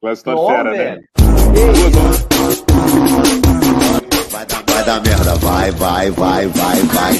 Quase 0.00 0.24
tá 0.24 0.34
fera, 0.34 0.70
né? 0.70 0.98
Vai 4.30 4.46
dar, 4.46 4.62
vai 4.66 4.84
dar 4.84 5.02
merda, 5.02 5.34
vai, 5.34 5.70
vai, 5.72 6.10
vai, 6.12 6.46
vai, 6.46 6.82
vai. 6.84 7.12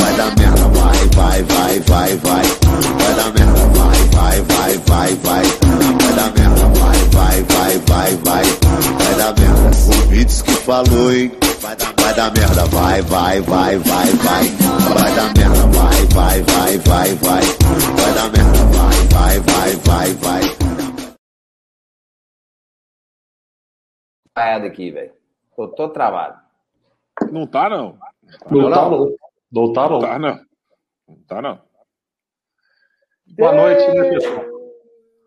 Vai 0.00 0.14
dar 0.16 0.34
merda, 0.38 0.68
vai, 0.68 0.96
vai, 1.14 1.42
vai, 1.42 1.80
vai, 1.80 2.16
vai. 2.16 2.42
Vai 2.96 3.14
dar 3.16 3.32
merda, 3.34 3.66
vai, 3.74 3.98
vai, 4.14 4.40
vai, 4.40 4.78
vai, 4.78 5.14
vai. 5.16 5.44
Vai 5.44 6.12
dar 6.14 6.32
merda, 6.32 6.66
vai, 6.80 6.98
vai, 7.12 7.42
vai, 7.42 7.78
vai, 7.86 8.16
vai. 8.24 8.44
Vai 8.96 9.14
dar 9.14 9.34
merda. 9.38 9.70
O 9.94 10.06
Beats 10.06 10.40
que 10.40 10.52
falou, 10.52 11.12
hein? 11.12 11.32
Vai 11.60 11.76
dar, 11.76 11.92
vai 12.00 12.14
dar 12.14 12.32
merda, 12.32 12.64
vai, 12.64 13.02
vai, 13.02 13.40
vai, 13.42 13.76
vai, 13.76 14.06
vai. 14.06 14.48
Vai 14.94 15.12
dar 15.12 15.34
merda, 15.36 15.66
vai, 15.66 16.06
vai, 16.06 16.42
vai, 16.42 16.78
vai, 16.78 17.14
vai. 17.14 17.42
Vai 17.94 18.14
dar 18.14 18.30
merda, 18.30 18.64
vai, 18.72 18.96
vai, 19.10 19.40
vai, 19.40 19.76
vai, 19.84 20.14
vai. 20.14 20.61
Parada 24.34 24.66
aqui, 24.66 24.90
velho. 24.90 25.12
Tô, 25.56 25.68
tô 25.68 25.88
travado. 25.88 26.38
Não 27.30 27.46
tá, 27.46 27.68
não. 27.68 27.98
Não 28.50 28.70
tá, 28.70 28.88
não. 28.88 28.98
não. 29.50 29.72
Tá, 29.72 29.88
Não 29.88 29.90
não. 29.90 30.00
tá, 30.00 30.18
não. 30.18 30.40
Não 31.08 31.16
tá, 31.28 31.42
não. 31.42 31.60
Boa 33.36 33.52
noite, 33.54 33.88
né, 33.92 34.10
pessoal? 34.10 34.44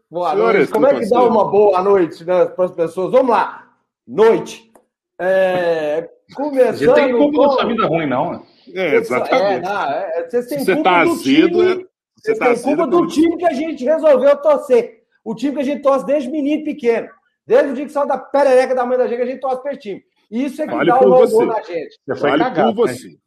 Boa 0.09 0.31
Senhores, 0.31 0.57
noite. 0.57 0.71
Como 0.71 0.87
é 0.87 0.99
que 0.99 1.09
dá 1.09 1.23
uma 1.23 1.49
boa 1.49 1.81
noite 1.81 2.23
né, 2.25 2.45
para 2.45 2.65
as 2.65 2.71
pessoas? 2.71 3.11
Vamos 3.11 3.29
lá. 3.29 3.71
Noite. 4.07 4.71
É, 5.19 6.09
A 6.31 6.35
começando. 6.35 6.75
gente 6.77 6.93
tem 6.93 7.11
culpa 7.17 7.37
com- 7.37 7.47
da 7.47 7.53
sua 7.53 7.65
vida 7.65 7.87
ruim, 7.87 8.05
não, 8.07 8.31
né? 8.33 8.41
É, 8.73 8.81
É, 8.87 8.95
exatamente. 8.95 9.63
não, 9.63 9.83
é, 9.91 10.27
vocês 10.29 10.47
têm 10.47 10.59
Se 10.59 10.65
você 10.65 10.73
culpa 10.75 10.89
tá 10.89 11.03
do 11.03 11.11
azedo, 11.11 11.23
time, 11.49 11.61
é- 11.71 11.75
você 11.75 11.85
vocês 12.17 12.37
tá 12.39 12.45
têm 12.45 12.53
azedo 12.53 12.65
culpa 12.77 12.83
é 12.83 12.87
do 12.87 12.97
por- 12.97 13.07
time 13.07 13.37
que 13.37 13.45
a 13.45 13.53
gente 13.53 13.83
resolveu 13.85 14.37
torcer. 14.41 15.03
O 15.23 15.33
time 15.35 15.53
que 15.55 15.61
a 15.61 15.63
gente 15.63 15.81
torce 15.81 16.05
desde 16.05 16.29
menino 16.29 16.63
pequeno. 16.63 17.09
Desde 17.45 17.72
o 17.72 17.73
dia 17.76 17.85
que 17.85 17.91
saiu 17.91 18.08
da 18.08 18.17
perereca 18.17 18.73
da 18.73 18.85
mãe 18.85 18.98
da 18.98 19.08
gente, 19.08 19.22
a 19.22 19.26
gente 19.26 19.40
torce 19.40 19.62
para 19.62 19.72
esse 19.72 19.81
time. 19.81 20.04
Isso 20.31 20.62
é 20.62 20.66
que 20.66 20.72
Fale 20.72 20.90
dá 20.90 20.99
o 20.99 21.27
gol 21.27 21.46
na 21.46 21.62
gente. 21.62 21.99
Você 22.05 22.20
foi 22.20 22.29
Vale 22.32 22.43
cagado, 22.43 22.76
por 22.76 22.87
né? 22.87 22.93
você. 22.93 23.18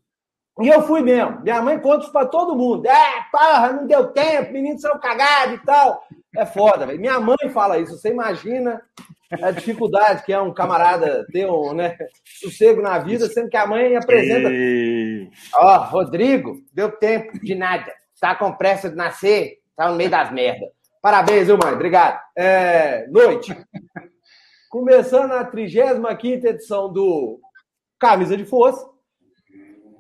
E 0.60 0.68
eu 0.68 0.82
fui 0.82 1.02
mesmo. 1.02 1.40
Minha 1.42 1.62
mãe 1.62 1.78
conta 1.78 2.02
isso 2.02 2.12
pra 2.12 2.26
todo 2.26 2.56
mundo. 2.56 2.86
É, 2.86 3.24
porra, 3.30 3.72
não 3.72 3.86
deu 3.86 4.08
tempo, 4.08 4.52
meninos 4.52 4.80
são 4.80 4.98
cagados 4.98 5.54
e 5.54 5.64
tal. 5.64 6.02
É 6.36 6.44
foda, 6.44 6.84
velho. 6.84 6.98
Minha 6.98 7.20
mãe 7.20 7.36
fala 7.52 7.78
isso. 7.78 7.96
Você 7.96 8.10
imagina 8.10 8.82
a 9.40 9.52
dificuldade 9.52 10.24
que 10.24 10.32
é 10.32 10.40
um 10.40 10.52
camarada 10.52 11.24
ter 11.30 11.48
um 11.48 11.72
né, 11.74 11.96
sossego 12.24 12.82
na 12.82 12.98
vida, 12.98 13.28
sendo 13.28 13.48
que 13.48 13.56
a 13.56 13.66
mãe 13.66 13.94
apresenta. 13.94 14.48
Ó, 15.54 15.76
Rodrigo, 15.84 16.56
deu 16.72 16.90
tempo 16.90 17.38
de 17.38 17.54
nada. 17.54 17.92
Tá 18.20 18.34
com 18.34 18.52
pressa 18.52 18.90
de 18.90 18.96
nascer, 18.96 19.58
tá 19.76 19.88
no 19.88 19.96
meio 19.96 20.10
das 20.10 20.32
merdas. 20.32 20.70
Parabéns, 21.08 21.46
viu, 21.46 21.56
mãe? 21.56 21.72
Obrigado. 21.72 22.20
É, 22.36 23.06
noite. 23.06 23.56
Começando 24.68 25.32
a 25.32 25.42
35 25.42 26.46
edição 26.46 26.92
do 26.92 27.40
Camisa 27.98 28.36
de 28.36 28.44
Força, 28.44 28.86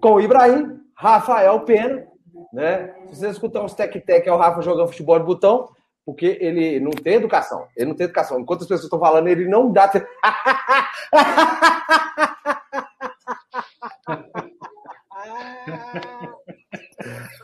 com 0.02 0.16
o 0.16 0.20
Ibrahim, 0.20 0.78
Rafael 0.94 1.60
Pena, 1.60 2.06
né? 2.52 2.94
Se 3.06 3.20
você 3.20 3.30
escutar 3.30 3.62
uns 3.62 3.72
tec-tec, 3.72 4.28
é 4.28 4.32
o 4.32 4.36
Rafa 4.36 4.60
jogando 4.60 4.88
futebol 4.88 5.18
de 5.18 5.24
botão, 5.24 5.70
porque 6.04 6.36
ele 6.42 6.78
não 6.78 6.90
tem 6.90 7.14
educação. 7.14 7.66
Ele 7.74 7.88
não 7.88 7.96
tem 7.96 8.04
educação. 8.04 8.38
Enquanto 8.38 8.60
as 8.60 8.66
pessoas 8.66 8.84
estão 8.84 9.00
falando, 9.00 9.28
ele 9.28 9.48
não 9.48 9.72
dá. 9.72 9.90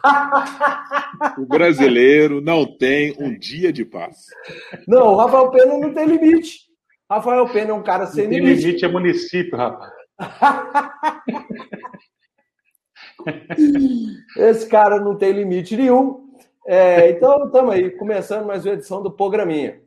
O 1.38 1.46
brasileiro 1.46 2.40
não 2.40 2.66
tem 2.66 3.14
um 3.18 3.36
dia 3.38 3.72
de 3.72 3.84
paz. 3.84 4.26
Não, 4.86 5.12
o 5.12 5.16
Rafael 5.16 5.50
Pena 5.50 5.78
não 5.78 5.92
tem 5.94 6.06
limite. 6.06 6.60
Rafael 7.10 7.48
Pena 7.48 7.70
é 7.70 7.74
um 7.74 7.82
cara 7.82 8.06
sem 8.06 8.28
Tem 8.28 8.38
limite. 8.40 8.66
limite 8.66 8.84
é 8.84 8.88
município, 8.88 9.56
rapaz. 9.56 9.92
Esse 14.36 14.68
cara 14.68 15.00
não 15.00 15.16
tem 15.16 15.32
limite 15.32 15.76
nenhum. 15.76 16.24
É, 16.66 17.10
então, 17.10 17.46
estamos 17.46 17.74
aí, 17.74 17.90
começando 17.90 18.46
mais 18.46 18.64
uma 18.64 18.74
edição 18.74 19.02
do 19.02 19.10
Programinha. 19.10 19.80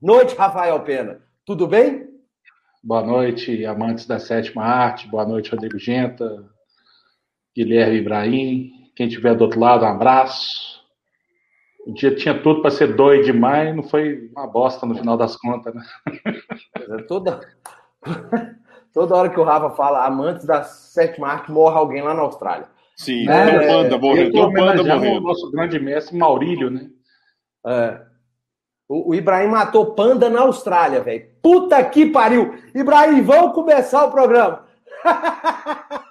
Noite, 0.00 0.34
Rafael 0.34 0.78
Pena. 0.80 1.20
Tudo 1.44 1.66
bem? 1.66 2.06
Boa 2.82 3.02
noite, 3.02 3.64
amantes 3.64 4.06
da 4.06 4.18
sétima 4.18 4.64
arte. 4.64 5.08
Boa 5.08 5.26
noite, 5.26 5.50
Rodrigo 5.50 5.78
Genta, 5.78 6.44
Guilherme 7.54 7.98
Ibrahim. 7.98 8.70
Quem 8.96 9.06
estiver 9.06 9.34
do 9.34 9.44
outro 9.44 9.60
lado, 9.60 9.84
um 9.84 9.88
abraço. 9.88 10.82
O 11.86 11.92
dia 11.92 12.16
tinha 12.16 12.42
tudo 12.42 12.62
para 12.62 12.70
ser 12.70 12.96
doido 12.96 13.24
demais, 13.26 13.76
não 13.76 13.82
foi 13.82 14.28
uma 14.34 14.46
bosta 14.46 14.86
no 14.86 14.94
final 14.96 15.16
das 15.16 15.36
contas, 15.36 15.72
né? 15.72 15.82
É 16.74 17.02
Toda, 17.02 17.40
toda 18.92 19.14
hora 19.14 19.28
que 19.28 19.38
o 19.38 19.44
Rafa 19.44 19.70
fala 19.76 20.04
amantes 20.04 20.46
da 20.46 20.64
sétima 20.64 21.28
arte, 21.28 21.52
morre 21.52 21.76
alguém 21.76 22.02
lá 22.02 22.14
na 22.14 22.22
Austrália. 22.22 22.66
Sim, 22.96 23.28
É, 23.28 23.44
tem 23.46 23.58
um 23.58 23.68
panda 23.68 23.94
Eu 23.94 24.00
morrendo, 24.00 24.32
tô 24.32 24.38
tem 24.38 24.46
um 24.46 24.52
panda 24.52 24.80
homenageando 24.80 25.18
o 25.18 25.20
nosso 25.20 25.50
grande 25.52 25.78
mestre 25.78 26.16
Maurílio, 26.16 26.70
né? 26.70 26.88
É. 27.66 28.00
O, 28.88 29.10
o 29.10 29.14
Ibrahim 29.14 29.48
matou 29.48 29.94
panda 29.94 30.30
na 30.30 30.40
Austrália, 30.40 31.02
velho. 31.02 31.28
Puta 31.42 31.84
que 31.84 32.06
pariu! 32.06 32.54
Ibrahim, 32.74 33.22
vamos 33.22 33.52
começar 33.52 34.06
o 34.06 34.10
programa. 34.10 34.64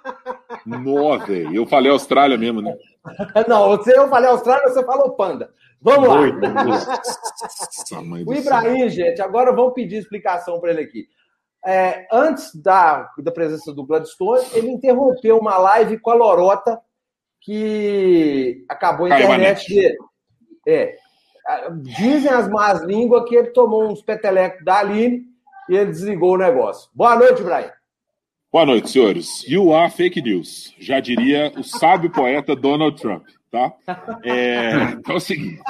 Velho. 0.65 1.55
Eu 1.55 1.65
falei 1.65 1.91
Austrália 1.91 2.37
mesmo, 2.37 2.61
né? 2.61 2.75
Não, 3.47 3.69
você, 3.69 3.97
eu 3.97 4.07
falei 4.09 4.29
Austrália, 4.29 4.67
você 4.69 4.83
falou 4.83 5.11
panda. 5.11 5.49
Vamos 5.81 6.09
lá. 6.09 6.15
Do 8.25 8.31
O. 8.31 8.33
Ibrahim, 8.33 8.89
gente, 8.89 9.21
agora 9.21 9.51
vamos 9.53 9.73
pedir 9.73 9.97
explicação 9.97 10.59
para 10.59 10.71
ele 10.71 10.81
aqui. 10.81 11.07
É, 11.63 12.07
antes 12.11 12.53
da, 12.55 13.11
da 13.19 13.31
presença 13.31 13.73
do 13.73 13.85
Gladstone, 13.85 14.45
ele 14.53 14.69
interrompeu 14.69 15.37
uma 15.37 15.57
live 15.57 15.99
com 15.99 16.11
a 16.11 16.15
Lorota 16.15 16.79
que 17.41 18.65
acabou 18.69 19.05
a 19.05 19.09
Caiu 19.09 19.25
internet 19.25 19.67
dele. 19.73 19.97
É, 20.67 20.95
a- 21.45 21.69
dizem 21.69 22.31
as 22.31 22.47
más 22.49 22.81
línguas 22.81 23.27
que 23.29 23.35
ele 23.35 23.49
tomou 23.49 23.83
uns 23.87 24.01
petelecos 24.01 24.63
da 24.63 24.79
Aline 24.79 25.23
e 25.69 25.75
ele 25.75 25.91
desligou 25.91 26.33
o 26.33 26.37
negócio. 26.37 26.89
Boa 26.93 27.15
noite, 27.15 27.41
Ibrahim. 27.41 27.69
Boa 28.55 28.65
noite, 28.65 28.89
senhores. 28.89 29.43
You 29.45 29.75
are 29.75 29.91
fake 29.91 30.21
news. 30.21 30.73
Já 30.79 31.01
diria 31.01 31.51
o 31.57 31.61
sábio 31.61 32.09
poeta 32.09 32.55
Donald 32.55 32.97
Trump, 33.01 33.25
tá? 33.51 33.73
É, 34.23 34.93
então 34.93 35.15
é 35.15 35.17
o 35.17 35.19
seguinte. 35.19 35.61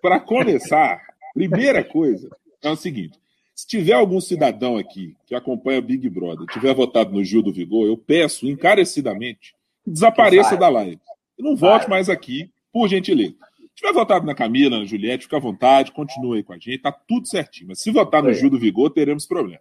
Para 0.00 0.20
começar, 0.20 0.98
primeira 1.34 1.84
coisa 1.84 2.34
é 2.62 2.70
o 2.70 2.76
seguinte. 2.76 3.18
Se 3.54 3.66
tiver 3.66 3.92
algum 3.92 4.22
cidadão 4.22 4.78
aqui 4.78 5.14
que 5.26 5.34
acompanha 5.34 5.82
Big 5.82 6.08
Brother, 6.08 6.46
tiver 6.46 6.74
votado 6.74 7.12
no 7.12 7.22
Gil 7.22 7.42
do 7.42 7.52
Vigor, 7.52 7.86
eu 7.86 7.98
peço 7.98 8.48
encarecidamente 8.48 9.54
que 9.84 9.90
desapareça 9.90 10.56
da 10.56 10.70
live. 10.70 10.98
E 11.38 11.42
não 11.42 11.54
volte 11.54 11.90
mais 11.90 12.08
aqui, 12.08 12.50
por 12.72 12.88
gentileza. 12.88 13.34
Se 13.58 13.74
tiver 13.74 13.92
votado 13.92 14.24
na 14.24 14.34
Camila, 14.34 14.78
na 14.78 14.86
Juliette, 14.86 15.24
fica 15.24 15.36
à 15.36 15.40
vontade, 15.40 15.92
continue 15.92 16.38
aí 16.38 16.42
com 16.42 16.54
a 16.54 16.58
gente, 16.58 16.78
tá 16.78 16.90
tudo 16.90 17.28
certinho. 17.28 17.68
Mas 17.68 17.82
se 17.82 17.90
votar 17.90 18.22
no. 18.22 18.32
Gil 18.32 18.48
do 18.48 18.58
Vigor, 18.58 18.88
teremos 18.88 19.26
problema? 19.26 19.60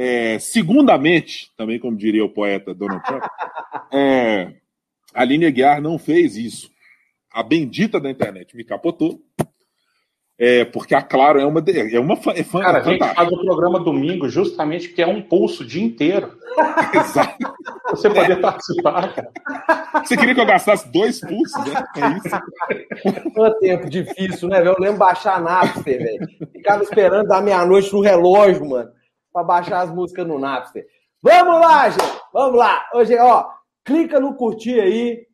É, 0.00 0.38
segundamente, 0.38 1.50
também 1.56 1.80
como 1.80 1.96
diria 1.96 2.24
o 2.24 2.28
poeta 2.28 2.72
Donald 2.72 3.02
Trump, 3.04 3.24
é, 3.92 4.52
a 5.12 5.22
Aline 5.22 5.46
Aguiar 5.46 5.82
não 5.82 5.98
fez 5.98 6.36
isso. 6.36 6.70
A 7.32 7.42
bendita 7.42 7.98
da 7.98 8.08
internet 8.08 8.56
me 8.56 8.62
capotou. 8.62 9.20
É, 10.38 10.64
porque 10.66 10.94
a 10.94 11.02
Claro 11.02 11.40
é 11.40 11.44
uma, 11.44 11.60
é 11.92 11.98
uma 11.98 12.14
fã, 12.14 12.30
é 12.30 12.44
fã 12.44 12.60
Cara, 12.60 12.78
a 12.78 12.82
gente 12.82 13.00
faz 13.00 13.28
o 13.28 13.40
programa 13.40 13.80
domingo 13.80 14.28
justamente 14.28 14.86
porque 14.86 15.02
é 15.02 15.06
um 15.06 15.20
pulso 15.20 15.64
o 15.64 15.66
dia 15.66 15.82
inteiro. 15.82 16.38
Exato. 16.94 17.36
Você 17.90 18.08
poder 18.08 18.40
participar, 18.40 19.12
cara. 19.12 19.32
Você 20.04 20.16
queria 20.16 20.32
que 20.32 20.40
eu 20.40 20.46
gastasse 20.46 20.88
dois 20.92 21.20
pulsos, 21.20 21.64
né? 21.64 21.84
É 21.96 22.18
isso. 22.18 23.32
Foi 23.34 23.50
um 23.50 23.58
tempo 23.58 23.90
difícil, 23.90 24.48
né, 24.48 24.58
velho? 24.58 24.76
Eu 24.78 24.80
lembro 24.80 24.98
baixar 24.98 25.38
a 25.38 25.40
Napster, 25.40 25.98
velho. 25.98 26.28
Ficava 26.52 26.84
esperando 26.84 27.26
da 27.26 27.40
meia-noite 27.40 27.92
no 27.92 28.00
relógio, 28.00 28.64
mano, 28.64 28.92
pra 29.38 29.44
baixar 29.44 29.80
as 29.82 29.90
músicas 29.90 30.26
no 30.26 30.38
Napster. 30.38 30.86
Vamos 31.22 31.60
lá, 31.60 31.88
gente! 31.88 32.20
Vamos 32.32 32.58
lá! 32.58 32.88
Hoje, 32.92 33.16
ó, 33.16 33.48
clica 33.84 34.18
no 34.18 34.34
curtir 34.34 34.80
aí, 34.80 35.26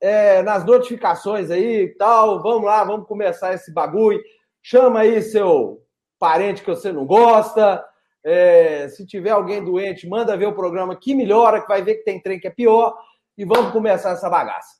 é, 0.00 0.42
nas 0.42 0.64
notificações 0.64 1.50
aí 1.50 1.82
e 1.82 1.88
tal. 1.96 2.42
Vamos 2.42 2.64
lá, 2.64 2.82
vamos 2.84 3.06
começar 3.06 3.52
esse 3.52 3.72
bagulho. 3.72 4.20
Chama 4.62 5.00
aí 5.00 5.20
seu 5.20 5.82
parente 6.18 6.62
que 6.62 6.70
você 6.70 6.90
não 6.90 7.04
gosta. 7.04 7.84
É, 8.24 8.88
se 8.88 9.04
tiver 9.04 9.30
alguém 9.30 9.62
doente, 9.62 10.08
manda 10.08 10.36
ver 10.36 10.46
o 10.46 10.54
programa 10.54 10.96
que 10.96 11.14
melhora, 11.14 11.60
que 11.60 11.68
vai 11.68 11.82
ver 11.82 11.96
que 11.96 12.04
tem 12.04 12.20
trem 12.20 12.40
que 12.40 12.46
é 12.46 12.50
pior. 12.50 12.96
E 13.36 13.44
vamos 13.44 13.72
começar 13.72 14.10
essa 14.10 14.30
bagaça. 14.30 14.76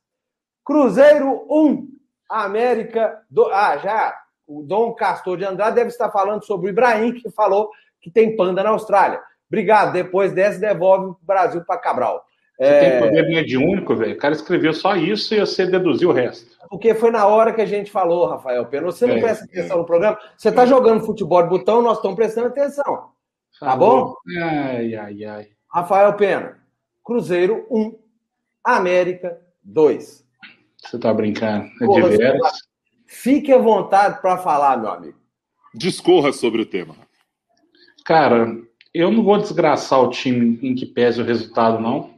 Cruzeiro 0.65 1.47
1, 1.51 1.89
América. 2.31 3.21
Do... 3.29 3.47
Ah, 3.53 3.77
já. 3.77 4.15
O 4.47 4.63
Dom 4.63 4.95
Castor 4.95 5.37
de 5.37 5.45
Andrade 5.45 5.77
deve 5.77 5.89
estar 5.89 6.11
falando 6.11 6.45
sobre 6.45 6.69
o 6.69 6.71
Ibrahim, 6.71 7.15
que 7.15 7.31
falou 7.31 7.71
que 8.03 8.11
tem 8.11 8.37
panda 8.37 8.63
na 8.63 8.71
Austrália. 8.71 9.21
Obrigado. 9.49 9.93
Depois 9.93 10.33
dessa, 10.33 10.59
devolve 10.59 11.07
o 11.07 11.19
Brasil 11.23 11.63
para 11.65 11.79
Cabral. 11.79 12.25
Você 12.59 12.69
é... 12.69 12.91
tem 12.91 13.01
poder 13.01 13.29
mediúnico, 13.29 13.95
velho. 13.95 14.15
O 14.15 14.19
cara 14.19 14.35
escreveu 14.35 14.75
só 14.75 14.95
isso 14.97 15.35
e 15.35 15.41
você 15.41 15.67
deduziu 15.67 16.11
o 16.11 16.13
resto. 16.13 16.57
Porque 16.69 16.95
foi 16.95 17.11
na 17.11 17.27
hora 17.27 17.53
que 17.53 17.61
a 17.61 17.67
gente 17.67 17.91
falou, 17.91 18.27
Rafael 18.27 18.67
Pena. 18.67 18.87
Você 18.87 19.07
não 19.07 19.17
é, 19.17 19.21
presta 19.21 19.45
atenção 19.45 19.77
é. 19.77 19.81
no 19.81 19.87
programa. 19.87 20.19
Você 20.37 20.49
está 20.49 20.67
jogando 20.67 21.05
futebol 21.05 21.43
de 21.43 21.49
botão, 21.49 21.83
nós 21.83 21.99
estamos 21.99 22.17
prestando 22.17 22.49
atenção. 22.49 23.11
Tá 23.61 23.77
bom? 23.77 24.15
Ai, 24.41 24.95
ai, 24.95 25.25
ai. 25.25 25.49
Rafael 25.73 26.15
Pena, 26.15 26.59
Cruzeiro 27.05 27.67
1, 27.71 27.99
América 28.65 29.39
2. 29.63 30.25
Você 30.79 30.99
tá 30.99 31.13
brincando? 31.13 31.67
É 31.81 31.87
Porra, 31.87 32.11
de 32.11 32.17
veras? 32.17 32.53
Fique 33.07 33.53
à 33.53 33.59
vontade 33.59 34.21
para 34.21 34.39
falar, 34.39 34.77
meu 34.79 34.91
amigo. 34.91 35.19
Discorra 35.75 36.33
sobre 36.33 36.63
o 36.63 36.67
tema. 36.67 36.95
Cara, 38.05 38.57
eu 38.93 39.11
não 39.11 39.23
vou 39.23 39.39
desgraçar 39.39 40.01
o 40.01 40.11
time 40.11 40.59
em 40.63 40.75
que 40.75 40.87
pese 40.87 41.21
o 41.21 41.25
resultado, 41.25 41.81
não. 41.81 42.11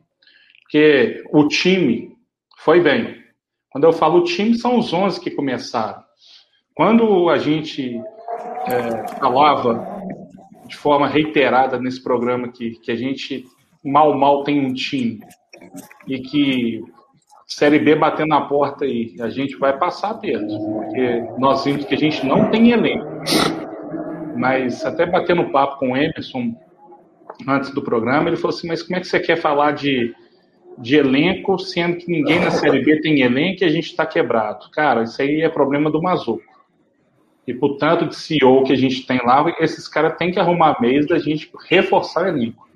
Porque 0.62 1.22
o 1.30 1.46
time 1.46 2.16
foi 2.58 2.80
bem. 2.80 3.22
Quando 3.70 3.84
eu 3.84 3.92
falo 3.92 4.24
time, 4.24 4.56
são 4.56 4.78
os 4.78 4.92
11 4.92 5.20
que 5.20 5.30
começaram. 5.30 6.02
Quando 6.74 7.28
a 7.28 7.38
gente 7.38 8.00
é, 8.66 9.18
falava 9.18 9.86
de 10.66 10.76
forma 10.76 11.06
reiterada 11.06 11.78
nesse 11.78 12.02
programa 12.02 12.48
que, 12.48 12.72
que 12.80 12.90
a 12.90 12.96
gente 12.96 13.44
mal, 13.84 14.16
mal 14.16 14.42
tem 14.42 14.64
um 14.64 14.72
time 14.72 15.20
e 16.08 16.18
que 16.20 16.82
Série 17.46 17.78
B 17.78 17.94
batendo 17.94 18.28
na 18.28 18.40
porta 18.40 18.86
e 18.86 19.14
a 19.20 19.28
gente 19.28 19.56
vai 19.56 19.78
passar, 19.78 20.14
Pedro, 20.14 20.46
porque 20.48 21.24
nós 21.38 21.64
vimos 21.64 21.84
que 21.84 21.94
a 21.94 21.98
gente 21.98 22.24
não 22.26 22.50
tem 22.50 22.70
elenco. 22.70 23.06
Mas 24.34 24.84
até 24.84 25.06
batendo 25.06 25.50
papo 25.50 25.78
com 25.78 25.92
o 25.92 25.96
Emerson 25.96 26.54
antes 27.46 27.70
do 27.70 27.82
programa, 27.82 28.28
ele 28.28 28.36
falou 28.36 28.56
assim: 28.56 28.68
Mas 28.68 28.82
como 28.82 28.96
é 28.96 29.00
que 29.00 29.06
você 29.06 29.20
quer 29.20 29.36
falar 29.36 29.72
de, 29.72 30.14
de 30.78 30.96
elenco, 30.96 31.58
sendo 31.58 31.96
que 31.96 32.10
ninguém 32.10 32.40
na 32.40 32.50
Série 32.50 32.84
B 32.84 33.00
tem 33.00 33.20
elenco 33.20 33.62
e 33.62 33.66
a 33.66 33.70
gente 33.70 33.86
está 33.86 34.04
quebrado? 34.04 34.70
Cara, 34.70 35.02
isso 35.02 35.20
aí 35.20 35.42
é 35.42 35.48
problema 35.48 35.90
do 35.90 36.02
Mazuco. 36.02 36.42
E 37.46 37.52
por 37.52 37.76
tanto 37.76 38.06
de 38.06 38.16
CEO 38.16 38.64
que 38.64 38.72
a 38.72 38.76
gente 38.76 39.06
tem 39.06 39.18
lá, 39.18 39.44
esses 39.60 39.86
caras 39.86 40.16
têm 40.16 40.32
que 40.32 40.40
arrumar 40.40 40.80
meios 40.80 41.06
da 41.06 41.18
gente 41.18 41.50
reforçar 41.68 42.24
o 42.24 42.28
elenco. 42.28 42.66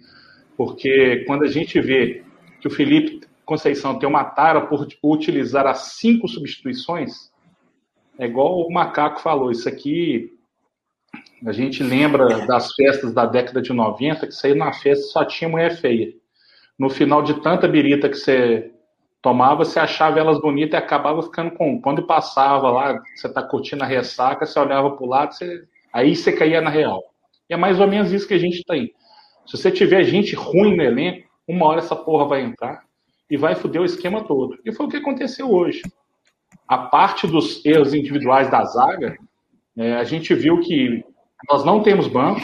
Porque 0.56 1.24
quando 1.26 1.44
a 1.44 1.48
gente 1.48 1.80
vê 1.80 2.22
que 2.60 2.68
o 2.68 2.70
Felipe 2.70 3.26
Conceição 3.44 3.98
tem 3.98 4.08
uma 4.08 4.24
tara 4.24 4.60
por 4.60 4.86
utilizar 5.02 5.66
as 5.66 5.94
cinco 5.98 6.28
substituições, 6.28 7.30
é 8.18 8.26
igual 8.26 8.60
o 8.60 8.70
Macaco 8.70 9.20
falou, 9.20 9.50
isso 9.50 9.68
aqui 9.68 10.37
a 11.46 11.52
gente 11.52 11.82
lembra 11.82 12.46
das 12.46 12.74
festas 12.74 13.12
da 13.12 13.24
década 13.24 13.62
de 13.62 13.72
90, 13.72 14.26
que 14.26 14.32
você 14.32 14.48
ia 14.48 14.54
na 14.54 14.72
festa 14.72 15.04
só 15.06 15.24
tinha 15.24 15.48
mulher 15.48 15.76
feia. 15.76 16.12
No 16.78 16.90
final 16.90 17.22
de 17.22 17.40
tanta 17.40 17.68
birita 17.68 18.08
que 18.08 18.16
você 18.16 18.72
tomava, 19.22 19.64
você 19.64 19.78
achava 19.78 20.18
elas 20.18 20.40
bonitas 20.40 20.74
e 20.74 20.82
acabava 20.82 21.22
ficando 21.22 21.52
com. 21.52 21.80
Quando 21.80 22.06
passava 22.06 22.70
lá, 22.70 23.00
você 23.14 23.28
tá 23.28 23.42
curtindo 23.42 23.84
a 23.84 23.86
ressaca, 23.86 24.46
você 24.46 24.58
olhava 24.58 24.90
pro 24.92 25.06
lado, 25.06 25.34
você... 25.34 25.64
aí 25.92 26.14
você 26.14 26.32
caía 26.32 26.60
na 26.60 26.70
real. 26.70 27.02
E 27.48 27.54
é 27.54 27.56
mais 27.56 27.80
ou 27.80 27.86
menos 27.86 28.12
isso 28.12 28.26
que 28.26 28.34
a 28.34 28.38
gente 28.38 28.64
tem. 28.64 28.92
Se 29.46 29.56
você 29.56 29.70
tiver 29.70 30.04
gente 30.04 30.34
ruim 30.34 30.76
no 30.76 30.82
elenco, 30.82 31.26
uma 31.46 31.66
hora 31.66 31.78
essa 31.78 31.96
porra 31.96 32.26
vai 32.26 32.42
entrar 32.42 32.82
e 33.30 33.36
vai 33.36 33.54
foder 33.54 33.80
o 33.80 33.84
esquema 33.84 34.24
todo. 34.24 34.58
E 34.64 34.72
foi 34.72 34.86
o 34.86 34.88
que 34.88 34.98
aconteceu 34.98 35.50
hoje. 35.50 35.82
A 36.66 36.78
parte 36.78 37.26
dos 37.26 37.64
erros 37.64 37.94
individuais 37.94 38.50
da 38.50 38.64
zaga, 38.64 39.16
é, 39.76 39.94
a 39.94 40.04
gente 40.04 40.34
viu 40.34 40.60
que 40.60 41.04
nós 41.48 41.64
não 41.64 41.82
temos 41.82 42.08
banco 42.08 42.40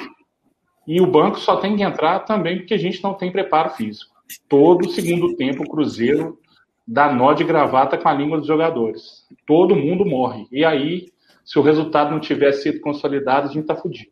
e 0.87 1.01
o 1.01 1.07
banco 1.07 1.39
só 1.39 1.57
tem 1.57 1.77
que 1.77 1.83
entrar 1.83 2.21
também 2.21 2.59
porque 2.59 2.75
a 2.75 2.79
gente 2.79 3.03
não 3.03 3.15
tem 3.15 3.33
preparo 3.33 3.71
físico. 3.71 4.15
Todo 4.49 4.89
segundo 4.91 5.37
tempo 5.37 5.63
o 5.63 5.69
Cruzeiro 5.69 6.39
dá 6.87 7.13
nó 7.13 7.33
de 7.33 7.45
gravata 7.45 7.97
com 7.97 8.09
a 8.09 8.13
língua 8.13 8.39
dos 8.39 8.47
jogadores. 8.47 9.27
Todo 9.47 9.77
mundo 9.77 10.05
morre. 10.05 10.47
E 10.53 10.65
aí, 10.65 11.09
se 11.45 11.59
o 11.59 11.63
resultado 11.63 12.11
não 12.11 12.21
tiver 12.21 12.53
sido 12.53 12.81
consolidado, 12.81 13.49
a 13.49 13.53
gente 13.53 13.67
tá 13.67 13.75
fudido. 13.75 14.11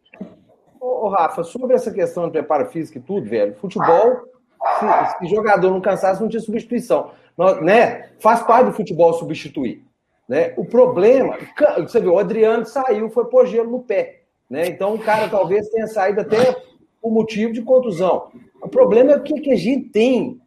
Ô, 0.81 1.09
Rafa, 1.09 1.43
sobre 1.43 1.75
essa 1.75 1.93
questão 1.93 2.27
de 2.27 2.33
preparo 2.33 2.67
físico 2.67 2.99
e 2.99 3.01
tudo, 3.03 3.29
velho, 3.29 3.55
futebol 3.57 4.33
se, 4.79 5.19
se 5.19 5.27
jogador 5.35 5.71
não 5.71 5.81
cansasse, 5.81 6.21
não 6.21 6.29
tinha 6.29 6.41
substituição. 6.41 7.11
Nós, 7.37 7.61
né? 7.61 8.11
Faz 8.21 8.43
parte 8.43 8.67
do 8.67 8.73
futebol 8.73 9.13
substituir. 9.15 9.85
Né? 10.29 10.55
O 10.57 10.65
problema, 10.65 11.37
você 11.79 12.01
viu, 12.01 12.15
o 12.15 12.19
Adriano 12.19 12.65
saiu, 12.65 13.11
foi 13.11 13.25
pôr 13.27 13.47
gelo 13.47 13.71
no 13.71 13.81
pé. 13.81 14.22
Né? 14.53 14.67
Então 14.67 14.95
o 14.95 14.99
cara 14.99 15.31
talvez 15.31 15.67
tenha 15.71 15.87
saído 15.87 16.21
até 16.21 16.55
por 17.01 17.11
motivo 17.11 17.55
de 17.55 17.63
contusão. 17.63 18.31
O 18.61 18.69
problema 18.69 19.13
é 19.13 19.17
o 19.17 19.23
que, 19.23 19.41
que 19.41 19.51
a 19.51 19.57
gente 19.57 19.89
tem. 19.89 20.39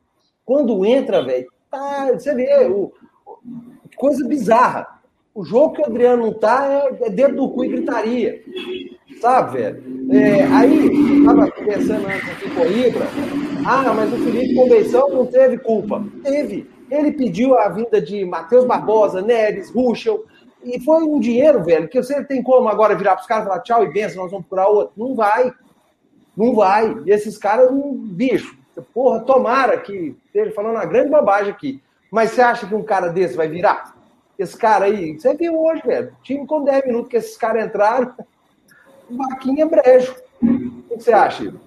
Quando 0.45 0.85
entra, 0.85 1.23
velho, 1.23 1.47
tá, 1.71 2.11
você 2.13 2.35
vê, 2.35 2.67
o, 2.67 2.93
coisa 3.97 4.23
bizarra. 4.27 5.01
O 5.33 5.43
jogo 5.43 5.73
que 5.73 5.81
o 5.81 5.85
Adriano 5.87 6.27
não 6.27 6.33
tá 6.33 6.87
é, 7.01 7.07
é 7.07 7.09
dentro 7.09 7.35
do 7.35 7.49
cu 7.49 7.65
e 7.65 7.69
gritaria. 7.69 8.43
Sabe, 9.19 9.57
velho? 9.57 9.83
É, 10.11 10.43
aí, 10.43 11.17
estava 11.17 11.49
pensando 11.49 12.07
antes 12.07 12.29
aqui 12.29 12.49
com 12.51 12.61
o 12.61 12.71
Ibra, 12.71 13.07
ah, 13.65 13.91
mas 13.91 14.13
o 14.13 14.17
Felipe 14.17 14.53
Convenção 14.53 15.09
não 15.09 15.25
teve 15.25 15.57
culpa. 15.57 16.05
Teve. 16.21 16.69
Ele 16.91 17.11
pediu 17.11 17.57
a 17.57 17.69
vinda 17.69 17.99
de 17.99 18.23
Matheus 18.23 18.65
Barbosa, 18.65 19.19
Neres, 19.23 19.71
Ruschel, 19.71 20.25
e 20.65 20.79
foi 20.81 21.03
um 21.03 21.19
dinheiro, 21.19 21.63
velho, 21.63 21.87
que 21.87 22.01
você 22.01 22.23
tem 22.23 22.41
como 22.41 22.67
agora 22.67 22.95
virar 22.95 23.15
para 23.15 23.21
os 23.21 23.27
caras 23.27 23.45
e 23.45 23.47
falar 23.47 23.61
tchau 23.61 23.83
e 23.83 23.93
benção, 23.93 24.23
nós 24.23 24.31
vamos 24.31 24.47
procurar 24.47 24.67
outro. 24.67 24.93
Não 24.97 25.15
vai. 25.15 25.53
Não 26.35 26.55
vai. 26.55 26.95
E 27.05 27.11
esses 27.11 27.37
caras, 27.37 27.69
um 27.71 27.93
bicho, 27.95 28.57
porra, 28.93 29.19
tomara 29.21 29.79
que 29.79 30.15
esteja 30.25 30.51
falando 30.51 30.75
uma 30.75 30.85
grande 30.85 31.11
bobagem 31.11 31.51
aqui. 31.51 31.81
Mas 32.11 32.31
você 32.31 32.41
acha 32.41 32.67
que 32.67 32.73
um 32.73 32.83
cara 32.83 33.09
desse 33.09 33.37
vai 33.37 33.47
virar? 33.47 33.95
Esse 34.37 34.57
cara 34.57 34.85
aí, 34.85 35.13
você 35.13 35.33
viu 35.35 35.57
hoje, 35.57 35.81
velho. 35.85 36.15
Time 36.23 36.45
com 36.45 36.63
10 36.63 36.87
minutos 36.87 37.09
que 37.09 37.17
esses 37.17 37.37
caras 37.37 37.65
entraram, 37.65 38.13
vaquinha 39.09 39.65
brejo. 39.65 40.15
O 40.41 40.83
que 40.89 40.95
você 41.03 41.13
acha, 41.13 41.43
Ivo? 41.43 41.59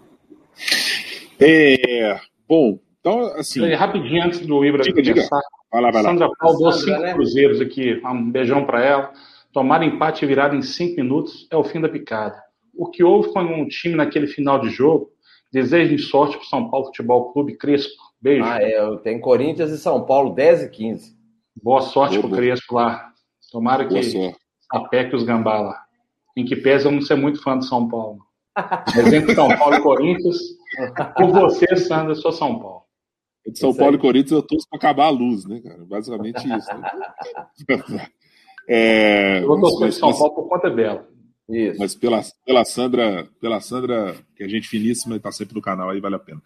É, 1.41 2.21
bom, 2.49 2.79
então, 3.09 3.39
assim. 3.39 3.75
rapidinho 3.75 4.25
antes 4.25 4.41
do 4.41 4.65
Ibra 4.65 4.83
diga, 4.83 4.95
começar. 5.03 5.37
Diga. 5.37 5.49
Vai 5.71 5.83
lá, 5.83 5.91
vai 5.91 6.03
lá. 6.03 6.11
Sandra 6.11 6.31
Paulo 6.39 6.59
deu 6.59 6.73
cinco 6.73 7.01
né? 7.01 7.15
cruzeiros 7.15 7.61
aqui. 7.61 8.01
Um 8.05 8.31
beijão 8.31 8.65
para 8.65 8.85
ela. 8.85 9.13
Tomar 9.53 9.83
empate 9.83 10.25
e 10.25 10.29
virada 10.29 10.55
em 10.55 10.63
cinco 10.63 10.97
minutos 10.97 11.47
é 11.51 11.57
o 11.57 11.65
fim 11.65 11.81
da 11.81 11.89
picada. 11.89 12.43
O 12.75 12.91
que 12.91 13.03
houve 13.03 13.33
com 13.33 13.41
um 13.41 13.67
time 13.67 13.95
naquele 13.95 14.27
final 14.27 14.61
de 14.61 14.71
jogo. 14.71 15.11
Desejo 15.51 15.97
de 15.97 16.03
sorte 16.03 16.37
para 16.37 16.47
São 16.47 16.71
Paulo 16.71 16.87
Futebol 16.87 17.33
Clube 17.33 17.57
Crespo. 17.57 17.95
Beijo. 18.21 18.45
Ah, 18.45 18.59
é. 18.61 18.97
Tem 19.03 19.21
Corinthians 19.21 19.71
e 19.71 19.79
São 19.79 20.05
Paulo 20.05 20.35
10 20.35 20.65
e 20.65 20.69
15. 20.71 21.17
Boa 21.63 21.81
sorte 21.81 22.19
para 22.19 22.27
o 22.27 22.31
Crespo 22.31 22.75
lá. 22.75 23.13
Tomara 23.51 23.87
que 23.87 24.35
apeque 24.71 25.17
os 25.17 25.25
gambá 25.25 25.61
lá. 25.61 25.83
Em 26.37 26.45
que 26.45 26.55
pesa 26.55 26.89
eu 26.89 26.93
não 26.93 27.01
ser 27.01 27.17
muito 27.17 27.43
fã 27.43 27.59
de 27.59 27.67
São 27.67 27.89
Paulo. 27.89 28.19
Mas 28.95 29.13
entre 29.13 29.35
São 29.35 29.49
Paulo 29.57 29.77
e 29.77 29.81
Corinthians, 29.81 30.37
por 31.17 31.33
você, 31.33 31.77
Sandra, 31.77 32.13
eu 32.13 32.17
sou 32.17 32.33
São 32.33 32.59
Paulo. 32.59 32.78
De 33.51 33.59
São 33.59 33.75
Paulo 33.75 33.97
e 33.97 33.99
Corinthians 33.99 34.33
eu 34.33 34.43
torço 34.43 34.69
para 34.69 34.79
acabar 34.79 35.07
a 35.07 35.11
luz, 35.11 35.45
né, 35.47 35.61
cara? 35.61 35.85
Basicamente 35.85 36.39
isso. 36.39 36.69
Né? 36.75 38.09
É, 38.71 39.43
eu 39.43 39.47
vou 39.47 39.59
torcer 39.63 39.95
São 39.95 40.13
Paulo 40.13 40.35
por 40.35 40.47
conta 40.47 40.69
dela. 40.69 41.09
Isso. 41.49 41.79
Mas 41.79 41.95
pela, 41.95 42.21
pela 42.45 42.63
Sandra, 42.67 43.27
pela 43.41 43.61
Sandra, 43.61 44.15
que 44.37 44.45
é 44.45 44.49
gente 44.49 44.69
finíssima 44.69 45.15
e 45.15 45.17
está 45.17 45.33
sempre 45.33 45.55
no 45.55 45.63
canal 45.63 45.89
aí, 45.89 46.01
vale 46.01 46.17
a 46.17 46.19
pena. 46.19 46.43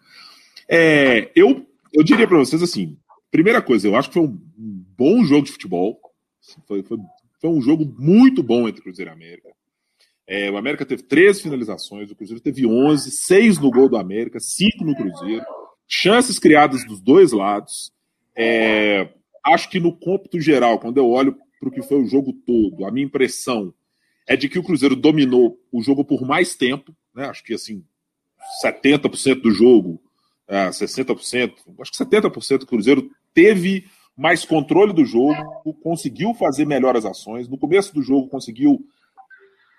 É, 0.69 1.29
eu, 1.35 1.67
eu 1.91 2.01
diria 2.01 2.25
para 2.25 2.37
vocês 2.37 2.63
assim: 2.63 2.97
primeira 3.29 3.61
coisa, 3.61 3.87
eu 3.87 3.95
acho 3.97 4.07
que 4.07 4.13
foi 4.13 4.23
um 4.23 4.39
bom 4.97 5.23
jogo 5.25 5.45
de 5.45 5.51
futebol. 5.51 5.99
Foi, 6.65 6.81
foi, 6.83 6.97
foi 7.41 7.49
um 7.49 7.61
jogo 7.61 7.85
muito 7.99 8.41
bom 8.41 8.69
entre 8.69 8.81
Cruzeiro 8.81 9.11
e 9.11 9.13
América. 9.13 9.49
É, 10.25 10.49
o 10.49 10.55
América 10.55 10.85
teve 10.85 11.03
três 11.03 11.41
finalizações, 11.41 12.09
o 12.09 12.15
Cruzeiro 12.15 12.41
teve 12.41 12.65
11, 12.65 13.11
seis 13.11 13.59
no 13.59 13.69
gol 13.69 13.89
do 13.89 13.97
América, 13.97 14.39
cinco 14.39 14.85
no 14.85 14.95
Cruzeiro. 14.95 15.45
Chances 15.87 16.39
criadas 16.39 16.85
dos 16.85 17.01
dois 17.01 17.31
lados. 17.31 17.91
É, 18.35 19.09
acho 19.45 19.69
que 19.69 19.79
no 19.79 19.95
cômputo 19.95 20.39
geral, 20.39 20.79
quando 20.79 20.97
eu 20.97 21.09
olho 21.09 21.37
para 21.59 21.69
o 21.69 21.71
que 21.71 21.81
foi 21.81 22.01
o 22.01 22.07
jogo 22.07 22.33
todo, 22.45 22.85
a 22.85 22.91
minha 22.91 23.05
impressão 23.05 23.73
é 24.27 24.35
de 24.35 24.49
que 24.49 24.59
o 24.59 24.63
Cruzeiro 24.63 24.95
dominou 24.95 25.59
o 25.71 25.81
jogo 25.81 26.03
por 26.03 26.25
mais 26.25 26.55
tempo, 26.55 26.95
né? 27.13 27.25
Acho 27.25 27.43
que 27.43 27.53
assim, 27.53 27.83
70% 28.63 29.41
do 29.41 29.51
jogo, 29.51 30.01
é, 30.47 30.69
60%, 30.69 31.53
acho 31.79 31.91
que 31.91 31.97
70% 31.97 32.59
do 32.59 32.65
Cruzeiro 32.65 33.09
teve 33.33 33.85
mais 34.15 34.45
controle 34.45 34.93
do 34.93 35.05
jogo, 35.05 35.73
conseguiu 35.81 36.33
fazer 36.33 36.65
melhores 36.65 37.05
ações. 37.05 37.47
No 37.47 37.57
começo 37.57 37.93
do 37.93 38.01
jogo, 38.01 38.29
conseguiu 38.29 38.85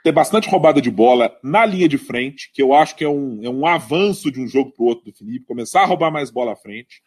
ter 0.05 0.13
bastante 0.13 0.51
roubada 0.51 0.83
de 0.83 0.91
bola 0.91 1.35
na 1.43 1.65
linha 1.65 1.89
de 1.89 1.97
frente, 1.97 2.51
que 2.53 2.61
eu 2.61 2.75
acho 2.75 2.95
que 2.95 3.03
é 3.03 3.09
um, 3.09 3.43
é 3.43 3.49
um 3.49 3.67
avanço 3.67 4.31
de 4.31 4.39
um 4.39 4.47
jogo 4.47 4.71
para 4.71 4.85
o 4.85 4.87
outro 4.87 5.07
do 5.07 5.17
Felipe, 5.17 5.47
começar 5.47 5.81
a 5.81 5.87
roubar 5.87 6.11
mais 6.11 6.31
bola 6.31 6.53
à 6.53 6.57
frente. 6.57 7.03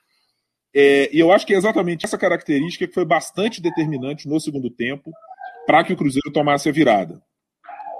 É, 0.73 1.07
e 1.15 1.19
eu 1.19 1.31
acho 1.31 1.45
que 1.45 1.53
é 1.53 1.57
exatamente 1.57 2.05
essa 2.05 2.17
característica 2.17 2.87
que 2.87 2.93
foi 2.95 3.05
bastante 3.05 3.61
determinante 3.61 4.27
no 4.27 4.39
segundo 4.39 4.71
tempo 4.71 5.11
para 5.67 5.83
que 5.83 5.93
o 5.93 5.95
Cruzeiro 5.95 6.31
tomasse 6.33 6.67
a 6.67 6.71
virada. 6.71 7.21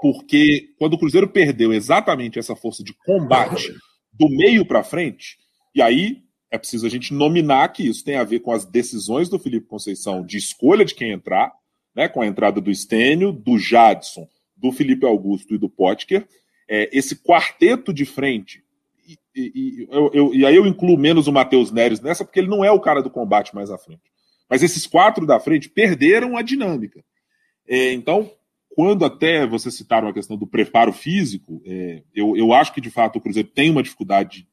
Porque 0.02 0.70
quando 0.76 0.94
o 0.94 0.98
Cruzeiro 0.98 1.28
perdeu 1.28 1.72
exatamente 1.72 2.36
essa 2.40 2.56
força 2.56 2.82
de 2.82 2.92
combate 3.06 3.72
do 4.12 4.28
meio 4.28 4.66
para 4.66 4.82
frente, 4.82 5.38
e 5.76 5.80
aí 5.80 6.24
é 6.50 6.58
preciso 6.58 6.84
a 6.84 6.90
gente 6.90 7.14
nominar 7.14 7.68
que 7.68 7.86
isso 7.86 8.04
tem 8.04 8.16
a 8.16 8.24
ver 8.24 8.40
com 8.40 8.50
as 8.50 8.64
decisões 8.64 9.28
do 9.28 9.38
Felipe 9.38 9.68
Conceição 9.68 10.26
de 10.26 10.36
escolha 10.36 10.84
de 10.84 10.96
quem 10.96 11.12
entrar, 11.12 11.52
né, 11.94 12.08
com 12.08 12.20
a 12.20 12.26
entrada 12.26 12.60
do 12.60 12.70
Estênio, 12.70 13.30
do 13.30 13.58
Jadson, 13.58 14.26
do 14.58 14.72
Felipe 14.72 15.06
Augusto 15.06 15.54
e 15.54 15.58
do 15.58 15.68
Potker. 15.68 16.26
É, 16.68 16.88
esse 16.92 17.16
quarteto 17.16 17.92
de 17.92 18.04
frente, 18.04 18.62
e, 19.34 19.52
e, 19.54 19.88
eu, 19.90 20.10
eu, 20.12 20.34
e, 20.34 20.44
aí 20.44 20.54
eu 20.54 20.66
incluo 20.66 20.98
menos 20.98 21.26
o 21.26 21.32
Matheus 21.32 21.70
Neres 21.70 22.00
nessa, 22.00 22.24
porque 22.24 22.40
ele 22.40 22.48
não 22.48 22.64
é 22.64 22.70
o 22.70 22.80
cara 22.80 23.02
do 23.02 23.10
combate 23.10 23.54
mais 23.54 23.70
à 23.70 23.78
frente. 23.78 24.02
Mas 24.48 24.62
esses 24.62 24.86
quatro 24.86 25.26
da 25.26 25.38
frente 25.38 25.68
perderam 25.68 26.36
a 26.36 26.42
dinâmica. 26.42 27.02
É, 27.66 27.92
então, 27.92 28.30
quando 28.70 29.04
até 29.04 29.46
vocês 29.46 29.74
citaram 29.74 30.08
a 30.08 30.12
questão 30.12 30.36
do 30.36 30.46
preparo 30.46 30.92
físico, 30.92 31.62
é, 31.66 32.02
eu, 32.14 32.36
eu 32.36 32.52
acho 32.52 32.72
que 32.72 32.80
de 32.80 32.90
fato 32.90 33.16
o 33.16 33.20
Cruzeiro 33.20 33.48
tem 33.48 33.70
uma 33.70 33.82
dificuldade 33.82 34.46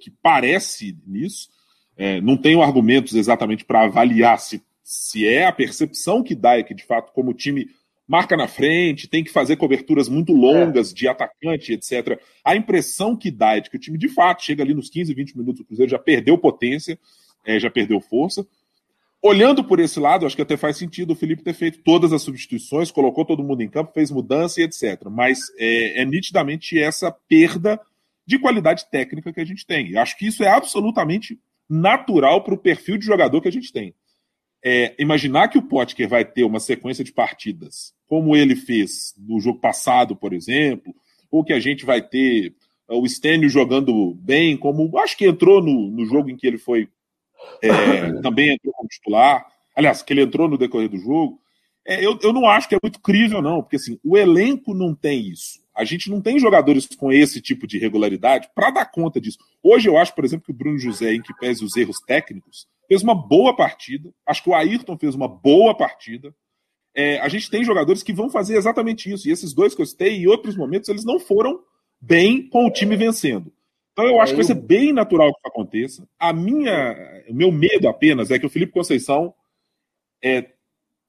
que 0.00 0.10
parece 0.10 0.98
nisso. 1.06 1.48
É, 1.96 2.20
não 2.20 2.36
tenho 2.36 2.62
argumentos 2.62 3.14
exatamente 3.14 3.64
para 3.64 3.84
avaliar 3.84 4.38
se, 4.38 4.62
se 4.82 5.26
é 5.26 5.46
a 5.46 5.52
percepção 5.52 6.22
que 6.22 6.34
dá, 6.34 6.58
é 6.58 6.62
que 6.62 6.74
de 6.74 6.84
fato, 6.84 7.12
como 7.12 7.30
o 7.30 7.34
time 7.34 7.68
marca 8.06 8.36
na 8.36 8.46
frente, 8.46 9.08
tem 9.08 9.24
que 9.24 9.30
fazer 9.30 9.56
coberturas 9.56 10.08
muito 10.08 10.32
longas 10.32 10.90
é. 10.90 10.94
de 10.94 11.08
atacante, 11.08 11.72
etc. 11.72 12.20
A 12.44 12.54
impressão 12.54 13.16
que 13.16 13.30
dá 13.30 13.56
é 13.56 13.60
de 13.60 13.70
que 13.70 13.76
o 13.76 13.80
time 13.80 13.98
de 13.98 14.08
fato 14.08 14.42
chega 14.42 14.62
ali 14.62 14.74
nos 14.74 14.90
15, 14.90 15.14
20 15.14 15.38
minutos, 15.38 15.60
o 15.60 15.64
Cruzeiro 15.64 15.90
já 15.90 15.98
perdeu 15.98 16.36
potência, 16.38 16.98
é, 17.44 17.58
já 17.58 17.70
perdeu 17.70 18.00
força. 18.00 18.46
Olhando 19.22 19.64
por 19.64 19.80
esse 19.80 19.98
lado, 19.98 20.26
acho 20.26 20.36
que 20.36 20.42
até 20.42 20.54
faz 20.54 20.76
sentido 20.76 21.12
o 21.12 21.16
Felipe 21.16 21.42
ter 21.42 21.54
feito 21.54 21.82
todas 21.82 22.12
as 22.12 22.20
substituições, 22.20 22.90
colocou 22.90 23.24
todo 23.24 23.42
mundo 23.42 23.62
em 23.62 23.70
campo, 23.70 23.92
fez 23.94 24.10
mudança 24.10 24.60
e 24.60 24.64
etc. 24.64 25.04
Mas 25.10 25.38
é, 25.58 26.02
é 26.02 26.04
nitidamente 26.04 26.78
essa 26.78 27.10
perda 27.10 27.80
de 28.26 28.38
qualidade 28.38 28.84
técnica 28.90 29.32
que 29.32 29.40
a 29.40 29.44
gente 29.44 29.66
tem. 29.66 29.96
Acho 29.96 30.18
que 30.18 30.26
isso 30.26 30.44
é 30.44 30.48
absolutamente 30.48 31.38
natural 31.68 32.44
para 32.44 32.52
o 32.52 32.58
perfil 32.58 32.98
de 32.98 33.06
jogador 33.06 33.40
que 33.40 33.48
a 33.48 33.52
gente 33.52 33.72
tem. 33.72 33.94
É, 34.66 34.94
imaginar 34.98 35.48
que 35.48 35.58
o 35.58 35.62
Potker 35.62 36.08
vai 36.08 36.24
ter 36.24 36.42
uma 36.42 36.58
sequência 36.58 37.04
de 37.04 37.12
partidas 37.12 37.92
como 38.06 38.36
ele 38.36 38.54
fez 38.54 39.14
no 39.18 39.40
jogo 39.40 39.58
passado, 39.58 40.14
por 40.14 40.32
exemplo, 40.32 40.94
ou 41.30 41.44
que 41.44 41.52
a 41.52 41.60
gente 41.60 41.84
vai 41.84 42.00
ter 42.00 42.54
uh, 42.88 42.98
o 42.98 43.08
Stênio 43.08 43.48
jogando 43.48 44.14
bem, 44.14 44.56
como 44.56 44.96
acho 44.98 45.16
que 45.16 45.26
entrou 45.26 45.62
no, 45.62 45.90
no 45.90 46.06
jogo 46.06 46.30
em 46.30 46.36
que 46.36 46.46
ele 46.46 46.58
foi 46.58 46.88
é, 47.62 48.12
também 48.22 48.54
entrou 48.54 48.72
como 48.74 48.88
titular, 48.88 49.46
aliás, 49.74 50.02
que 50.02 50.12
ele 50.12 50.22
entrou 50.22 50.48
no 50.48 50.58
decorrer 50.58 50.88
do 50.88 50.98
jogo. 50.98 51.40
É, 51.86 52.04
eu, 52.04 52.18
eu 52.22 52.32
não 52.32 52.48
acho 52.48 52.68
que 52.68 52.74
é 52.74 52.78
muito 52.82 53.00
crível, 53.00 53.42
não, 53.42 53.62
porque 53.62 53.76
assim, 53.76 53.98
o 54.04 54.16
elenco 54.16 54.72
não 54.72 54.94
tem 54.94 55.28
isso. 55.28 55.62
A 55.74 55.84
gente 55.84 56.08
não 56.08 56.20
tem 56.20 56.38
jogadores 56.38 56.86
com 56.86 57.12
esse 57.12 57.40
tipo 57.40 57.66
de 57.66 57.78
regularidade 57.78 58.48
para 58.54 58.70
dar 58.70 58.86
conta 58.86 59.20
disso. 59.20 59.38
Hoje 59.62 59.88
eu 59.88 59.98
acho, 59.98 60.14
por 60.14 60.24
exemplo, 60.24 60.46
que 60.46 60.52
o 60.52 60.54
Bruno 60.54 60.78
José, 60.78 61.12
em 61.12 61.20
que 61.20 61.34
pese 61.34 61.64
os 61.64 61.76
erros 61.76 61.98
técnicos, 62.06 62.68
fez 62.88 63.02
uma 63.02 63.14
boa 63.14 63.54
partida. 63.54 64.12
Acho 64.26 64.42
que 64.42 64.50
o 64.50 64.54
Ayrton 64.54 64.96
fez 64.98 65.14
uma 65.14 65.28
boa 65.28 65.76
partida. 65.76 66.34
É, 66.94 67.18
a 67.18 67.28
gente 67.28 67.50
tem 67.50 67.64
jogadores 67.64 68.02
que 68.02 68.12
vão 68.12 68.30
fazer 68.30 68.56
exatamente 68.56 69.12
isso. 69.12 69.28
E 69.28 69.32
esses 69.32 69.52
dois 69.52 69.74
que 69.74 69.82
eu 69.82 69.86
citei, 69.86 70.16
em 70.16 70.26
outros 70.26 70.56
momentos, 70.56 70.88
eles 70.88 71.04
não 71.04 71.18
foram 71.18 71.60
bem 72.00 72.48
com 72.48 72.66
o 72.66 72.70
time 72.70 72.96
vencendo. 72.96 73.52
Então 73.92 74.04
eu 74.06 74.20
acho 74.20 74.32
que 74.32 74.36
vai 74.38 74.44
ser 74.44 74.54
bem 74.54 74.92
natural 74.92 75.32
que 75.32 75.38
isso 75.38 75.48
aconteça. 75.48 76.08
A 76.18 76.32
minha, 76.32 77.22
o 77.28 77.34
meu 77.34 77.52
medo 77.52 77.88
apenas 77.88 78.30
é 78.30 78.38
que 78.38 78.46
o 78.46 78.50
Felipe 78.50 78.72
Conceição 78.72 79.32
é, 80.22 80.50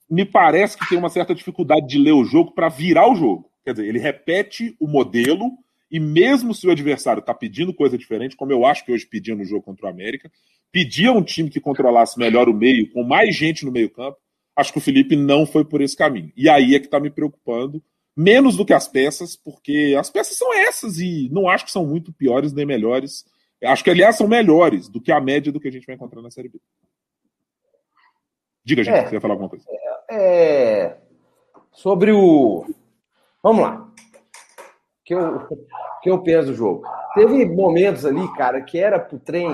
me 0.10 0.24
parece 0.24 0.77
que 0.77 0.88
tem 0.88 0.98
uma 0.98 1.10
certa 1.10 1.34
dificuldade 1.34 1.88
de 1.88 1.98
ler 1.98 2.12
o 2.12 2.24
jogo 2.24 2.51
para 2.51 2.70
virar 2.70 3.12
o 3.12 3.15
jogo. 3.15 3.50
Quer 3.63 3.74
dizer, 3.74 3.88
ele 3.88 3.98
repete 3.98 4.75
o 4.79 4.88
modelo 4.88 5.51
e 5.89 6.00
mesmo 6.00 6.54
se 6.54 6.68
o 6.68 6.72
adversário 6.72 7.20
está 7.20 7.34
pedindo 7.34 7.74
coisa 7.74 7.98
diferente, 7.98 8.36
como 8.36 8.51
eu 8.51 8.65
acho 8.65 8.84
que 8.86 8.92
hoje 8.92 9.06
pedia 9.06 9.36
no 9.36 9.46
jogo 9.46 9.63
contra 9.63 9.86
o 9.86 9.89
América, 9.89 10.32
pedia 10.72 11.12
um 11.12 11.24
time 11.24 11.50
que 11.50 11.60
controlasse 11.60 12.18
melhor 12.18 12.50
o 12.50 12.54
meio, 12.54 12.92
com 12.92 13.04
mais 13.04 13.36
gente 13.36 13.65
no 13.65 13.72
meio 13.72 13.89
campo, 13.89 14.18
acho 14.56 14.72
que 14.72 14.77
o 14.77 14.82
Felipe 14.82 15.15
não 15.15 15.46
foi 15.46 15.63
por 15.63 15.82
esse 15.82 15.96
caminho. 15.96 16.32
E 16.36 16.50
aí 16.50 16.75
é 16.75 16.80
que 16.80 16.86
está 16.86 17.00
me 17.00 17.10
preocupando, 17.10 17.84
menos 18.15 18.58
do 18.58 18.65
que 18.65 18.74
as 18.74 18.88
peças, 18.88 19.36
porque 19.36 19.96
as 19.98 20.10
peças 20.10 20.38
são 20.38 20.54
essas 20.54 21.00
e 21.00 21.30
não 21.32 21.48
acho 21.48 21.65
que 21.65 21.72
são 21.72 21.86
muito 21.86 22.12
piores 22.13 22.54
nem 22.54 22.65
melhores. 22.65 23.25
Acho 23.63 23.84
que, 23.84 23.89
aliás, 23.89 24.18
são 24.18 24.27
melhores 24.27 24.88
do 24.89 25.01
que 25.01 25.12
a 25.12 25.22
média 25.22 25.51
do 25.51 25.60
que 25.60 25.68
a 25.68 25.72
gente 25.72 25.86
vai 25.86 25.96
encontrar 25.96 26.22
na 26.22 26.32
Série 26.32 26.50
B. 26.50 26.60
Diga, 28.63 28.84
gente, 28.84 28.96
é, 28.96 29.08
você 29.08 29.15
ia 29.15 29.22
falar 29.22 29.34
alguma 29.36 29.50
coisa. 29.50 29.65
É, 30.10 30.18
é 30.18 30.98
sobre 31.72 32.12
o 32.12 32.65
Vamos 33.46 33.62
lá. 33.62 33.88
Que 35.05 35.13
eu, 35.13 35.47
que 36.01 36.09
eu 36.09 36.21
penso 36.24 36.47
do 36.47 36.55
jogo. 36.55 36.83
Teve 37.13 37.45
momentos 37.45 38.05
ali, 38.05 38.27
cara, 38.35 38.62
que 38.62 38.77
era 38.77 39.00
pro 39.00 39.19
trem. 39.19 39.50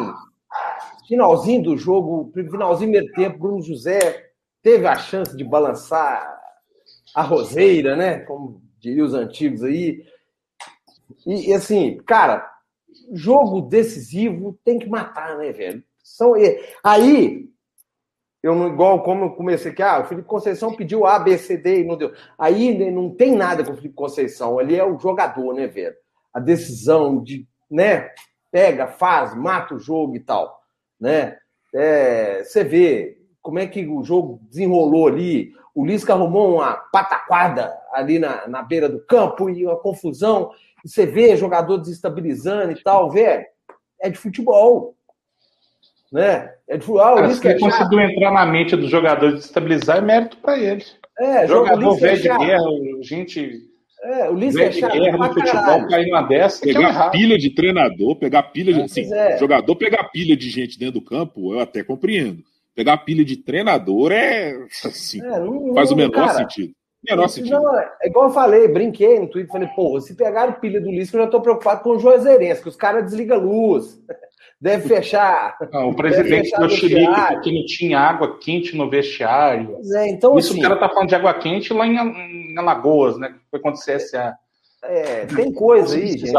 Finalzinho 1.08 1.63
do 1.63 1.77
jogo, 1.77 2.31
finalzinho 2.34 2.91
do 2.91 2.93
primeiro 2.93 3.13
tempo, 3.13 3.38
Bruno 3.38 3.62
José 3.62 4.31
teve 4.63 4.88
a 4.88 4.96
chance 4.96 5.36
de 5.36 5.43
balançar 5.43 6.39
a 7.13 7.22
roseira, 7.22 7.96
né? 7.96 8.20
Como 8.20 8.62
diriam 8.79 9.05
os 9.05 9.13
antigos 9.13 9.63
aí. 9.63 10.05
E, 11.25 11.50
e, 11.50 11.53
assim, 11.53 11.98
cara, 12.08 12.50
jogo 13.12 13.62
decisivo 13.62 14.58
tem 14.63 14.79
que 14.79 14.89
matar, 14.89 15.38
né, 15.38 15.51
velho? 15.51 15.84
São, 16.01 16.34
aí 16.84 17.50
eu 18.44 18.56
não, 18.56 18.68
igual 18.68 19.04
como 19.04 19.26
eu 19.26 19.32
comecei 19.32 19.72
aqui, 19.72 19.84
ah, 19.84 20.00
o 20.00 20.06
Felipe 20.06 20.28
Conceição 20.28 20.76
pediu 20.76 21.06
A, 21.06 21.20
B, 21.20 21.38
C, 21.38 21.58
D 21.58 21.82
e 21.82 21.84
não 21.84 21.96
deu. 21.96 22.12
Aí 22.38 22.76
né, 22.76 22.90
não 22.90 23.10
tem 23.10 23.36
nada 23.36 23.64
com 23.64 23.72
o 23.72 23.76
Felipe 23.76 23.94
Conceição, 23.94 24.60
ele 24.60 24.76
é 24.76 24.84
o 24.84 24.98
jogador, 24.98 25.54
né, 25.54 25.68
velho? 25.68 25.96
A 26.34 26.40
decisão 26.40 27.22
de, 27.22 27.48
né, 27.70 28.10
pega, 28.52 28.88
faz, 28.88 29.36
mata 29.36 29.76
o 29.76 29.80
jogo 29.80 30.16
e 30.16 30.20
tal, 30.20 30.60
né? 31.00 31.38
É, 31.74 32.44
você 32.44 32.64
vê 32.64 33.18
como 33.42 33.60
é 33.60 33.68
que 33.68 33.86
o 33.88 34.04
jogo 34.04 34.42
desenrolou 34.50 35.08
ali, 35.08 35.54
o 35.74 35.86
Lisca 35.86 36.14
arrumou 36.14 36.56
uma 36.56 36.74
pataquada 36.74 37.74
ali 37.94 38.20
na, 38.20 38.48
na 38.48 38.62
beira 38.62 38.90
do 38.90 39.00
campo 39.06 39.50
e 39.50 39.66
uma 39.66 39.78
confusão, 39.78 40.52
e 40.84 40.90
você 40.90 41.06
vê 41.06 41.38
jogador 41.38 41.78
desestabilizando 41.78 42.72
e 42.72 42.84
tal, 42.84 43.10
velho, 43.10 43.46
é 44.00 44.10
de 44.10 44.18
futebol, 44.18 44.96
né? 46.12 46.51
É 46.68 46.77
de 46.77 46.86
ah, 47.00 47.15
Cara, 47.15 47.30
se 47.30 47.48
ele 47.48 47.56
é 47.56 47.60
conseguiu 47.60 48.00
entrar 48.01 48.32
na 48.32 48.46
mente 48.46 48.75
dos 48.75 48.89
jogadores 48.89 49.36
de 49.36 49.46
estabilizar, 49.46 49.98
é 49.98 50.01
mérito 50.01 50.38
para 50.38 50.60
eles. 50.60 50.96
É, 51.20 51.48
jogador 51.48 51.96
velho 51.96 52.22
de 52.22 52.27
guerra, 52.27 52.63
gente. 53.01 53.72
É, 54.03 54.30
o 54.30 54.34
Lisca 54.34 54.63
é 54.63 54.70
de 54.70 54.82
guerra 54.82 55.18
no 55.18 55.34
futebol 55.34 55.88
cair 55.88 56.08
numa 56.08 56.24
dessa. 56.24 56.62
Pegar 56.62 57.12
pilha 57.12 57.38
de 57.38 57.53
treinador, 57.53 58.15
pegar 58.15 58.44
pilha 58.44 58.74
de. 58.74 58.82
Assim, 58.82 59.13
é. 59.13 59.38
Jogador 59.38 59.75
pegar 59.75 60.06
pilha 60.06 60.36
de 60.36 60.50
gente 60.50 60.80
dentro 60.80 61.00
do 61.00 61.06
campo, 61.06 61.53
eu 61.53 61.60
até 61.60 61.84
compreendo. 61.84 62.44
Pegar 62.75 62.98
pilha 62.98 63.24
de 63.24 63.38
treinador 63.38 64.12
é. 64.12 64.53
Assim, 64.84 65.22
é, 65.22 65.39
não, 65.39 65.74
faz 65.75 65.91
o 65.91 65.96
menor 65.96 66.13
cara, 66.13 66.34
sentido. 66.34 66.74
Menor 67.08 67.27
sentido. 67.27 67.60
Não, 67.60 67.80
é 67.80 67.89
igual 68.06 68.27
eu 68.27 68.34
falei, 68.34 68.68
brinquei 68.68 69.20
no 69.20 69.27
Twitter, 69.27 69.51
falei, 69.51 69.68
pô, 69.75 70.00
se 70.00 70.15
pegaram 70.15 70.53
pilha 70.53 70.80
do 70.80 70.89
Lisca, 70.89 71.18
eu 71.18 71.24
já 71.24 71.27
tô 71.27 71.41
preocupado 71.41 71.84
com 71.84 71.91
o 71.91 72.00
Juazeirense, 72.00 72.62
que 72.62 72.70
os 72.70 72.75
caras 72.75 73.06
desligam 73.06 73.38
a 73.38 73.41
luz. 73.41 74.00
Deve 74.62 74.88
fechar. 74.88 75.58
Não, 75.74 75.89
o 75.89 75.96
presidente 75.96 76.56
do 76.56 76.70
Chile 76.70 77.08
que 77.41 77.51
não 77.51 77.65
tinha 77.65 78.00
água 78.00 78.38
quente 78.38 78.77
no 78.77 78.88
vestiário. 78.88 79.80
É, 79.96 80.08
então, 80.08 80.38
Isso 80.38 80.51
assim, 80.51 80.60
o 80.60 80.62
cara 80.62 80.80
tá 80.80 80.88
falando 80.88 81.10
de 81.10 81.15
água 81.15 81.34
quente 81.34 81.74
lá 81.74 81.88
em, 81.88 82.56
Alagoas, 82.56 83.18
né? 83.18 83.36
Foi 83.50 83.60
quando 83.60 83.75
o 83.75 83.80
CSA. 83.80 84.38
É, 84.84 85.25
tem 85.25 85.51
coisa 85.51 85.96
aí, 85.96 86.15
gente. 86.15 86.32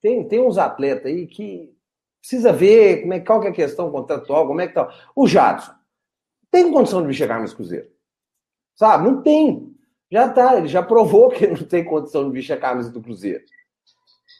Tem, 0.00 0.22
tem 0.28 0.40
uns 0.40 0.56
atletas 0.56 1.06
aí 1.06 1.26
que 1.26 1.68
precisa 2.20 2.52
ver 2.52 3.00
como 3.00 3.14
é, 3.14 3.20
qual 3.20 3.40
que 3.40 3.48
é 3.48 3.50
a 3.50 3.54
questão 3.54 3.90
contratual, 3.90 4.46
como 4.46 4.60
é 4.60 4.68
que 4.68 4.74
tá. 4.74 4.88
O 5.16 5.26
Jadson 5.26 5.72
tem 6.52 6.70
condição 6.70 7.04
de 7.04 7.12
chegar 7.12 7.40
no 7.40 7.52
Cruzeiro. 7.52 7.88
Sabe? 8.76 9.04
Não 9.10 9.20
tem. 9.20 9.74
Já 10.12 10.28
tá, 10.28 10.56
ele 10.56 10.68
já 10.68 10.82
provou 10.82 11.28
que 11.30 11.44
não 11.48 11.56
tem 11.56 11.84
condição 11.84 12.24
de 12.24 12.30
vestir 12.30 12.52
a 12.52 12.56
camisa 12.56 12.92
do 12.92 13.02
Cruzeiro. 13.02 13.42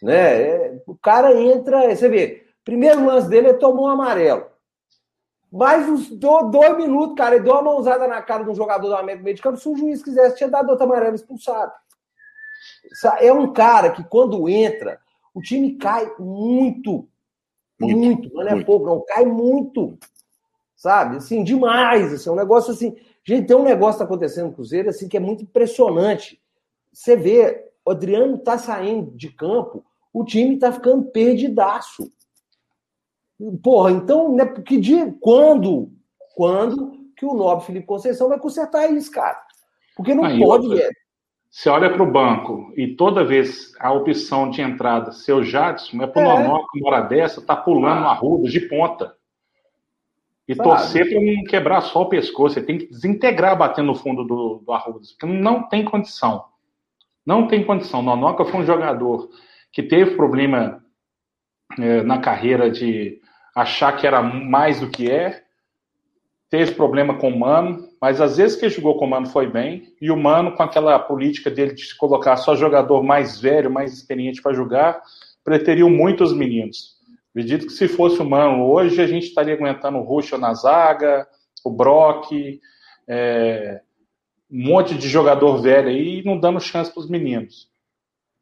Né? 0.02 0.42
É, 0.42 0.82
o 0.86 0.96
cara 0.96 1.34
entra, 1.34 1.94
você 1.94 2.08
vê, 2.08 2.47
Primeiro 2.68 3.06
lance 3.06 3.26
dele, 3.30 3.48
ele 3.48 3.58
tomou 3.58 3.86
um 3.86 3.88
amarelo. 3.88 4.44
Mais 5.50 5.88
uns 5.88 6.10
dois 6.10 6.76
minutos, 6.76 7.16
cara, 7.16 7.36
ele 7.36 7.44
deu 7.44 7.54
uma 7.54 7.62
mãozada 7.62 8.06
na 8.06 8.20
cara 8.20 8.44
de 8.44 8.50
um 8.50 8.54
jogador 8.54 8.88
do 8.88 8.94
América 8.94 9.24
meio 9.24 9.36
de 9.36 9.40
campo. 9.40 9.56
Se 9.56 9.66
o 9.66 9.74
juiz 9.74 10.02
quisesse, 10.02 10.36
tinha 10.36 10.50
dado 10.50 10.68
outro 10.68 10.84
amarelo 10.84 11.14
expulsado. 11.14 11.72
É 13.20 13.32
um 13.32 13.54
cara 13.54 13.90
que, 13.92 14.04
quando 14.04 14.46
entra, 14.50 15.00
o 15.32 15.40
time 15.40 15.76
cai 15.76 16.12
muito. 16.18 17.08
Muito. 17.80 17.96
muito 17.96 18.34
não 18.34 18.42
é 18.42 18.50
muito. 18.50 18.66
pouco, 18.66 18.84
não. 18.84 19.02
Cai 19.06 19.24
muito. 19.24 19.98
Sabe? 20.76 21.16
Assim, 21.16 21.42
demais. 21.42 22.12
Assim, 22.12 22.28
é 22.28 22.32
um 22.32 22.36
negócio 22.36 22.70
assim. 22.70 22.94
Gente, 23.24 23.46
tem 23.46 23.56
um 23.56 23.62
negócio 23.62 23.94
que 23.94 23.98
tá 24.00 24.04
acontecendo 24.04 24.48
no 24.48 24.52
Cruzeiro 24.52 24.90
assim, 24.90 25.08
que 25.08 25.16
é 25.16 25.20
muito 25.20 25.42
impressionante. 25.42 26.38
Você 26.92 27.16
vê, 27.16 27.70
o 27.82 27.92
Adriano 27.92 28.36
tá 28.36 28.58
saindo 28.58 29.10
de 29.12 29.30
campo, 29.30 29.82
o 30.12 30.22
time 30.22 30.58
tá 30.58 30.70
ficando 30.70 31.06
perdidaço. 31.06 32.12
Porra, 33.62 33.92
então, 33.92 34.34
né, 34.34 34.46
que 34.46 34.78
dia, 34.78 35.14
quando, 35.20 35.90
quando 36.34 36.92
que 37.16 37.24
o 37.24 37.34
nobre 37.34 37.66
Felipe 37.66 37.86
Conceição 37.86 38.28
vai 38.28 38.38
consertar 38.38 38.90
isso, 38.90 39.10
cara? 39.10 39.40
Porque 39.96 40.14
não 40.14 40.24
Aí, 40.24 40.38
pode, 40.38 40.68
velho. 40.68 40.92
Você 41.50 41.68
olha 41.68 41.90
para 41.90 42.02
o 42.02 42.10
banco 42.10 42.72
e 42.76 42.94
toda 42.94 43.24
vez 43.24 43.72
a 43.80 43.92
opção 43.92 44.50
de 44.50 44.60
entrada, 44.60 45.12
seu 45.12 45.42
Jadson, 45.42 46.02
é 46.02 46.06
pro 46.06 46.20
é. 46.20 46.24
normal 46.24 46.66
que 46.68 46.78
uma 46.78 46.90
hora 46.90 47.00
dessa 47.02 47.40
tá 47.40 47.56
pulando 47.56 48.00
uma 48.00 48.12
ruda 48.12 48.48
de 48.48 48.60
ponta. 48.60 49.16
E 50.46 50.54
Sabe? 50.54 50.68
torcer 50.68 51.08
para 51.08 51.20
não 51.20 51.44
quebrar 51.44 51.80
só 51.80 52.02
o 52.02 52.08
pescoço. 52.08 52.54
Você 52.54 52.62
tem 52.62 52.78
que 52.78 52.86
desintegrar 52.86 53.56
batendo 53.56 53.86
no 53.86 53.94
fundo 53.94 54.24
do, 54.24 54.62
do 54.64 54.72
arroz, 54.72 55.12
porque 55.12 55.26
não 55.26 55.68
tem 55.68 55.84
condição. 55.84 56.44
Não 57.24 57.46
tem 57.46 57.64
condição. 57.64 58.02
Nonoca 58.02 58.44
foi 58.44 58.60
um 58.60 58.66
jogador 58.66 59.28
que 59.72 59.82
teve 59.82 60.16
problema 60.16 60.82
é, 61.78 62.02
na 62.02 62.18
carreira 62.18 62.70
de 62.70 63.20
achar 63.60 63.96
que 63.96 64.06
era 64.06 64.22
mais 64.22 64.78
do 64.78 64.88
que 64.88 65.10
é, 65.10 65.42
teve 66.48 66.72
problema 66.72 67.18
com 67.18 67.28
o 67.28 67.38
Mano, 67.38 67.88
mas 68.00 68.20
às 68.20 68.36
vezes 68.36 68.56
que 68.56 68.68
jogou 68.68 68.96
com 68.96 69.04
o 69.04 69.10
Mano 69.10 69.26
foi 69.26 69.48
bem, 69.48 69.92
e 70.00 70.12
o 70.12 70.16
Mano, 70.16 70.52
com 70.52 70.62
aquela 70.62 70.96
política 70.98 71.50
dele 71.50 71.74
de 71.74 71.96
colocar 71.96 72.36
só 72.36 72.54
jogador 72.54 73.02
mais 73.02 73.40
velho, 73.40 73.68
mais 73.68 73.92
experiente 73.92 74.40
para 74.40 74.54
jogar, 74.54 75.02
preteriu 75.42 75.90
muito 75.90 76.22
os 76.22 76.32
meninos. 76.32 76.96
Acredito 77.30 77.66
que 77.66 77.72
se 77.72 77.88
fosse 77.88 78.20
o 78.20 78.24
Mano 78.24 78.64
hoje, 78.64 79.02
a 79.02 79.06
gente 79.08 79.26
estaria 79.26 79.54
aguentando 79.54 79.98
o 79.98 80.02
Russo 80.02 80.38
na 80.38 80.54
zaga, 80.54 81.26
o 81.64 81.70
Brock, 81.70 82.60
é, 83.08 83.80
um 84.48 84.68
monte 84.68 84.94
de 84.94 85.08
jogador 85.08 85.60
velho 85.60 85.88
aí 85.88 86.22
não 86.24 86.38
dando 86.38 86.60
chance 86.60 86.92
para 86.92 87.00
os 87.00 87.10
meninos. 87.10 87.68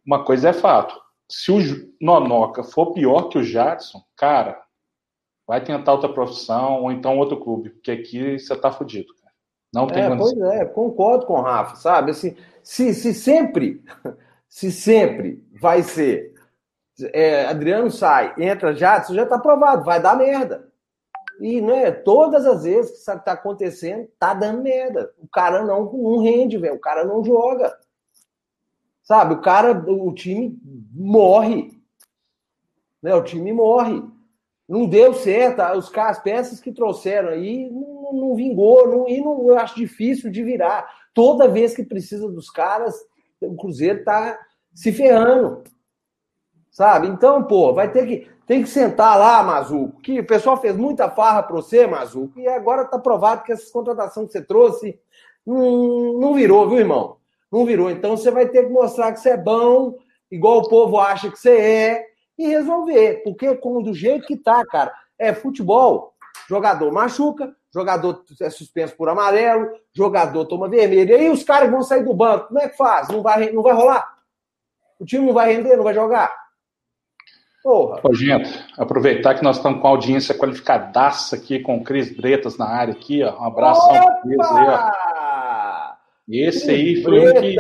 Uma 0.05 0.25
coisa 0.25 0.51
é 0.51 0.53
fato. 0.53 0.95
Se 1.29 1.51
o 1.51 1.59
Nonoca 2.01 2.63
for 2.63 2.93
pior 2.93 3.31
que 3.31 3.39
o 3.39 3.43
Jadson, 3.43 4.01
cara, 4.15 4.66
vai 5.47 5.63
tentar 5.63 5.93
outra 5.93 6.13
profissão 6.13 6.83
ou 6.83 6.93
então 6.93 7.19
outro 7.19 7.39
clube, 7.39 7.71
porque 7.71 7.91
aqui 7.91 8.39
você 8.39 8.57
tá 8.57 8.71
fudido, 8.73 9.15
cara. 9.21 9.35
Não 9.73 9.87
tem 9.87 10.03
é, 10.03 10.17
Pois 10.17 10.39
é, 10.39 10.65
concordo 10.65 11.27
com 11.27 11.35
o 11.35 11.43
Rafa, 11.43 11.77
sabe? 11.77 12.11
Assim, 12.11 12.37
se, 12.63 12.95
se 12.95 13.15
sempre, 13.15 13.85
se 14.49 14.73
sempre 14.73 15.45
vai 15.61 15.83
ser 15.83 16.35
é, 17.13 17.47
Adriano 17.47 17.91
sai, 17.91 18.35
entra 18.39 18.75
Jadson, 18.75 19.15
já 19.15 19.27
tá 19.27 19.39
provado, 19.39 19.85
vai 19.85 20.01
dar 20.01 20.17
merda. 20.17 20.67
E 21.39 21.61
né, 21.61 21.91
todas 21.91 22.47
as 22.47 22.65
vezes 22.65 22.93
que 22.93 22.97
isso 22.99 23.11
está 23.11 23.33
acontecendo, 23.33 24.09
tá 24.19 24.33
dando 24.33 24.63
merda. 24.63 25.13
O 25.19 25.29
cara 25.29 25.63
não, 25.63 25.85
não 25.93 26.23
rende, 26.23 26.57
velho. 26.57 26.77
O 26.77 26.81
cara 26.81 27.05
não 27.05 27.23
joga. 27.23 27.77
Sabe, 29.03 29.35
o 29.35 29.41
cara, 29.43 29.73
o 29.73 30.13
time 30.15 30.59
morre. 30.93 31.79
Né, 33.03 33.15
o 33.15 33.23
time 33.23 33.53
morre. 33.53 34.03
Não 34.69 34.87
deu 34.87 35.15
certo. 35.15 35.63
Os, 35.77 35.93
as 35.97 36.23
peças 36.23 36.61
que 36.61 36.73
trouxeram 36.73 37.31
aí 37.31 37.71
não, 37.71 38.13
não 38.13 38.35
vingou. 38.35 38.89
Não, 38.89 39.09
e 39.09 39.21
não, 39.21 39.49
eu 39.49 39.59
acho 39.59 39.77
difícil 39.77 40.31
de 40.31 40.43
virar. 40.43 40.89
Toda 41.15 41.49
vez 41.49 41.75
que 41.75 41.85
precisa 41.85 42.29
dos 42.29 42.51
caras, 42.51 42.95
o 43.41 43.57
Cruzeiro 43.57 44.05
tá 44.05 44.39
se 44.75 44.93
ferrando. 44.93 45.63
Sabe? 46.71 47.09
Então, 47.09 47.43
pô, 47.45 47.73
vai 47.73 47.91
ter 47.91 48.07
que 48.07 48.37
tem 48.47 48.63
que 48.63 48.69
sentar 48.69 49.19
lá, 49.19 49.43
Mazuco, 49.43 50.01
que 50.01 50.21
o 50.21 50.27
pessoal 50.27 50.57
fez 50.57 50.77
muita 50.77 51.11
farra 51.11 51.43
para 51.43 51.57
você, 51.57 51.85
Mazuco, 51.85 52.39
e 52.39 52.47
agora 52.47 52.85
tá 52.85 52.97
provado 52.97 53.43
que 53.43 53.51
essa 53.51 53.71
contratação 53.73 54.25
que 54.25 54.33
você 54.33 54.41
trouxe 54.41 54.97
não, 55.45 56.13
não 56.21 56.35
virou, 56.35 56.69
viu, 56.69 56.79
irmão? 56.79 57.17
Não 57.51 57.67
virou. 57.67 57.91
Então 57.91 58.17
você 58.17 58.31
vai 58.31 58.49
ter 58.49 58.65
que 58.65 58.73
mostrar 58.73 59.13
que 59.13 59.19
você 59.19 59.31
é 59.31 59.37
bom, 59.37 59.97
igual 60.31 60.59
o 60.59 60.69
povo 60.69 60.99
acha 60.99 61.29
que 61.29 61.37
você 61.37 61.59
é, 61.59 62.07
e 62.39 62.47
resolver. 62.47 63.23
Porque 63.25 63.55
como 63.57 63.83
do 63.83 63.95
jeito 63.95 64.27
que 64.27 64.37
tá, 64.37 64.65
cara, 64.67 64.93
é 65.19 65.33
futebol. 65.33 66.15
Jogador 66.49 66.93
machuca, 66.93 67.55
jogador 67.73 68.23
é 68.41 68.51
suspenso 68.51 68.95
por 68.97 69.09
amarelo, 69.09 69.69
jogador 69.93 70.45
toma 70.45 70.69
vermelho. 70.69 71.11
E 71.11 71.15
aí 71.15 71.31
os 71.31 71.43
caras 71.43 71.71
vão 71.71 71.83
sair 71.83 72.05
do 72.05 72.15
banco. 72.15 72.49
Como 72.49 72.61
é 72.61 72.69
que 72.69 72.77
faz? 72.77 73.09
Não 73.09 73.23
vai, 73.23 73.51
não 73.51 73.63
vai 73.63 73.73
rolar? 73.73 74.17
O 74.99 75.05
time 75.05 75.27
não 75.27 75.35
vai 75.35 75.53
render, 75.53 75.77
não 75.77 75.85
vai 75.85 75.95
jogar? 75.95 76.35
Porra. 77.63 78.01
Ô, 78.05 78.15
gente, 78.15 78.49
aproveitar 78.79 79.35
que 79.35 79.43
nós 79.43 79.57
estamos 79.57 79.81
com 79.81 79.89
a 79.89 79.91
audiência 79.91 80.39
qualificadaça 80.39 81.35
aqui 81.35 81.59
com 81.59 81.77
o 81.77 81.83
Cris 81.83 82.17
Bretas 82.17 82.57
na 82.57 82.67
área 82.67 82.95
aqui, 82.95 83.25
ó. 83.25 83.41
Um 83.41 83.45
abraço 83.45 83.81
ao 83.91 84.23
Cris 84.23 84.39
aí, 84.39 84.69
ó. 84.69 85.93
Esse 86.29 86.71
aí 86.71 87.03
foi 87.03 87.29
o 87.29 87.41
que, 87.41 87.57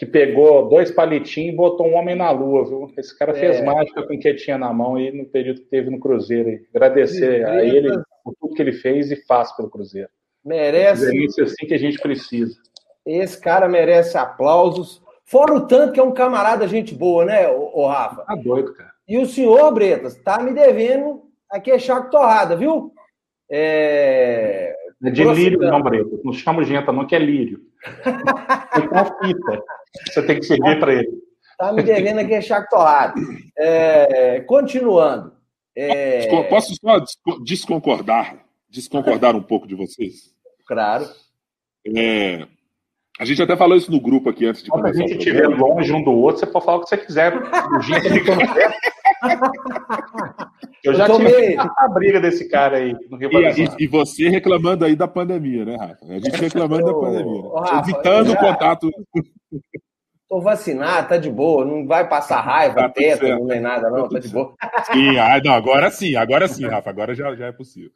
que 0.00 0.06
pegou 0.06 0.66
dois 0.66 0.90
palitinhos 0.90 1.52
e 1.52 1.56
botou 1.56 1.86
um 1.86 1.94
homem 1.94 2.16
na 2.16 2.30
lua, 2.30 2.64
viu? 2.64 2.90
Esse 2.96 3.14
cara 3.18 3.32
é. 3.32 3.34
fez 3.34 3.62
mágica 3.62 4.02
com 4.02 4.14
o 4.14 4.18
que 4.18 4.32
tinha 4.32 4.56
na 4.56 4.72
mão 4.72 4.94
aí 4.94 5.12
no 5.12 5.26
período 5.26 5.60
que 5.60 5.66
teve 5.66 5.90
no 5.90 6.00
Cruzeiro. 6.00 6.58
Agradecer 6.74 7.44
a 7.44 7.62
ele 7.62 7.90
por 8.24 8.34
tudo 8.40 8.54
que 8.54 8.62
ele 8.62 8.72
fez 8.72 9.10
e 9.10 9.16
faz 9.26 9.54
pelo 9.54 9.68
Cruzeiro. 9.68 10.08
Merece. 10.42 11.14
É 11.14 11.22
isso 11.22 11.42
assim 11.42 11.66
que 11.66 11.74
a 11.74 11.78
gente 11.78 11.98
precisa. 11.98 12.56
Esse 13.04 13.38
cara 13.38 13.68
merece 13.68 14.16
aplausos. 14.16 15.02
Fora 15.22 15.52
o 15.52 15.66
tanto 15.66 15.92
que 15.92 16.00
é 16.00 16.02
um 16.02 16.14
camarada 16.14 16.66
gente 16.66 16.94
boa, 16.94 17.26
né, 17.26 17.46
o 17.50 17.86
Rafa? 17.86 18.22
Tá 18.22 18.34
doido, 18.36 18.72
cara. 18.72 18.92
E 19.06 19.18
o 19.18 19.26
senhor, 19.26 19.70
Bretas, 19.70 20.16
tá 20.16 20.42
me 20.42 20.54
devendo 20.54 21.24
a 21.50 21.60
queixar 21.60 22.08
torrada, 22.08 22.56
viu? 22.56 22.90
É... 23.50 24.74
é 25.04 25.10
de 25.10 25.24
lírio, 25.24 25.58
não, 25.58 25.82
Bretas. 25.82 26.24
Não 26.24 26.32
chama 26.32 26.64
gente, 26.64 26.86
não, 26.86 27.06
que 27.06 27.14
é 27.14 27.18
lírio. 27.18 27.60
É 27.84 28.80
com 28.82 29.24
fita. 29.24 29.62
Você 30.06 30.22
tem 30.26 30.38
que 30.38 30.46
servir 30.46 30.78
para 30.78 30.94
ele. 30.94 31.10
Tá 31.58 31.72
me 31.72 31.82
devendo 31.82 32.20
a 32.20 32.24
queixar 32.24 32.68
torrada. 32.68 33.14
É... 33.58 34.40
Continuando. 34.40 35.32
É... 35.76 36.26
Posso 36.48 36.74
só 36.80 37.02
desconcordar? 37.44 38.38
Desconcordar 38.68 39.36
um 39.36 39.42
pouco 39.42 39.66
de 39.66 39.74
vocês? 39.74 40.34
Claro. 40.66 41.06
É... 41.96 42.46
A 43.18 43.24
gente 43.24 43.42
até 43.42 43.54
falou 43.56 43.76
isso 43.76 43.90
no 43.90 44.00
grupo 44.00 44.30
aqui 44.30 44.46
antes 44.46 44.62
de 44.62 44.70
Quando 44.70 44.82
começar. 44.82 45.00
Quando 45.00 45.10
a 45.10 45.12
gente 45.12 45.18
estiver 45.18 45.46
longe 45.46 45.92
um 45.92 46.02
do 46.02 46.12
outro, 46.12 46.40
você 46.40 46.46
pode 46.46 46.64
falar 46.64 46.78
o 46.78 46.80
que 46.80 46.88
você 46.88 46.96
quiser. 46.96 47.36
O 47.36 47.82
ficando 47.82 48.54
perto. 48.54 48.99
Eu 50.82 50.94
já 50.94 51.06
eu 51.06 51.18
tive 51.18 51.56
a 51.58 51.88
briga 51.88 52.20
desse 52.20 52.48
cara 52.48 52.78
aí 52.78 52.96
no 53.10 53.18
Rio 53.18 53.30
e, 53.32 53.64
e, 53.64 53.84
e, 53.84 53.86
você 53.86 54.30
reclamando 54.30 54.84
aí 54.84 54.96
da 54.96 55.06
pandemia, 55.06 55.62
né, 55.64 55.76
Rafa? 55.76 56.06
A 56.06 56.18
gente 56.18 56.40
reclamando 56.40 56.86
da 56.86 56.94
pandemia. 56.94 57.42
Ô, 57.42 57.60
Rafa, 57.60 57.90
evitando 57.90 58.32
o 58.32 58.36
contato. 58.36 58.90
Tô 60.26 60.40
vacinado, 60.40 61.08
tá 61.08 61.16
de 61.18 61.28
boa, 61.28 61.66
não 61.66 61.86
vai 61.86 62.08
passar 62.08 62.40
raiva, 62.40 62.76
tá 62.76 62.88
teta, 62.88 63.28
não 63.28 63.52
é 63.52 63.60
nada, 63.60 63.90
não, 63.90 64.08
tá 64.08 64.18
de 64.18 64.28
boa. 64.28 64.54
Sim, 64.90 65.18
ah, 65.18 65.38
não, 65.44 65.52
agora 65.52 65.90
sim, 65.90 66.16
agora 66.16 66.48
sim, 66.48 66.66
Rafa, 66.66 66.88
agora 66.88 67.14
já, 67.14 67.34
já 67.34 67.48
é 67.48 67.52
possível. 67.52 67.90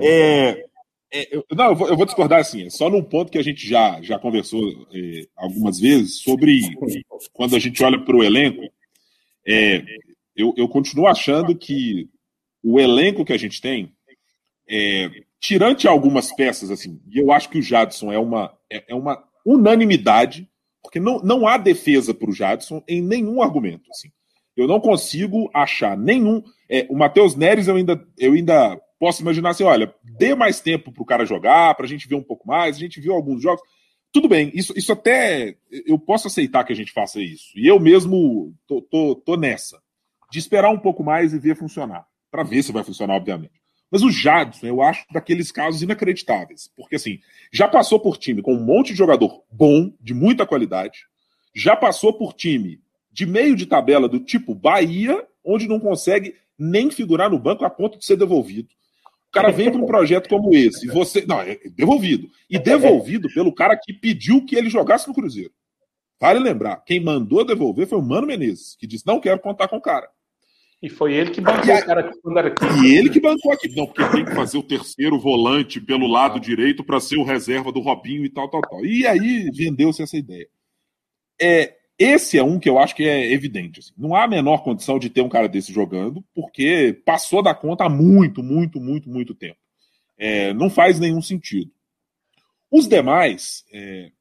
É, 0.00 0.64
é, 1.12 1.34
eu, 1.34 1.44
não, 1.52 1.70
eu 1.70 1.74
vou, 1.74 1.88
eu 1.88 1.96
vou, 1.96 2.04
discordar 2.04 2.40
assim, 2.40 2.66
é 2.66 2.70
só 2.70 2.90
num 2.90 3.02
ponto 3.02 3.32
que 3.32 3.38
a 3.38 3.42
gente 3.42 3.66
já, 3.66 4.00
já 4.02 4.18
conversou 4.18 4.60
é, 4.94 5.22
algumas 5.34 5.80
vezes 5.80 6.20
sobre 6.20 6.60
quando 7.32 7.56
a 7.56 7.58
gente 7.58 7.82
olha 7.82 7.98
para 7.98 8.14
o 8.14 8.22
elenco. 8.22 8.62
É, 9.46 9.82
eu, 10.38 10.54
eu, 10.56 10.68
continuo 10.68 11.08
achando 11.08 11.54
que 11.54 12.08
o 12.62 12.78
elenco 12.78 13.24
que 13.24 13.32
a 13.32 13.36
gente 13.36 13.60
tem, 13.60 13.92
é, 14.68 15.10
tirante 15.40 15.88
algumas 15.88 16.32
peças, 16.32 16.70
assim, 16.70 17.00
e 17.10 17.18
eu 17.18 17.32
acho 17.32 17.50
que 17.50 17.58
o 17.58 17.62
Jadson 17.62 18.12
é 18.12 18.18
uma, 18.18 18.56
é, 18.70 18.84
é 18.88 18.94
uma 18.94 19.22
unanimidade, 19.44 20.48
porque 20.82 21.00
não, 21.00 21.18
não 21.20 21.46
há 21.46 21.56
defesa 21.56 22.14
para 22.14 22.30
o 22.30 22.32
Jadson 22.32 22.82
em 22.86 23.02
nenhum 23.02 23.42
argumento. 23.42 23.90
Assim. 23.90 24.10
Eu 24.56 24.68
não 24.68 24.80
consigo 24.80 25.50
achar 25.52 25.96
nenhum. 25.96 26.42
É, 26.68 26.86
o 26.88 26.96
Matheus 26.96 27.34
Neres 27.34 27.66
eu 27.66 27.76
ainda, 27.76 28.00
eu 28.16 28.32
ainda 28.32 28.80
posso 28.98 29.22
imaginar 29.22 29.50
assim: 29.50 29.64
olha, 29.64 29.92
dê 30.02 30.34
mais 30.34 30.60
tempo 30.60 30.92
para 30.92 31.02
o 31.02 31.06
cara 31.06 31.24
jogar, 31.26 31.74
para 31.74 31.84
a 31.86 31.88
gente 31.88 32.08
ver 32.08 32.14
um 32.14 32.22
pouco 32.22 32.46
mais. 32.46 32.76
A 32.76 32.78
gente 32.78 33.00
viu 33.00 33.12
alguns 33.12 33.42
jogos. 33.42 33.62
Tudo 34.10 34.28
bem, 34.28 34.50
isso, 34.54 34.72
isso 34.76 34.90
até 34.90 35.56
eu 35.86 35.98
posso 35.98 36.28
aceitar 36.28 36.64
que 36.64 36.72
a 36.72 36.76
gente 36.76 36.92
faça 36.92 37.20
isso. 37.20 37.52
E 37.54 37.66
eu 37.66 37.78
mesmo 37.78 38.54
tô, 38.66 38.80
tô, 38.80 39.14
tô 39.14 39.36
nessa. 39.36 39.78
De 40.30 40.38
esperar 40.38 40.70
um 40.70 40.78
pouco 40.78 41.02
mais 41.02 41.32
e 41.32 41.38
ver 41.38 41.56
funcionar. 41.56 42.06
Para 42.30 42.42
ver 42.42 42.62
se 42.62 42.72
vai 42.72 42.84
funcionar, 42.84 43.14
obviamente. 43.14 43.58
Mas 43.90 44.02
o 44.02 44.10
Jadson, 44.10 44.66
eu 44.66 44.82
acho 44.82 45.06
daqueles 45.10 45.50
casos 45.50 45.82
inacreditáveis. 45.82 46.70
Porque, 46.76 46.96
assim, 46.96 47.20
já 47.52 47.66
passou 47.66 47.98
por 47.98 48.18
time 48.18 48.42
com 48.42 48.54
um 48.54 48.62
monte 48.62 48.88
de 48.88 48.98
jogador 48.98 49.42
bom, 49.50 49.92
de 50.00 50.12
muita 50.12 50.46
qualidade. 50.46 51.06
Já 51.54 51.74
passou 51.74 52.12
por 52.12 52.34
time 52.34 52.80
de 53.10 53.24
meio 53.24 53.56
de 53.56 53.66
tabela 53.66 54.08
do 54.08 54.20
tipo 54.20 54.54
Bahia, 54.54 55.26
onde 55.42 55.66
não 55.66 55.80
consegue 55.80 56.34
nem 56.58 56.90
figurar 56.90 57.30
no 57.30 57.38
banco 57.38 57.64
a 57.64 57.70
ponto 57.70 57.98
de 57.98 58.04
ser 58.04 58.16
devolvido. 58.16 58.68
O 59.28 59.32
cara 59.32 59.50
vem 59.50 59.70
para 59.70 59.80
um 59.80 59.86
projeto 59.86 60.28
como 60.28 60.54
esse, 60.54 60.86
você. 60.86 61.24
Não, 61.26 61.40
é 61.40 61.58
devolvido. 61.74 62.28
E 62.48 62.58
devolvido 62.58 63.28
pelo 63.32 63.54
cara 63.54 63.76
que 63.76 63.92
pediu 63.92 64.44
que 64.44 64.56
ele 64.56 64.70
jogasse 64.70 65.06
no 65.06 65.14
Cruzeiro. 65.14 65.52
Vale 66.20 66.40
lembrar, 66.40 66.82
quem 66.84 66.98
mandou 66.98 67.44
devolver 67.44 67.86
foi 67.86 67.98
o 67.98 68.02
Mano 68.02 68.26
Menezes, 68.26 68.74
que 68.76 68.86
disse: 68.86 69.06
não 69.06 69.20
quero 69.20 69.38
contar 69.38 69.68
com 69.68 69.76
o 69.76 69.80
cara. 69.80 70.08
E 70.80 70.88
foi 70.88 71.14
ele 71.14 71.32
que 71.32 71.40
bancou 71.40 71.74
o 71.74 71.86
cara 71.86 72.12
quando 72.22 72.38
era 72.38 72.48
aqui. 72.48 72.64
E 72.84 72.94
ele 72.94 73.10
que 73.10 73.20
bancou 73.20 73.52
aqui. 73.52 73.68
Não, 73.74 73.86
porque 73.86 74.04
tem 74.10 74.24
que 74.24 74.34
fazer 74.34 74.58
o 74.58 74.62
terceiro 74.62 75.18
volante 75.18 75.80
pelo 75.80 76.06
lado 76.06 76.38
direito 76.38 76.84
para 76.84 77.00
ser 77.00 77.16
o 77.16 77.24
reserva 77.24 77.72
do 77.72 77.80
Robinho 77.80 78.24
e 78.24 78.30
tal, 78.30 78.48
tal, 78.48 78.60
tal. 78.62 78.86
E 78.86 79.04
aí 79.04 79.50
vendeu-se 79.52 80.02
essa 80.02 80.16
ideia. 80.16 80.48
É, 81.40 81.74
esse 81.98 82.38
é 82.38 82.44
um 82.44 82.60
que 82.60 82.68
eu 82.68 82.78
acho 82.78 82.94
que 82.94 83.02
é 83.02 83.32
evidente. 83.32 83.80
Assim. 83.80 83.92
Não 83.98 84.14
há 84.14 84.22
a 84.22 84.28
menor 84.28 84.62
condição 84.62 85.00
de 85.00 85.10
ter 85.10 85.20
um 85.20 85.28
cara 85.28 85.48
desse 85.48 85.72
jogando, 85.72 86.24
porque 86.32 87.02
passou 87.04 87.42
da 87.42 87.54
conta 87.54 87.84
há 87.84 87.88
muito, 87.88 88.40
muito, 88.40 88.80
muito, 88.80 89.10
muito 89.10 89.34
tempo. 89.34 89.58
É, 90.16 90.54
não 90.54 90.70
faz 90.70 91.00
nenhum 91.00 91.20
sentido. 91.20 91.72
Os 92.70 92.86
demais, 92.86 93.64
é, 93.72 94.12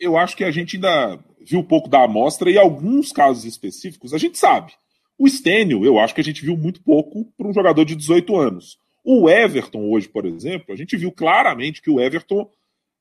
eu 0.00 0.16
acho 0.16 0.34
que 0.34 0.44
a 0.44 0.50
gente 0.50 0.76
ainda 0.76 1.18
viu 1.40 1.60
um 1.60 1.64
pouco 1.64 1.90
da 1.90 2.04
amostra 2.04 2.50
e 2.50 2.56
alguns 2.56 3.12
casos 3.12 3.44
específicos 3.44 4.14
a 4.14 4.18
gente 4.18 4.38
sabe. 4.38 4.72
O 5.18 5.28
Stênio, 5.28 5.84
eu 5.84 5.98
acho 5.98 6.14
que 6.14 6.20
a 6.20 6.24
gente 6.24 6.44
viu 6.44 6.56
muito 6.56 6.82
pouco 6.82 7.32
para 7.36 7.46
um 7.46 7.52
jogador 7.52 7.84
de 7.84 7.94
18 7.94 8.36
anos. 8.36 8.78
O 9.04 9.28
Everton, 9.28 9.90
hoje, 9.90 10.08
por 10.08 10.24
exemplo, 10.24 10.72
a 10.72 10.76
gente 10.76 10.96
viu 10.96 11.12
claramente 11.12 11.82
que 11.82 11.90
o 11.90 12.00
Everton 12.00 12.48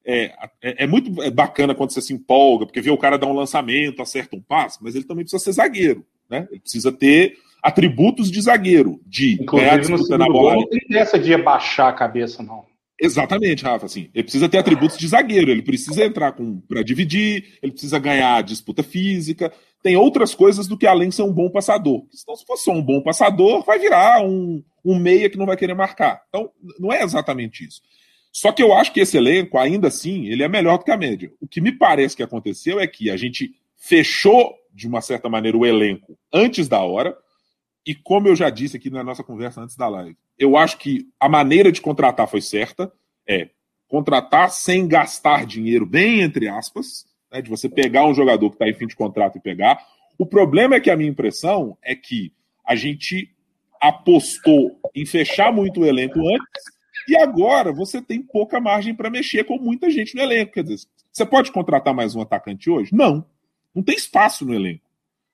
é, 0.05 0.33
é, 0.61 0.83
é, 0.83 0.87
muito 0.87 1.09
bacana 1.31 1.73
quando 1.73 1.91
você 1.91 2.01
se 2.01 2.13
empolga, 2.13 2.65
porque 2.65 2.81
vê 2.81 2.91
o 2.91 2.97
cara 2.97 3.17
dar 3.17 3.27
um 3.27 3.33
lançamento, 3.33 4.01
acerta 4.01 4.35
um 4.35 4.41
passe, 4.41 4.79
mas 4.81 4.95
ele 4.95 5.05
também 5.05 5.23
precisa 5.23 5.41
ser 5.41 5.53
zagueiro, 5.53 6.05
né? 6.29 6.47
Ele 6.51 6.59
precisa 6.59 6.91
ter 6.91 7.37
atributos 7.61 8.29
de 8.29 8.41
zagueiro, 8.41 8.99
de 9.05 9.35
Inclusive, 9.35 9.69
ganhar 9.69 9.79
disputa 9.79 10.17
na 10.17 10.25
bola. 10.25 10.55
Não 10.55 10.67
tem 10.67 10.81
dessa 10.89 11.17
de 11.17 11.33
abaixar 11.33 11.87
a 11.87 11.93
cabeça, 11.93 12.43
não. 12.43 12.65
Exatamente, 13.03 13.65
Rafa. 13.65 13.85
Assim, 13.85 14.09
ele 14.13 14.23
precisa 14.23 14.47
ter 14.47 14.57
atributos 14.57 14.97
de 14.97 15.05
zagueiro, 15.09 15.51
ele 15.51 15.61
precisa 15.61 16.05
entrar 16.05 16.31
para 16.31 16.81
dividir, 16.83 17.57
ele 17.61 17.73
precisa 17.73 17.99
ganhar 17.99 18.41
disputa 18.41 18.81
física. 18.81 19.51
Tem 19.81 19.97
outras 19.97 20.33
coisas 20.33 20.67
do 20.67 20.77
que 20.77 20.87
além 20.87 21.09
de 21.09 21.15
ser 21.15 21.23
um 21.23 21.33
bom 21.33 21.49
passador. 21.49 22.05
Então, 22.21 22.33
se 22.33 22.45
for 22.45 22.55
só 22.55 22.71
um 22.71 22.81
bom 22.81 23.01
passador, 23.01 23.61
vai 23.65 23.77
virar 23.77 24.25
um, 24.25 24.63
um 24.85 24.97
meia 24.97 25.29
que 25.29 25.37
não 25.37 25.45
vai 25.45 25.57
querer 25.57 25.73
marcar. 25.73 26.21
Então, 26.29 26.49
não 26.79 26.93
é 26.93 27.03
exatamente 27.03 27.65
isso. 27.67 27.81
Só 28.31 28.53
que 28.53 28.63
eu 28.63 28.73
acho 28.73 28.93
que 28.93 29.01
esse 29.01 29.17
elenco, 29.17 29.57
ainda 29.57 29.89
assim, 29.89 30.27
ele 30.27 30.41
é 30.41 30.47
melhor 30.47 30.77
do 30.77 30.85
que 30.85 30.91
a 30.91 30.97
média. 30.97 31.29
O 31.41 31.47
que 31.47 31.59
me 31.59 31.73
parece 31.73 32.15
que 32.15 32.23
aconteceu 32.23 32.79
é 32.79 32.87
que 32.87 33.09
a 33.09 33.17
gente 33.17 33.53
fechou, 33.75 34.55
de 34.73 34.87
uma 34.87 35.01
certa 35.01 35.27
maneira, 35.27 35.57
o 35.57 35.65
elenco 35.65 36.17
antes 36.33 36.69
da 36.69 36.81
hora. 36.81 37.17
E 37.85 37.93
como 37.93 38.29
eu 38.29 38.35
já 38.35 38.49
disse 38.49 38.77
aqui 38.77 38.89
na 38.89 39.03
nossa 39.03 39.25
conversa 39.25 39.59
antes 39.59 39.75
da 39.75 39.89
live, 39.89 40.15
eu 40.37 40.57
acho 40.57 40.77
que 40.77 41.07
a 41.19 41.29
maneira 41.29 41.71
de 41.71 41.81
contratar 41.81 42.27
foi 42.27 42.41
certa. 42.41 42.91
É 43.27 43.49
contratar 43.87 44.49
sem 44.49 44.87
gastar 44.87 45.45
dinheiro, 45.45 45.85
bem 45.85 46.21
entre 46.21 46.47
aspas, 46.47 47.05
né, 47.31 47.43
de 47.43 47.49
você 47.49 47.69
pegar 47.69 48.07
um 48.07 48.13
jogador 48.13 48.49
que 48.49 48.55
está 48.55 48.67
em 48.67 48.73
fim 48.73 48.87
de 48.87 48.95
contrato 48.95 49.37
e 49.37 49.41
pegar. 49.41 49.79
O 50.17 50.25
problema 50.25 50.75
é 50.75 50.79
que 50.79 50.89
a 50.89 50.97
minha 50.97 51.09
impressão 51.09 51.77
é 51.79 51.95
que 51.95 52.33
a 52.65 52.75
gente 52.75 53.29
apostou 53.79 54.79
em 54.95 55.05
fechar 55.05 55.53
muito 55.53 55.81
o 55.81 55.85
elenco 55.85 56.19
antes 56.19 56.63
e 57.07 57.15
agora 57.15 57.71
você 57.71 58.01
tem 58.01 58.21
pouca 58.21 58.59
margem 58.59 58.95
para 58.95 59.09
mexer 59.09 59.43
com 59.43 59.57
muita 59.57 59.89
gente 59.89 60.15
no 60.15 60.21
elenco. 60.21 60.53
Quer 60.53 60.63
dizer, 60.63 60.87
você 61.11 61.25
pode 61.25 61.51
contratar 61.51 61.93
mais 61.93 62.15
um 62.15 62.21
atacante 62.21 62.69
hoje? 62.69 62.95
Não. 62.95 63.25
Não 63.75 63.83
tem 63.83 63.95
espaço 63.95 64.45
no 64.45 64.53
elenco. 64.53 64.83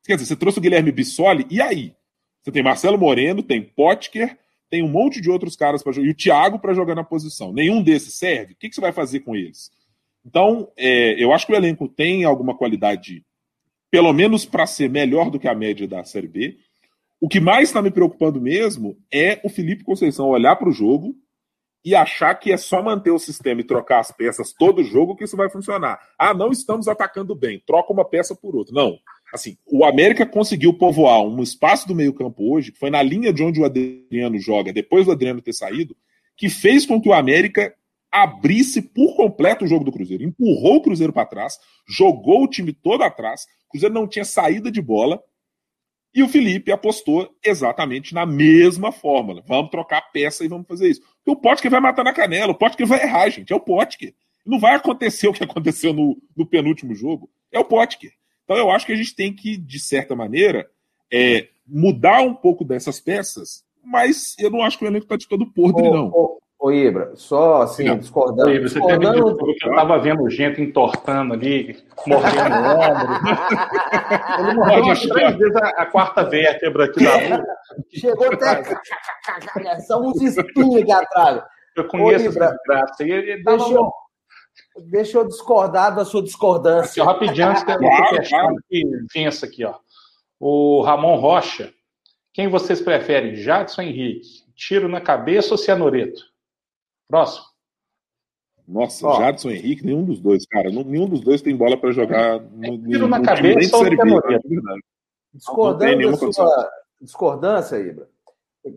Quer 0.03 0.15
dizer, 0.15 0.27
você 0.27 0.35
trouxe 0.35 0.59
o 0.59 0.62
Guilherme 0.62 0.91
Bissoli, 0.91 1.45
e 1.49 1.62
aí? 1.62 1.93
Você 2.41 2.51
tem 2.51 2.63
Marcelo 2.63 2.97
Moreno, 2.97 3.43
tem 3.43 3.62
Potker, 3.62 4.38
tem 4.69 4.84
um 4.84 4.88
monte 4.88 5.19
de 5.19 5.29
outros 5.29 5.55
caras 5.55 5.82
para 5.82 5.91
jogar, 5.91 6.08
e 6.08 6.12
o 6.12 6.15
Thiago 6.15 6.60
para 6.60 6.73
jogar 6.73 6.95
na 6.95 7.03
posição. 7.03 7.51
Nenhum 7.51 7.82
desses 7.82 8.15
serve? 8.15 8.53
O 8.53 8.55
que, 8.55 8.69
que 8.69 8.75
você 8.75 8.82
vai 8.82 8.91
fazer 8.91 9.21
com 9.21 9.36
eles? 9.36 9.71
Então, 10.25 10.71
é, 10.77 11.21
eu 11.21 11.34
acho 11.34 11.47
que 11.47 11.53
o 11.53 11.55
elenco 11.55 11.88
tem 11.88 12.23
alguma 12.23 12.55
qualidade, 12.55 13.25
pelo 13.89 14.13
menos 14.13 14.45
para 14.45 14.67
ser 14.67 14.89
melhor 14.89 15.32
do 15.32 15.39
que 15.39 15.47
a 15.47 15.55
média 15.55 15.88
da 15.88 16.03
Série 16.03 16.27
B. 16.27 16.58
O 17.19 17.27
que 17.27 17.39
mais 17.39 17.69
está 17.69 17.82
me 17.82 17.91
preocupando 17.91 18.39
mesmo 18.39 18.97
é 19.12 19.41
o 19.43 19.49
Felipe 19.49 19.84
Conceição 19.84 20.27
olhar 20.29 20.55
para 20.55 20.69
o 20.69 20.73
jogo 20.73 21.15
e 21.84 21.95
achar 21.95 22.36
que 22.36 22.51
é 22.51 22.58
só 22.58 22.82
manter 22.82 23.12
o 23.12 23.19
sistema 23.19 23.62
e 23.62 23.63
trocar 23.63 23.99
as 23.99 24.12
peças 24.12 24.53
todo 24.53 24.84
jogo 24.84 25.15
que 25.15 25.23
isso 25.23 25.38
vai 25.38 25.49
funcionar. 25.49 25.99
Ah, 26.17 26.34
não 26.34 26.51
estamos 26.51 26.88
atacando 26.88 27.34
bem, 27.34 27.62
troca 27.65 27.93
uma 27.93 28.05
peça 28.05 28.36
por 28.36 28.55
outra. 28.55 28.73
Não. 28.73 28.97
Assim, 29.33 29.57
o 29.65 29.85
América 29.85 30.25
conseguiu 30.25 30.73
povoar 30.73 31.21
um 31.21 31.41
espaço 31.41 31.87
do 31.87 31.95
meio-campo 31.95 32.51
hoje, 32.51 32.71
que 32.71 32.79
foi 32.79 32.89
na 32.89 33.01
linha 33.01 33.31
de 33.31 33.43
onde 33.43 33.59
o 33.59 33.65
Adriano 33.65 34.39
joga, 34.39 34.73
depois 34.73 35.05
do 35.05 35.11
Adriano 35.11 35.41
ter 35.41 35.53
saído, 35.53 35.95
que 36.35 36.49
fez 36.49 36.85
com 36.85 36.99
que 36.99 37.09
o 37.09 37.13
América 37.13 37.73
abrisse 38.11 38.81
por 38.81 39.15
completo 39.15 39.65
o 39.65 39.67
jogo 39.67 39.83
do 39.83 39.91
Cruzeiro. 39.91 40.23
Empurrou 40.23 40.77
o 40.77 40.81
Cruzeiro 40.81 41.13
para 41.13 41.25
trás, 41.25 41.59
jogou 41.87 42.43
o 42.43 42.47
time 42.47 42.73
todo 42.73 43.03
atrás. 43.03 43.43
O 43.67 43.71
Cruzeiro 43.71 43.93
não 43.93 44.07
tinha 44.07 44.25
saída 44.25 44.71
de 44.71 44.81
bola. 44.81 45.21
E 46.13 46.23
o 46.23 46.27
Felipe 46.27 46.71
apostou 46.71 47.29
exatamente 47.45 48.15
na 48.15 48.25
mesma 48.25 48.91
fórmula. 48.91 49.43
Vamos 49.45 49.69
trocar 49.69 50.11
peça 50.11 50.43
e 50.43 50.47
vamos 50.47 50.67
fazer 50.67 50.89
isso. 50.89 51.01
Porque 51.01 51.31
o 51.31 51.35
Potker 51.35 51.69
vai 51.69 51.79
matar 51.79 52.03
na 52.03 52.13
canela, 52.13 52.51
o 52.51 52.55
Potker 52.55 52.87
vai 52.87 53.03
errar, 53.03 53.29
gente. 53.29 53.53
É 53.53 53.55
o 53.55 53.59
Potker. 53.59 54.15
Não 54.43 54.59
vai 54.59 54.73
acontecer 54.73 55.27
o 55.27 55.33
que 55.33 55.43
aconteceu 55.45 55.93
no, 55.93 56.19
no 56.35 56.47
penúltimo 56.47 56.95
jogo. 56.95 57.29
É 57.51 57.59
o 57.59 57.65
Potker. 57.65 58.11
Então 58.49 58.57
eu 58.57 58.71
acho 58.71 58.88
que 58.88 58.91
a 58.91 58.95
gente 58.95 59.15
tem 59.15 59.31
que, 59.31 59.55
de 59.55 59.79
certa 59.79 60.15
maneira, 60.15 60.67
é, 61.13 61.49
mudar 61.67 62.21
um 62.21 62.33
pouco 62.33 62.65
dessas 62.65 62.99
peças, 62.99 63.63
mas 63.85 64.35
eu 64.39 64.49
não 64.49 64.63
acho 64.63 64.75
que 64.75 64.83
o 64.83 64.88
elenco 64.88 65.05
está 65.05 65.15
de 65.15 65.27
todo 65.27 65.53
podre, 65.53 65.88
ô, 65.88 65.93
não. 65.93 66.07
Ô, 66.07 66.39
ô, 66.57 66.71
Ibra, 66.71 67.12
só 67.13 67.62
assim, 67.62 67.83
não. 67.83 67.99
discordando. 67.99 68.49
Ô, 68.49 68.51
Ibra, 68.51 68.67
você 68.67 68.79
discordando... 68.79 69.38
Teve, 69.38 69.51
eu 69.51 69.69
estava 69.69 69.99
vendo 69.99 70.27
gente 70.31 70.63
entortando 70.63 71.35
ali, 71.35 71.77
mordendo 72.07 72.55
o 72.55 72.71
ombro. 72.71 73.19
Ele 74.39 74.53
mordeu 74.55 74.83
umas 74.83 74.99
três 74.99 75.35
vezes 75.35 75.55
a, 75.55 75.67
a, 75.67 75.85
quarta 75.85 76.23
vértebra 76.23 76.85
aqui 76.85 77.03
da 77.03 77.17
rua. 77.17 77.45
Chegou 77.93 78.33
até. 78.33 78.63
São 79.85 80.07
uns 80.07 80.19
espinhos 80.23 80.81
aqui 80.81 80.91
atrás. 80.91 81.43
Eu 81.77 81.88
conheço 81.88 82.25
Ô, 82.25 82.31
Ibra, 82.31 82.45
essa 82.45 82.55
desgraça. 82.55 83.03
Deixa 83.03 83.73
eu, 83.75 83.91
Deixa 84.77 85.17
eu 85.17 85.27
discordar 85.27 85.95
da 85.95 86.05
sua 86.05 86.23
discordância. 86.23 87.03
Aqui, 87.03 87.12
rapidinho, 87.12 87.49
antes 87.49 87.63
que 88.69 88.84
pensa 89.13 89.45
aqui, 89.45 89.65
ó. 89.65 89.75
O 90.39 90.82
Ramon 90.82 91.15
Rocha. 91.17 91.73
Quem 92.34 92.47
vocês 92.47 92.82
preferem, 92.82 93.36
Jadson 93.36 93.82
Henrique? 93.82 94.45
Tiro 94.55 94.88
na 94.88 95.01
cabeça 95.01 95.53
ou 95.53 95.58
Cianureto? 95.58 96.21
Próximo. 97.08 97.45
Nossa, 98.67 99.08
ó, 99.08 99.19
Jadson 99.19 99.49
Henrique, 99.49 99.86
nenhum 99.86 100.05
dos 100.05 100.19
dois, 100.19 100.45
cara. 100.45 100.69
Nenhum 100.69 101.08
dos 101.08 101.21
dois 101.21 101.41
tem 101.41 101.55
bola 101.55 101.75
para 101.75 101.91
jogar 101.91 102.39
no, 102.39 102.77
tiro 102.88 103.08
na 103.08 103.21
cabeça 103.21 103.75
ou 103.75 103.86
Cianureto? 103.86 104.47
Discordando 105.34 106.12
da 106.12 106.32
sua 106.32 106.71
discordância, 107.01 107.77
Ibra. 107.77 108.08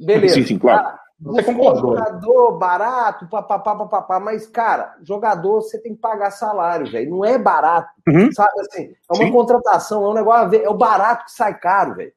Beleza. 0.05 0.35
Sim, 0.35 0.45
sim, 0.45 0.59
claro. 0.59 0.99
Você 1.23 1.43
concordou. 1.45 1.97
Jogador 1.97 2.59
barato, 2.59 3.29
papapá, 3.29 3.77
papapá, 3.77 4.19
mas, 4.19 4.47
cara, 4.47 4.97
jogador 5.03 5.63
você 5.63 5.79
tem 5.79 5.95
que 5.95 6.01
pagar 6.01 6.31
salário, 6.31 6.91
velho. 6.91 7.11
Não 7.11 7.25
é 7.25 7.39
barato. 7.39 7.91
Uhum. 8.09 8.31
Sabe 8.33 8.61
assim? 8.61 8.93
É 9.11 9.15
uma 9.15 9.27
Sim. 9.27 9.33
contratação, 9.33 10.05
é 10.05 10.09
um 10.09 10.15
negócio. 10.15 10.63
É 10.63 10.69
o 10.69 10.75
barato 10.75 11.27
que 11.27 11.33
sai 11.33 11.59
caro, 11.59 11.95
velho. 11.95 12.13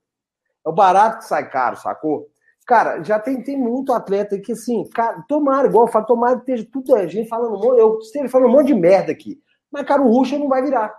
É 0.66 0.70
o 0.70 0.74
barato 0.74 1.20
que 1.20 1.26
sai 1.26 1.50
caro, 1.50 1.78
sacou? 1.78 2.28
Cara, 2.66 3.04
já 3.04 3.20
tem, 3.20 3.44
tem 3.44 3.56
muito 3.56 3.94
atleta 3.94 4.40
que, 4.40 4.54
assim, 4.54 4.84
cara, 4.90 5.24
tomara, 5.28 5.68
igual 5.68 5.86
eu 5.86 5.92
falo, 5.92 6.06
tomara 6.08 6.36
que 6.38 6.52
esteja 6.52 6.68
tudo 6.72 6.96
a 6.96 7.06
gente 7.06 7.30
falando, 7.30 7.64
eu 7.76 8.00
esteja 8.00 8.28
falando 8.28 8.50
um 8.50 8.54
monte 8.54 8.68
de 8.68 8.74
merda 8.74 9.12
aqui. 9.12 9.40
Mas, 9.72 9.86
cara, 9.86 10.02
o 10.02 10.10
Ruxa 10.10 10.40
não 10.40 10.48
vai 10.48 10.64
virar. 10.64 10.92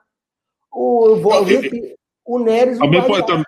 O, 0.73 1.07
eu 1.09 1.21
vou, 1.21 1.33
eu, 1.49 1.61
o 2.25 2.39
Neres 2.39 2.79
não 2.79 2.89
vai 2.89 3.01
virar. 3.01 3.45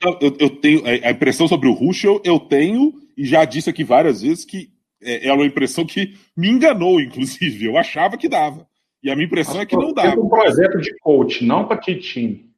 Eu, 0.00 0.36
eu, 0.38 0.50
tenho 0.60 0.82
a 0.86 1.10
impressão 1.10 1.48
sobre 1.48 1.68
o 1.68 1.72
Ruschel, 1.72 2.20
eu 2.24 2.38
tenho, 2.38 2.94
e 3.16 3.24
já 3.24 3.44
disse 3.44 3.68
aqui 3.68 3.82
várias 3.82 4.22
vezes 4.22 4.44
que 4.44 4.70
é, 5.02 5.28
é 5.28 5.32
uma 5.32 5.44
impressão 5.44 5.84
que 5.84 6.16
me 6.36 6.48
enganou, 6.48 7.00
inclusive. 7.00 7.66
Eu 7.66 7.76
achava 7.76 8.16
que 8.16 8.28
dava. 8.28 8.66
E 9.02 9.10
a 9.10 9.14
minha 9.14 9.26
impressão 9.26 9.60
é 9.60 9.66
que 9.66 9.76
não 9.76 9.92
dava. 9.92 10.08
É 10.08 10.18
um 10.18 10.28
projeto 10.28 10.78
de 10.78 10.96
coach, 10.98 11.44
não 11.44 11.66
para 11.66 11.78
que 11.78 11.96
time. 11.96 12.48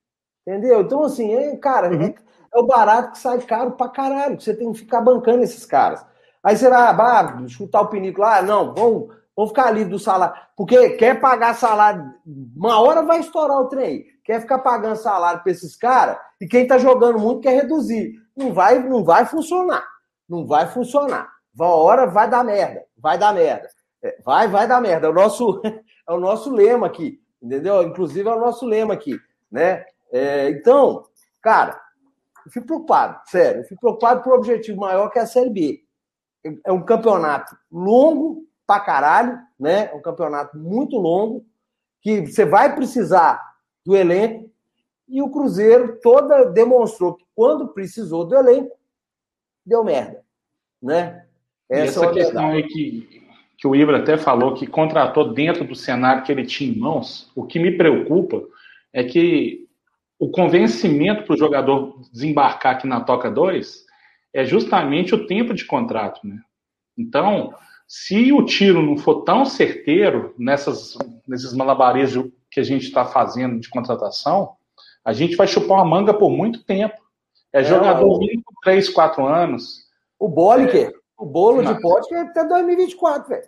Entendeu? 0.46 0.82
Então, 0.82 1.02
assim, 1.02 1.32
é, 1.34 1.56
cara, 1.56 1.94
uhum. 1.94 2.02
é, 2.02 2.14
é, 2.54 2.58
o 2.58 2.66
barato 2.66 3.12
que 3.12 3.18
sai 3.18 3.40
caro 3.40 3.72
pra 3.72 3.88
caralho. 3.88 4.40
Você 4.40 4.54
tem 4.54 4.70
que 4.72 4.78
ficar 4.78 5.00
bancando 5.00 5.42
esses 5.42 5.64
caras. 5.64 6.04
Aí 6.42 6.56
você 6.56 6.68
vai, 6.68 6.78
ah, 6.78 7.44
chutar 7.48 7.82
o 7.82 7.88
pinico 7.88 8.20
lá, 8.20 8.40
não, 8.40 8.74
vamos, 8.74 9.14
vamos 9.36 9.50
ficar 9.50 9.66
ali 9.66 9.84
do 9.84 9.98
salário. 9.98 10.34
Porque 10.56 10.90
quer 10.90 11.20
pagar 11.20 11.54
salário, 11.54 12.14
uma 12.56 12.80
hora 12.80 13.02
vai 13.02 13.20
estourar 13.20 13.58
o 13.58 13.68
trem. 13.68 14.04
Quer 14.24 14.40
ficar 14.40 14.58
pagando 14.60 14.96
salário 14.96 15.42
para 15.42 15.52
esses 15.52 15.76
caras 15.76 16.16
e 16.40 16.46
quem 16.46 16.62
está 16.62 16.78
jogando 16.78 17.18
muito 17.18 17.42
quer 17.42 17.54
reduzir. 17.54 18.14
Não 18.36 18.54
vai, 18.54 18.78
não 18.78 19.04
vai 19.04 19.26
funcionar. 19.26 19.86
Não 20.28 20.46
vai 20.46 20.66
funcionar. 20.66 21.30
Uma 21.54 21.68
hora 21.68 22.06
vai 22.06 22.30
dar 22.30 22.42
merda. 22.42 22.84
Vai 22.96 23.18
dar 23.18 23.34
merda. 23.34 23.68
É, 24.02 24.18
vai, 24.24 24.48
vai 24.48 24.66
dar 24.66 24.80
merda. 24.80 25.06
É 25.06 25.10
o 25.10 25.14
nosso, 25.14 25.60
é 26.08 26.12
o 26.12 26.18
nosso 26.18 26.50
lema 26.50 26.86
aqui. 26.86 27.20
Entendeu? 27.42 27.82
Inclusive 27.82 28.28
é 28.28 28.32
o 28.32 28.40
nosso 28.40 28.64
lema 28.64 28.94
aqui. 28.94 29.18
Né? 29.50 29.84
É, 30.10 30.48
então, 30.50 31.04
cara, 31.42 31.78
eu 32.46 32.50
fico 32.50 32.66
preocupado, 32.66 33.20
sério. 33.26 33.60
Eu 33.60 33.64
fico 33.64 33.80
preocupado 33.80 34.22
por 34.22 34.32
um 34.32 34.36
objetivo 34.36 34.80
maior 34.80 35.10
que 35.10 35.18
é 35.18 35.22
a 35.22 35.26
Série 35.26 35.50
B. 35.50 35.80
É 36.64 36.72
um 36.72 36.82
campeonato 36.82 37.54
longo 37.70 38.46
pra 38.66 38.80
caralho, 38.80 39.38
né? 39.58 39.90
É 39.92 39.94
um 39.94 40.00
campeonato 40.00 40.56
muito 40.56 40.96
longo 40.96 41.44
que 42.00 42.26
você 42.26 42.46
vai 42.46 42.74
precisar 42.74 43.38
do 43.84 43.94
elenco 43.94 44.49
e 45.10 45.20
o 45.20 45.30
Cruzeiro 45.30 45.98
toda 46.00 46.44
demonstrou 46.44 47.14
que 47.14 47.24
quando 47.34 47.68
precisou 47.68 48.24
do 48.24 48.36
elenco, 48.36 48.76
deu 49.66 49.84
merda. 49.84 50.22
Né? 50.80 51.26
Essa, 51.68 52.04
Essa 52.04 52.12
questão 52.12 52.50
aí 52.50 52.62
que, 52.62 53.22
que 53.58 53.66
o 53.66 53.74
Ibra 53.74 53.98
até 53.98 54.16
falou 54.16 54.54
que 54.54 54.66
contratou 54.66 55.32
dentro 55.32 55.64
do 55.64 55.74
cenário 55.74 56.22
que 56.22 56.32
ele 56.32 56.46
tinha 56.46 56.72
em 56.72 56.78
mãos, 56.78 57.30
o 57.34 57.44
que 57.44 57.58
me 57.58 57.76
preocupa 57.76 58.42
é 58.92 59.04
que 59.04 59.68
o 60.18 60.30
convencimento 60.30 61.24
para 61.24 61.34
o 61.34 61.38
jogador 61.38 62.00
desembarcar 62.12 62.76
aqui 62.76 62.86
na 62.86 63.00
Toca 63.00 63.30
2 63.30 63.84
é 64.32 64.44
justamente 64.44 65.14
o 65.14 65.26
tempo 65.26 65.54
de 65.54 65.64
contrato. 65.64 66.20
Né? 66.26 66.38
Então, 66.96 67.54
se 67.86 68.32
o 68.32 68.44
tiro 68.44 68.82
não 68.82 68.96
for 68.96 69.22
tão 69.22 69.44
certeiro 69.44 70.34
nessas, 70.38 70.96
nesses 71.26 71.52
malabares 71.52 72.12
que 72.50 72.60
a 72.60 72.62
gente 72.62 72.84
está 72.84 73.04
fazendo 73.04 73.58
de 73.58 73.68
contratação, 73.68 74.56
a 75.04 75.12
gente 75.12 75.36
vai 75.36 75.46
chupar 75.46 75.78
uma 75.78 75.84
manga 75.84 76.14
por 76.14 76.30
muito 76.30 76.64
tempo. 76.64 76.96
É, 77.52 77.60
é 77.60 77.64
jogador 77.64 78.18
vindo 78.18 78.42
com 78.44 78.54
3, 78.62 78.88
4 78.88 79.26
anos. 79.26 79.88
O 80.18 80.28
Bolliker. 80.28 80.92
O 81.20 81.26
bolo 81.26 81.62
de 81.62 81.78
pote 81.82 82.14
é 82.14 82.20
até 82.20 82.42
2024, 82.46 83.28
velho. 83.28 83.42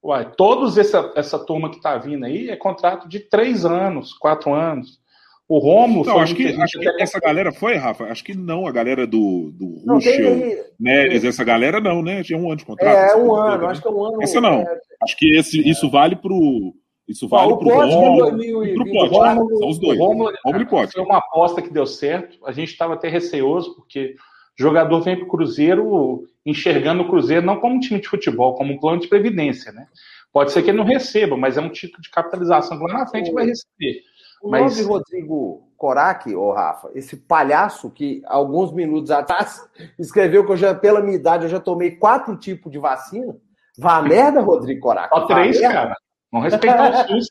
Uai, 0.00 0.30
todos 0.36 0.78
essa, 0.78 1.12
essa 1.16 1.36
turma 1.36 1.68
que 1.68 1.80
tá 1.80 1.98
vindo 1.98 2.24
aí 2.24 2.48
é 2.48 2.54
contrato 2.54 3.08
de 3.08 3.18
três 3.18 3.64
anos, 3.64 4.12
quatro 4.12 4.54
anos. 4.54 5.00
O 5.48 5.58
Romulo. 5.58 6.04
Não, 6.04 6.18
acho 6.18 6.36
que, 6.36 6.46
acho 6.46 6.78
que 6.78 7.02
essa 7.02 7.18
galera 7.18 7.52
foi, 7.52 7.74
Rafa. 7.74 8.04
Acho 8.04 8.22
que 8.22 8.36
não, 8.36 8.66
a 8.66 8.70
galera 8.70 9.06
do, 9.08 9.50
do 9.52 9.82
Ruschel, 9.84 10.66
Neres, 10.78 11.24
essa 11.24 11.42
galera 11.42 11.80
não, 11.80 12.00
né? 12.00 12.22
Tinha 12.22 12.38
um 12.38 12.46
ano 12.46 12.56
de 12.56 12.64
contrato. 12.64 12.96
É, 12.96 13.16
um 13.16 13.34
ano, 13.34 13.64
né? 13.64 13.68
acho 13.72 13.82
que 13.82 13.88
é 13.88 13.90
um 13.90 14.04
ano. 14.04 14.22
Essa 14.22 14.40
não. 14.40 14.60
É... 14.60 14.78
Acho 15.02 15.16
que 15.16 15.36
esse, 15.36 15.68
isso 15.68 15.90
vale 15.90 16.14
pro. 16.14 16.74
Isso 17.08 17.28
vale 17.28 17.52
o 17.52 17.56
pro 17.56 17.68
Romulo 17.68 18.64
e 18.64 18.74
pro 18.74 18.84
Pote. 18.84 19.58
São 19.58 19.68
os 19.68 19.78
dois. 19.78 19.98
Romulo, 19.98 20.32
Romulo 20.44 20.62
e 20.62 20.66
Pote. 20.66 20.92
Foi 20.92 21.02
uma 21.02 21.18
aposta 21.18 21.62
que 21.62 21.72
deu 21.72 21.86
certo. 21.86 22.38
A 22.44 22.52
gente 22.52 22.70
estava 22.70 22.94
até 22.94 23.08
receoso, 23.08 23.74
porque 23.76 24.16
o 24.58 24.62
jogador 24.62 25.00
vem 25.02 25.16
pro 25.16 25.28
Cruzeiro 25.28 26.24
enxergando 26.44 27.02
o 27.02 27.08
Cruzeiro 27.08 27.44
não 27.44 27.60
como 27.60 27.76
um 27.76 27.80
time 27.80 28.00
de 28.00 28.08
futebol, 28.08 28.54
como 28.54 28.72
um 28.72 28.78
plano 28.78 29.00
de 29.00 29.08
previdência, 29.08 29.70
né? 29.72 29.86
Pode 30.32 30.52
ser 30.52 30.62
que 30.62 30.70
ele 30.70 30.78
não 30.78 30.84
receba, 30.84 31.36
mas 31.36 31.56
é 31.56 31.60
um 31.60 31.70
título 31.70 32.02
de 32.02 32.10
capitalização 32.10 32.78
que 32.78 32.84
lá 32.84 33.00
na 33.00 33.06
frente 33.06 33.32
vai 33.32 33.46
receber. 33.46 34.02
O 34.42 34.50
Mas... 34.50 34.76
nome 34.76 34.88
Rodrigo 34.88 35.68
Corac, 35.76 36.34
ô 36.34 36.52
Rafa, 36.52 36.90
esse 36.94 37.16
palhaço 37.16 37.90
que 37.90 38.22
alguns 38.26 38.72
minutos 38.72 39.10
atrás 39.10 39.60
escreveu 39.98 40.44
que 40.44 40.52
eu 40.52 40.56
já, 40.56 40.74
pela 40.74 41.00
minha 41.00 41.16
idade, 41.16 41.44
eu 41.44 41.50
já 41.50 41.60
tomei 41.60 41.92
quatro 41.92 42.36
tipos 42.36 42.70
de 42.70 42.78
vacina. 42.78 43.36
Vá 43.78 44.00
merda, 44.00 44.40
Rodrigo 44.40 44.80
Corac. 44.80 45.08
Só 45.08 45.26
três, 45.26 45.60
cara. 45.60 45.94
Não 46.36 46.42
respeitar 46.42 46.90
o 46.90 47.08
SUS. 47.08 47.26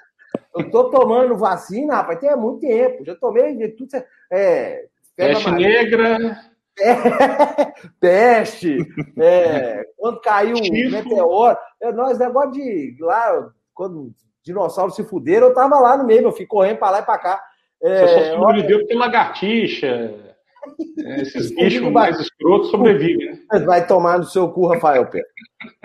eu 0.57 0.71
tô 0.71 0.89
tomando 0.89 1.37
vacina, 1.37 1.95
rapaz, 1.95 2.19
tem 2.19 2.35
muito 2.35 2.61
tempo. 2.61 3.05
Já 3.05 3.15
tomei 3.15 3.55
de 3.55 3.69
tudo. 3.69 3.89
É, 4.31 4.85
Peste 5.15 5.51
negra. 5.51 6.37
É, 6.79 6.93
peste. 7.99 8.77
É, 9.17 9.85
quando 9.97 10.19
caiu 10.19 10.57
o 10.57 10.91
meteoro. 10.91 11.57
É, 11.81 11.91
nós, 11.91 12.19
negócio 12.19 12.51
de. 12.51 12.97
Lá, 12.99 13.49
quando 13.73 14.11
dinossauros 14.43 14.95
se 14.95 15.03
fuderam, 15.03 15.47
eu 15.47 15.53
tava 15.53 15.79
lá 15.79 15.97
no 15.97 16.05
meio, 16.05 16.23
eu 16.23 16.31
fui 16.31 16.45
correndo 16.45 16.77
pra 16.77 16.91
lá 16.91 16.99
e 16.99 17.03
pra 17.05 17.17
cá. 17.17 17.41
É, 17.81 18.07
Você 18.07 18.29
só 18.31 18.35
sobreviveu 18.37 18.79
porque 18.79 18.93
lagartixa, 18.93 19.87
é, 21.05 21.21
esses 21.21 21.53
bichos 21.55 21.91
mais 21.91 22.19
escrotos 22.19 22.69
sobrevivem. 22.69 23.39
Né? 23.51 23.59
Vai 23.59 23.85
tomar 23.87 24.17
no 24.17 24.25
seu 24.25 24.49
cu, 24.51 24.67
Rafael 24.67 25.05
Pedro. 25.07 25.27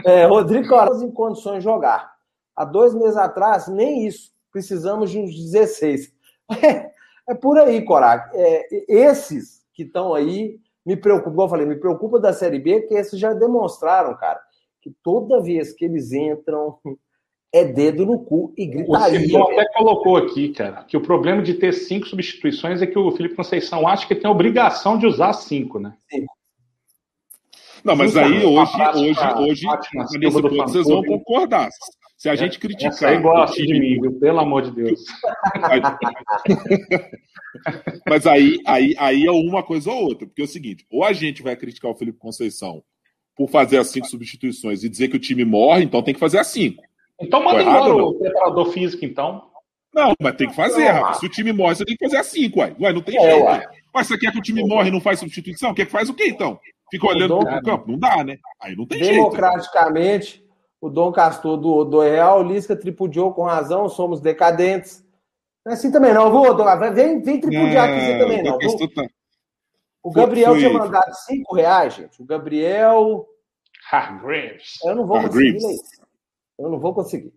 É, 0.04 0.24
Rodrigo 0.24 0.68
Coras 0.68 1.02
em 1.02 1.10
condições 1.10 1.58
de 1.58 1.64
jogar. 1.64 2.10
Há 2.60 2.64
dois 2.66 2.92
meses 2.94 3.16
atrás, 3.16 3.68
nem 3.68 4.06
isso. 4.06 4.32
Precisamos 4.52 5.10
de 5.10 5.18
uns 5.18 5.34
16. 5.34 6.12
É, 6.62 6.90
é 7.30 7.34
por 7.34 7.56
aí, 7.56 7.82
Corac. 7.82 8.30
É, 8.34 8.68
esses 8.86 9.64
que 9.72 9.84
estão 9.84 10.12
aí 10.12 10.58
me 10.84 10.94
preocupam, 10.94 11.30
como 11.30 11.42
eu 11.42 11.48
falei, 11.48 11.64
me 11.64 11.76
preocupa 11.76 12.20
da 12.20 12.34
Série 12.34 12.58
B, 12.58 12.82
que 12.82 12.92
esses 12.92 13.18
já 13.18 13.32
demonstraram, 13.32 14.14
cara, 14.14 14.38
que 14.82 14.92
toda 15.02 15.40
vez 15.40 15.72
que 15.72 15.86
eles 15.86 16.12
entram, 16.12 16.76
é 17.50 17.64
dedo 17.64 18.04
no 18.04 18.18
cu 18.18 18.52
e 18.58 18.66
gritaria. 18.66 19.20
O 19.20 19.22
Simão 19.22 19.50
até 19.52 19.64
colocou 19.72 20.18
aqui, 20.18 20.50
cara, 20.50 20.84
que 20.84 20.98
o 20.98 21.00
problema 21.00 21.40
de 21.40 21.54
ter 21.54 21.72
cinco 21.72 22.08
substituições 22.08 22.82
é 22.82 22.86
que 22.86 22.98
o 22.98 23.10
Felipe 23.12 23.36
Conceição 23.36 23.88
acha 23.88 24.06
que 24.06 24.14
tem 24.14 24.28
a 24.28 24.32
obrigação 24.32 24.98
de 24.98 25.06
usar 25.06 25.32
cinco, 25.32 25.78
né? 25.78 25.96
Sim. 26.10 26.26
Não, 27.82 27.96
mas 27.96 28.14
aí 28.18 28.44
hoje, 28.44 28.72
hoje, 28.96 29.20
hoje, 29.38 29.66
nesse 30.18 30.42
ponto 30.42 30.56
vocês 30.56 30.86
vão 30.86 31.02
concordar. 31.02 31.70
Se 32.20 32.28
a 32.28 32.36
gente 32.36 32.58
criticar. 32.58 32.92
Essa 32.92 33.08
aí 33.08 33.18
gosta 33.18 33.62
de 33.62 33.80
mim, 33.80 33.98
viu? 33.98 34.12
Pelo 34.20 34.40
amor 34.40 34.60
de 34.60 34.72
Deus. 34.72 35.02
mas 38.06 38.26
aí, 38.26 38.58
aí, 38.66 38.94
aí 38.98 39.24
é 39.24 39.30
uma 39.30 39.62
coisa 39.62 39.90
ou 39.90 40.02
outra, 40.02 40.26
porque 40.26 40.42
é 40.42 40.44
o 40.44 40.48
seguinte: 40.48 40.84
ou 40.90 41.02
a 41.02 41.14
gente 41.14 41.42
vai 41.42 41.56
criticar 41.56 41.90
o 41.90 41.94
Felipe 41.94 42.18
Conceição 42.18 42.84
por 43.34 43.48
fazer 43.48 43.78
as 43.78 43.86
cinco 43.86 44.06
substituições 44.06 44.84
e 44.84 44.88
dizer 44.90 45.08
que 45.08 45.16
o 45.16 45.18
time 45.18 45.46
morre, 45.46 45.82
então 45.82 46.02
tem 46.02 46.12
que 46.12 46.20
fazer 46.20 46.38
as 46.38 46.48
cinco. 46.48 46.82
Então 47.18 47.42
manda 47.42 47.62
embora 47.62 47.94
o 47.94 48.12
preparador 48.12 48.70
físico, 48.70 49.02
então. 49.02 49.48
Não, 49.94 50.12
mas 50.20 50.36
tem 50.36 50.46
que 50.46 50.54
fazer, 50.54 50.90
rapaz. 50.90 51.20
Se 51.20 51.26
o 51.26 51.30
time 51.30 51.54
morre, 51.54 51.76
você 51.76 51.86
tem 51.86 51.96
que 51.96 52.04
fazer 52.04 52.18
assim, 52.18 52.52
uai. 52.54 52.76
Ué, 52.78 52.92
não 52.92 53.00
tem 53.00 53.16
é, 53.16 53.30
jeito. 53.30 53.46
Ué. 53.46 53.66
Mas 53.94 54.06
você 54.06 54.18
quer 54.18 54.30
que 54.30 54.38
o 54.38 54.42
time 54.42 54.62
morre 54.62 54.90
e 54.90 54.92
não 54.92 55.00
faz 55.00 55.20
substituição? 55.20 55.72
Quer 55.72 55.86
que 55.86 55.92
faz 55.92 56.10
o 56.10 56.14
quê, 56.14 56.28
então? 56.28 56.60
Fica 56.90 57.06
olhando 57.06 57.28
Dom, 57.28 57.44
pro 57.44 57.62
campo? 57.62 57.90
Não 57.90 57.98
dá, 57.98 58.22
né? 58.22 58.36
Aí 58.60 58.76
não 58.76 58.84
tem 58.84 59.00
Democraticamente, 59.00 60.32
jeito. 60.32 60.49
O 60.80 60.88
Dom 60.88 61.12
Castor 61.12 61.56
do, 61.56 61.84
do 61.84 62.00
Real, 62.00 62.42
Lisca 62.42 62.74
tripudiou 62.74 63.34
com 63.34 63.42
razão, 63.42 63.88
somos 63.88 64.20
decadentes. 64.20 65.04
Não 65.64 65.72
é 65.72 65.74
assim 65.74 65.92
também 65.92 66.14
não, 66.14 66.30
vou, 66.30 66.56
Vem, 66.94 67.20
vem 67.20 67.40
tripudiar 67.40 67.88
aqui 67.88 67.98
assim 67.98 68.18
também 68.18 68.42
não. 68.42 68.58
Tá... 68.58 69.06
O 70.02 70.10
Gabriel 70.10 70.56
tinha 70.56 70.72
mandado 70.72 71.12
5 71.14 71.54
reais, 71.54 71.94
gente. 71.94 72.22
O 72.22 72.24
Gabriel. 72.24 73.26
Hargreaves. 73.92 74.78
Eu 74.84 74.94
não 74.94 75.06
vou 75.06 75.20
conseguir 75.20 75.52
ler 75.52 75.74
isso. 75.74 76.02
Eu 76.58 76.70
não 76.70 76.78
vou 76.78 76.94
conseguir. 76.94 77.32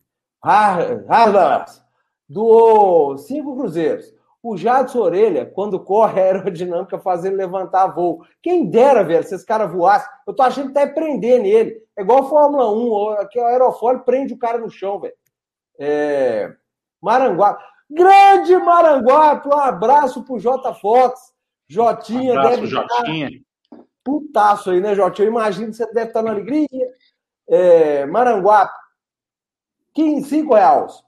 Doou 2.30 3.18
cinco 3.18 3.56
cruzeiros. 3.58 4.14
O 4.44 4.58
Jadson 4.58 5.00
Orelha, 5.00 5.46
quando 5.46 5.80
corre 5.80 6.20
a 6.20 6.26
aerodinâmica, 6.26 7.00
fazendo 7.00 7.38
levantar 7.38 7.88
voo. 7.88 8.26
Quem 8.42 8.70
dera, 8.70 9.02
velho, 9.02 9.24
se 9.24 9.34
esse 9.34 9.46
cara 9.46 9.66
voasse. 9.66 10.06
Eu 10.28 10.34
tô 10.34 10.44
achando 10.44 10.68
que 10.68 10.74
tá 10.74 10.86
prender 10.86 11.42
nele. 11.42 11.82
É 11.96 12.02
igual 12.02 12.24
a 12.24 12.30
Fórmula 12.30 12.70
1, 12.70 13.22
aqui 13.22 13.40
o 13.40 13.46
aerofólio 13.46 14.04
prende 14.04 14.34
o 14.34 14.38
cara 14.38 14.58
no 14.58 14.70
chão, 14.70 15.00
velho. 15.00 15.14
É... 15.80 16.54
Maranguape. 17.02 17.64
Grande 17.90 18.58
Maranguape, 18.58 19.48
um 19.48 19.58
abraço 19.58 20.26
pro 20.26 20.38
J 20.38 20.74
Fox. 20.74 21.34
Jotinha 21.66 22.34
abraço, 22.34 22.56
deve 22.56 22.68
Jotinha. 22.68 23.28
estar... 23.28 23.44
Putaço 24.04 24.72
aí, 24.72 24.82
né, 24.82 24.94
Jotinha? 24.94 25.26
Eu 25.26 25.32
imagino 25.32 25.68
que 25.68 25.78
você 25.78 25.86
deve 25.94 26.08
estar 26.08 26.22
na 26.22 26.32
alegria. 26.32 26.68
É... 27.48 28.06
Maranguape. 28.08 28.74
15, 29.94 30.28
5 30.28 30.54
reais. 30.54 31.04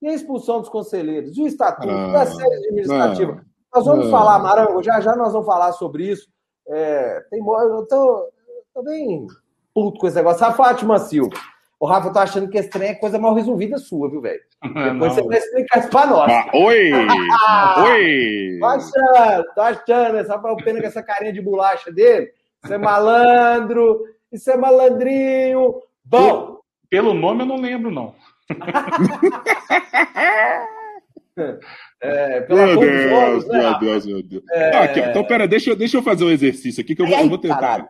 E 0.00 0.08
a 0.08 0.14
expulsão 0.14 0.60
dos 0.60 0.68
conselheiros, 0.68 1.36
e 1.36 1.42
o 1.42 1.46
estatuto, 1.46 1.88
ah, 1.90 2.10
e 2.12 2.16
a 2.16 2.26
sede 2.26 2.54
administrativa. 2.54 3.32
Não, 3.32 3.42
nós 3.74 3.84
vamos 3.84 4.04
não. 4.04 4.10
falar, 4.10 4.38
Marango, 4.38 4.82
já 4.82 5.00
já 5.00 5.16
nós 5.16 5.32
vamos 5.32 5.46
falar 5.46 5.72
sobre 5.72 6.10
isso. 6.10 6.28
É, 6.68 7.20
tem, 7.30 7.40
eu 7.40 7.86
tô, 7.86 8.28
tô 8.74 8.82
bem 8.82 9.26
puto 9.74 9.98
com 9.98 10.06
esse 10.06 10.16
negócio. 10.16 10.44
A 10.46 10.52
Fátima 10.52 10.98
Silva. 10.98 11.36
O 11.80 11.86
Rafa 11.86 12.12
tá 12.12 12.22
achando 12.22 12.48
que 12.48 12.58
esse 12.58 12.68
trem 12.68 12.90
é 12.90 12.94
coisa 12.94 13.18
mal 13.18 13.34
resolvida 13.34 13.78
sua, 13.78 14.10
viu, 14.10 14.20
velho? 14.20 14.40
Depois 14.62 14.98
não. 14.98 15.10
você 15.10 15.22
vai 15.22 15.38
explicar 15.38 15.78
isso 15.78 15.90
pra 15.90 16.06
nós. 16.06 16.32
Ah, 16.32 16.50
oi! 16.54 16.90
oi! 17.86 18.58
Tô 18.58 18.66
achando, 18.66 19.44
tô 19.54 19.60
achando. 19.60 20.26
Só 20.26 20.38
pra 20.38 20.56
pena 20.56 20.80
com 20.80 20.86
essa 20.86 21.02
carinha 21.02 21.32
de 21.32 21.40
bolacha 21.40 21.92
dele. 21.92 22.32
Isso 22.64 22.74
é 22.74 22.78
malandro, 22.78 24.04
isso 24.32 24.50
é 24.50 24.56
malandrinho. 24.56 25.80
Bom. 26.04 26.58
Pelo 26.90 27.14
nome 27.14 27.42
eu 27.42 27.46
não 27.46 27.60
lembro, 27.60 27.90
não. 27.90 28.14
É, 32.00 32.46
meu 32.48 32.80
Deus, 32.80 33.10
jogos, 33.10 33.48
né, 33.48 33.58
meu 33.58 33.78
Deus, 33.78 34.06
meu 34.06 34.22
Deus. 34.22 34.42
É... 34.50 34.76
Ah, 34.76 34.84
aqui, 34.84 35.00
então, 35.00 35.24
pera, 35.24 35.46
deixa, 35.46 35.76
deixa 35.76 35.96
eu 35.96 36.02
fazer 36.02 36.24
um 36.24 36.30
exercício 36.30 36.80
aqui 36.80 36.96
que 36.96 37.02
eu 37.02 37.06
vou, 37.06 37.18
eu 37.18 37.28
vou 37.28 37.38
tentar. 37.38 37.60
Caralho. 37.60 37.88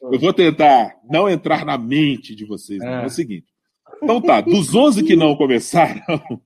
Eu 0.00 0.18
vou 0.18 0.32
tentar 0.32 0.96
não 1.08 1.28
entrar 1.28 1.64
na 1.64 1.76
mente 1.76 2.34
de 2.34 2.44
vocês. 2.44 2.80
Né? 2.80 3.00
É. 3.00 3.02
é 3.02 3.06
o 3.06 3.10
seguinte. 3.10 3.46
Então 4.02 4.20
tá, 4.20 4.40
dos 4.40 4.74
11 4.74 5.02
que 5.02 5.16
não 5.16 5.36
começaram, 5.36 6.02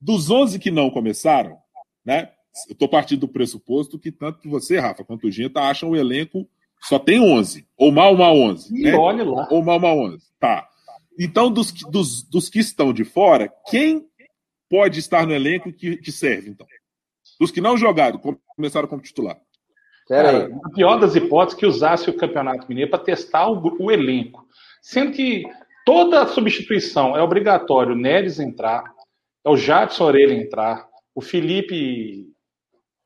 dos 0.00 0.30
11 0.30 0.58
que 0.58 0.70
não 0.70 0.90
começaram, 0.90 1.56
né? 2.04 2.30
Eu 2.68 2.76
tô 2.76 2.88
partindo 2.88 3.20
do 3.20 3.28
pressuposto 3.28 3.98
que 3.98 4.12
tanto 4.12 4.48
você, 4.48 4.78
Rafa, 4.78 5.04
quanto 5.04 5.26
o 5.26 5.30
Ginta 5.30 5.60
acham 5.60 5.90
o 5.90 5.96
elenco 5.96 6.48
só 6.82 6.98
tem 6.98 7.20
11, 7.20 7.66
ou 7.76 7.92
mal, 7.92 8.16
mal 8.16 8.36
11. 8.36 8.76
E 8.76 8.84
né? 8.84 8.94
olha 8.94 9.24
lá. 9.24 9.48
Ou 9.50 9.64
mal, 9.64 9.78
mal 9.78 9.98
11. 9.98 10.24
Tá. 10.38 10.68
Então, 11.18 11.50
dos, 11.50 11.72
dos, 11.72 12.22
dos 12.22 12.48
que 12.48 12.58
estão 12.58 12.92
de 12.92 13.04
fora, 13.04 13.52
quem 13.68 14.06
pode 14.68 14.98
estar 14.98 15.26
no 15.26 15.34
elenco 15.34 15.72
que, 15.72 15.96
que 15.98 16.10
serve, 16.10 16.50
então? 16.50 16.66
Dos 17.38 17.50
que 17.50 17.60
não 17.60 17.76
jogaram, 17.76 18.20
começaram 18.56 18.88
como 18.88 19.02
titular. 19.02 19.38
Cara, 20.08 20.50
a 20.64 20.70
pior 20.70 20.96
das 20.98 21.14
hipóteses 21.14 21.58
que 21.58 21.66
usasse 21.66 22.10
o 22.10 22.16
Campeonato 22.16 22.66
Mineiro 22.68 22.90
para 22.90 23.02
testar 23.02 23.48
o, 23.48 23.82
o, 23.82 23.90
elenco. 23.90 24.46
Sendo 24.80 25.12
que 25.12 25.44
toda 25.86 26.26
substituição 26.26 27.16
é 27.16 27.22
obrigatório 27.22 27.92
o 27.92 27.98
Neres 27.98 28.40
entrar, 28.40 28.84
é 29.44 29.48
o 29.48 29.56
Jadson 29.56 30.04
Orelha 30.04 30.34
entrar, 30.34 30.88
o 31.14 31.20
Felipe, 31.20 32.26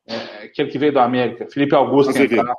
é, 0.06 0.14
aquele 0.44 0.70
que 0.70 0.78
veio 0.78 0.92
do 0.92 1.00
América, 1.00 1.48
Felipe 1.50 1.74
Augusto 1.74 2.16
entrar. 2.16 2.54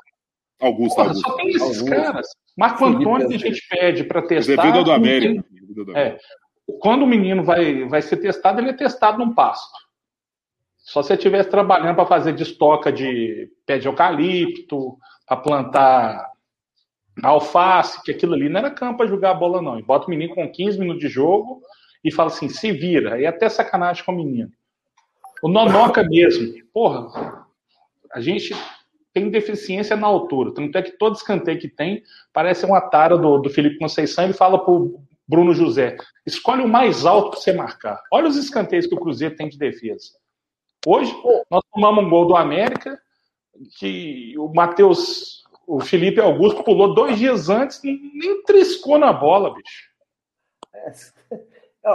Augusto, 0.59 0.95
Porra, 0.95 1.07
Augusto. 1.09 1.29
Só 1.29 1.35
tem 1.35 1.49
esses 1.49 1.61
Augusto. 1.61 1.85
caras. 1.85 2.27
Marco 2.57 2.83
Antônio 2.85 3.27
que 3.27 3.35
a 3.35 3.37
gente 3.37 3.67
pede 3.69 4.03
para 4.03 4.23
testar. 4.23 4.59
Azevedo 4.59 4.83
do 4.83 4.91
América. 4.91 5.45
É, 5.95 6.17
quando 6.79 7.03
o 7.03 7.07
menino 7.07 7.43
vai, 7.43 7.85
vai 7.85 8.01
ser 8.01 8.17
testado, 8.17 8.59
ele 8.59 8.71
é 8.71 8.73
testado 8.73 9.19
num 9.19 9.33
pasto. 9.33 9.77
Só 10.79 11.03
se 11.03 11.09
você 11.09 11.13
estivesse 11.13 11.49
trabalhando 11.49 11.95
para 11.95 12.05
fazer 12.05 12.33
destoca 12.33 12.91
de 12.91 13.51
pé 13.65 13.77
de 13.77 13.87
eucalipto, 13.87 14.97
para 15.27 15.37
plantar 15.37 16.31
alface, 17.21 18.01
que 18.03 18.11
aquilo 18.11 18.33
ali 18.33 18.49
não 18.49 18.59
era 18.59 18.71
campo 18.71 18.97
para 18.97 19.07
jogar 19.07 19.31
a 19.31 19.35
bola, 19.35 19.61
não. 19.61 19.77
E 19.77 19.83
bota 19.83 20.07
o 20.07 20.09
menino 20.09 20.33
com 20.33 20.49
15 20.49 20.79
minutos 20.79 21.01
de 21.01 21.09
jogo 21.09 21.61
e 22.03 22.11
fala 22.11 22.29
assim: 22.29 22.49
se 22.49 22.71
vira. 22.71 23.19
E 23.19 23.25
até 23.25 23.49
sacanagem 23.49 24.03
com 24.03 24.13
o 24.13 24.15
menino. 24.15 24.51
O 25.43 25.47
Nonoca 25.47 26.03
mesmo. 26.03 26.53
Porra, 26.73 27.45
a 28.11 28.19
gente 28.19 28.55
tem 29.17 29.29
deficiência 29.29 29.95
na 29.95 30.05
altura. 30.05 30.53
Tanto 30.53 30.77
é 30.77 30.81
que 30.83 30.91
todo 30.91 31.15
escanteio 31.15 31.59
que 31.59 31.67
tem 31.67 32.03
parece 32.31 32.65
uma 32.65 32.79
tara 32.79 33.17
do, 33.17 33.39
do 33.39 33.49
Felipe 33.49 33.79
Conceição. 33.79 34.23
Ele 34.23 34.33
fala 34.33 34.63
pro 34.63 34.99
Bruno 35.27 35.53
José: 35.53 35.97
escolhe 36.25 36.61
o 36.61 36.67
mais 36.67 37.05
alto 37.05 37.31
para 37.31 37.39
você 37.39 37.51
marcar. 37.51 38.01
Olha 38.11 38.27
os 38.27 38.37
escanteios 38.37 38.85
que 38.85 38.93
o 38.93 38.99
Cruzeiro 38.99 39.35
tem 39.35 39.49
de 39.49 39.57
defesa. 39.57 40.11
Hoje, 40.85 41.11
nós 41.49 41.63
tomamos 41.73 42.05
um 42.05 42.09
gol 42.09 42.27
do 42.27 42.35
América, 42.35 42.99
que 43.79 44.35
o 44.37 44.53
Matheus, 44.53 45.43
o 45.65 45.79
Felipe 45.79 46.21
Augusto 46.21 46.63
pulou 46.63 46.93
dois 46.93 47.17
dias 47.17 47.49
antes, 47.49 47.81
nem 47.83 48.43
triscou 48.43 48.99
na 48.99 49.11
bola, 49.11 49.53
bicho. 49.53 49.87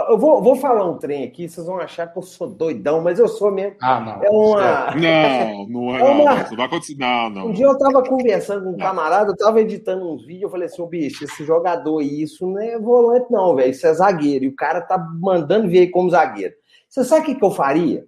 Eu 0.09 0.17
vou, 0.17 0.41
vou 0.41 0.55
falar 0.55 0.89
um 0.89 0.97
trem 0.97 1.23
aqui, 1.23 1.47
vocês 1.47 1.67
vão 1.67 1.77
achar 1.77 2.07
que 2.07 2.17
eu 2.17 2.23
sou 2.23 2.47
doidão, 2.47 2.99
mas 2.99 3.19
eu 3.19 3.27
sou 3.27 3.51
mesmo. 3.51 3.75
Ah, 3.79 3.99
não. 3.99 4.23
É 4.23 4.29
uma. 4.29 4.95
Não, 4.95 5.67
não 5.67 5.95
é, 5.95 6.01
é 6.01 6.03
uma... 6.03 6.35
não, 6.35 6.49
não 6.49 6.57
vai 6.57 6.65
acontecer. 6.65 6.95
Não, 6.97 7.29
não. 7.29 7.47
Um 7.47 7.51
dia 7.51 7.67
eu 7.67 7.77
tava 7.77 8.03
conversando 8.03 8.63
com 8.63 8.71
um 8.71 8.77
camarada, 8.77 9.29
eu 9.29 9.37
tava 9.37 9.61
editando 9.61 10.11
uns 10.11 10.25
vídeos, 10.25 10.43
eu 10.43 10.49
falei 10.49 10.65
assim, 10.65 10.81
ô 10.81 10.87
bicho, 10.87 11.23
esse 11.23 11.45
jogador, 11.45 12.01
isso 12.01 12.47
não 12.47 12.59
é 12.59 12.79
volante, 12.79 13.27
não, 13.29 13.55
velho. 13.55 13.69
Isso 13.69 13.85
é 13.85 13.93
zagueiro. 13.93 14.45
E 14.45 14.47
o 14.47 14.55
cara 14.55 14.81
tá 14.81 14.97
mandando 14.97 15.69
ver 15.69 15.89
como 15.89 16.09
zagueiro. 16.09 16.55
Você 16.89 17.03
sabe 17.03 17.21
o 17.21 17.25
que, 17.25 17.35
que 17.35 17.45
eu 17.45 17.51
faria? 17.51 18.07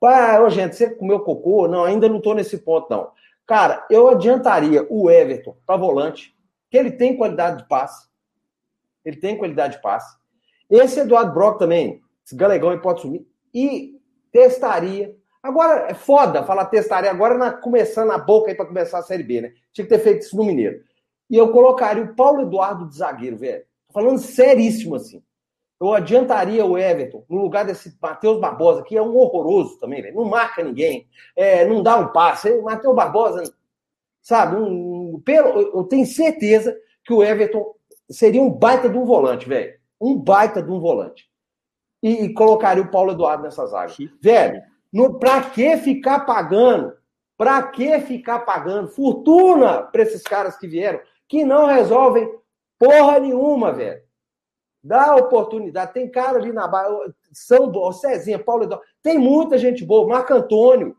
Ah, 0.00 0.40
ô, 0.42 0.48
gente, 0.48 0.76
você 0.76 0.90
comeu 0.90 1.20
cocô? 1.20 1.66
Não, 1.66 1.82
ainda 1.82 2.08
não 2.08 2.20
tô 2.20 2.34
nesse 2.34 2.58
ponto, 2.58 2.88
não. 2.88 3.10
Cara, 3.46 3.84
eu 3.90 4.08
adiantaria 4.08 4.86
o 4.88 5.10
Everton 5.10 5.56
para 5.66 5.76
volante, 5.76 6.36
que 6.70 6.76
ele 6.76 6.92
tem 6.92 7.16
qualidade 7.16 7.62
de 7.62 7.68
passe. 7.68 8.06
Ele 9.04 9.16
tem 9.16 9.36
qualidade 9.36 9.76
de 9.76 9.82
passe. 9.82 10.16
Esse 10.70 11.00
Eduardo 11.00 11.32
Brock 11.32 11.58
também, 11.58 12.02
esse 12.24 12.34
galegão 12.34 12.72
ele 12.72 12.80
pode 12.80 13.02
sumir. 13.02 13.26
E 13.52 14.00
testaria. 14.32 15.14
Agora, 15.42 15.90
é 15.90 15.94
foda 15.94 16.42
falar 16.42 16.66
testaria 16.66 17.10
agora 17.10 17.36
na, 17.36 17.52
começando 17.52 18.10
a 18.10 18.18
boca 18.18 18.50
aí 18.50 18.56
para 18.56 18.66
começar 18.66 18.98
a 18.98 19.02
Série 19.02 19.22
B, 19.22 19.42
né? 19.42 19.52
Tinha 19.72 19.86
que 19.86 19.94
ter 19.94 20.00
feito 20.00 20.22
isso 20.22 20.36
no 20.36 20.44
Mineiro. 20.44 20.82
E 21.28 21.36
eu 21.36 21.52
colocaria 21.52 22.02
o 22.02 22.14
Paulo 22.14 22.42
Eduardo 22.42 22.88
de 22.88 22.96
zagueiro, 22.96 23.36
velho. 23.36 23.62
Falando 23.92 24.18
seríssimo 24.18 24.96
assim. 24.96 25.22
Eu 25.80 25.92
adiantaria 25.92 26.64
o 26.64 26.78
Everton 26.78 27.24
no 27.28 27.42
lugar 27.42 27.64
desse 27.64 27.94
Matheus 28.00 28.40
Barbosa, 28.40 28.82
que 28.82 28.96
é 28.96 29.02
um 29.02 29.14
horroroso 29.16 29.78
também, 29.78 30.00
velho. 30.00 30.16
Não 30.16 30.24
marca 30.24 30.62
ninguém, 30.62 31.06
é, 31.36 31.66
não 31.66 31.82
dá 31.82 31.96
um 31.96 32.08
passe. 32.08 32.50
Matheus 32.62 32.94
Barbosa, 32.94 33.42
sabe? 34.22 34.56
Um, 34.56 35.20
pelo, 35.24 35.60
eu 35.60 35.84
tenho 35.84 36.06
certeza 36.06 36.74
que 37.04 37.12
o 37.12 37.22
Everton 37.22 37.74
seria 38.10 38.40
um 38.40 38.50
baita 38.50 38.88
de 38.88 38.96
um 38.96 39.04
volante, 39.04 39.46
velho 39.46 39.83
um 40.04 40.18
baita 40.18 40.62
de 40.62 40.70
um 40.70 40.78
volante. 40.78 41.28
E, 42.02 42.24
e 42.24 42.34
colocaria 42.34 42.82
o 42.82 42.90
Paulo 42.90 43.12
Eduardo 43.12 43.42
nessas 43.42 43.72
áreas. 43.72 43.96
Velho, 44.20 44.60
no, 44.92 45.18
pra 45.18 45.42
que 45.42 45.76
ficar 45.78 46.20
pagando? 46.20 46.94
Pra 47.36 47.62
que 47.62 47.98
ficar 48.00 48.40
pagando 48.40 48.88
fortuna 48.88 49.82
para 49.82 50.02
esses 50.02 50.22
caras 50.22 50.56
que 50.56 50.68
vieram, 50.68 51.00
que 51.26 51.44
não 51.44 51.66
resolvem 51.66 52.30
porra 52.78 53.18
nenhuma, 53.18 53.72
velho? 53.72 54.02
Dá 54.82 55.16
oportunidade. 55.16 55.94
Tem 55.94 56.10
cara 56.10 56.38
ali 56.38 56.52
na 56.52 56.68
Bahia, 56.68 57.14
São 57.32 57.92
Cezinha, 57.92 58.38
Paulo 58.38 58.64
Eduardo. 58.64 58.84
Tem 59.02 59.18
muita 59.18 59.56
gente 59.56 59.84
boa. 59.84 60.06
Marco 60.06 60.34
Antônio, 60.34 60.94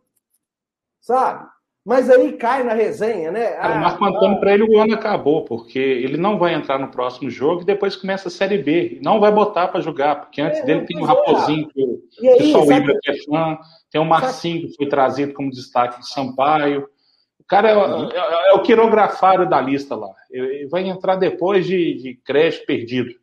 sabe? 0.99 1.47
Mas 1.85 2.09
aí 2.09 2.33
cai 2.33 2.63
na 2.63 2.73
resenha, 2.73 3.31
né? 3.31 3.51
Cara, 3.51 3.75
ah, 3.75 3.77
o 3.77 3.81
Marco 3.81 4.05
Antônio, 4.05 4.37
ah, 4.37 4.39
para 4.39 4.53
ele, 4.55 4.63
o 4.63 4.81
ano 4.81 4.95
acabou, 4.95 5.45
porque 5.45 5.77
ele 5.77 6.17
não 6.17 6.39
vai 6.39 6.55
entrar 6.55 6.79
no 6.79 6.89
próximo 6.89 7.29
jogo 7.29 7.61
e 7.61 7.65
depois 7.65 7.95
começa 7.95 8.27
a 8.27 8.31
Série 8.31 8.57
B. 8.57 8.99
Não 9.03 9.19
vai 9.19 9.31
botar 9.31 9.67
para 9.67 9.81
jogar, 9.81 10.15
porque 10.15 10.41
antes 10.41 10.61
é, 10.61 10.65
dele 10.65 10.87
tem 10.87 10.99
o 10.99 11.05
Raposinho, 11.05 11.67
que, 11.67 12.27
aí, 12.27 12.37
que 12.37 12.51
só 12.51 12.63
o 12.63 12.73
Ibra 12.73 12.97
que 12.99 13.11
é 13.11 13.23
fã, 13.23 13.59
tem 13.91 14.01
o 14.01 14.05
Marcinho, 14.05 14.67
que 14.67 14.75
foi 14.75 14.89
trazido 14.89 15.33
como 15.35 15.51
destaque 15.51 15.99
de 15.99 16.09
Sampaio. 16.09 16.89
O 17.39 17.43
cara 17.47 17.69
é, 17.69 17.77
uhum. 17.77 18.09
é, 18.09 18.49
é 18.49 18.53
o 18.55 18.63
quirografário 18.63 19.47
da 19.47 19.61
lista 19.61 19.95
lá. 19.95 20.09
Ele 20.31 20.67
vai 20.67 20.87
entrar 20.87 21.17
depois 21.17 21.67
de, 21.67 21.93
de 22.01 22.15
crédito 22.25 22.65
perdido. 22.65 23.13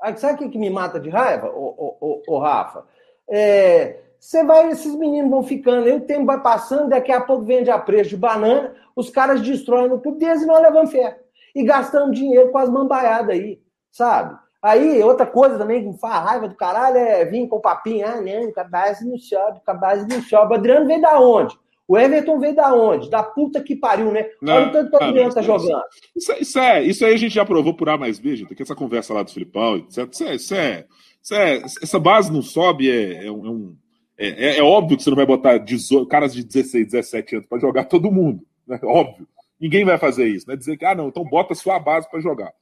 Ah, 0.00 0.16
sabe 0.16 0.36
o 0.36 0.38
que, 0.38 0.48
que 0.48 0.58
me 0.58 0.70
mata 0.70 0.98
de 0.98 1.10
raiva, 1.10 1.48
ô, 1.48 1.66
ô, 1.76 1.96
ô, 2.00 2.34
ô 2.34 2.38
Rafa? 2.38 2.86
É, 3.28 4.00
você 4.22 4.44
vai, 4.44 4.70
esses 4.70 4.94
meninos 4.94 5.32
vão 5.32 5.42
ficando, 5.42 5.84
aí 5.84 5.96
o 5.96 6.00
tempo 6.00 6.26
vai 6.26 6.40
passando, 6.40 6.88
daqui 6.88 7.10
a 7.10 7.20
pouco 7.20 7.44
vende 7.44 7.72
a 7.72 7.78
preço 7.78 8.10
de 8.10 8.16
banana, 8.16 8.72
os 8.94 9.10
caras 9.10 9.40
destroem 9.40 9.88
no 9.88 10.00
clube 10.00 10.20
deles 10.20 10.42
e 10.42 10.46
não 10.46 10.62
levam 10.62 10.86
fé. 10.86 11.18
E 11.52 11.64
gastando 11.64 12.12
dinheiro 12.12 12.52
com 12.52 12.58
as 12.58 12.70
mambaiadas 12.70 13.30
aí, 13.30 13.60
sabe? 13.90 14.38
Aí, 14.62 15.02
outra 15.02 15.26
coisa 15.26 15.58
também 15.58 15.82
que 15.82 15.88
me 15.88 15.98
faz 15.98 16.24
raiva 16.24 16.46
do 16.46 16.54
caralho 16.54 16.98
é 16.98 17.24
vir 17.24 17.48
com 17.48 17.56
o 17.56 17.60
papinho, 17.60 18.06
ah, 18.06 18.20
não, 18.20 18.48
o 18.48 18.52
Cabaz 18.52 19.04
não 19.04 19.18
sobe, 19.18 19.58
o 19.58 19.62
Cabaz 19.62 20.06
não 20.06 20.22
sobe. 20.22 20.52
O 20.52 20.56
Adriano 20.56 20.86
veio 20.86 21.00
da 21.00 21.18
onde? 21.18 21.58
O 21.88 21.98
Everton 21.98 22.38
veio 22.38 22.54
da 22.54 22.72
onde? 22.72 23.10
Da 23.10 23.24
puta 23.24 23.60
que 23.60 23.74
pariu, 23.74 24.12
né? 24.12 24.30
Não, 24.40 24.54
Olha 24.54 24.68
o 24.68 24.70
tanto 24.70 24.88
que 24.88 24.96
o 24.96 25.02
Adriano 25.02 25.34
tá 25.34 25.42
jogando. 25.42 25.82
Isso, 26.14 26.32
isso, 26.34 26.58
é, 26.60 26.80
isso 26.80 27.04
aí 27.04 27.14
a 27.14 27.18
gente 27.18 27.34
já 27.34 27.44
provou 27.44 27.74
por 27.74 27.88
A 27.88 27.98
mais 27.98 28.20
B, 28.20 28.36
gente. 28.36 28.54
Que 28.54 28.62
essa 28.62 28.76
conversa 28.76 29.12
lá 29.12 29.24
do 29.24 29.32
Filipão, 29.32 29.78
etc. 29.78 30.08
Isso 30.08 30.22
é, 30.22 30.34
isso 30.36 30.54
é, 30.54 30.84
isso 31.20 31.34
é, 31.34 31.56
essa 31.82 31.98
base 31.98 32.32
não 32.32 32.40
sobe, 32.40 32.88
é, 32.88 33.26
é 33.26 33.32
um 33.32 33.76
é, 33.76 33.81
é, 34.28 34.58
é, 34.58 34.62
óbvio 34.62 34.96
que 34.96 35.02
você 35.02 35.10
não 35.10 35.16
vai 35.16 35.26
botar 35.26 35.58
18, 35.58 36.06
caras 36.06 36.32
de 36.32 36.44
16, 36.44 36.86
17 36.92 37.36
anos 37.36 37.48
para 37.48 37.58
jogar 37.58 37.84
todo 37.84 38.12
mundo. 38.12 38.44
Né? 38.66 38.78
Óbvio. 38.82 39.26
Ninguém 39.60 39.84
vai 39.84 39.98
fazer 39.98 40.26
isso. 40.28 40.48
Né? 40.48 40.56
Dizer 40.56 40.76
que, 40.76 40.84
ah, 40.84 40.94
não, 40.94 41.08
então 41.08 41.24
bota 41.24 41.52
a 41.52 41.56
sua 41.56 41.78
base 41.78 42.08
para 42.10 42.20
jogar. 42.20 42.52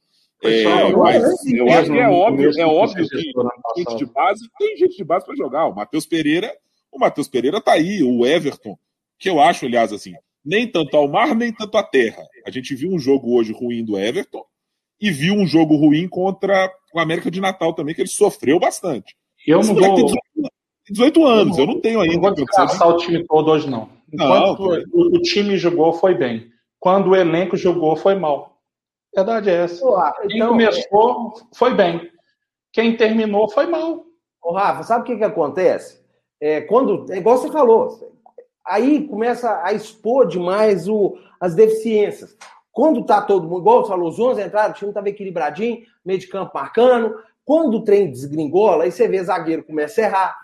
É, 0.43 0.63
mas 0.95 1.45
eu 1.45 1.69
acho 1.69 1.91
que 1.91 1.99
é 1.99 2.09
óbvio, 2.09 2.51
é 2.59 2.65
óbvio 2.65 3.07
que 3.07 3.17
gente 3.77 3.95
de 3.95 4.05
base 4.07 4.49
tem 4.57 4.75
gente 4.75 4.97
de 4.97 5.03
base 5.03 5.23
para 5.23 5.35
jogar. 5.35 5.67
O 5.67 5.75
Matheus 5.75 6.07
Pereira, 6.07 6.51
o 6.91 6.97
Matheus 6.97 7.27
Pereira 7.27 7.61
tá 7.61 7.73
aí, 7.73 8.01
o 8.01 8.25
Everton, 8.25 8.75
que 9.19 9.29
eu 9.29 9.39
acho, 9.39 9.65
aliás, 9.65 9.93
assim, 9.93 10.13
nem 10.43 10.67
tanto 10.67 10.97
ao 10.97 11.07
mar, 11.07 11.35
nem 11.35 11.53
tanto 11.53 11.77
à 11.77 11.83
terra. 11.83 12.23
A 12.43 12.49
gente 12.49 12.73
viu 12.73 12.91
um 12.91 12.97
jogo 12.97 13.35
hoje 13.35 13.53
ruim 13.53 13.85
do 13.85 13.99
Everton 13.99 14.43
e 14.99 15.11
viu 15.11 15.35
um 15.35 15.45
jogo 15.45 15.75
ruim 15.75 16.07
contra 16.07 16.71
o 16.93 16.99
América 16.99 17.29
de 17.29 17.39
Natal 17.39 17.73
também, 17.73 17.93
que 17.93 18.01
ele 18.01 18.09
sofreu 18.09 18.59
bastante. 18.59 19.15
Eu 19.45 19.61
não 19.63 19.75
vou, 19.75 20.15
18 20.91 21.25
anos, 21.25 21.57
eu 21.57 21.65
não 21.65 21.79
tenho 21.79 22.01
ainda. 22.01 22.15
Não 22.15 22.21
vou 22.21 22.33
descansar 22.33 22.87
o 22.87 22.97
time 22.97 23.25
todo 23.25 23.49
hoje, 23.51 23.69
não. 23.69 23.89
Enquanto 24.11 24.59
não, 24.59 24.83
o, 24.91 25.15
o, 25.15 25.21
time 25.21 25.57
jogou, 25.57 25.93
foi 25.93 26.13
bem. 26.13 26.51
Quando 26.79 27.11
o 27.11 27.15
elenco 27.15 27.55
jogou, 27.55 27.95
foi 27.95 28.15
mal. 28.15 28.57
Verdade 29.15 29.49
é 29.49 29.63
essa. 29.63 30.13
Quem 30.27 30.37
então, 30.37 30.49
começou, 30.49 31.33
foi 31.53 31.73
bem. 31.73 32.11
Quem 32.73 32.95
terminou, 32.95 33.49
foi 33.49 33.67
mal. 33.67 34.05
Ô, 34.41 34.53
Rafa, 34.53 34.83
sabe 34.83 35.01
o 35.01 35.05
que, 35.05 35.17
que 35.17 35.23
acontece? 35.23 36.01
É, 36.41 36.61
quando, 36.61 37.05
é 37.11 37.17
igual 37.17 37.37
você 37.37 37.51
falou, 37.51 38.11
aí 38.65 39.07
começa 39.07 39.61
a 39.63 39.73
expor 39.73 40.27
demais 40.27 40.87
o, 40.87 41.17
as 41.39 41.55
deficiências. 41.55 42.35
Quando 42.71 43.05
tá 43.05 43.21
todo 43.21 43.47
mundo, 43.47 43.59
igual 43.59 43.83
você 43.83 43.89
falou, 43.89 44.09
os 44.09 44.19
11 44.19 44.41
entraram, 44.41 44.71
o 44.71 44.73
time 44.73 44.91
estava 44.91 45.09
equilibradinho, 45.09 45.83
meio 46.03 46.19
de 46.19 46.27
campo 46.27 46.51
marcando. 46.53 47.15
Quando 47.45 47.77
o 47.77 47.83
trem 47.83 48.09
desgringola, 48.09 48.85
aí 48.85 48.91
você 48.91 49.07
vê 49.07 49.21
zagueiro 49.23 49.63
começa 49.63 50.01
a 50.01 50.03
errar, 50.05 50.37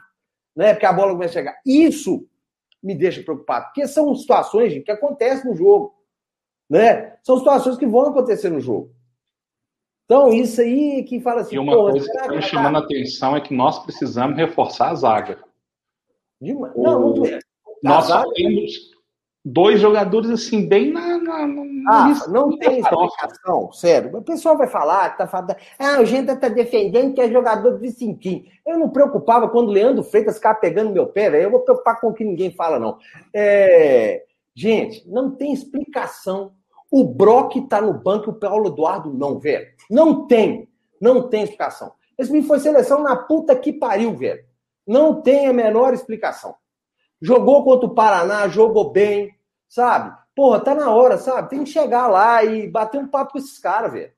né? 0.57 0.73
Porque 0.73 0.87
a 0.87 0.91
bola 0.91 1.11
começa 1.11 1.33
a 1.33 1.33
chegar. 1.33 1.61
Isso 1.63 2.27
me 2.81 2.95
deixa 2.95 3.21
preocupado, 3.21 3.65
porque 3.65 3.87
são 3.87 4.13
situações 4.15 4.73
gente, 4.73 4.85
que 4.85 4.91
acontecem 4.91 5.49
no 5.49 5.55
jogo, 5.55 5.95
né? 6.67 7.15
São 7.23 7.37
situações 7.37 7.77
que 7.77 7.85
vão 7.85 8.07
acontecer 8.07 8.49
no 8.49 8.59
jogo. 8.59 8.91
Então, 10.05 10.31
isso 10.33 10.61
aí 10.61 11.03
que 11.03 11.19
fala 11.19 11.41
assim. 11.41 11.55
E 11.55 11.59
uma 11.59 11.75
coisa 11.75 12.05
que 12.05 12.17
está 12.17 12.29
me 12.29 12.41
chamando 12.41 12.77
a 12.77 12.79
atenção 12.79 13.35
é 13.35 13.41
que 13.41 13.53
nós 13.53 13.83
precisamos 13.83 14.35
reforçar 14.35 14.89
a 14.89 14.95
zaga. 14.95 15.43
Não, 16.41 16.73
não, 16.75 17.13
não 17.13 17.39
Nós 17.83 18.07
zaga... 18.07 18.31
temos 18.33 18.91
dois 19.47 19.79
jogadores 19.79 20.29
assim, 20.29 20.67
bem 20.67 20.91
na. 20.91 21.17
na, 21.17 21.47
na 21.47 21.63
ah, 21.88 22.27
não 22.27 22.57
tem 22.57 22.79
explicação, 22.79 23.71
sério. 23.71 24.17
O 24.17 24.21
pessoal 24.21 24.57
vai 24.57 24.67
falar, 24.67 25.15
tá 25.15 25.25
falando, 25.25 25.55
ah, 25.79 26.01
o 26.01 26.05
Genta 26.05 26.36
tá 26.36 26.49
defendendo 26.49 27.13
que 27.13 27.21
é 27.21 27.31
jogador 27.31 27.79
de 27.79 27.89
cinquinho. 27.91 28.45
Eu 28.65 28.77
não 28.77 28.89
preocupava 28.89 29.47
quando 29.47 29.69
o 29.69 29.71
Leandro 29.71 30.03
Freitas 30.03 30.36
ficava 30.36 30.60
pegando 30.60 30.91
meu 30.91 31.07
pé, 31.07 31.29
velho. 31.29 31.43
Eu 31.43 31.51
vou 31.51 31.62
preocupar 31.62 31.99
com 31.99 32.07
o 32.07 32.13
que 32.13 32.25
ninguém 32.25 32.51
fala, 32.51 32.77
não. 32.77 32.97
É... 33.33 34.23
Gente, 34.53 35.07
não 35.07 35.31
tem 35.31 35.53
explicação. 35.53 36.51
O 36.91 37.03
Brock 37.05 37.55
tá 37.69 37.81
no 37.81 37.93
banco 37.93 38.29
e 38.29 38.33
o 38.33 38.39
Paulo 38.39 38.67
Eduardo 38.67 39.13
não, 39.13 39.39
velho. 39.39 39.67
Não 39.89 40.27
tem. 40.27 40.67
Não 40.99 41.29
tem 41.29 41.43
explicação. 41.43 41.93
Esse 42.17 42.31
me 42.31 42.41
foi 42.41 42.60
seleção 42.60 43.02
na 43.02 43.15
puta 43.15 43.56
que 43.56 43.71
pariu, 43.71 44.13
velho. 44.15 44.43
Não 44.85 45.21
tem 45.21 45.48
a 45.48 45.54
menor 45.54 45.93
explicação. 45.93 46.56
Jogou 47.21 47.63
contra 47.63 47.87
o 47.87 47.93
Paraná, 47.93 48.48
jogou 48.48 48.91
bem, 48.91 49.37
sabe? 49.67 50.15
Porra, 50.35 50.59
tá 50.59 50.75
na 50.75 50.91
hora, 50.91 51.17
sabe? 51.17 51.49
Tem 51.49 51.63
que 51.63 51.69
chegar 51.69 52.07
lá 52.07 52.43
e 52.43 52.69
bater 52.69 52.99
um 52.99 53.07
papo 53.07 53.33
com 53.33 53.37
esses 53.37 53.57
caras, 53.59 53.93
velho. 53.93 54.11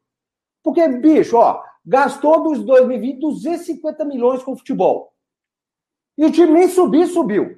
Porque, 0.64 0.88
bicho, 0.88 1.38
ó, 1.38 1.64
gastou 1.86 2.44
dos 2.44 2.64
2020 2.64 3.20
250 3.20 4.06
milhões 4.06 4.44
com 4.44 4.58
futebol. 4.58 5.14
E 6.18 6.26
o 6.26 6.32
time 6.32 6.52
nem 6.52 6.68
subir, 6.68 7.08
subiu. 7.08 7.58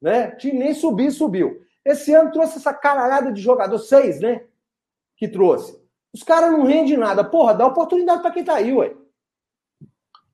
Né? 0.00 0.28
O 0.28 0.36
time 0.36 0.58
nem 0.58 0.72
subir, 0.74 1.10
subiu. 1.10 1.60
Esse 1.84 2.14
ano 2.14 2.30
trouxe 2.30 2.58
essa 2.58 2.72
caralhada 2.72 3.32
de 3.32 3.40
jogador, 3.42 3.78
seis, 3.78 4.20
né? 4.20 4.44
Que 5.16 5.28
trouxe. 5.28 5.82
Os 6.12 6.22
caras 6.22 6.52
não 6.52 6.62
rendem 6.62 6.96
nada. 6.96 7.24
Porra, 7.24 7.54
dá 7.54 7.66
oportunidade 7.66 8.22
para 8.22 8.30
quem 8.30 8.44
tá 8.44 8.54
aí, 8.54 8.72
ué. 8.72 8.94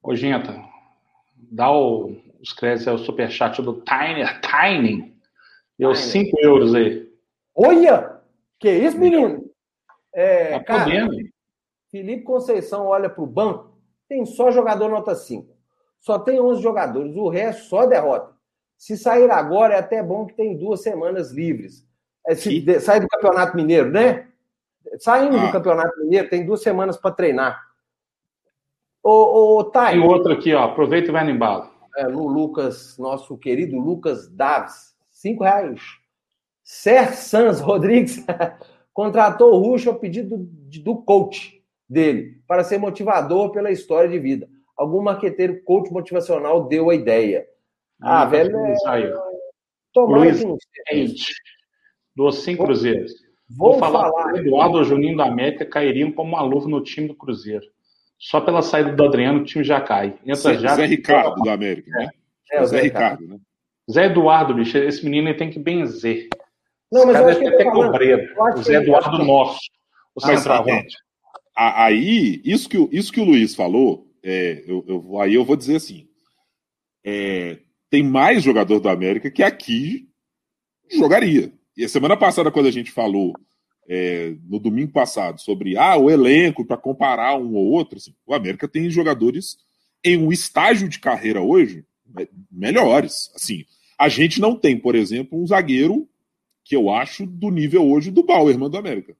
Ô, 0.02 0.14
Genta, 0.14 0.62
dá 1.36 1.72
o, 1.72 2.14
os 2.40 2.52
créditos 2.52 2.86
ao 2.86 2.98
superchat 2.98 3.60
do 3.62 3.82
Tiny, 3.82 4.24
Tiny 4.42 5.09
Deu 5.80 5.94
5 5.94 6.36
euros 6.40 6.74
aí. 6.74 7.10
Olha! 7.54 8.20
Que 8.58 8.70
isso, 8.70 8.98
menino? 8.98 9.50
É, 10.12 10.58
Tá 10.58 10.64
cara, 10.64 10.84
podendo. 10.84 11.16
Felipe 11.90 12.22
Conceição 12.22 12.86
olha 12.86 13.08
pro 13.08 13.26
banco, 13.26 13.76
tem 14.08 14.24
só 14.26 14.50
jogador 14.50 14.88
nota 14.90 15.14
5. 15.14 15.48
Só 15.98 16.18
tem 16.18 16.40
11 16.40 16.62
jogadores, 16.62 17.16
o 17.16 17.28
resto 17.28 17.64
só 17.64 17.86
derrota. 17.86 18.32
Se 18.76 18.96
sair 18.96 19.30
agora, 19.30 19.74
é 19.74 19.78
até 19.78 20.02
bom 20.02 20.26
que 20.26 20.34
tem 20.34 20.56
duas 20.56 20.82
semanas 20.82 21.30
livres. 21.32 21.86
É, 22.26 22.34
se 22.34 22.60
de- 22.60 22.80
sai 22.80 23.00
do 23.00 23.08
Campeonato 23.08 23.56
Mineiro, 23.56 23.90
né? 23.90 24.28
Saindo 24.98 25.36
Ah. 25.38 25.46
do 25.46 25.52
Campeonato 25.52 25.98
Mineiro, 26.00 26.28
tem 26.30 26.44
duas 26.46 26.62
semanas 26.62 26.96
para 26.96 27.10
treinar. 27.14 27.60
Ô, 29.02 29.58
ô 29.58 29.64
Thay, 29.64 29.94
Tem 29.98 30.02
outro 30.08 30.32
aqui, 30.32 30.52
ó. 30.54 30.64
Aproveita 30.64 31.08
e 31.08 31.12
vai 31.12 31.24
no 31.24 31.30
embalo. 31.30 31.70
é, 31.96 32.04
no 32.06 32.26
Lucas, 32.28 32.96
nosso 32.98 33.36
querido 33.36 33.78
Lucas 33.78 34.28
Daves, 34.28 34.89
cinco 35.20 35.44
reais. 35.44 35.80
Ser 36.62 37.14
Sans 37.14 37.60
Rodrigues 37.60 38.24
contratou 38.92 39.52
o 39.54 39.58
Rush 39.58 39.86
ao 39.86 39.94
pedido 39.96 40.36
do, 40.38 40.96
coach 41.02 41.62
dele 41.88 42.40
para 42.46 42.64
ser 42.64 42.78
motivador 42.78 43.50
pela 43.52 43.70
história 43.70 44.08
de 44.08 44.18
vida. 44.18 44.48
Algum 44.76 45.02
marqueteiro 45.02 45.62
coach 45.64 45.92
motivacional 45.92 46.66
deu 46.68 46.90
a 46.90 46.94
ideia. 46.94 47.46
Ah, 48.00 48.24
velho, 48.24 48.56
é- 48.56 48.76
ó. 49.12 49.30
Tomara 49.92 50.20
Luiz 50.22 50.38
seja. 50.38 50.56
Eight. 50.90 51.34
Doou 52.16 52.32
5 52.32 52.64
cruzeiros. 52.64 53.12
Vou, 53.48 53.72
Vou 53.72 53.80
falar, 53.80 54.10
falar. 54.10 54.32
que 54.32 54.38
o 54.38 54.42
Eduardo 54.42 54.84
Juninho 54.84 55.16
da 55.16 55.24
América 55.24 55.66
cairiam 55.66 56.12
como 56.12 56.30
uma 56.36 56.42
luva 56.42 56.68
no 56.68 56.82
time 56.82 57.08
do 57.08 57.14
Cruzeiro. 57.14 57.66
Só 58.18 58.40
pela 58.40 58.62
saída 58.62 58.92
do 58.92 59.04
Adriano 59.04 59.40
o 59.40 59.44
time 59.44 59.64
já 59.64 59.80
cai. 59.80 60.18
Entra 60.24 60.36
Zé, 60.36 60.58
já. 60.58 60.76
Zé 60.76 60.86
Ricardo 60.86 61.42
da 61.42 61.52
América, 61.52 61.90
né? 61.90 62.10
É, 62.52 62.62
o 62.62 62.66
Zé 62.66 62.76
Zé 62.76 62.82
Ricardo, 62.84 63.26
né? 63.26 63.38
Zé 63.90 64.06
Eduardo, 64.06 64.54
bicho, 64.54 64.76
esse 64.78 65.04
menino 65.04 65.28
ele 65.28 65.38
tem 65.38 65.50
que 65.50 65.58
benzer. 65.58 66.28
Não, 66.92 67.06
mas 67.06 67.16
eu 67.16 67.28
acho 67.28 67.38
que 67.40 67.50
ter 67.50 67.64
tá 67.64 67.70
cobreiro. 67.70 68.32
O 68.38 68.54
que 68.54 68.62
Zé 68.62 68.74
ele- 68.76 68.84
Eduardo 68.84 69.24
nosso. 69.24 69.60
O 70.14 70.20
Mas, 70.22 70.38
centroavante. 70.40 70.96
A- 71.56 71.84
Aí, 71.84 72.40
isso 72.44 72.68
que, 72.68 72.78
o- 72.78 72.88
isso 72.92 73.12
que 73.12 73.20
o 73.20 73.24
Luiz 73.24 73.54
falou, 73.54 74.06
é, 74.22 74.64
eu, 74.66 74.84
eu- 74.88 75.20
aí 75.20 75.34
eu 75.34 75.44
vou 75.44 75.56
dizer 75.56 75.76
assim: 75.76 76.08
é, 77.04 77.58
tem 77.88 78.02
mais 78.02 78.42
jogador 78.42 78.80
do 78.80 78.88
América 78.88 79.30
que 79.30 79.42
aqui 79.42 80.08
jogaria. 80.90 81.52
E 81.76 81.84
a 81.84 81.88
semana 81.88 82.16
passada, 82.16 82.50
quando 82.50 82.66
a 82.66 82.70
gente 82.72 82.90
falou, 82.90 83.32
é, 83.88 84.34
no 84.48 84.58
domingo 84.58 84.92
passado, 84.92 85.40
sobre 85.40 85.76
ah, 85.76 85.96
o 85.96 86.10
elenco, 86.10 86.64
para 86.64 86.76
comparar 86.76 87.36
um 87.36 87.54
ou 87.54 87.66
outro, 87.66 87.96
assim, 87.98 88.14
o 88.26 88.34
América 88.34 88.68
tem 88.68 88.90
jogadores 88.90 89.56
em 90.04 90.16
um 90.18 90.30
estágio 90.32 90.88
de 90.88 90.98
carreira 90.98 91.40
hoje 91.40 91.84
me- 92.06 92.28
melhores. 92.50 93.30
Assim, 93.34 93.64
a 94.00 94.08
gente 94.08 94.40
não 94.40 94.56
tem, 94.56 94.78
por 94.78 94.94
exemplo, 94.94 95.38
um 95.38 95.46
zagueiro 95.46 96.08
que 96.64 96.74
eu 96.74 96.88
acho 96.88 97.26
do 97.26 97.50
nível 97.50 97.86
hoje 97.86 98.10
do 98.10 98.22
Bauerman 98.22 98.70
do 98.70 98.78
América. 98.78 99.14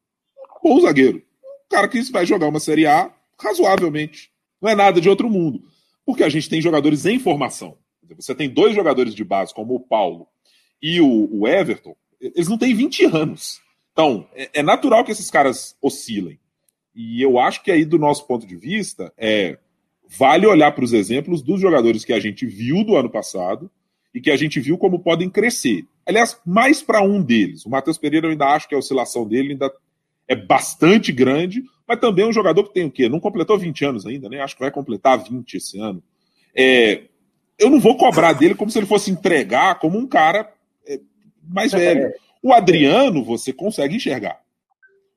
Bom 0.63 0.81
zagueiro 0.81 1.19
um 1.19 1.69
cara 1.71 1.87
que 1.87 2.01
vai 2.11 2.25
jogar 2.25 2.49
uma 2.49 2.59
Série 2.59 2.87
A 2.87 3.15
razoavelmente. 3.39 4.31
Não 4.61 4.71
é 4.71 4.75
nada 4.75 4.99
de 4.99 5.09
outro 5.09 5.29
mundo. 5.29 5.63
Porque 6.05 6.25
a 6.25 6.31
gente 6.31 6.49
tem 6.49 6.63
jogadores 6.63 7.05
em 7.05 7.19
formação. 7.19 7.77
Você 8.17 8.35
tem 8.35 8.49
dois 8.49 8.75
jogadores 8.75 9.15
de 9.15 9.23
base, 9.23 9.55
como 9.55 9.75
o 9.75 9.81
Paulo 9.81 10.27
e 10.83 10.99
o, 11.01 11.29
o 11.31 11.47
Everton, 11.47 11.95
eles 12.19 12.49
não 12.49 12.57
têm 12.57 12.75
20 12.75 13.05
anos. 13.05 13.61
Então, 13.93 14.27
é, 14.35 14.51
é 14.55 14.63
natural 14.63 15.05
que 15.05 15.13
esses 15.13 15.31
caras 15.31 15.77
oscilem. 15.81 16.41
E 16.95 17.23
eu 17.23 17.39
acho 17.39 17.63
que 17.63 17.71
aí, 17.71 17.85
do 17.85 17.99
nosso 17.99 18.27
ponto 18.27 18.47
de 18.47 18.57
vista, 18.57 19.13
é 19.17 19.59
vale 20.09 20.47
olhar 20.47 20.73
para 20.73 20.85
os 20.85 20.95
exemplos 20.95 21.43
dos 21.43 21.61
jogadores 21.61 22.03
que 22.03 22.15
a 22.15 22.19
gente 22.19 22.47
viu 22.47 22.83
do 22.83 22.97
ano 22.97 23.11
passado 23.11 23.71
e 24.15 24.21
que 24.21 24.31
a 24.31 24.37
gente 24.37 24.61
viu 24.61 24.77
como 24.77 25.01
podem 25.01 25.31
crescer. 25.31 25.85
Aliás, 26.07 26.41
mais 26.45 26.83
para 26.83 27.03
um 27.03 27.23
deles. 27.23 27.65
O 27.65 27.71
Matheus 27.71 27.99
Pereira, 27.99 28.27
eu 28.27 28.31
ainda 28.31 28.47
acho 28.47 28.69
que 28.69 28.75
a 28.75 28.79
oscilação 28.79 29.27
dele 29.27 29.53
ainda 29.53 29.73
é 30.27 30.35
bastante 30.35 31.13
grande, 31.13 31.63
mas 31.87 32.01
também 32.01 32.25
é 32.25 32.29
um 32.29 32.33
jogador 32.33 32.65
que 32.65 32.75
tem 32.75 32.85
o 32.85 32.91
quê? 32.91 33.09
Não 33.09 33.21
completou 33.21 33.59
20 33.59 33.85
anos 33.85 34.07
ainda, 34.07 34.29
né? 34.29 34.41
Acho 34.41 34.55
que 34.55 34.63
vai 34.63 34.71
completar 34.71 35.23
20 35.23 35.55
esse 35.57 35.79
ano. 35.79 36.03
É, 36.55 37.03
eu 37.59 37.69
não 37.69 37.79
vou 37.79 37.97
cobrar 37.97 38.33
dele 38.33 38.55
como 38.55 38.71
se 38.71 38.79
ele 38.79 38.87
fosse 38.87 39.11
entregar 39.11 39.79
como 39.79 39.99
um 39.99 40.07
cara 40.07 40.53
é, 40.87 41.01
mais 41.43 41.73
velho. 41.73 42.13
O 42.43 42.53
Adriano, 42.53 43.23
você 43.23 43.53
consegue 43.53 43.97
enxergar. 43.97 44.41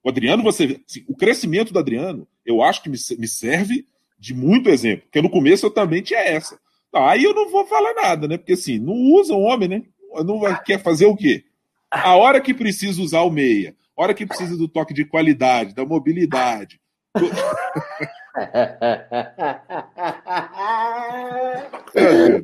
O 0.04 0.10
Adriano, 0.10 0.44
você. 0.44 0.82
assim, 0.88 1.04
o 1.08 1.16
crescimento 1.16 1.72
do 1.72 1.80
Adriano, 1.80 2.28
eu 2.46 2.62
acho 2.62 2.84
que 2.84 2.90
me, 2.90 2.98
me 3.18 3.28
serve 3.28 3.88
de 4.20 4.34
muito 4.34 4.70
exemplo. 4.70 5.04
Porque 5.04 5.22
no 5.22 5.30
começo 5.30 5.66
eu 5.66 5.72
também 5.72 6.02
tinha 6.02 6.20
essa. 6.20 6.60
Não, 6.94 7.08
aí 7.08 7.24
eu 7.24 7.34
não 7.34 7.50
vou 7.50 7.66
falar 7.66 7.96
nada, 7.96 8.28
né? 8.28 8.38
Porque 8.38 8.54
assim, 8.54 8.78
não 8.78 8.94
usa 8.94 9.34
um 9.34 9.44
homem, 9.44 9.68
né? 9.68 9.82
Não 10.24 10.40
vai, 10.40 10.62
quer 10.64 10.80
fazer 10.80 11.08
o 11.08 11.16
quê? 11.16 11.44
A 11.90 12.16
hora 12.16 12.40
que 12.40 12.54
precisa 12.54 13.02
usar 13.02 13.22
o 13.22 13.32
meia, 13.32 13.76
a 13.98 14.04
hora 14.04 14.14
que 14.14 14.28
precisa 14.28 14.56
do 14.56 14.68
toque 14.68 14.94
de 14.94 15.04
qualidade, 15.04 15.74
da 15.74 15.86
mobilidade. 15.86 16.80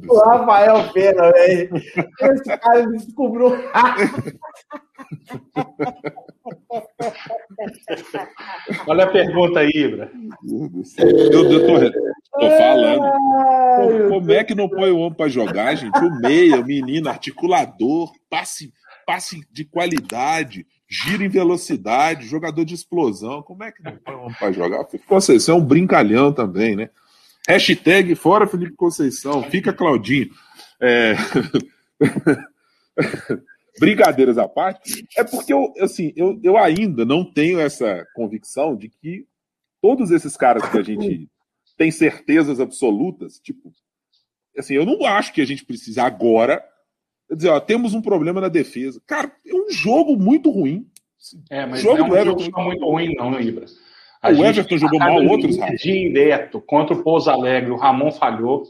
o 0.08 0.20
Rafael 0.20 0.91
Pena, 0.93 1.32
velho. 1.32 1.76
Esse 2.22 2.58
cara 2.58 2.86
descobriu. 2.88 3.56
Olha 8.88 9.05
a 9.05 9.07
pergunta 9.07 9.59
aí, 9.59 9.72
Ibra. 9.74 10.11
Eu, 10.47 10.70
eu 11.09 11.32
tô, 11.32 11.49
tô 11.49 12.49
falando. 12.57 13.03
Ai, 13.03 14.09
como 14.09 14.32
é 14.32 14.43
que 14.43 14.53
não 14.53 14.70
põe 14.70 14.91
o 14.91 14.99
homem 14.99 15.17
pra 15.17 15.28
jogar, 15.28 15.74
gente? 15.76 15.97
O 15.97 16.20
meia, 16.20 16.59
o 16.59 16.65
menino, 16.65 17.09
articulador, 17.09 18.11
passe, 18.30 18.72
passe 19.05 19.41
de 19.51 19.65
qualidade, 19.65 20.67
giro 20.88 21.24
em 21.24 21.30
velocidade, 21.30 22.28
jogador 22.28 22.63
de 22.63 22.76
explosão. 22.76 23.41
Como 23.41 23.63
é 23.63 23.72
que 23.72 23.82
não 23.82 23.97
põe 23.97 24.15
o 24.15 24.22
homem 24.22 24.36
pra 24.38 24.51
jogar? 24.51 24.86
Felipe 24.86 25.07
Conceição 25.07 25.55
é 25.55 25.59
um 25.59 25.65
brincalhão 25.65 26.32
também, 26.32 26.76
né? 26.76 26.89
Hashtag 27.47 28.13
fora 28.13 28.45
Felipe 28.45 28.76
Conceição, 28.76 29.41
fica 29.43 29.74
Claudinho. 29.74 30.30
É... 30.80 31.15
Brincadeiras 33.80 34.38
à 34.38 34.47
parte, 34.47 35.05
é 35.17 35.23
porque 35.23 35.53
eu, 35.53 35.73
assim, 35.80 36.13
eu, 36.15 36.39
eu 36.43 36.57
ainda 36.57 37.05
não 37.05 37.23
tenho 37.23 37.59
essa 37.59 38.05
convicção 38.13 38.75
de 38.75 38.89
que 38.89 39.25
todos 39.82 40.11
esses 40.11 40.36
caras 40.36 40.67
que 40.69 40.77
a 40.77 40.84
gente 40.84 41.30
tem 41.77 41.89
certezas 41.91 42.59
absolutas, 42.59 43.39
tipo, 43.39 43.71
assim, 44.57 44.73
eu 44.73 44.86
não 44.86 45.05
acho 45.05 45.34
que 45.34 45.41
a 45.41 45.45
gente 45.45 45.65
precisa 45.65 46.03
agora 46.03 46.63
dizer, 47.32 47.49
ó, 47.49 47.59
temos 47.59 47.93
um 47.93 48.01
problema 48.01 48.41
na 48.41 48.47
defesa. 48.47 49.01
Cara, 49.05 49.32
é 49.45 49.53
um 49.53 49.69
jogo 49.69 50.15
muito 50.17 50.49
ruim. 50.49 50.88
É, 51.49 51.65
mas 51.65 51.82
Jogo 51.82 51.97
não 51.99 52.07
é 52.07 52.11
um 52.11 52.15
Everton. 52.21 52.39
jogo 52.39 52.63
muito 52.63 52.86
ruim, 52.86 53.15
não, 53.15 53.39
Ibra. 53.39 53.65
A 54.21 54.32
O 54.32 54.36
gente 54.36 54.45
Everton 54.47 54.77
jogou 54.77 54.99
tá 54.99 55.05
mal, 55.05 55.21
no 55.21 55.30
outros, 55.30 55.57
Rafa. 55.57 55.75
Direto 55.75 56.61
contra 56.61 56.95
o 56.95 57.03
Pouso 57.03 57.30
Alegre, 57.30 57.71
o 57.71 57.75
Ramon 57.75 58.11
falhou. 58.11 58.63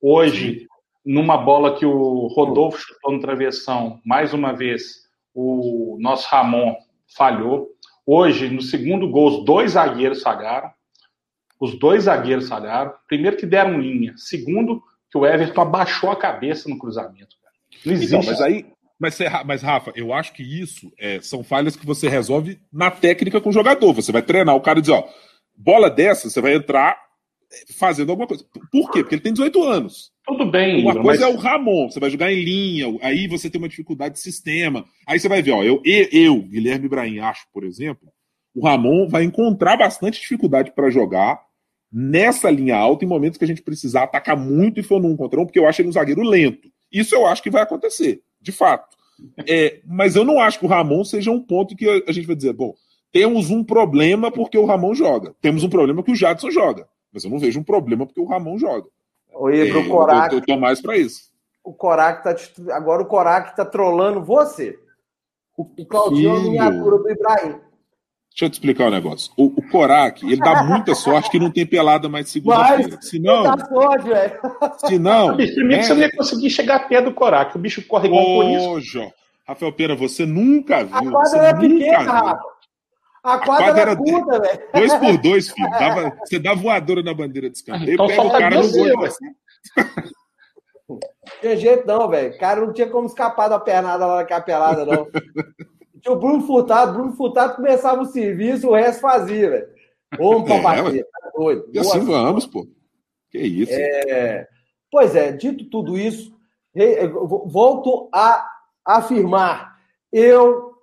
Hoje, 0.00 0.66
numa 1.04 1.36
bola 1.36 1.76
que 1.76 1.84
o 1.84 2.26
Rodolfo 2.28 2.78
chutou 2.78 3.12
no 3.12 3.20
travessão, 3.20 4.00
mais 4.04 4.32
uma 4.32 4.52
vez, 4.52 5.04
o 5.34 5.98
nosso 6.00 6.28
Ramon 6.28 6.76
falhou. 7.16 7.68
Hoje, 8.06 8.48
no 8.48 8.62
segundo 8.62 9.08
gol, 9.08 9.40
os 9.40 9.44
dois 9.44 9.72
zagueiros 9.72 10.22
falharam. 10.22 10.70
Os 11.60 11.78
dois 11.78 12.04
zagueiros 12.04 12.48
falharam. 12.48 12.92
Primeiro 13.08 13.36
que 13.36 13.46
deram 13.46 13.80
linha. 13.80 14.14
Segundo, 14.16 14.82
que 15.10 15.18
o 15.18 15.26
Everton 15.26 15.60
abaixou 15.60 16.10
a 16.10 16.16
cabeça 16.16 16.68
no 16.68 16.78
cruzamento. 16.78 17.36
Cara. 17.42 17.54
Não 17.84 17.92
existe. 17.92 18.14
Então, 18.14 18.26
mas 18.26 18.40
aí. 18.40 18.66
Mas, 18.98 19.18
mas, 19.44 19.62
Rafa, 19.62 19.92
eu 19.96 20.12
acho 20.12 20.32
que 20.32 20.42
isso 20.42 20.90
é, 20.98 21.20
são 21.20 21.42
falhas 21.42 21.76
que 21.76 21.84
você 21.84 22.08
resolve 22.08 22.60
na 22.72 22.90
técnica 22.90 23.40
com 23.40 23.50
o 23.50 23.52
jogador. 23.52 23.92
Você 23.92 24.12
vai 24.12 24.22
treinar 24.22 24.54
o 24.54 24.60
cara 24.60 24.78
e 24.78 24.82
dizer, 24.82 24.94
ó, 24.94 25.04
bola 25.54 25.90
dessa, 25.90 26.30
você 26.30 26.40
vai 26.40 26.54
entrar 26.54 26.96
fazendo 27.76 28.10
alguma 28.10 28.26
coisa. 28.26 28.44
Por 28.70 28.90
quê? 28.90 29.00
Porque 29.00 29.16
ele 29.16 29.22
tem 29.22 29.32
18 29.32 29.62
anos. 29.62 30.13
Tudo 30.26 30.50
bem, 30.50 30.82
Uma 30.82 30.94
coisa 30.94 31.06
mas 31.06 31.20
é 31.20 31.26
o 31.26 31.36
Ramon, 31.36 31.90
você 31.90 32.00
vai 32.00 32.08
jogar 32.08 32.32
em 32.32 32.42
linha, 32.42 32.98
aí 33.02 33.28
você 33.28 33.50
tem 33.50 33.60
uma 33.60 33.68
dificuldade 33.68 34.14
de 34.14 34.20
sistema. 34.20 34.86
Aí 35.06 35.20
você 35.20 35.28
vai 35.28 35.42
ver, 35.42 35.52
ó, 35.52 35.62
eu, 35.62 35.82
eu, 35.84 36.08
eu, 36.10 36.42
Guilherme 36.42 36.86
Ibrahim, 36.86 37.18
acho, 37.18 37.46
por 37.52 37.62
exemplo, 37.62 38.08
o 38.54 38.64
Ramon 38.64 39.06
vai 39.06 39.24
encontrar 39.24 39.76
bastante 39.76 40.20
dificuldade 40.20 40.72
para 40.72 40.88
jogar 40.88 41.42
nessa 41.92 42.50
linha 42.50 42.76
alta 42.76 43.04
em 43.04 43.08
momentos 43.08 43.36
que 43.36 43.44
a 43.44 43.46
gente 43.46 43.62
precisar 43.62 44.04
atacar 44.04 44.36
muito 44.36 44.80
e 44.80 44.82
for 44.82 45.00
num 45.00 45.16
contra 45.16 45.38
um, 45.38 45.44
porque 45.44 45.58
eu 45.58 45.68
acho 45.68 45.82
ele 45.82 45.88
um 45.88 45.92
zagueiro 45.92 46.22
lento. 46.22 46.68
Isso 46.90 47.14
eu 47.14 47.26
acho 47.26 47.42
que 47.42 47.50
vai 47.50 47.62
acontecer, 47.62 48.22
de 48.40 48.50
fato. 48.50 48.96
É, 49.46 49.80
mas 49.86 50.16
eu 50.16 50.24
não 50.24 50.40
acho 50.40 50.58
que 50.58 50.64
o 50.64 50.68
Ramon 50.68 51.04
seja 51.04 51.30
um 51.30 51.40
ponto 51.40 51.76
que 51.76 52.02
a 52.06 52.12
gente 52.12 52.26
vai 52.26 52.34
dizer, 52.34 52.52
bom, 52.52 52.74
temos 53.12 53.50
um 53.50 53.62
problema 53.62 54.30
porque 54.30 54.56
o 54.56 54.64
Ramon 54.64 54.94
joga. 54.94 55.34
Temos 55.40 55.62
um 55.62 55.68
problema 55.68 56.02
que 56.02 56.10
o 56.10 56.16
Jadson 56.16 56.50
joga. 56.50 56.88
Mas 57.12 57.22
eu 57.22 57.30
não 57.30 57.38
vejo 57.38 57.60
um 57.60 57.64
problema 57.64 58.06
porque 58.06 58.20
o 58.20 58.24
Ramon 58.24 58.58
joga. 58.58 58.88
É, 59.34 59.56
Ibra, 59.66 59.78
o 59.78 59.84
eu, 59.84 59.88
Corac, 59.90 60.32
eu 60.34 60.40
tô 60.44 60.56
mais 60.56 60.80
para 60.80 60.96
isso. 60.96 61.30
o 61.62 61.72
Corac 61.72 62.22
tá. 62.22 62.34
te- 62.34 62.70
Agora 62.70 63.02
o 63.02 63.06
Corac 63.06 63.54
tá 63.56 63.64
trolando 63.64 64.22
você. 64.22 64.78
O 65.56 65.64
Claudinho 65.86 66.36
é 66.36 66.40
miniatura 66.40 66.98
do 66.98 67.10
Ibrahim. 67.10 67.60
Deixa 68.30 68.46
eu 68.46 68.50
te 68.50 68.54
explicar 68.54 68.88
um 68.88 68.90
negócio. 68.90 69.32
O, 69.36 69.44
o 69.44 69.68
Korak, 69.70 70.26
ele 70.26 70.38
dá 70.40 70.64
muita 70.64 70.92
sorte 70.96 71.30
que 71.30 71.38
não 71.38 71.52
tem 71.52 71.64
pelada 71.64 72.08
mais 72.08 72.28
segunda-feira. 72.28 72.98
Se 73.00 73.20
não, 73.20 73.44
sorte, 73.68 74.08
velho. 74.08 74.40
se 74.84 74.98
não. 74.98 75.36
Bicho, 75.36 75.54
primeiro 75.54 75.82
que 75.82 75.86
você 75.86 75.94
não 75.94 76.00
ia 76.02 76.10
conseguir 76.16 76.50
chegar 76.50 76.88
perto 76.88 77.04
do 77.04 77.14
Corac. 77.14 77.54
O 77.54 77.60
bicho 77.60 77.86
corre 77.86 78.08
igual 78.08 78.24
por 78.24 78.78
isso. 78.80 79.12
Rafael 79.46 79.72
Pena, 79.72 79.94
você 79.94 80.26
nunca 80.26 80.82
viu. 80.84 80.96
A 80.96 81.10
quadra 81.12 81.28
você 81.30 81.38
era 81.38 81.52
nunca 81.52 81.68
pequena, 81.68 81.98
viu. 81.98 82.10
Rafa. 82.12 82.53
A 83.24 83.38
quadra, 83.38 83.64
quadra 83.64 83.80
era 83.80 83.96
curta, 83.96 84.38
velho. 84.40 84.60
Dois 84.74 84.94
por 84.94 85.18
dois, 85.22 85.48
filho. 85.50 85.70
Dava, 85.70 86.16
você 86.20 86.38
dá 86.38 86.54
voadora 86.54 87.02
na 87.02 87.14
bandeira 87.14 87.48
de 87.48 87.56
escanteio, 87.56 87.94
Então 87.94 88.06
pega 88.06 88.22
o 88.22 88.30
cara 88.30 88.62
no 88.62 88.70
gol. 88.70 89.00
vai. 89.00 89.10
Não 90.86 90.98
tinha 91.40 91.56
jeito, 91.56 91.86
não, 91.86 92.08
velho. 92.08 92.34
O 92.34 92.38
cara 92.38 92.60
não 92.60 92.72
tinha 92.72 92.88
como 92.88 93.06
escapar 93.06 93.48
da 93.48 93.58
pernada 93.58 94.06
lá 94.06 94.16
naquela 94.16 94.42
pelada, 94.42 94.84
não. 94.84 95.06
Tinha 96.02 96.12
o 96.14 96.18
Bruno 96.18 96.46
Furtado. 96.46 96.92
Bruno 96.92 97.12
Furtado 97.16 97.56
começava 97.56 98.02
o 98.02 98.06
serviço, 98.06 98.68
o 98.68 98.74
resto 98.74 99.00
fazia, 99.00 99.48
velho. 99.50 99.68
Vamos 100.18 100.44
pra 100.44 100.56
É, 100.56 100.60
bater, 100.62 101.04
tá 101.04 101.30
doido. 101.34 101.64
E 101.72 101.78
assim 101.78 102.04
Boa 102.04 102.22
vamos, 102.24 102.46
pô. 102.46 102.66
Que 103.30 103.38
isso. 103.38 103.72
É, 103.72 104.46
Pois 104.90 105.16
é, 105.16 105.32
dito 105.32 105.64
tudo 105.70 105.98
isso, 105.98 106.32
volto 107.46 108.08
a 108.12 108.48
afirmar. 108.84 109.74
Eu 110.12 110.73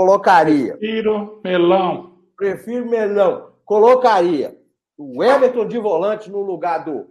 colocaria, 0.00 0.76
Tiro, 0.76 1.40
melão. 1.42 2.18
prefiro 2.36 2.84
melão, 2.84 3.52
colocaria 3.64 4.54
o 4.98 5.24
Everton 5.24 5.66
de 5.66 5.78
volante 5.78 6.30
no 6.30 6.42
lugar 6.42 6.84
do 6.84 7.06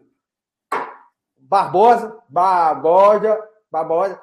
Barbosa, 1.35 2.15
Barbosa, 2.29 3.39
Barbosa, 3.71 4.21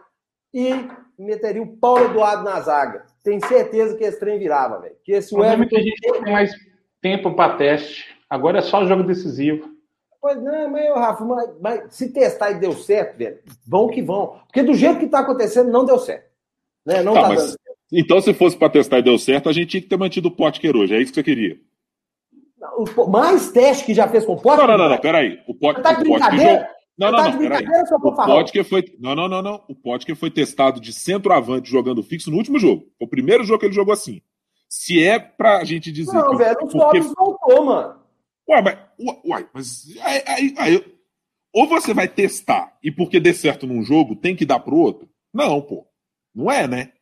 e 0.55 0.89
meteria 1.19 1.61
o 1.61 1.77
Paulo 1.77 2.05
Eduardo 2.05 2.45
na 2.45 2.61
zaga. 2.61 3.05
Tenho 3.25 3.45
certeza 3.47 3.97
que 3.97 4.05
esse 4.05 4.21
trem 4.21 4.39
virava, 4.39 4.79
velho. 4.81 4.95
Que 5.05 5.11
esse 5.13 5.35
é 5.35 5.53
Everton. 5.55 5.69
que 5.69 5.77
a 5.77 5.83
gente 5.83 6.09
não 6.09 6.23
tem 6.23 6.33
mais 6.33 6.53
tempo 7.01 7.35
para 7.35 7.57
teste. 7.57 8.17
Agora 8.31 8.59
é 8.59 8.63
só 8.63 8.85
jogo 8.85 9.03
decisivo. 9.03 9.69
Pois 10.21 10.41
não, 10.41 10.69
mas, 10.71 10.89
ô, 10.91 10.95
Rafa, 10.95 11.25
mas, 11.25 11.51
mas 11.61 11.95
se 11.97 12.13
testar 12.13 12.53
e 12.53 12.61
deu 12.61 12.73
certo, 12.75 13.17
velho, 13.19 13.41
vão 13.67 13.89
que 13.89 14.01
vão. 14.01 14.39
Porque 14.47 14.63
do 14.63 14.73
jeito 14.75 15.01
que 15.01 15.09
tá 15.09 15.19
acontecendo, 15.19 15.69
não 15.71 15.85
deu 15.85 15.99
certo. 15.99 16.31
Né? 16.87 17.03
Não 17.03 17.15
Tá, 17.15 17.23
tá, 17.23 17.29
mas- 17.31 17.39
dando. 17.47 17.62
Então, 17.93 18.21
se 18.21 18.33
fosse 18.33 18.57
pra 18.57 18.71
testar 18.71 18.99
e 18.99 19.03
deu 19.03 19.19
certo, 19.19 19.49
a 19.49 19.53
gente 19.53 19.69
tinha 19.69 19.83
que 19.83 19.89
ter 19.89 19.99
mantido 19.99 20.29
o 20.29 20.31
Potker 20.31 20.75
hoje. 20.77 20.95
É 20.95 20.99
isso 21.01 21.13
que 21.13 21.17
você 21.17 21.23
queria. 21.23 21.59
O- 22.97 23.07
Mais 23.11 23.51
teste 23.51 23.85
que 23.85 23.93
já 23.95 24.09
fez 24.09 24.25
com 24.25 24.33
o 24.35 24.41
Potter? 24.41 24.61
Não, 24.67 24.67
não, 24.67 24.79
não, 24.85 24.91
não, 24.91 24.99
peraí. 24.99 25.41
O 25.47 25.55
Potker, 25.55 25.83
Tá 25.83 25.93
de 25.93 26.05
Potker 26.05 26.31
brincadeira? 26.31 26.53
jogou. 26.61 26.73
Não, 26.99 27.11
não, 27.11 27.25
não, 27.31 27.39
peraí. 27.39 27.65
O? 28.03 28.13
Potker 28.13 28.65
foi. 28.65 28.85
Não, 29.01 29.15
não, 29.15 29.29
não, 29.29 29.43
não. 29.43 29.65
O 29.69 29.75
Potker 29.75 30.15
foi 30.17 30.31
testado 30.31 30.81
de 30.81 30.93
centroavante 30.93 31.69
jogando 31.71 32.03
fixo 32.03 32.31
no 32.31 32.37
último 32.37 32.59
jogo. 32.59 32.83
Foi 32.99 33.07
o 33.07 33.11
primeiro 33.11 33.45
jogo 33.45 33.61
que 33.61 33.67
ele 33.67 33.75
jogou 33.75 33.93
assim. 33.93 34.23
Se 34.69 35.03
é 35.03 35.19
pra 35.19 35.65
gente 35.65 35.91
dizer. 35.93 36.13
Não, 36.15 36.31
que, 36.31 36.37
velho, 36.37 36.57
o 36.63 36.69
porque 36.69 37.01
voltou, 37.01 37.65
mano. 37.65 38.01
Ué, 38.49 38.63
mas, 38.63 38.79
uai, 39.25 39.49
mas 39.53 39.85
aí, 40.03 40.23
aí- 40.27 40.55
aí- 40.59 40.85
ou 41.55 41.67
você 41.67 41.93
vai 41.93 42.09
testar 42.09 42.77
e 42.83 42.91
porque 42.91 43.21
dê 43.21 43.35
certo 43.35 43.67
num 43.67 43.83
jogo 43.83 44.17
tem 44.17 44.35
que 44.35 44.47
dar 44.47 44.61
pro 44.61 44.77
outro? 44.77 45.09
Não, 45.33 45.61
pô. 45.61 45.87
Não 46.35 46.51
é, 46.51 46.67
né? 46.67 46.93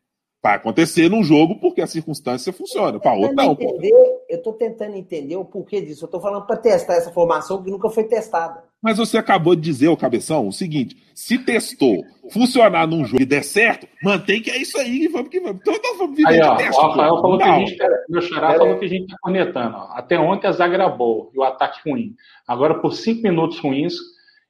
Vai 0.43 0.57
acontecer 0.57 1.11
num 1.11 1.23
jogo 1.23 1.57
porque 1.61 1.83
a 1.83 1.87
circunstância 1.87 2.51
funciona. 2.51 2.99
Pra 2.99 3.13
outro, 3.13 3.37
não, 3.37 3.55
pô. 3.55 3.63
entender, 3.63 3.93
eu 4.29 4.43
tô 4.43 4.55
tentando 4.55 4.97
entender 4.97 5.37
o 5.37 5.45
porquê 5.45 5.83
disso. 5.83 6.07
Eu 6.07 6.09
tô 6.09 6.19
falando 6.19 6.47
pra 6.47 6.57
testar 6.57 6.95
essa 6.95 7.11
formação 7.13 7.63
que 7.63 7.71
nunca 7.71 7.91
foi 7.91 8.05
testada. 8.05 8.65
Mas 8.83 8.97
você 8.97 9.19
acabou 9.19 9.55
de 9.55 9.61
dizer, 9.61 9.89
ô 9.89 9.97
Cabeção, 9.99 10.49
o 10.49 10.53
seguinte: 10.53 10.97
se 11.15 11.37
testou, 11.39 12.03
funcionar 12.31 12.87
num 12.87 13.05
jogo 13.05 13.23
e 13.23 13.27
der 13.27 13.45
certo, 13.45 13.87
mantém 14.03 14.41
que 14.41 14.51
é 14.51 14.57
isso 14.57 14.79
aí, 14.79 15.07
vamos 15.09 15.29
que 15.29 15.41
vamos. 15.41 15.61
Então 15.61 15.75
nós 15.75 15.99
vamos 15.99 16.17
viver 16.17 16.33
Aí, 16.33 16.41
ó, 16.41 16.57
teste. 16.57 16.81
o 16.81 16.89
Rafael 16.89 17.17
pô. 17.17 17.21
falou 17.21 17.37
que 17.37 17.45
a 17.45 17.47
Não. 17.49 17.67
gente. 17.67 17.79
Meu 18.09 18.23
xará 18.23 18.55
falou 18.55 18.79
que 18.79 18.85
a 18.87 18.89
gente 18.89 19.07
tá 19.09 19.17
cornetando. 19.21 19.77
Ó. 19.77 19.89
Até 19.93 20.19
ontem 20.19 20.47
a 20.49 20.53
zaga 20.53 20.75
era 20.75 20.89
boa 20.89 21.29
e 21.35 21.39
o 21.39 21.43
ataque 21.43 21.87
ruim. 21.87 22.15
Agora, 22.49 22.81
por 22.81 22.95
cinco 22.95 23.21
minutos 23.23 23.59
ruins 23.59 23.93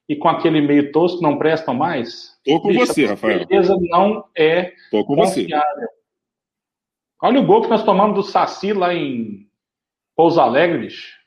e 0.08 0.14
com 0.14 0.28
aquele 0.28 0.60
meio 0.60 0.92
tosco, 0.92 1.20
não 1.20 1.36
prestam 1.36 1.74
mais. 1.74 2.29
Tô 2.44 2.60
com 2.60 2.68
Bicho, 2.68 2.86
você, 2.86 3.04
a 3.04 3.08
Rafael. 3.10 3.38
defesa 3.40 3.76
não 3.80 4.24
é 4.34 4.74
Tô 4.90 5.04
com 5.04 5.14
você. 5.16 5.42
confiável. 5.42 5.88
Olha 7.22 7.40
o 7.40 7.46
gol 7.46 7.62
que 7.62 7.68
nós 7.68 7.82
tomamos 7.84 8.14
do 8.14 8.22
Saci 8.22 8.72
lá 8.72 8.94
em 8.94 9.46
Pouso 10.16 10.40
Alegre, 10.40 10.78
bicho. 10.78 11.18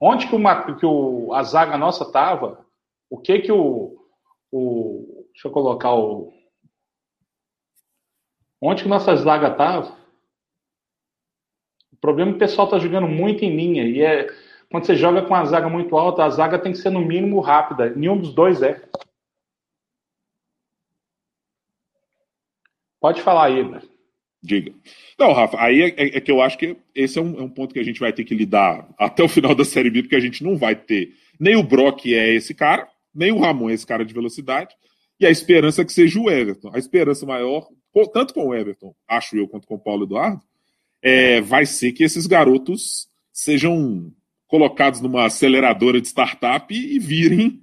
Onde 0.00 0.28
que, 0.28 0.36
uma, 0.36 0.76
que 0.76 0.86
o, 0.86 1.32
a 1.34 1.42
zaga 1.42 1.76
nossa 1.76 2.10
tava? 2.12 2.64
O 3.10 3.18
que 3.18 3.40
que 3.40 3.50
o, 3.50 3.98
o. 4.52 5.26
Deixa 5.32 5.48
eu 5.48 5.52
colocar 5.52 5.92
o. 5.94 6.32
Onde 8.60 8.84
que 8.84 8.88
nossa 8.88 9.14
zaga 9.16 9.50
tava? 9.50 9.96
O 11.92 11.96
problema 11.96 12.30
é 12.30 12.32
que 12.34 12.36
o 12.36 12.40
pessoal 12.40 12.68
tá 12.68 12.78
jogando 12.78 13.08
muito 13.08 13.44
em 13.44 13.54
linha. 13.56 13.84
E 13.84 14.02
é. 14.02 14.28
Quando 14.70 14.84
você 14.84 14.94
joga 14.94 15.22
com 15.22 15.34
a 15.34 15.44
zaga 15.46 15.68
muito 15.68 15.96
alta, 15.96 16.24
a 16.24 16.30
zaga 16.30 16.58
tem 16.58 16.72
que 16.72 16.78
ser 16.78 16.90
no 16.90 17.00
mínimo 17.00 17.40
rápida. 17.40 17.90
Nenhum 17.90 18.18
dos 18.18 18.32
dois 18.34 18.62
é. 18.62 18.80
Pode 23.00 23.22
falar 23.22 23.46
aí. 23.46 23.64
Diga. 24.42 24.72
Não, 25.18 25.32
Rafa, 25.32 25.60
aí 25.60 25.82
é, 25.82 26.16
é- 26.16 26.20
que 26.20 26.30
eu 26.30 26.40
acho 26.40 26.56
que 26.58 26.76
esse 26.94 27.18
é 27.18 27.22
um, 27.22 27.38
é 27.40 27.42
um 27.42 27.48
ponto 27.48 27.72
que 27.72 27.80
a 27.80 27.84
gente 27.84 28.00
vai 28.00 28.12
ter 28.12 28.24
que 28.24 28.34
lidar 28.34 28.88
até 28.98 29.22
o 29.22 29.28
final 29.28 29.54
da 29.54 29.64
Série 29.64 29.90
B, 29.90 30.02
porque 30.02 30.16
a 30.16 30.20
gente 30.20 30.44
não 30.44 30.56
vai 30.56 30.76
ter 30.76 31.14
nem 31.38 31.56
o 31.56 31.62
Brock 31.62 32.06
é 32.06 32.34
esse 32.34 32.54
cara, 32.54 32.88
nem 33.14 33.30
o 33.30 33.38
Ramon 33.38 33.70
é 33.70 33.74
esse 33.74 33.86
cara 33.86 34.04
de 34.04 34.12
velocidade, 34.12 34.74
e 35.20 35.26
a 35.26 35.30
esperança 35.30 35.82
é 35.82 35.84
que 35.84 35.92
seja 35.92 36.18
o 36.20 36.30
Everton. 36.30 36.70
A 36.72 36.78
esperança 36.78 37.26
maior, 37.26 37.66
tanto 38.12 38.34
com 38.34 38.48
o 38.48 38.54
Everton, 38.54 38.94
acho 39.08 39.36
eu, 39.36 39.48
quanto 39.48 39.66
com 39.66 39.74
o 39.74 39.78
Paulo 39.78 40.04
Eduardo, 40.04 40.40
é, 41.02 41.40
vai 41.40 41.66
ser 41.66 41.92
que 41.92 42.04
esses 42.04 42.26
garotos 42.26 43.08
sejam 43.32 44.12
colocados 44.46 45.00
numa 45.00 45.26
aceleradora 45.26 46.00
de 46.00 46.08
startup 46.08 46.74
e 46.74 46.98
virem 46.98 47.60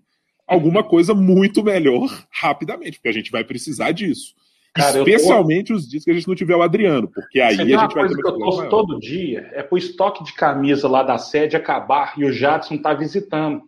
alguma 0.48 0.84
coisa 0.84 1.14
muito 1.14 1.64
melhor 1.64 2.28
rapidamente, 2.30 2.98
porque 2.98 3.10
a 3.10 3.14
gente 3.14 3.32
vai 3.32 3.44
precisar 3.44 3.92
disso. 3.92 4.36
Cara, 4.76 4.98
eu 4.98 5.06
tô- 5.06 5.10
Especialmente 5.10 5.72
os 5.72 5.88
dias 5.88 6.04
que 6.04 6.12
a 6.12 6.14
gente 6.14 6.28
não 6.28 6.36
tiver 6.36 6.56
o 6.56 6.62
Adriano, 6.62 7.08
porque 7.08 7.40
aí 7.40 7.56
Você 7.56 7.62
a 7.62 7.66
tem 7.66 7.76
uma 7.76 7.84
gente 7.84 7.94
vai 7.94 8.04
coisa 8.04 8.16
ter 8.16 8.22
que 8.22 8.28
eu 8.28 8.38
torço 8.40 8.70
todo 8.70 9.00
dia, 9.00 9.50
é 9.54 9.64
pro 9.64 9.78
estoque 9.78 10.24
de 10.24 10.34
camisa 10.34 10.88
lá 10.90 11.02
da 11.02 11.18
sede 11.18 11.56
acabar 11.56 12.14
e 12.18 12.26
o 12.26 12.32
Jadson 12.34 12.78
tá 12.78 12.94
visitando, 12.94 13.62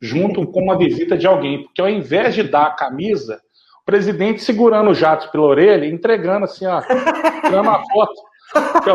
junto 0.00 0.46
com 0.46 0.62
uma 0.62 0.78
visita 0.78 1.16
de 1.18 1.26
alguém, 1.26 1.64
porque 1.64 1.80
ao 1.80 1.90
invés 1.90 2.34
de 2.34 2.42
dar 2.42 2.66
a 2.68 2.70
camisa, 2.74 3.38
o 3.82 3.84
presidente 3.84 4.42
segurando 4.42 4.90
o 4.90 4.94
Jadson 4.94 5.28
pela 5.30 5.44
orelha 5.44 5.84
e 5.84 5.92
entregando 5.92 6.44
assim, 6.46 6.64
ó, 6.66 6.80
tirando 6.80 7.62
uma 7.62 7.82
foto. 7.86 8.30
Então, 8.76 8.94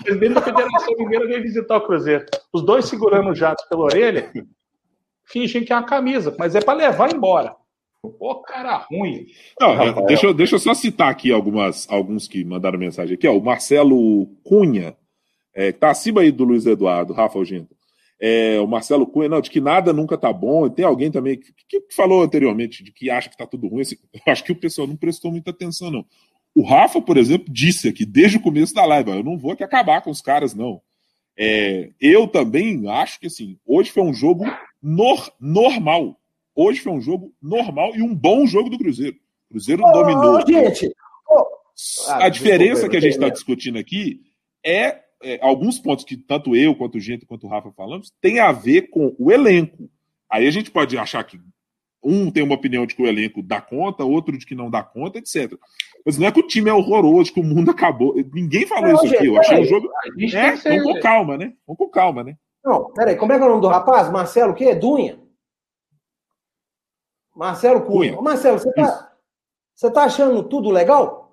o 0.00 0.04
presidente 0.04 0.34
da 0.34 0.42
Federação 0.42 0.94
Mineira 0.98 1.26
veio 1.26 1.42
visitar 1.42 1.76
o 1.76 1.80
Cruzeiro. 1.82 2.26
Os 2.52 2.60
dois 2.62 2.86
segurando 2.86 3.30
o 3.30 3.34
Jadson 3.34 3.66
pela 3.68 3.82
orelha, 3.84 4.30
fingem 5.24 5.64
que 5.64 5.72
é 5.72 5.76
uma 5.76 5.84
camisa, 5.86 6.34
mas 6.38 6.54
é 6.56 6.60
para 6.60 6.74
levar 6.76 7.14
embora. 7.14 7.54
Ô, 8.04 8.34
cara 8.42 8.78
ruim. 8.90 9.26
Não, 9.60 10.04
deixa, 10.06 10.26
eu, 10.26 10.34
deixa 10.34 10.56
eu 10.56 10.58
só 10.58 10.74
citar 10.74 11.08
aqui 11.10 11.30
algumas, 11.30 11.88
alguns 11.88 12.26
que 12.26 12.44
mandaram 12.44 12.78
mensagem 12.78 13.14
aqui. 13.14 13.28
Ó, 13.28 13.36
o 13.36 13.42
Marcelo 13.44 14.26
Cunha, 14.42 14.96
é, 15.54 15.72
que 15.72 15.78
tá 15.78 15.90
acima 15.90 16.20
aí 16.20 16.32
do 16.32 16.42
Luiz 16.44 16.66
Eduardo, 16.66 17.12
Rafa 17.12 17.38
Algento. 17.38 17.76
É, 18.20 18.58
o 18.60 18.66
Marcelo 18.66 19.06
Cunha, 19.06 19.28
não, 19.28 19.40
de 19.40 19.50
que 19.50 19.60
nada 19.60 19.92
nunca 19.92 20.18
tá 20.18 20.32
bom. 20.32 20.66
E 20.66 20.70
tem 20.70 20.84
alguém 20.84 21.10
também 21.12 21.38
que, 21.38 21.52
que 21.68 21.94
falou 21.94 22.22
anteriormente 22.22 22.82
de 22.82 22.92
que 22.92 23.08
acha 23.08 23.28
que 23.30 23.36
tá 23.36 23.46
tudo 23.46 23.68
ruim. 23.68 23.82
Assim, 23.82 23.96
eu 24.12 24.32
acho 24.32 24.42
que 24.42 24.52
o 24.52 24.56
pessoal 24.56 24.88
não 24.88 24.96
prestou 24.96 25.30
muita 25.30 25.50
atenção, 25.50 25.90
não. 25.90 26.04
O 26.54 26.62
Rafa, 26.62 27.00
por 27.00 27.16
exemplo, 27.16 27.46
disse 27.52 27.88
aqui 27.88 28.04
desde 28.04 28.36
o 28.36 28.42
começo 28.42 28.74
da 28.74 28.84
live: 28.84 29.10
eu 29.10 29.22
não 29.24 29.38
vou 29.38 29.52
aqui 29.52 29.62
acabar 29.62 30.02
com 30.02 30.10
os 30.10 30.20
caras, 30.20 30.54
não. 30.54 30.80
É, 31.38 31.90
eu 32.00 32.26
também 32.28 32.88
acho 32.90 33.18
que 33.18 33.26
assim, 33.28 33.58
hoje 33.64 33.90
foi 33.90 34.02
um 34.02 34.12
jogo 34.12 34.44
nor- 34.82 35.32
normal. 35.40 36.16
Hoje 36.54 36.80
foi 36.80 36.92
um 36.92 37.00
jogo 37.00 37.32
normal 37.40 37.94
e 37.94 38.02
um 38.02 38.14
bom 38.14 38.46
jogo 38.46 38.68
do 38.70 38.78
Cruzeiro. 38.78 39.16
O 39.48 39.54
Cruzeiro 39.54 39.82
Ô, 39.84 39.92
dominou. 39.92 40.40
gente, 40.46 40.94
Ah, 42.08 42.26
a 42.26 42.28
diferença 42.28 42.72
desculpa, 42.74 42.90
que 42.90 42.96
a 42.96 43.00
gente 43.00 43.12
está 43.14 43.28
discutindo 43.28 43.78
aqui 43.78 44.20
é, 44.64 45.00
é, 45.22 45.38
alguns 45.42 45.78
pontos 45.78 46.04
que 46.04 46.16
tanto 46.16 46.54
eu, 46.54 46.74
quanto 46.74 46.96
o 46.96 47.00
Gento, 47.00 47.26
quanto 47.26 47.46
o 47.46 47.50
Rafa 47.50 47.72
falamos, 47.72 48.12
tem 48.20 48.38
a 48.40 48.52
ver 48.52 48.90
com 48.90 49.14
o 49.18 49.32
elenco. 49.32 49.88
Aí 50.30 50.46
a 50.46 50.50
gente 50.50 50.70
pode 50.70 50.96
achar 50.98 51.24
que 51.24 51.38
um 52.04 52.30
tem 52.30 52.42
uma 52.42 52.54
opinião 52.56 52.84
de 52.84 52.94
que 52.94 53.02
o 53.02 53.06
elenco 53.06 53.42
dá 53.42 53.60
conta, 53.60 54.04
outro 54.04 54.36
de 54.36 54.44
que 54.44 54.54
não 54.54 54.68
dá 54.70 54.82
conta, 54.82 55.18
etc. 55.18 55.52
Mas 56.04 56.18
não 56.18 56.26
é 56.26 56.32
que 56.32 56.40
o 56.40 56.46
time 56.46 56.68
é 56.68 56.72
horroroso, 56.74 57.32
que 57.32 57.40
o 57.40 57.44
mundo 57.44 57.70
acabou. 57.72 58.14
Ninguém 58.34 58.66
falou 58.66 58.88
Não, 58.88 58.94
isso 58.96 59.06
aqui. 59.06 59.14
gente, 59.16 59.26
Eu 59.26 59.38
achei 59.38 59.50
peraí. 59.56 59.64
um 59.64 59.68
jogo. 59.68 59.88
Gente 60.18 60.36
É, 60.36 60.56
ser- 60.56 60.68
vamos 60.78 60.92
com 60.94 61.00
calma, 61.00 61.38
né? 61.38 61.52
Vamos 61.66 61.78
com 61.78 61.88
calma, 61.88 62.22
né? 62.24 62.36
Não, 62.64 62.92
peraí, 62.92 63.16
como 63.16 63.32
é 63.32 63.38
que 63.38 63.42
é 63.42 63.46
o 63.46 63.50
nome 63.50 63.62
do 63.62 63.68
rapaz? 63.68 64.10
Marcelo 64.10 64.52
o 64.52 64.54
quê? 64.54 64.74
Dunha? 64.74 65.18
Marcelo 67.34 67.82
Cunha. 67.82 68.12
Cunha. 68.12 68.22
Marcelo, 68.22 68.58
você 68.58 68.68
Isso. 68.68 68.76
tá, 68.76 69.12
você 69.74 69.90
tá 69.90 70.04
achando 70.04 70.42
tudo 70.44 70.70
legal? 70.70 71.32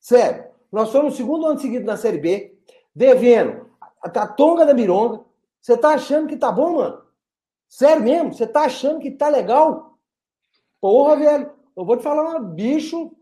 Sério, 0.00 0.46
nós 0.70 0.88
somos 0.90 1.14
o 1.14 1.16
segundo 1.16 1.46
ano 1.46 1.58
seguido 1.58 1.84
na 1.84 1.96
Série 1.96 2.18
B, 2.18 2.58
devendo 2.94 3.70
a 4.00 4.08
Tatonga 4.08 4.64
da 4.64 4.74
Mironga. 4.74 5.24
Você 5.60 5.76
tá 5.76 5.90
achando 5.90 6.28
que 6.28 6.36
tá 6.36 6.50
bom, 6.52 6.76
mano? 6.76 7.02
Sério 7.68 8.02
mesmo? 8.02 8.32
Você 8.32 8.46
tá 8.46 8.62
achando 8.62 9.00
que 9.00 9.10
tá 9.10 9.28
legal? 9.28 9.98
Porra, 10.80 11.16
velho, 11.16 11.52
eu 11.76 11.84
vou 11.84 11.96
te 11.96 12.02
falar, 12.02 12.38
bicho, 12.40 13.12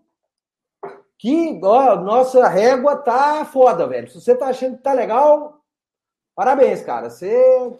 que 1.18 1.58
ó, 1.62 1.96
nossa 1.96 2.46
régua 2.46 2.96
tá 2.96 3.44
foda, 3.44 3.86
velho. 3.86 4.08
Se 4.08 4.20
você 4.20 4.34
tá 4.34 4.48
achando 4.48 4.76
que 4.76 4.82
tá 4.82 4.92
legal, 4.92 5.60
parabéns, 6.34 6.82
cara. 6.82 7.10
Você 7.10 7.78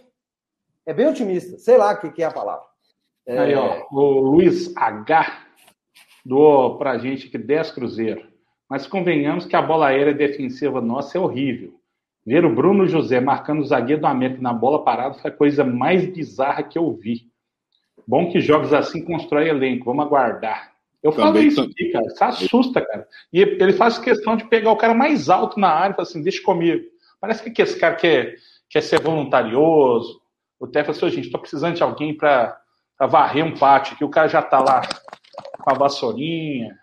é 0.85 0.95
bem 0.95 1.09
otimista. 1.09 1.59
Sei 1.59 1.77
lá 1.77 1.93
o 1.93 2.01
que, 2.01 2.11
que 2.11 2.23
é 2.23 2.27
a 2.27 2.33
palavra. 2.33 2.67
É, 3.27 3.39
Aí, 3.39 3.55
ó, 3.55 3.85
o 3.91 4.21
Luiz 4.21 4.75
H. 4.77 5.45
doou 6.25 6.77
pra 6.79 6.99
gente 6.99 7.27
aqui 7.29 7.39
10 7.39 7.71
cruzeiros. 7.73 8.25
Mas 8.69 8.87
convenhamos 8.87 9.47
que 9.47 9.55
a 9.55 9.63
bola 9.63 9.89
aérea 9.89 10.13
defensiva 10.15 10.81
nossa 10.81 11.17
é 11.17 11.21
horrível. 11.21 11.75
Ver 12.25 12.45
o 12.45 12.55
Bruno 12.55 12.87
José 12.89 13.21
marcando 13.21 13.61
o 13.61 13.65
zagueiro 13.65 14.01
do 14.03 14.07
América 14.09 14.43
na 14.43 14.53
bola 14.53 14.83
parada 14.83 15.15
foi 15.15 15.31
a 15.31 15.35
coisa 15.35 15.65
mais 15.65 16.05
bizarra 16.07 16.63
que 16.65 16.77
eu 16.77 16.93
vi. 16.93 17.29
Bom 18.07 18.31
que 18.31 18.41
jogos 18.41 18.73
assim 18.73 19.05
constrói 19.05 19.49
elenco, 19.49 19.85
vamos 19.85 20.05
aguardar. 20.05 20.73
Eu 21.03 21.13
falo 21.13 21.29
Também 21.35 21.47
isso 21.49 21.63
tam- 21.63 21.71
aqui, 21.71 21.91
cara. 21.93 22.07
Isso 22.07 22.25
assusta, 22.25 22.81
cara. 22.85 23.07
E 23.33 23.41
ele 23.41 23.73
faz 23.73 23.97
questão 23.99 24.37
de 24.37 24.45
pegar 24.49 24.73
o 24.73 24.77
cara 24.77 24.95
mais 24.95 25.29
alto 25.31 25.61
na 25.61 25.69
área 25.69 25.93
e 25.93 25.97
falar 25.97 26.09
assim, 26.09 26.23
deixa 26.23 26.43
comigo. 26.43 26.85
Parece 27.21 27.49
que 27.49 27.63
esse 27.63 27.79
cara 27.79 27.95
quer, 27.95 28.35
quer 28.69 28.81
ser 28.83 29.01
voluntarioso. 29.01 30.21
O 30.59 30.67
Té 30.67 30.83
falou 30.83 30.97
assim, 30.97 31.07
"Ô, 31.07 31.11
gente, 31.11 31.31
tô 31.31 31.39
precisando 31.39 31.77
de 31.77 31.83
alguém 31.85 32.13
para 32.17 32.61
varrer 33.05 33.45
um 33.45 33.55
pátio 33.59 33.95
aqui. 33.95 34.05
O 34.05 34.09
cara 34.09 34.29
já 34.29 34.41
tá 34.41 34.61
lá 34.61 34.81
com 35.61 35.71
a 35.71 35.75
vassourinha. 35.75 36.75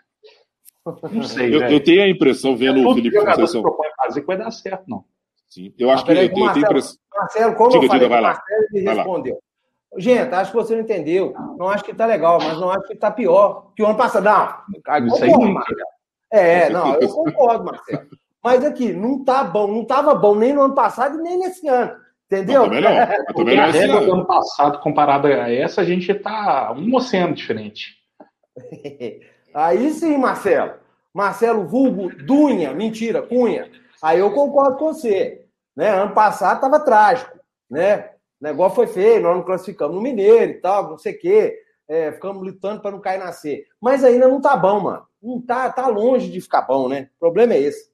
Não 1.11 1.23
sei, 1.23 1.55
Eu, 1.55 1.61
eu 1.61 1.81
tenho 1.83 2.03
a 2.03 2.09
impressão, 2.09 2.57
vendo 2.57 2.81
o 2.81 2.83
Todo 2.83 2.95
Felipe 2.95 3.17
Conceição. 3.17 3.61
propõe 3.61 3.87
a 3.87 4.03
fazer 4.03 4.21
que 4.21 4.27
vai 4.27 4.37
dar 4.37 4.51
certo, 4.51 4.83
não. 4.87 5.05
Sim, 5.49 5.73
eu 5.79 5.89
acho 5.89 6.03
Ah, 6.03 6.05
que 6.07 6.11
eu 6.11 6.15
tenho, 6.29 6.35
a 6.43 6.45
Marcelo. 6.45 6.65
impressão. 6.65 6.95
Marcelo, 7.15 7.55
como 7.55 7.69
Diga, 7.69 7.85
eu 7.85 7.87
falei, 7.87 7.99
diga, 8.03 8.09
vai 8.09 8.19
o 8.19 8.23
lá. 8.23 8.29
Marcelo 8.29 8.67
me 8.71 8.83
Vai 8.83 8.95
lá. 8.95 9.01
respondeu. 9.03 9.39
Gente, 9.95 10.33
acho 10.35 10.51
que 10.51 10.57
você 10.57 10.73
não 10.75 10.81
entendeu. 10.81 11.33
Não 11.57 11.69
acho 11.69 11.83
que 11.83 11.93
tá 11.93 12.05
legal, 12.05 12.39
mas 12.41 12.59
não 12.59 12.69
acho 12.69 12.87
que 12.87 12.95
tá 12.95 13.11
pior 13.11 13.71
que 13.75 13.81
o 13.83 13.85
ano 13.85 13.95
passado. 13.95 14.23
Não, 14.25 15.07
Isso 15.07 15.23
aí 15.23 15.31
não-. 15.31 15.61
É, 16.31 16.69
não, 16.69 16.95
eu 16.95 17.07
concordo, 17.09 17.63
Marcelo. 17.65 18.07
Mas 18.43 18.65
aqui, 18.65 18.91
não 18.91 19.23
tá 19.23 19.43
bom, 19.43 19.67
não 19.67 19.85
tava 19.85 20.13
bom 20.15 20.35
nem 20.35 20.51
no 20.51 20.63
ano 20.63 20.73
passado 20.75 21.17
e 21.19 21.21
nem 21.21 21.37
nesse 21.39 21.65
ano. 21.67 21.93
Entendeu? 22.33 22.67
Não, 22.67 23.33
também 23.35 23.55
não 23.57 23.63
a 23.63 23.67
assim, 23.67 23.87
do 23.87 23.93
não. 23.93 24.13
ano 24.13 24.25
passado, 24.25 24.79
comparada 24.79 25.27
a 25.27 25.53
essa, 25.53 25.81
a 25.81 25.83
gente 25.83 26.13
tá 26.15 26.73
um 26.73 26.95
oceano 26.95 27.35
diferente. 27.35 27.95
Aí 29.53 29.91
sim, 29.91 30.17
Marcelo. 30.17 30.73
Marcelo 31.13 31.67
Vulgo, 31.67 32.09
Dunha, 32.25 32.73
mentira, 32.73 33.21
Cunha. 33.21 33.69
Aí 34.01 34.19
eu 34.19 34.31
concordo 34.31 34.77
com 34.77 34.93
você. 34.93 35.45
Né? 35.75 35.89
Ano 35.89 36.13
passado 36.13 36.55
estava 36.55 36.79
trágico. 36.79 37.37
Né? 37.69 38.09
O 38.41 38.43
negócio 38.43 38.75
foi 38.75 38.87
feio, 38.87 39.21
nós 39.21 39.35
não 39.35 39.43
classificamos 39.43 39.95
no 39.95 40.01
Mineiro 40.01 40.51
e 40.51 40.55
tal, 40.55 40.89
não 40.89 40.97
sei 40.97 41.13
o 41.13 41.19
quê. 41.19 41.59
É, 41.87 42.11
ficamos 42.11 42.41
lutando 42.41 42.81
para 42.81 42.91
não 42.91 42.99
cair 42.99 43.19
na 43.19 43.31
C. 43.31 43.65
Mas 43.79 44.03
ainda 44.03 44.27
não 44.27 44.41
tá 44.41 44.57
bom, 44.57 44.79
mano. 44.79 45.05
Não 45.21 45.39
tá, 45.39 45.71
tá 45.71 45.87
longe 45.87 46.31
de 46.31 46.41
ficar 46.41 46.63
bom, 46.63 46.89
né? 46.89 47.09
O 47.15 47.19
problema 47.19 47.53
é 47.53 47.61
esse. 47.61 47.91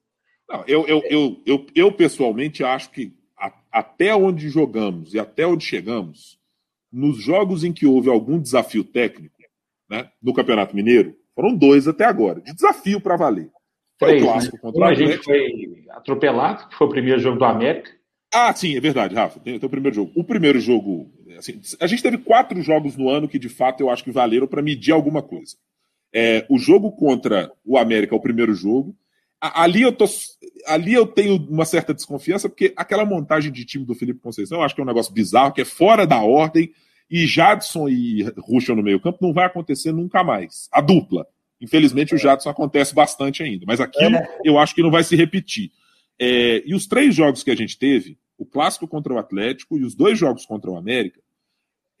Não, 0.48 0.64
eu, 0.66 0.86
eu, 0.86 1.02
eu, 1.08 1.42
eu, 1.46 1.66
eu, 1.74 1.92
pessoalmente 1.92 2.64
acho 2.64 2.90
que 2.90 3.14
até 3.70 4.14
onde 4.14 4.48
jogamos 4.48 5.14
e 5.14 5.18
até 5.18 5.46
onde 5.46 5.64
chegamos, 5.64 6.38
nos 6.92 7.22
jogos 7.22 7.64
em 7.64 7.72
que 7.72 7.86
houve 7.86 8.08
algum 8.08 8.40
desafio 8.40 8.82
técnico, 8.82 9.36
né, 9.88 10.10
no 10.22 10.32
Campeonato 10.34 10.74
Mineiro, 10.74 11.16
foram 11.34 11.54
dois 11.54 11.86
até 11.88 12.04
agora, 12.04 12.40
de 12.40 12.52
desafio 12.52 13.00
para 13.00 13.16
valer. 13.16 13.50
Foi 13.98 14.18
o 14.18 14.22
clássico 14.22 14.56
né? 14.56 14.62
contra 14.62 14.80
o 14.80 14.84
Um 14.84 14.86
a 14.86 14.94
gente 14.94 15.14
Atlético. 15.14 15.24
foi 15.24 15.84
atropelado, 15.90 16.68
que 16.68 16.76
foi 16.76 16.86
o 16.86 16.90
primeiro 16.90 17.20
jogo 17.20 17.38
do 17.38 17.44
América. 17.44 17.90
Ah, 18.32 18.54
sim, 18.54 18.76
é 18.76 18.80
verdade, 18.80 19.14
Rafa. 19.14 19.40
Tem, 19.40 19.58
tem 19.58 19.66
o 19.66 19.70
primeiro 19.70 19.94
jogo. 19.94 20.12
O 20.14 20.24
primeiro 20.24 20.60
jogo, 20.60 21.10
assim, 21.36 21.60
a 21.80 21.86
gente 21.86 22.02
teve 22.02 22.18
quatro 22.18 22.62
jogos 22.62 22.96
no 22.96 23.08
ano 23.10 23.28
que 23.28 23.38
de 23.38 23.48
fato 23.48 23.80
eu 23.80 23.90
acho 23.90 24.04
que 24.04 24.12
valeram 24.12 24.46
para 24.46 24.62
medir 24.62 24.92
alguma 24.92 25.22
coisa. 25.22 25.56
É, 26.12 26.46
o 26.48 26.58
jogo 26.58 26.92
contra 26.92 27.52
o 27.64 27.76
América 27.76 28.14
é 28.14 28.18
o 28.18 28.22
primeiro 28.22 28.54
jogo. 28.54 28.96
Ali 29.40 29.82
eu, 29.82 29.92
tô, 29.92 30.04
ali 30.66 30.92
eu 30.92 31.06
tenho 31.06 31.36
uma 31.48 31.64
certa 31.64 31.94
desconfiança, 31.94 32.48
porque 32.48 32.74
aquela 32.76 33.06
montagem 33.06 33.50
de 33.50 33.64
time 33.64 33.86
do 33.86 33.94
Felipe 33.94 34.20
Conceição 34.20 34.58
eu 34.58 34.64
acho 34.64 34.74
que 34.74 34.80
é 34.80 34.84
um 34.84 34.86
negócio 34.86 35.14
bizarro, 35.14 35.52
que 35.52 35.62
é 35.62 35.64
fora 35.64 36.06
da 36.06 36.20
ordem, 36.20 36.70
e 37.10 37.26
Jadson 37.26 37.88
e 37.88 38.22
Ruschel 38.38 38.76
no 38.76 38.82
meio-campo 38.82 39.18
não 39.20 39.32
vai 39.32 39.46
acontecer 39.46 39.92
nunca 39.92 40.22
mais. 40.22 40.68
A 40.70 40.80
dupla. 40.80 41.26
Infelizmente, 41.60 42.14
o 42.14 42.18
Jadson 42.18 42.50
acontece 42.50 42.94
bastante 42.94 43.42
ainda, 43.42 43.64
mas 43.66 43.80
aquilo 43.80 44.16
eu 44.44 44.58
acho 44.58 44.74
que 44.74 44.82
não 44.82 44.90
vai 44.90 45.02
se 45.02 45.16
repetir. 45.16 45.72
É, 46.18 46.62
e 46.66 46.74
os 46.74 46.86
três 46.86 47.14
jogos 47.14 47.42
que 47.42 47.50
a 47.50 47.56
gente 47.56 47.78
teve, 47.78 48.18
o 48.38 48.44
clássico 48.44 48.86
contra 48.86 49.12
o 49.12 49.18
Atlético 49.18 49.78
e 49.78 49.84
os 49.84 49.94
dois 49.94 50.18
jogos 50.18 50.46
contra 50.46 50.70
o 50.70 50.76
América, 50.76 51.20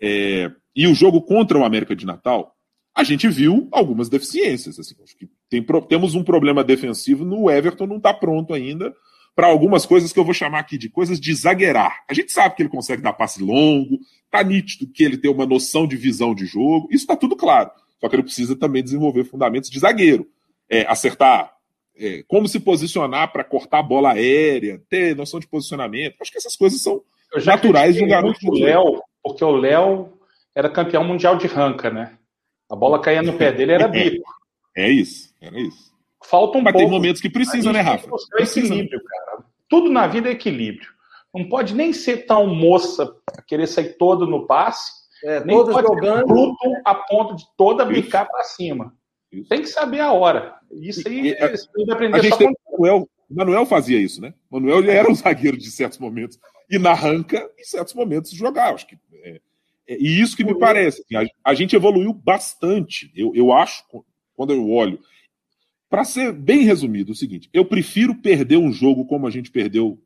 é, 0.00 0.50
e 0.74 0.86
o 0.86 0.94
jogo 0.94 1.20
contra 1.22 1.58
o 1.58 1.64
América 1.64 1.96
de 1.96 2.06
Natal, 2.06 2.54
a 2.94 3.02
gente 3.02 3.28
viu 3.28 3.68
algumas 3.72 4.08
deficiências. 4.08 4.78
Assim, 4.78 4.94
acho 5.02 5.16
que 5.16 5.28
tem 5.50 5.62
temos 5.88 6.14
um 6.14 6.22
problema 6.22 6.64
defensivo 6.64 7.24
no 7.24 7.50
Everton, 7.50 7.86
não 7.86 7.96
está 7.96 8.14
pronto 8.14 8.54
ainda 8.54 8.94
para 9.34 9.46
algumas 9.46 9.84
coisas 9.84 10.12
que 10.12 10.18
eu 10.18 10.24
vou 10.24 10.34
chamar 10.34 10.60
aqui 10.60 10.78
de 10.78 10.88
coisas 10.88 11.20
de 11.20 11.34
zagueirar. 11.34 12.04
A 12.08 12.14
gente 12.14 12.32
sabe 12.32 12.54
que 12.54 12.62
ele 12.62 12.68
consegue 12.68 13.02
dar 13.02 13.12
passe 13.12 13.42
longo, 13.42 13.98
tá 14.30 14.42
nítido 14.42 14.90
que 14.90 15.04
ele 15.04 15.18
tem 15.18 15.30
uma 15.30 15.46
noção 15.46 15.86
de 15.86 15.96
visão 15.96 16.34
de 16.34 16.46
jogo, 16.46 16.88
isso 16.90 17.04
está 17.04 17.16
tudo 17.16 17.36
claro. 17.36 17.70
Só 18.00 18.08
que 18.08 18.16
ele 18.16 18.22
precisa 18.22 18.56
também 18.56 18.82
desenvolver 18.82 19.24
fundamentos 19.24 19.68
de 19.68 19.78
zagueiro, 19.78 20.26
É, 20.68 20.86
acertar 20.86 21.52
é, 21.98 22.22
como 22.28 22.48
se 22.48 22.60
posicionar 22.60 23.32
para 23.32 23.44
cortar 23.44 23.80
a 23.80 23.82
bola 23.82 24.12
aérea, 24.12 24.80
ter 24.88 25.16
noção 25.16 25.40
de 25.40 25.48
posicionamento. 25.48 26.16
Acho 26.20 26.30
que 26.30 26.38
essas 26.38 26.56
coisas 26.56 26.80
são 26.80 27.02
Naturais 27.44 27.94
de 27.94 28.04
um 28.04 28.08
garoto 28.08 28.40
de 28.40 28.64
Léo, 28.64 29.02
porque 29.22 29.44
o 29.44 29.52
Léo 29.52 30.12
era 30.54 30.68
campeão 30.68 31.04
mundial 31.04 31.36
de 31.36 31.46
ranca, 31.46 31.90
né? 31.90 32.16
A 32.68 32.74
bola 32.74 33.00
caía 33.00 33.22
no 33.22 33.34
pé 33.34 33.52
dele, 33.52 33.72
era 33.72 33.86
bico. 33.86 34.28
É 34.80 34.90
isso, 34.90 35.34
era 35.40 35.58
isso. 35.60 35.90
Falta 36.24 36.58
um 36.58 36.62
Mas 36.62 36.72
pouco. 36.72 36.86
tem 36.86 36.96
momentos 36.98 37.20
que 37.20 37.30
precisa, 37.30 37.70
A 37.70 37.72
né, 37.72 37.82
gente 37.82 37.88
Rafa? 38.06 38.08
Precisa. 38.32 38.66
equilíbrio, 38.74 39.00
cara. 39.04 39.44
Tudo 39.68 39.90
na 39.90 40.06
vida 40.06 40.28
é 40.28 40.32
equilíbrio. 40.32 40.88
Não 41.34 41.48
pode 41.48 41.74
nem 41.74 41.92
ser 41.92 42.26
tão 42.26 42.46
moça 42.46 43.14
a 43.36 43.42
querer 43.42 43.66
sair 43.66 43.96
todo 43.96 44.26
no 44.26 44.46
passe, 44.46 44.90
É, 45.24 45.44
nem 45.44 45.56
pode 45.56 45.72
ser 45.74 45.82
jogando. 45.82 46.26
bruto 46.26 46.72
a 46.84 46.94
ponto 46.94 47.36
de 47.36 47.44
toda 47.56 47.84
bicar 47.84 48.28
para 48.28 48.42
cima. 48.44 48.94
Isso. 49.32 49.48
Tem 49.48 49.60
que 49.62 49.68
saber 49.68 50.00
a 50.00 50.12
hora. 50.12 50.56
Isso 50.72 51.06
aí 51.06 51.28
E- 51.28 51.32
e- 51.32 51.34
você 51.56 51.68
tem 51.72 51.84
que 51.84 51.90
A 51.90 51.94
aprender 51.94 52.20
gente 52.22 52.32
só 52.32 52.36
tem 52.38 52.52
Manuel, 52.72 53.08
Manuel 53.30 53.64
fazia 53.66 53.98
isso, 54.00 54.20
né? 54.20 54.34
O 54.50 54.56
Manuel 54.58 54.90
era 54.90 55.08
um 55.10 55.14
zagueiro 55.14 55.56
de 55.56 55.70
certos 55.70 55.98
momentos. 55.98 56.38
E 56.68 56.78
na 56.78 56.92
ranca, 56.94 57.48
em 57.58 57.64
certos 57.64 57.94
momentos, 57.94 58.32
jogava. 58.32 58.74
Acho 58.74 58.86
que, 58.88 58.96
é, 59.24 59.40
é- 59.88 59.96
e 60.00 60.20
isso 60.20 60.36
que 60.36 60.44
me 60.44 60.58
parece. 60.58 61.02
assim, 61.02 61.14
a, 61.16 61.50
a 61.50 61.54
gente 61.54 61.76
evoluiu 61.76 62.12
bastante. 62.12 63.12
Eu, 63.14 63.32
eu 63.34 63.52
acho, 63.52 63.84
quando 64.40 64.54
eu 64.54 64.70
olho. 64.70 64.98
Para 65.90 66.02
ser 66.02 66.32
bem 66.32 66.62
resumido, 66.62 67.10
é 67.10 67.12
o 67.12 67.16
seguinte: 67.16 67.50
eu 67.52 67.62
prefiro 67.62 68.14
perder 68.14 68.56
um 68.56 68.72
jogo 68.72 69.04
como 69.04 69.26
a 69.26 69.30
gente 69.30 69.50
perdeu 69.50 70.02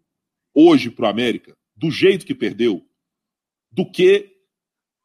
hoje 0.52 0.90
para 0.90 1.06
o 1.06 1.08
América, 1.08 1.56
do 1.76 1.88
jeito 1.88 2.26
que 2.26 2.34
perdeu, 2.34 2.84
do 3.70 3.88
que 3.88 4.32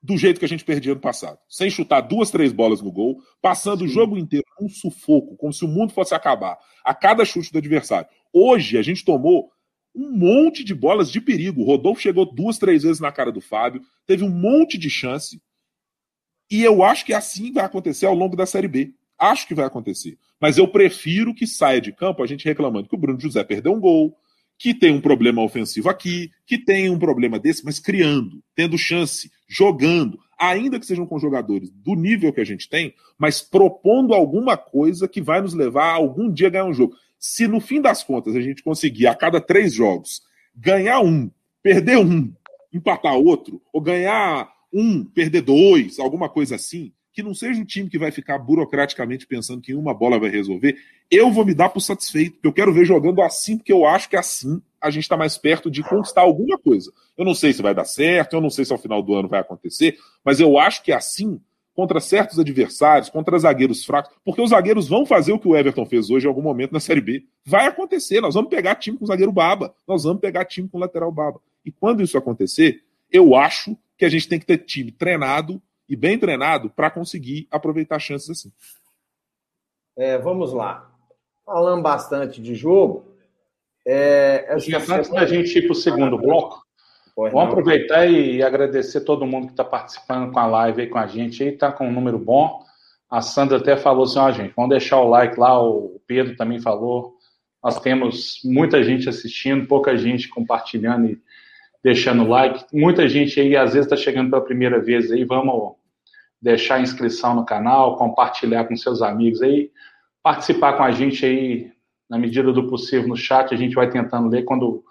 do 0.02 0.18
jeito 0.18 0.40
que 0.40 0.46
a 0.46 0.50
gente 0.50 0.66
perdia 0.66 0.94
ano 0.94 1.02
passado. 1.02 1.38
Sem 1.48 1.70
chutar 1.70 2.02
duas, 2.02 2.32
três 2.32 2.52
bolas 2.52 2.82
no 2.82 2.92
gol, 2.92 3.22
passando 3.40 3.84
o 3.84 3.88
jogo 3.88 4.18
inteiro 4.18 4.46
num 4.60 4.70
sufoco, 4.70 5.38
como 5.38 5.54
se 5.54 5.64
o 5.64 5.68
mundo 5.68 5.94
fosse 5.94 6.16
acabar, 6.16 6.58
a 6.84 6.96
cada 6.96 7.24
chute 7.24 7.52
do 7.52 7.60
adversário. 7.60 8.10
Hoje 8.34 8.80
a 8.80 8.82
gente 8.82 9.06
tomou 9.06 9.52
um 9.94 10.10
monte 10.10 10.64
de 10.64 10.74
bolas 10.74 11.12
de 11.12 11.22
perigo. 11.22 11.62
O 11.62 11.66
Rodolfo 11.66 12.02
chegou 12.02 12.26
duas, 12.26 12.58
três 12.58 12.82
vezes 12.82 13.00
na 13.00 13.12
cara 13.12 13.32
do 13.32 13.42
Fábio, 13.42 13.84
teve 14.08 14.24
um 14.24 14.30
monte 14.30 14.76
de 14.76 14.90
chance. 14.90 15.40
E 16.50 16.64
eu 16.64 16.82
acho 16.82 17.06
que 17.06 17.14
assim 17.14 17.52
vai 17.52 17.64
acontecer 17.64 18.08
ao 18.08 18.16
longo 18.16 18.36
da 18.36 18.48
Série 18.48 18.68
B. 18.68 18.96
Acho 19.20 19.48
que 19.48 19.54
vai 19.54 19.66
acontecer. 19.66 20.18
Mas 20.40 20.58
eu 20.58 20.68
prefiro 20.68 21.34
que 21.36 21.46
saia 21.46 21.82
de 21.82 21.92
campo 21.92 22.24
a 22.24 22.28
gente 22.28 22.46
reclamando 22.46 22.88
que 22.88 22.96
o 22.96 22.98
Bruno 22.98 23.20
José 23.20 23.44
perdeu 23.44 23.74
um 23.74 23.80
gol, 23.80 24.18
que 24.58 24.74
tem 24.74 24.94
um 24.94 25.02
problema 25.02 25.42
ofensivo 25.42 25.90
aqui, 25.90 26.32
que 26.46 26.58
tem 26.58 26.90
um 26.90 27.00
problema 27.00 27.40
desse, 27.40 27.64
mas 27.64 27.80
criando, 27.80 28.42
tendo 28.56 28.78
chance, 28.78 29.32
jogando, 29.48 30.20
ainda 30.38 30.80
que 30.80 30.86
sejam 30.86 31.06
com 31.06 31.20
jogadores 31.20 31.70
do 31.70 31.96
nível 31.96 32.32
que 32.32 32.42
a 32.42 32.46
gente 32.46 32.70
tem, 32.70 32.94
mas 33.18 33.42
propondo 33.42 34.14
alguma 34.14 34.58
coisa 34.58 35.08
que 35.08 35.22
vai 35.22 35.42
nos 35.42 35.54
levar 35.54 35.92
a 35.92 35.96
algum 35.96 36.32
dia 36.32 36.50
ganhar 36.50 36.66
um 36.66 36.74
jogo. 36.74 36.96
Se 37.18 37.48
no 37.48 37.60
fim 37.60 37.82
das 37.82 38.04
contas 38.04 38.36
a 38.36 38.42
gente 38.42 38.64
conseguir 38.64 39.08
a 39.08 39.16
cada 39.16 39.42
três 39.42 39.74
jogos 39.74 40.22
ganhar 40.56 41.02
um, 41.02 41.30
perder 41.64 41.98
um, 41.98 42.34
empatar 42.74 43.16
outro, 43.16 43.62
ou 43.72 43.82
ganhar 43.82 44.50
um, 44.74 45.04
perder 45.04 45.42
dois, 45.42 46.00
alguma 46.00 46.30
coisa 46.30 46.56
assim, 46.56 46.92
que 47.14 47.24
não 47.24 47.34
seja 47.34 47.62
um 47.62 47.66
time 47.66 47.90
que 47.90 47.98
vai 47.98 48.12
ficar 48.12 48.38
burocraticamente 48.38 49.26
pensando 49.26 49.62
que 49.62 49.74
uma 49.74 49.94
bola 49.94 50.20
vai 50.20 50.30
resolver, 50.30 50.78
eu 51.10 51.32
vou 51.32 51.46
me 51.46 51.54
dar 51.54 51.70
por 51.70 51.82
satisfeito, 51.82 52.34
porque 52.34 52.48
eu 52.48 52.54
quero 52.54 52.74
ver 52.74 52.86
jogando 52.86 53.22
assim, 53.22 53.58
porque 53.58 53.74
eu 53.74 53.86
acho 53.86 54.10
que 54.10 54.16
assim 54.16 54.62
a 54.82 54.90
gente 54.90 55.04
está 55.04 55.18
mais 55.18 55.38
perto 55.38 55.70
de 55.70 55.84
conquistar 55.84 56.22
alguma 56.22 56.58
coisa. 56.58 56.92
Eu 57.18 57.26
não 57.26 57.36
sei 57.36 57.52
se 57.52 57.62
vai 57.62 57.74
dar 57.74 57.86
certo, 57.86 58.34
eu 58.34 58.42
não 58.42 58.50
sei 58.50 58.64
se 58.64 58.72
ao 58.72 58.78
final 58.78 59.02
do 59.02 59.14
ano 59.14 59.28
vai 59.28 59.40
acontecer, 59.40 59.98
mas 60.24 60.40
eu 60.40 60.58
acho 60.58 60.84
que 60.84 60.92
assim, 60.92 61.42
contra 61.74 62.00
certos 62.00 62.40
adversários, 62.40 63.10
contra 63.10 63.38
zagueiros 63.38 63.84
fracos, 63.84 64.14
porque 64.24 64.42
os 64.42 64.52
zagueiros 64.52 64.88
vão 64.88 65.06
fazer 65.06 65.34
o 65.34 65.40
que 65.40 65.48
o 65.48 65.56
Everton 65.56 65.86
fez 65.86 66.10
hoje 66.10 66.26
em 66.26 66.30
algum 66.30 66.42
momento 66.42 66.72
na 66.72 66.80
Série 66.80 67.02
B. 67.02 67.24
Vai 67.46 67.68
acontecer, 67.68 68.22
nós 68.22 68.36
vamos 68.36 68.50
pegar 68.50 68.76
time 68.76 68.98
com 68.98 69.06
zagueiro 69.06 69.32
baba, 69.32 69.74
nós 69.88 70.04
vamos 70.04 70.22
pegar 70.22 70.46
time 70.46 70.70
com 70.70 70.78
lateral 70.78 71.12
baba. 71.12 71.42
E 71.66 71.72
quando 71.72 72.02
isso 72.02 72.18
acontecer, 72.18 72.84
eu 73.12 73.36
acho 73.36 73.78
que 73.98 74.06
a 74.06 74.10
gente 74.10 74.28
tem 74.28 74.40
que 74.40 74.46
ter 74.46 74.60
time 74.60 74.92
treinado 74.92 75.62
e 75.90 75.96
bem 75.96 76.18
treinado 76.20 76.70
para 76.70 76.92
conseguir 76.92 77.48
aproveitar 77.50 78.00
chances 78.00 78.30
assim. 78.30 78.52
É, 79.98 80.18
vamos 80.18 80.54
lá. 80.54 80.90
Falando 81.46 81.82
bastante 81.82 82.42
de 82.42 82.56
jogo. 82.56 83.06
É, 83.86 84.46
essa 84.50 84.60
Gente, 84.60 84.76
Antes 84.76 85.08
semana- 85.08 85.20
da 85.22 85.26
gente 85.26 85.58
ir 85.58 85.64
para 85.64 85.72
o 85.72 85.76
segundo 85.76 86.18
bloco, 86.18 86.62
Pois 87.16 87.34
vamos 87.34 87.48
não. 87.48 87.52
aproveitar 87.54 88.06
e 88.06 88.44
agradecer 88.44 89.02
todo 89.02 89.26
mundo 89.26 89.48
que 89.48 89.54
está 89.54 89.64
participando 89.64 90.32
com 90.32 90.40
a 90.40 90.46
live 90.46 90.82
aí 90.82 90.88
com 90.88 91.00
a 91.00 91.08
gente 91.08 91.44
aí, 91.44 91.52
tá 91.52 91.72
com 91.72 91.88
um 91.88 91.92
número 91.92 92.20
bom. 92.20 92.64
A 93.10 93.22
Sandra 93.22 93.58
até 93.58 93.76
falou 93.76 94.04
assim, 94.04 94.20
ó, 94.20 94.32
gente, 94.32 94.54
vamos 94.56 94.70
deixar 94.70 95.00
o 95.00 95.10
like 95.10 95.40
lá, 95.40 95.60
o 95.62 96.00
Pedro 96.06 96.36
também 96.36 96.60
falou. 96.62 97.16
Nós 97.64 97.80
temos 97.80 98.40
muita 98.46 98.84
gente 98.84 99.10
assistindo, 99.10 99.68
pouca 99.68 99.98
gente 99.98 100.30
compartilhando 100.30 101.08
e 101.08 101.22
deixando 101.84 102.28
like. 102.28 102.64
Muita 102.72 103.10
gente 103.10 103.40
aí, 103.40 103.58
às 103.58 103.74
vezes, 103.74 103.86
está 103.92 103.98
chegando 103.98 104.30
pela 104.30 104.44
primeira 104.46 104.80
vez 104.80 105.12
aí. 105.12 105.26
Vamos 105.26 105.76
deixar 106.42 106.76
a 106.76 106.82
inscrição 106.82 107.36
no 107.36 107.46
canal, 107.46 107.98
compartilhar 107.98 108.66
com 108.66 108.76
seus 108.76 109.02
amigos 109.02 109.42
aí, 109.42 109.72
participar 110.24 110.74
com 110.74 110.84
a 110.84 110.92
gente 110.92 111.26
aí, 111.26 111.72
na 112.10 112.18
medida 112.18 112.52
do 112.52 112.68
possível, 112.68 113.08
no 113.08 113.16
chat. 113.16 113.54
A 113.54 113.58
gente 113.58 113.76
vai 113.76 113.90
tentando 113.90 114.30
ler 114.30 114.44
quando 114.44 114.84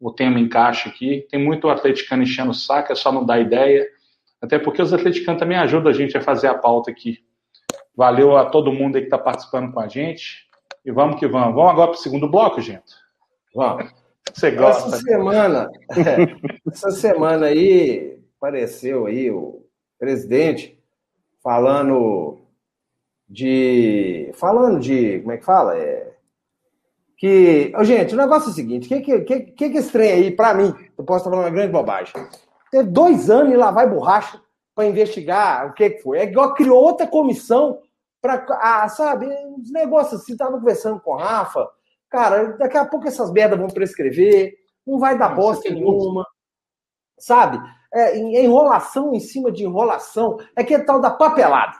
o 0.00 0.12
tema 0.12 0.40
encaixa 0.40 0.88
aqui. 0.88 1.26
Tem 1.30 1.42
muito 1.42 1.68
atleticano 1.68 2.22
enchendo 2.22 2.50
o 2.50 2.54
saco, 2.54 2.92
é 2.92 2.94
só 2.94 3.12
não 3.12 3.24
dar 3.24 3.40
ideia. 3.40 3.86
Até 4.40 4.58
porque 4.58 4.82
os 4.82 4.92
atleticanos 4.92 5.38
também 5.38 5.56
ajudam 5.58 5.90
a 5.90 5.94
gente 5.94 6.16
a 6.16 6.20
fazer 6.20 6.48
a 6.48 6.54
pauta 6.58 6.90
aqui. 6.90 7.18
Valeu 7.94 8.36
a 8.36 8.46
todo 8.46 8.72
mundo 8.72 8.96
aí 8.96 9.02
que 9.02 9.06
está 9.06 9.18
participando 9.18 9.72
com 9.72 9.80
a 9.80 9.86
gente. 9.86 10.48
E 10.84 10.90
vamos 10.90 11.20
que 11.20 11.26
vamos. 11.28 11.54
Vamos 11.54 11.70
agora 11.70 11.90
para 11.90 11.98
o 11.98 12.02
segundo 12.02 12.28
bloco, 12.28 12.60
gente? 12.60 12.92
Vamos. 13.54 13.92
Você 14.32 14.50
gosta? 14.50 14.88
Essa 14.88 14.98
semana, 14.98 15.70
essa 16.66 16.90
semana 16.90 17.46
aí, 17.46 18.18
apareceu 18.36 19.06
aí 19.06 19.30
o 19.30 19.64
presidente 19.98 20.81
falando 21.42 22.38
de. 23.28 24.30
Falando 24.34 24.78
de. 24.78 25.20
Como 25.20 25.32
é 25.32 25.38
que 25.38 25.44
fala? 25.44 25.76
É, 25.76 26.14
que. 27.16 27.72
Oh, 27.76 27.84
gente, 27.84 28.14
o 28.14 28.18
negócio 28.18 28.48
é 28.48 28.52
o 28.52 28.54
seguinte: 28.54 28.86
o 28.86 28.88
que, 28.88 29.00
que, 29.00 29.20
que, 29.20 29.40
que, 29.52 29.70
que 29.70 29.78
esse 29.78 29.90
trem 29.90 30.12
aí, 30.12 30.30
para 30.30 30.54
mim, 30.54 30.74
eu 30.96 31.04
posso 31.04 31.18
estar 31.18 31.30
falando 31.30 31.44
uma 31.44 31.50
grande 31.50 31.72
bobagem. 31.72 32.14
Teve 32.70 32.88
dois 32.90 33.28
anos 33.30 33.52
e 33.52 33.56
lá 33.56 33.70
vai 33.70 33.88
borracha 33.88 34.40
para 34.74 34.86
investigar 34.86 35.66
o 35.68 35.74
que, 35.74 35.90
que 35.90 36.02
foi. 36.02 36.18
É 36.18 36.24
igual 36.24 36.54
criou 36.54 36.82
outra 36.82 37.06
comissão 37.06 37.80
para. 38.20 38.44
Ah, 38.60 38.88
sabe, 38.88 39.26
uns 39.26 39.70
negócios 39.70 40.20
assim, 40.20 40.36
tava 40.36 40.58
conversando 40.58 41.00
com 41.00 41.18
a 41.18 41.24
Rafa. 41.24 41.68
Cara, 42.08 42.56
daqui 42.58 42.76
a 42.76 42.84
pouco 42.84 43.08
essas 43.08 43.32
merdas 43.32 43.58
vão 43.58 43.68
prescrever, 43.68 44.54
não 44.86 44.98
vai 44.98 45.16
dar 45.16 45.34
bosta 45.34 45.70
nenhuma. 45.70 46.26
Sabe? 47.18 47.58
É, 47.92 48.16
enrolação 48.16 49.14
em 49.14 49.20
cima 49.20 49.52
de 49.52 49.64
enrolação. 49.64 50.38
É 50.56 50.64
que 50.64 50.74
é 50.74 50.78
tal 50.78 51.00
da 51.00 51.10
papelada. 51.10 51.76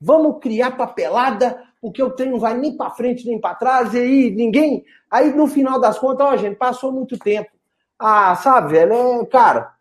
Vamos 0.00 0.38
criar 0.40 0.76
papelada, 0.76 1.62
porque 1.80 2.02
o 2.02 2.10
trem 2.10 2.30
não 2.30 2.38
vai 2.38 2.56
nem 2.56 2.76
para 2.76 2.90
frente 2.90 3.26
nem 3.26 3.40
para 3.40 3.54
trás, 3.54 3.94
e 3.94 3.98
aí 3.98 4.30
ninguém. 4.30 4.84
Aí 5.10 5.32
no 5.34 5.46
final 5.46 5.80
das 5.80 5.98
contas, 5.98 6.26
ó, 6.26 6.36
gente, 6.36 6.56
passou 6.56 6.92
muito 6.92 7.18
tempo. 7.18 7.50
Ah, 7.98 8.36
sabe, 8.36 8.72
velho? 8.72 8.92
É, 8.92 9.26
cara, 9.26 9.74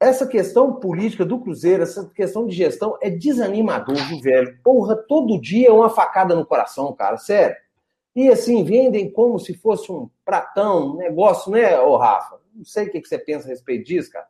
essa 0.00 0.26
questão 0.26 0.72
política 0.72 1.26
do 1.26 1.38
Cruzeiro, 1.38 1.82
essa 1.82 2.08
questão 2.14 2.46
de 2.46 2.56
gestão 2.56 2.96
é 3.02 3.10
desanimador, 3.10 3.96
viu, 4.08 4.20
velho? 4.20 4.58
Porra, 4.64 4.96
todo 4.96 5.38
dia 5.38 5.68
é 5.68 5.72
uma 5.72 5.90
facada 5.90 6.34
no 6.34 6.46
coração, 6.46 6.90
cara, 6.94 7.18
sério. 7.18 7.54
E 8.16 8.28
assim, 8.30 8.64
vendem 8.64 9.10
como 9.10 9.38
se 9.38 9.52
fosse 9.54 9.92
um 9.92 10.08
pratão, 10.24 10.92
um 10.92 10.96
negócio, 10.96 11.52
né, 11.52 11.78
ô 11.78 11.96
Rafa? 11.98 12.40
Não 12.54 12.64
sei 12.64 12.86
o 12.86 12.90
que 12.90 13.04
você 13.04 13.18
pensa 13.18 13.46
a 13.46 13.50
respeito 13.50 13.84
disso, 13.84 14.10
cara. 14.10 14.26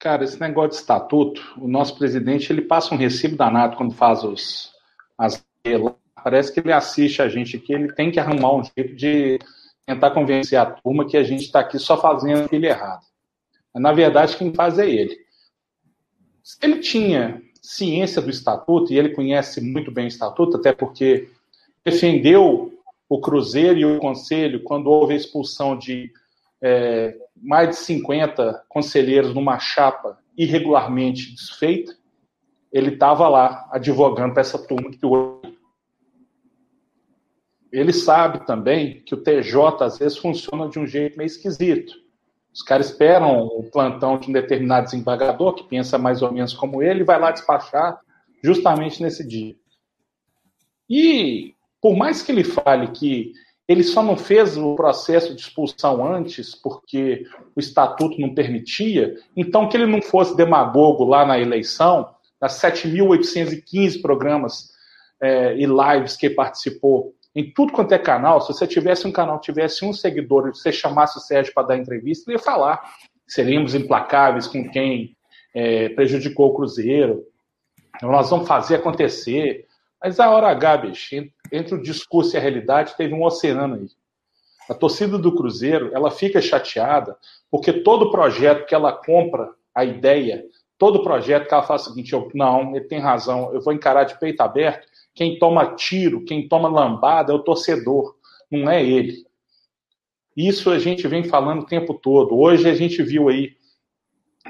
Cara, 0.00 0.24
esse 0.24 0.40
negócio 0.40 0.70
de 0.70 0.76
estatuto, 0.76 1.42
o 1.58 1.68
nosso 1.68 1.94
presidente 1.98 2.50
ele 2.50 2.62
passa 2.62 2.94
um 2.94 2.96
recibo 2.96 3.36
danado 3.36 3.76
quando 3.76 3.92
faz 3.92 4.24
os 4.24 4.72
as 5.18 5.44
parece 6.24 6.52
que 6.52 6.60
ele 6.60 6.72
assiste 6.72 7.20
a 7.20 7.28
gente 7.28 7.58
aqui, 7.58 7.74
ele 7.74 7.92
tem 7.92 8.10
que 8.10 8.18
arrumar 8.18 8.54
um 8.54 8.64
jeito 8.64 8.96
de 8.96 9.38
tentar 9.86 10.12
convencer 10.12 10.58
a 10.58 10.64
turma 10.64 11.06
que 11.06 11.18
a 11.18 11.22
gente 11.22 11.42
está 11.42 11.60
aqui 11.60 11.78
só 11.78 12.00
fazendo 12.00 12.44
aquilo 12.44 12.64
errado. 12.64 13.02
Na 13.74 13.92
verdade, 13.92 14.36
quem 14.36 14.54
faz 14.54 14.78
é 14.78 14.88
ele. 14.88 15.18
Se 16.42 16.56
ele 16.62 16.78
tinha 16.78 17.42
ciência 17.60 18.22
do 18.22 18.30
estatuto, 18.30 18.92
e 18.92 18.98
ele 18.98 19.10
conhece 19.10 19.60
muito 19.60 19.90
bem 19.90 20.06
o 20.06 20.08
estatuto, 20.08 20.56
até 20.56 20.72
porque 20.72 21.28
defendeu 21.84 22.72
o 23.06 23.20
Cruzeiro 23.20 23.78
e 23.78 23.84
o 23.84 23.98
Conselho 23.98 24.62
quando 24.62 24.88
houve 24.88 25.12
a 25.12 25.16
expulsão 25.16 25.76
de 25.76 26.10
é, 26.62 27.16
mais 27.36 27.70
de 27.70 27.76
50 27.76 28.64
conselheiros 28.68 29.34
numa 29.34 29.58
chapa 29.58 30.18
irregularmente 30.36 31.34
desfeita, 31.34 31.94
ele 32.72 32.94
estava 32.94 33.28
lá 33.28 33.68
advogando 33.72 34.32
para 34.32 34.42
essa 34.42 34.58
turma 34.58 34.90
que 34.90 35.04
hoje. 35.04 35.58
Ele 37.72 37.92
sabe 37.92 38.44
também 38.46 39.00
que 39.02 39.14
o 39.14 39.22
TJ 39.22 39.84
às 39.84 39.98
vezes 39.98 40.18
funciona 40.18 40.68
de 40.68 40.78
um 40.78 40.86
jeito 40.86 41.16
meio 41.16 41.26
esquisito. 41.26 41.94
Os 42.52 42.62
caras 42.62 42.90
esperam 42.90 43.46
o 43.46 43.62
plantão 43.70 44.18
de 44.18 44.28
um 44.28 44.32
determinado 44.32 44.86
desembargador, 44.86 45.54
que 45.54 45.68
pensa 45.68 45.96
mais 45.96 46.20
ou 46.20 46.32
menos 46.32 46.52
como 46.52 46.82
ele, 46.82 47.00
e 47.00 47.04
vai 47.04 47.18
lá 47.18 47.30
despachar 47.30 48.00
justamente 48.42 49.00
nesse 49.02 49.26
dia. 49.26 49.54
E, 50.88 51.54
por 51.80 51.96
mais 51.96 52.22
que 52.22 52.32
ele 52.32 52.42
fale 52.42 52.88
que 52.88 53.32
ele 53.70 53.84
só 53.84 54.02
não 54.02 54.16
fez 54.16 54.56
o 54.56 54.74
processo 54.74 55.32
de 55.32 55.42
expulsão 55.42 56.04
antes 56.04 56.56
porque 56.56 57.24
o 57.54 57.60
estatuto 57.60 58.20
não 58.20 58.34
permitia, 58.34 59.14
então 59.36 59.68
que 59.68 59.76
ele 59.76 59.86
não 59.86 60.02
fosse 60.02 60.36
demagogo 60.36 61.04
lá 61.04 61.24
na 61.24 61.38
eleição, 61.38 62.12
nas 62.40 62.60
7.815 62.60 64.02
programas 64.02 64.70
é, 65.22 65.54
e 65.56 65.66
lives 65.66 66.16
que 66.16 66.28
participou, 66.28 67.14
em 67.32 67.48
tudo 67.52 67.72
quanto 67.72 67.92
é 67.92 67.98
canal, 67.98 68.40
se 68.40 68.48
você 68.48 68.66
tivesse 68.66 69.06
um 69.06 69.12
canal, 69.12 69.40
tivesse 69.40 69.84
um 69.84 69.92
seguidor 69.92 70.48
e 70.48 70.50
você 70.50 70.72
chamasse 70.72 71.16
o 71.16 71.20
Sérgio 71.20 71.54
para 71.54 71.68
dar 71.68 71.76
entrevista, 71.76 72.28
ele 72.28 72.38
ia 72.38 72.42
falar. 72.42 72.82
Seríamos 73.24 73.72
implacáveis 73.72 74.48
com 74.48 74.68
quem 74.68 75.16
é, 75.54 75.90
prejudicou 75.90 76.48
o 76.48 76.54
Cruzeiro. 76.54 77.24
Nós 78.02 78.30
vamos 78.30 78.48
fazer 78.48 78.74
acontecer. 78.74 79.64
Mas 80.02 80.18
a 80.18 80.28
hora 80.28 80.48
H, 80.48 80.76
bicho, 80.78 81.14
entre 81.52 81.74
o 81.74 81.82
discurso 81.82 82.34
e 82.34 82.38
a 82.38 82.40
realidade, 82.40 82.96
teve 82.96 83.14
um 83.14 83.24
oceano 83.24 83.74
aí. 83.76 83.88
A 84.68 84.74
torcida 84.74 85.18
do 85.18 85.34
Cruzeiro, 85.34 85.90
ela 85.92 86.10
fica 86.10 86.40
chateada 86.40 87.16
porque 87.50 87.72
todo 87.72 88.10
projeto 88.10 88.66
que 88.66 88.74
ela 88.74 88.92
compra 88.92 89.50
a 89.74 89.84
ideia, 89.84 90.44
todo 90.78 91.02
projeto 91.02 91.48
que 91.48 91.54
ela 91.54 91.62
faz 91.62 91.82
o 91.82 91.90
seguinte, 91.90 92.12
eu, 92.12 92.30
não, 92.34 92.76
ele 92.76 92.84
tem 92.84 93.00
razão, 93.00 93.52
eu 93.52 93.60
vou 93.60 93.72
encarar 93.72 94.04
de 94.04 94.18
peito 94.18 94.40
aberto, 94.40 94.86
quem 95.14 95.38
toma 95.38 95.74
tiro, 95.74 96.24
quem 96.24 96.46
toma 96.46 96.68
lambada 96.68 97.32
é 97.32 97.34
o 97.34 97.42
torcedor, 97.42 98.14
não 98.50 98.70
é 98.70 98.84
ele. 98.84 99.26
Isso 100.36 100.70
a 100.70 100.78
gente 100.78 101.06
vem 101.08 101.24
falando 101.24 101.62
o 101.62 101.66
tempo 101.66 101.92
todo. 101.94 102.38
Hoje 102.38 102.68
a 102.68 102.74
gente 102.74 103.02
viu 103.02 103.28
aí 103.28 103.56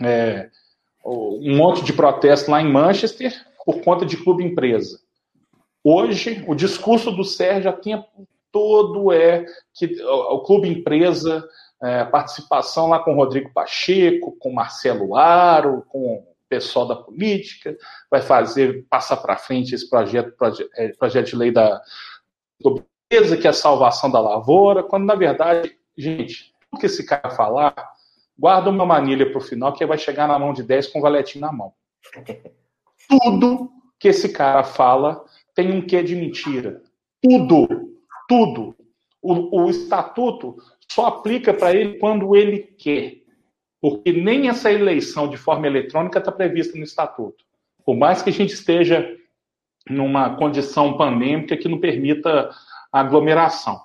é, 0.03 0.51
um 1.05 1.57
monte 1.57 1.83
de 1.83 1.93
protesto 1.93 2.51
lá 2.51 2.61
em 2.61 2.71
Manchester 2.71 3.33
por 3.65 3.81
conta 3.81 4.05
de 4.05 4.17
clube 4.17 4.45
empresa. 4.45 5.01
Hoje, 5.83 6.45
o 6.47 6.55
discurso 6.55 7.11
do 7.11 7.25
Sérgio 7.25 7.71
o 7.71 7.75
tempo 7.75 8.29
todo 8.53 9.13
é 9.13 9.47
que 9.75 10.03
o 10.03 10.41
clube 10.41 10.69
empresa, 10.69 11.47
é, 11.83 12.05
participação 12.05 12.89
lá 12.89 12.99
com 12.99 13.15
Rodrigo 13.15 13.53
Pacheco, 13.53 14.37
com 14.39 14.53
Marcelo 14.53 15.17
Aro, 15.17 15.85
com 15.89 16.27
pessoal 16.51 16.87
da 16.87 16.97
política, 16.97 17.77
vai 18.11 18.21
fazer, 18.21 18.85
passar 18.91 19.19
para 19.19 19.37
frente 19.37 19.73
esse 19.73 19.89
projeto, 19.89 20.33
proje, 20.37 20.69
é, 20.75 20.89
projeto 20.89 21.29
de 21.29 21.37
lei 21.37 21.53
da 21.53 21.81
pobreza, 22.61 23.37
que 23.37 23.47
é 23.47 23.51
a 23.51 23.55
salvação 23.55 24.11
da 24.11 24.21
lavoura, 24.21 24.83
quando 24.83 25.07
na 25.07 25.15
verdade, 25.15 25.79
gente, 25.97 26.53
o 26.73 26.77
que 26.77 26.87
esse 26.87 27.07
cara 27.07 27.31
falar, 27.31 27.75
guarda 28.37 28.69
uma 28.69 28.85
manilha 28.85 29.31
para 29.31 29.39
o 29.39 29.41
final, 29.41 29.73
que 29.73 29.87
vai 29.87 29.97
chegar 29.97 30.27
na 30.27 30.39
mão 30.39 30.53
de 30.53 30.65
10 30.65 30.89
com 30.89 30.99
o 30.99 31.03
valetinho 31.03 31.43
na 31.43 31.53
mão. 31.53 31.73
Tudo 33.09 33.71
que 33.99 34.09
esse 34.09 34.31
cara 34.31 34.65
fala 34.65 35.25
tem 35.55 35.73
um 35.73 35.81
quê 35.81 36.03
de 36.03 36.17
mentira. 36.17 36.83
Tudo, 37.23 37.69
tudo. 38.29 38.75
O, 39.23 39.63
o 39.65 39.71
estatuto 39.71 40.57
só 40.91 41.07
aplica 41.07 41.53
para 41.53 41.75
ele 41.75 41.99
quando 41.99 42.35
ele 42.35 42.59
quer 42.59 43.21
porque 43.81 44.13
nem 44.13 44.49
essa 44.49 44.71
eleição 44.71 45.27
de 45.29 45.37
forma 45.37 45.67
eletrônica 45.67 46.19
está 46.19 46.31
prevista 46.31 46.77
no 46.77 46.85
estatuto. 46.85 47.45
Por 47.85 47.97
mais 47.97 48.21
que 48.21 48.29
a 48.29 48.33
gente 48.33 48.53
esteja 48.53 49.17
numa 49.89 50.37
condição 50.37 50.97
pandêmica 50.97 51.57
que 51.57 51.69
não 51.69 51.81
permita 51.81 52.51
aglomeração. 52.93 53.81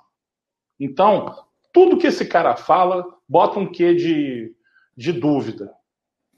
Então, 0.78 1.34
tudo 1.72 1.96
que 1.96 2.06
esse 2.06 2.26
cara 2.26 2.54
fala 2.54 3.06
bota 3.26 3.58
um 3.58 3.66
quê 3.66 3.94
de, 3.94 4.54
de 4.94 5.12
dúvida. 5.12 5.72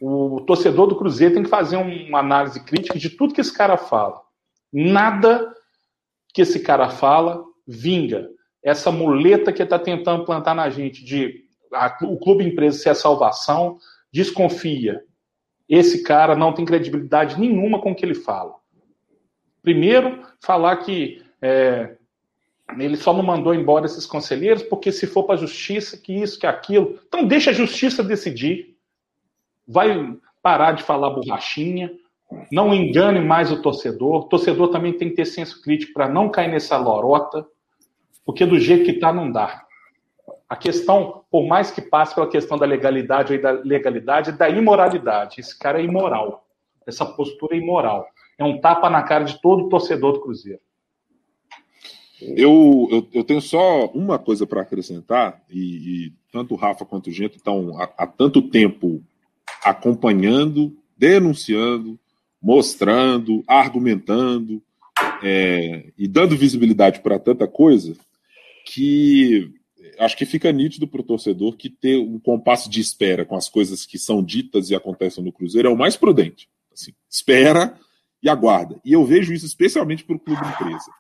O 0.00 0.40
torcedor 0.42 0.86
do 0.86 0.96
Cruzeiro 0.96 1.34
tem 1.34 1.42
que 1.42 1.50
fazer 1.50 1.76
uma 1.76 2.20
análise 2.20 2.64
crítica 2.64 2.96
de 2.96 3.10
tudo 3.10 3.34
que 3.34 3.40
esse 3.40 3.52
cara 3.52 3.76
fala. 3.76 4.22
Nada 4.72 5.54
que 6.32 6.42
esse 6.42 6.60
cara 6.60 6.90
fala 6.90 7.42
vinga. 7.66 8.28
Essa 8.62 8.90
muleta 8.90 9.52
que 9.52 9.62
está 9.62 9.78
tentando 9.78 10.24
plantar 10.24 10.54
na 10.54 10.68
gente 10.68 11.04
de 11.04 11.44
a, 11.72 11.96
o 12.02 12.18
clube 12.18 12.44
empresa 12.44 12.78
ser 12.78 12.90
a 12.90 12.94
salvação, 12.94 13.78
desconfia. 14.12 15.02
Esse 15.68 16.02
cara 16.02 16.34
não 16.34 16.52
tem 16.52 16.64
credibilidade 16.64 17.38
nenhuma 17.38 17.80
com 17.80 17.92
o 17.92 17.94
que 17.94 18.04
ele 18.04 18.14
fala. 18.14 18.54
Primeiro, 19.62 20.22
falar 20.40 20.76
que 20.78 21.22
é, 21.42 21.96
ele 22.78 22.96
só 22.96 23.12
não 23.12 23.22
mandou 23.22 23.54
embora 23.54 23.86
esses 23.86 24.06
conselheiros 24.06 24.62
porque 24.62 24.90
se 24.90 25.06
for 25.06 25.24
para 25.24 25.34
a 25.34 25.38
justiça, 25.38 25.96
que 25.96 26.12
isso, 26.12 26.38
que 26.38 26.46
aquilo. 26.46 26.98
Então 27.06 27.24
deixa 27.26 27.50
a 27.50 27.54
justiça 27.54 28.02
decidir. 28.02 28.76
Vai 29.66 30.16
parar 30.42 30.72
de 30.72 30.82
falar 30.82 31.10
borrachinha. 31.10 31.92
Não 32.50 32.74
engane 32.74 33.20
mais 33.20 33.50
o 33.50 33.62
torcedor. 33.62 34.22
O 34.22 34.28
torcedor 34.28 34.68
também 34.68 34.92
tem 34.92 35.08
que 35.10 35.16
ter 35.16 35.24
senso 35.24 35.62
crítico 35.62 35.94
para 35.94 36.08
não 36.08 36.28
cair 36.28 36.50
nessa 36.50 36.76
lorota, 36.76 37.46
porque 38.24 38.44
do 38.44 38.58
jeito 38.58 38.84
que 38.84 38.92
está, 38.92 39.12
não 39.12 39.30
dá. 39.30 39.64
A 40.48 40.56
questão, 40.56 41.24
por 41.30 41.46
mais 41.46 41.70
que 41.70 41.80
passe 41.80 42.14
pela 42.14 42.28
questão 42.28 42.58
da 42.58 42.66
legalidade 42.66 43.34
ou 43.34 43.40
da 43.40 43.52
legalidade, 43.52 44.32
da 44.32 44.48
imoralidade. 44.48 45.40
Esse 45.40 45.58
cara 45.58 45.80
é 45.80 45.84
imoral. 45.84 46.46
Essa 46.86 47.04
postura 47.04 47.54
é 47.54 47.58
imoral. 47.58 48.06
É 48.38 48.44
um 48.44 48.60
tapa 48.60 48.88
na 48.88 49.02
cara 49.02 49.24
de 49.24 49.40
todo 49.40 49.68
torcedor 49.68 50.14
do 50.14 50.20
Cruzeiro. 50.20 50.60
Eu, 52.20 52.88
eu, 52.90 53.08
eu 53.12 53.24
tenho 53.24 53.40
só 53.40 53.86
uma 53.86 54.18
coisa 54.18 54.46
para 54.46 54.62
acrescentar, 54.62 55.40
e, 55.48 56.06
e, 56.06 56.12
tanto 56.32 56.54
o 56.54 56.56
Rafa 56.56 56.84
quanto 56.84 57.08
o 57.08 57.12
Gento 57.12 57.36
estão 57.36 57.80
há, 57.80 57.84
há 57.96 58.06
tanto 58.06 58.42
tempo 58.42 59.00
acompanhando, 59.62 60.76
denunciando, 60.96 61.98
mostrando, 62.40 63.42
argumentando 63.46 64.62
é, 65.22 65.92
e 65.96 66.06
dando 66.06 66.36
visibilidade 66.36 67.00
para 67.00 67.18
tanta 67.18 67.46
coisa 67.46 67.96
que 68.64 69.52
acho 69.98 70.16
que 70.16 70.26
fica 70.26 70.52
nítido 70.52 70.86
para 70.86 71.00
o 71.00 71.04
torcedor 71.04 71.56
que 71.56 71.68
ter 71.68 71.96
um 71.98 72.18
compasso 72.18 72.70
de 72.70 72.80
espera 72.80 73.24
com 73.24 73.36
as 73.36 73.48
coisas 73.48 73.84
que 73.84 73.98
são 73.98 74.22
ditas 74.22 74.70
e 74.70 74.74
acontecem 74.74 75.22
no 75.22 75.32
Cruzeiro 75.32 75.68
é 75.68 75.70
o 75.70 75.76
mais 75.76 75.96
prudente. 75.96 76.48
Assim, 76.72 76.92
espera 77.10 77.78
e 78.22 78.28
aguarda. 78.28 78.80
E 78.84 78.92
eu 78.92 79.04
vejo 79.04 79.32
isso 79.32 79.46
especialmente 79.46 80.04
para 80.04 80.16
o 80.16 80.20
clube 80.20 80.40
empresa. 80.46 80.90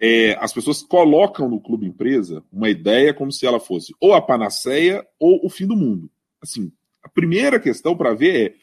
É, 0.00 0.36
as 0.40 0.52
pessoas 0.52 0.82
colocam 0.82 1.48
no 1.48 1.60
clube 1.60 1.86
empresa 1.86 2.42
uma 2.50 2.70
ideia 2.70 3.12
como 3.12 3.30
se 3.30 3.46
ela 3.46 3.60
fosse 3.60 3.94
ou 4.00 4.14
a 4.14 4.22
panaceia 4.22 5.04
ou 5.18 5.44
o 5.44 5.50
fim 5.50 5.66
do 5.66 5.76
mundo. 5.76 6.10
Assim, 6.40 6.72
a 7.02 7.08
primeira 7.08 7.60
questão 7.60 7.96
para 7.96 8.14
ver 8.14 8.46
é 8.46 8.54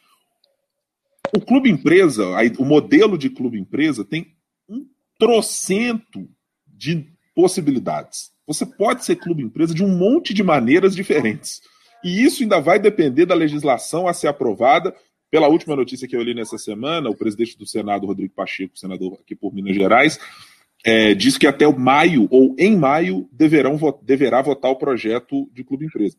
o 1.36 1.42
clube 1.42 1.70
empresa, 1.70 2.26
o 2.58 2.66
modelo 2.66 3.18
de 3.18 3.30
clube 3.30 3.60
empresa 3.60 4.04
tem 4.04 4.36
um 4.70 4.86
trocento 5.20 6.28
de 6.66 7.08
possibilidades. 7.36 8.32
Você 8.46 8.66
pode 8.66 9.04
ser 9.04 9.18
clube 9.18 9.44
empresa 9.44 9.74
de 9.74 9.84
um 9.84 9.98
monte 9.98 10.34
de 10.34 10.44
maneiras 10.44 10.96
diferentes. 10.96 11.62
E 12.04 12.24
isso 12.24 12.44
ainda 12.44 12.60
vai 12.60 12.80
depender 12.80 13.26
da 13.26 13.36
legislação 13.36 14.08
a 14.08 14.14
ser 14.14 14.28
aprovada. 14.28 14.96
Pela 15.30 15.50
última 15.50 15.76
notícia 15.76 16.08
que 16.08 16.16
eu 16.16 16.24
li 16.24 16.34
nessa 16.34 16.58
semana, 16.58 17.10
o 17.10 17.16
presidente 17.16 17.58
do 17.58 17.68
Senado, 17.68 18.08
Rodrigo 18.08 18.34
Pacheco, 18.34 18.78
senador 18.78 19.20
aqui 19.22 19.36
por 19.36 19.54
Minas 19.54 19.76
Gerais, 19.76 20.18
é, 20.86 21.14
que 21.16 21.48
até 21.48 21.68
maio 21.68 22.28
ou 22.32 22.56
em 22.58 22.78
maio 22.78 23.28
deverão, 23.32 23.78
deverá 24.02 24.42
votar 24.42 24.72
o 24.72 24.78
projeto 24.78 25.50
de 25.52 25.66
clube 25.66 25.86
empresa. 25.86 26.16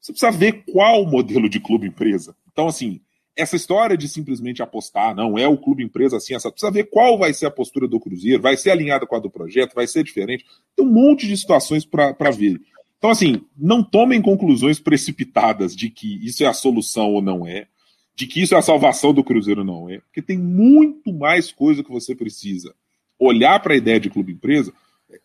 Você 0.00 0.12
precisa 0.12 0.32
ver 0.32 0.64
qual 0.72 1.06
modelo 1.06 1.48
de 1.48 1.60
clube 1.60 1.86
empresa. 1.86 2.34
Então, 2.50 2.66
assim, 2.66 3.00
essa 3.38 3.54
história 3.54 3.96
de 3.96 4.08
simplesmente 4.08 4.60
apostar, 4.60 5.14
não 5.14 5.38
é 5.38 5.46
o 5.46 5.56
clube 5.56 5.84
empresa 5.84 6.16
assim, 6.16 6.34
essa, 6.34 6.50
precisa 6.50 6.72
ver 6.72 6.90
qual 6.90 7.16
vai 7.16 7.32
ser 7.32 7.46
a 7.46 7.50
postura 7.50 7.86
do 7.86 8.00
Cruzeiro, 8.00 8.42
vai 8.42 8.56
ser 8.56 8.70
alinhada 8.70 9.06
com 9.06 9.14
a 9.14 9.20
do 9.20 9.30
projeto, 9.30 9.74
vai 9.74 9.86
ser 9.86 10.02
diferente. 10.02 10.44
Tem 10.76 10.84
um 10.84 10.90
monte 10.90 11.26
de 11.28 11.36
situações 11.36 11.84
para 11.84 12.30
ver. 12.32 12.60
Então, 12.98 13.10
assim, 13.10 13.40
não 13.56 13.80
tomem 13.80 14.20
conclusões 14.20 14.80
precipitadas 14.80 15.76
de 15.76 15.88
que 15.88 16.18
isso 16.26 16.42
é 16.42 16.48
a 16.48 16.52
solução 16.52 17.12
ou 17.12 17.22
não 17.22 17.46
é, 17.46 17.68
de 18.16 18.26
que 18.26 18.42
isso 18.42 18.56
é 18.56 18.58
a 18.58 18.62
salvação 18.62 19.14
do 19.14 19.22
Cruzeiro 19.22 19.60
ou 19.60 19.66
não 19.66 19.88
é, 19.88 20.00
porque 20.00 20.20
tem 20.20 20.36
muito 20.36 21.12
mais 21.12 21.52
coisa 21.52 21.84
que 21.84 21.92
você 21.92 22.16
precisa 22.16 22.74
olhar 23.16 23.60
para 23.60 23.74
a 23.74 23.76
ideia 23.76 24.00
de 24.00 24.10
clube 24.10 24.32
empresa 24.32 24.72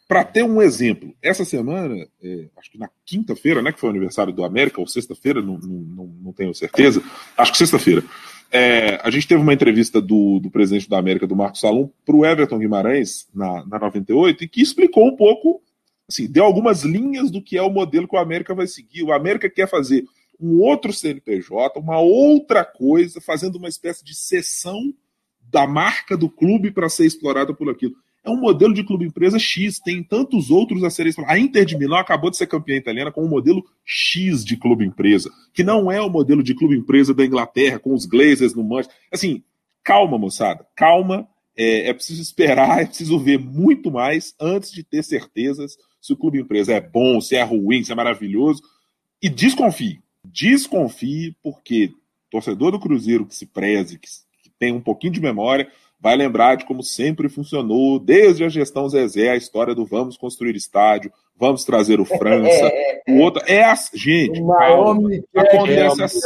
para 0.07 0.23
ter 0.23 0.43
um 0.43 0.61
exemplo, 0.61 1.13
essa 1.21 1.43
semana, 1.43 2.07
é, 2.21 2.47
acho 2.57 2.71
que 2.71 2.77
na 2.77 2.89
quinta-feira, 3.05 3.61
né, 3.61 3.71
que 3.71 3.79
foi 3.79 3.89
o 3.89 3.91
aniversário 3.91 4.31
do 4.31 4.43
América, 4.43 4.79
ou 4.79 4.88
sexta-feira, 4.88 5.41
não, 5.41 5.57
não, 5.57 6.05
não, 6.21 6.34
tenho 6.34 6.53
certeza, 6.53 7.03
acho 7.38 7.51
que 7.51 7.57
sexta-feira, 7.57 8.03
é, 8.51 8.99
a 9.03 9.09
gente 9.09 9.27
teve 9.27 9.41
uma 9.41 9.53
entrevista 9.53 9.99
do, 9.99 10.39
do 10.39 10.49
presidente 10.49 10.89
da 10.89 10.97
América, 10.97 11.27
do 11.27 11.36
Marcos 11.36 11.59
Salom, 11.59 11.89
para 12.05 12.15
o 12.15 12.25
Everton 12.25 12.59
Guimarães, 12.59 13.27
na, 13.34 13.65
na 13.65 13.79
98, 13.79 14.43
e 14.43 14.47
que 14.47 14.61
explicou 14.61 15.07
um 15.07 15.15
pouco, 15.15 15.61
assim, 16.07 16.31
deu 16.31 16.45
algumas 16.45 16.84
linhas 16.84 17.29
do 17.29 17.41
que 17.41 17.57
é 17.57 17.61
o 17.61 17.71
modelo 17.71 18.07
que 18.07 18.15
o 18.15 18.19
América 18.19 18.53
vai 18.53 18.67
seguir. 18.67 19.03
O 19.03 19.11
América 19.11 19.49
quer 19.49 19.67
fazer 19.67 20.05
um 20.39 20.59
outro 20.59 20.93
CNPJ, 20.93 21.79
uma 21.79 21.99
outra 21.99 22.63
coisa, 22.63 23.19
fazendo 23.19 23.55
uma 23.55 23.67
espécie 23.67 24.03
de 24.03 24.15
sessão 24.15 24.93
da 25.41 25.67
marca 25.67 26.15
do 26.15 26.29
clube 26.29 26.71
para 26.71 26.89
ser 26.89 27.05
explorada 27.05 27.53
por 27.53 27.69
aquilo 27.69 27.95
é 28.24 28.30
um 28.30 28.38
modelo 28.38 28.74
de 28.74 28.84
clube 28.84 29.05
empresa 29.05 29.38
X, 29.38 29.80
tem 29.80 30.01
tantos 30.01 30.49
outros 30.49 30.84
a 30.84 30.89
serem. 30.89 31.13
A 31.28 31.38
Inter 31.38 31.65
de 31.65 31.78
Milão 31.78 31.97
acabou 31.97 32.30
de 32.30 32.38
ser 32.38 32.47
campeã 32.47 32.76
italiana 32.76 33.11
com 33.11 33.24
um 33.24 33.28
modelo 33.28 33.63
X 33.84 34.45
de 34.45 34.55
clube 34.55 34.86
empresa, 34.86 35.30
que 35.53 35.63
não 35.63 35.91
é 35.91 35.99
o 36.01 36.09
modelo 36.09 36.41
de 36.41 36.55
clube 36.55 36.78
empresa 36.78 37.13
da 37.13 37.26
Inglaterra, 37.26 37.80
com 37.80 37.93
os 37.93 38.05
Glazers 38.05 38.53
no 38.53 38.63
Manchester. 38.63 38.95
Assim, 39.11 39.43
calma, 39.84 40.17
moçada, 40.17 40.65
calma. 40.76 41.28
É, 41.55 41.89
é 41.89 41.93
preciso 41.93 42.21
esperar, 42.21 42.80
é 42.82 42.86
preciso 42.86 43.19
ver 43.19 43.38
muito 43.38 43.91
mais 43.91 44.34
antes 44.39 44.71
de 44.71 44.84
ter 44.84 45.03
certezas 45.03 45.76
se 46.01 46.13
o 46.13 46.17
clube 46.17 46.39
empresa 46.39 46.74
é 46.74 46.82
bom, 46.82 47.19
se 47.21 47.36
é 47.36 47.43
ruim, 47.43 47.84
se 47.84 47.91
é 47.91 47.95
maravilhoso. 47.95 48.61
E 49.21 49.30
desconfie, 49.30 50.01
desconfie, 50.26 51.36
porque 51.43 51.91
torcedor 52.30 52.71
do 52.71 52.80
Cruzeiro 52.80 53.26
que 53.26 53.36
se 53.36 53.45
preze, 53.45 53.99
que, 53.99 54.07
que 54.41 54.49
tem 54.57 54.74
um 54.74 54.82
pouquinho 54.82 55.13
de 55.13 55.21
memória, 55.21 55.69
vai 56.03 56.17
lembrar 56.17 56.55
de 56.55 56.65
como 56.65 56.83
sempre 56.83 57.29
funcionou, 57.29 57.97
desde 57.97 58.43
a 58.43 58.49
gestão 58.49 58.89
Zezé, 58.89 59.29
a 59.29 59.37
história 59.37 59.73
do 59.73 59.85
vamos 59.85 60.17
construir 60.17 60.53
estádio, 60.53 61.09
vamos 61.33 61.63
trazer 61.63 62.01
o 62.01 62.03
França, 62.03 62.49
é, 62.49 63.03
é, 63.07 63.13
o 63.13 63.19
outro. 63.21 63.41
É 63.47 63.63
a, 63.63 63.73
gente, 63.93 64.45
calma, 64.45 65.09
acontece 65.33 66.03
assim. 66.03 66.19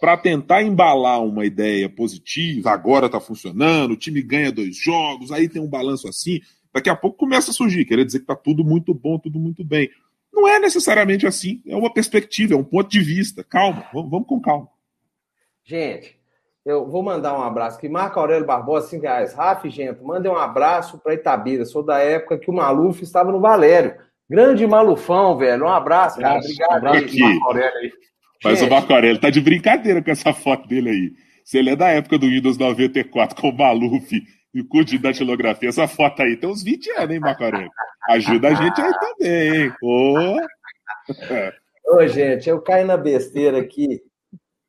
Para 0.00 0.16
tentar 0.16 0.62
embalar 0.62 1.20
uma 1.24 1.44
ideia 1.44 1.88
positiva, 1.88 2.70
agora 2.70 3.06
está 3.06 3.18
funcionando, 3.18 3.90
o 3.90 3.96
time 3.96 4.22
ganha 4.22 4.52
dois 4.52 4.76
jogos, 4.76 5.32
aí 5.32 5.48
tem 5.48 5.60
um 5.60 5.68
balanço 5.68 6.06
assim, 6.06 6.40
daqui 6.72 6.88
a 6.88 6.94
pouco 6.94 7.18
começa 7.18 7.50
a 7.50 7.54
surgir, 7.54 7.84
querer 7.86 8.04
dizer 8.04 8.20
que 8.20 8.24
está 8.24 8.36
tudo 8.36 8.62
muito 8.62 8.94
bom, 8.94 9.18
tudo 9.18 9.40
muito 9.40 9.64
bem. 9.64 9.90
Não 10.32 10.46
é 10.46 10.60
necessariamente 10.60 11.26
assim, 11.26 11.60
é 11.66 11.74
uma 11.74 11.92
perspectiva, 11.92 12.54
é 12.54 12.56
um 12.56 12.62
ponto 12.62 12.88
de 12.88 13.00
vista. 13.00 13.42
Calma, 13.42 13.84
vamos, 13.92 14.10
vamos 14.12 14.28
com 14.28 14.40
calma. 14.40 14.68
Gente, 15.64 16.15
eu 16.66 16.84
vou 16.84 17.00
mandar 17.00 17.38
um 17.38 17.42
abraço 17.42 17.78
aqui. 17.78 17.88
Marco 17.88 18.18
Aurélio 18.18 18.44
Barbosa, 18.44 18.88
5 18.88 19.02
reais. 19.02 19.32
Rafa 19.32 19.70
Gento, 19.70 20.04
mandem 20.04 20.30
um 20.30 20.36
abraço 20.36 20.98
para 20.98 21.14
Itabira. 21.14 21.64
Sou 21.64 21.80
da 21.80 22.00
época 22.00 22.36
que 22.38 22.50
o 22.50 22.52
Maluf 22.52 23.00
estava 23.04 23.30
no 23.30 23.40
Valério. 23.40 23.94
Grande 24.28 24.66
Malufão, 24.66 25.38
velho. 25.38 25.64
Um 25.64 25.68
abraço, 25.68 26.20
cara. 26.20 26.40
Obrigado. 26.40 26.82
Marco 26.82 27.44
Aurélio 27.44 27.78
aí. 27.78 27.92
Mas 28.42 28.62
o 28.62 28.68
Marco 28.68 28.92
Aurélio 28.92 29.20
tá 29.20 29.30
de 29.30 29.40
brincadeira 29.40 30.02
com 30.02 30.10
essa 30.10 30.32
foto 30.32 30.66
dele 30.66 30.90
aí. 30.90 31.12
Se 31.44 31.56
ele 31.56 31.70
é 31.70 31.76
da 31.76 31.88
época 31.88 32.18
do 32.18 32.26
Windows 32.26 32.58
94 32.58 33.40
com 33.40 33.50
o 33.50 33.56
Maluf 33.56 34.20
e 34.52 34.60
o 34.60 34.66
curso 34.66 34.90
de 34.90 34.98
datilografia, 34.98 35.68
essa 35.68 35.86
foto 35.86 36.22
aí 36.22 36.36
tem 36.36 36.50
uns 36.50 36.64
20 36.64 36.90
anos, 36.98 37.10
hein, 37.12 37.20
Marco 37.20 37.44
Aurélio? 37.44 37.70
Ajuda 38.08 38.48
a 38.48 38.54
gente 38.54 38.80
aí 38.80 38.92
também, 38.98 39.56
hein? 39.56 39.72
Ô, 39.80 40.36
Ô 41.94 42.06
gente, 42.08 42.50
eu 42.50 42.60
caio 42.60 42.84
na 42.84 42.96
besteira 42.96 43.58
aqui. 43.60 44.02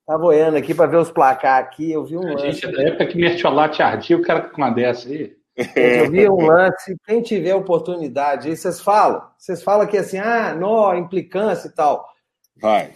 Tava 0.07 0.23
olhando 0.23 0.55
aqui 0.55 0.73
para 0.73 0.85
ver 0.85 0.95
os 0.95 1.11
placar 1.11 1.59
aqui, 1.59 1.91
eu 1.91 2.05
vi 2.05 2.15
um 2.15 2.21
lance. 2.21 2.45
A 2.45 2.51
gente 2.51 2.65
é 2.65 2.71
da 2.71 2.83
época 2.83 3.07
que 3.07 3.17
mertiolate 3.17 3.83
ardia, 3.83 4.15
o 4.15 4.21
cara 4.21 4.41
com 4.43 4.61
uma 4.61 4.69
dessa 4.69 5.09
aí. 5.09 5.35
Eu 5.75 6.11
vi 6.11 6.29
um 6.29 6.45
lance, 6.45 6.95
quem 7.03 7.19
tiver 7.19 7.55
oportunidade, 7.55 8.47
aí 8.47 8.55
vocês 8.55 8.79
falam, 8.79 9.23
vocês 9.35 9.63
falam 9.63 9.87
que 9.87 9.97
assim, 9.97 10.19
ah, 10.19 10.53
nó, 10.53 10.93
implicância 10.93 11.67
e 11.67 11.71
tal. 11.71 12.07
Vai. 12.55 12.93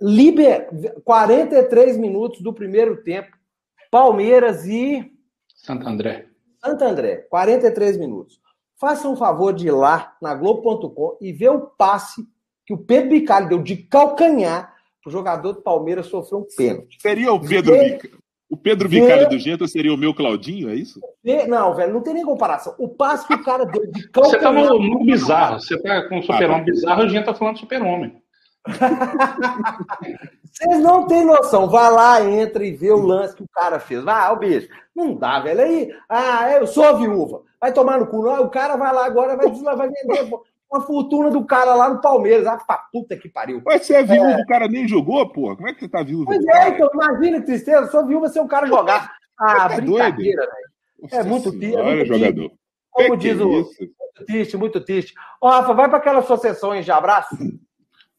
Liber, 0.00 0.68
43 1.04 1.96
minutos 1.96 2.40
do 2.40 2.54
primeiro 2.54 3.02
tempo, 3.02 3.36
Palmeiras 3.90 4.64
e. 4.66 5.12
Santo 5.52 5.88
André. 5.88 6.26
Santo 6.64 6.84
André, 6.84 7.26
43 7.28 7.96
minutos. 7.96 8.40
Faça 8.76 9.08
um 9.08 9.16
favor 9.16 9.52
de 9.52 9.66
ir 9.66 9.72
lá 9.72 10.16
na 10.22 10.32
Globo.com 10.32 11.18
e 11.20 11.32
ver 11.32 11.50
o 11.50 11.66
passe 11.76 12.22
que 12.64 12.72
o 12.72 12.78
Pedro 12.78 13.10
Bicalho 13.10 13.48
deu 13.48 13.62
de 13.62 13.76
calcanhar 13.76 14.79
o 15.06 15.10
jogador 15.10 15.52
do 15.52 15.62
Palmeiras 15.62 16.06
sofreu 16.06 16.40
um 16.40 16.46
pênalti. 16.56 16.98
Seria 17.00 17.32
o 17.32 17.40
Pedro 17.40 17.78
Bica. 17.78 18.20
O 18.50 18.56
Pedro 18.56 18.88
Bicalho 18.88 19.28
do 19.28 19.38
Genta 19.38 19.68
seria 19.68 19.94
o 19.94 19.96
meu 19.96 20.12
Claudinho, 20.12 20.68
é 20.68 20.74
isso? 20.74 21.00
Não, 21.46 21.72
velho, 21.72 21.94
não 21.94 22.02
tem 22.02 22.14
nem 22.14 22.24
comparação. 22.24 22.74
O 22.78 22.88
passo 22.88 23.24
que 23.28 23.34
o 23.34 23.44
cara 23.44 23.64
deu 23.64 23.86
de 23.86 24.08
calcanhar... 24.08 24.40
Você 24.40 24.44
tá 24.44 24.52
no, 24.52 24.80
no 24.80 25.04
bizarro. 25.04 25.60
Você 25.60 25.80
tá 25.80 26.08
com 26.08 26.18
o 26.18 26.22
super-homem 26.22 26.60
ah, 26.60 26.64
bizarro, 26.64 27.04
o 27.04 27.08
Genta 27.08 27.26
tá 27.26 27.34
falando 27.34 27.60
super-homem. 27.60 28.20
Vocês 30.50 30.80
não 30.82 31.06
têm 31.06 31.24
noção. 31.24 31.68
Vai 31.68 31.92
lá, 31.92 32.24
entra 32.24 32.66
e 32.66 32.72
vê 32.72 32.90
o 32.90 33.00
lance 33.00 33.36
que 33.36 33.44
o 33.44 33.48
cara 33.54 33.78
fez. 33.78 34.02
Vai, 34.02 34.26
ah, 34.26 34.32
o 34.32 34.38
beijo. 34.38 34.68
Não 34.96 35.14
dá, 35.14 35.38
velho. 35.38 35.60
Aí, 35.60 35.94
ah, 36.08 36.50
eu 36.50 36.66
sou 36.66 36.82
a 36.82 36.92
viúva. 36.94 37.42
Vai 37.60 37.72
tomar 37.72 38.00
no 38.00 38.08
cu. 38.08 38.24
Não, 38.24 38.42
o 38.42 38.50
cara 38.50 38.76
vai 38.76 38.92
lá 38.92 39.06
agora, 39.06 39.36
vai, 39.36 39.48
vai 39.48 39.88
vender 39.88 40.28
uma 40.70 40.80
fortuna 40.82 41.30
do 41.30 41.44
cara 41.44 41.74
lá 41.74 41.88
no 41.88 42.00
Palmeiras. 42.00 42.46
Ah, 42.46 42.56
pra 42.56 42.78
puta 42.92 43.16
que 43.16 43.28
pariu. 43.28 43.62
Mas 43.64 43.86
você 43.86 43.94
é 43.94 44.02
viúvo, 44.02 44.28
é... 44.28 44.42
o 44.42 44.46
cara 44.46 44.68
nem 44.68 44.86
jogou, 44.86 45.28
porra. 45.28 45.56
Como 45.56 45.68
é 45.68 45.74
que 45.74 45.80
você 45.80 45.88
tá 45.88 46.02
viúvo? 46.02 46.26
Pois 46.26 46.44
é, 46.44 46.68
então, 46.68 46.88
imagina 46.94 47.40
que 47.40 47.46
tristeza. 47.46 47.90
Sou 47.90 48.06
viúva 48.06 48.28
ser 48.28 48.40
um 48.40 48.48
cara 48.48 48.66
jogar. 48.66 49.12
Ah, 49.38 49.68
tá 49.68 49.76
brincadeira, 49.76 50.42
velho. 50.42 51.12
É 51.12 51.22
muito 51.22 51.50
triste. 51.50 51.76
Olha, 51.76 52.04
jogador. 52.04 52.52
Como 52.90 53.10
que 53.10 53.16
diz 53.16 53.40
é 53.40 53.42
o. 53.42 53.48
Muito 53.48 54.24
triste, 54.26 54.56
muito 54.56 54.80
triste. 54.80 55.14
Ó, 55.40 55.48
Rafa, 55.48 55.72
vai 55.72 55.88
para 55.88 55.98
aquela 55.98 56.22
sua 56.22 56.36
sessão 56.36 56.72
aí 56.72 56.82
já. 56.82 56.96
Abraço. 56.96 57.36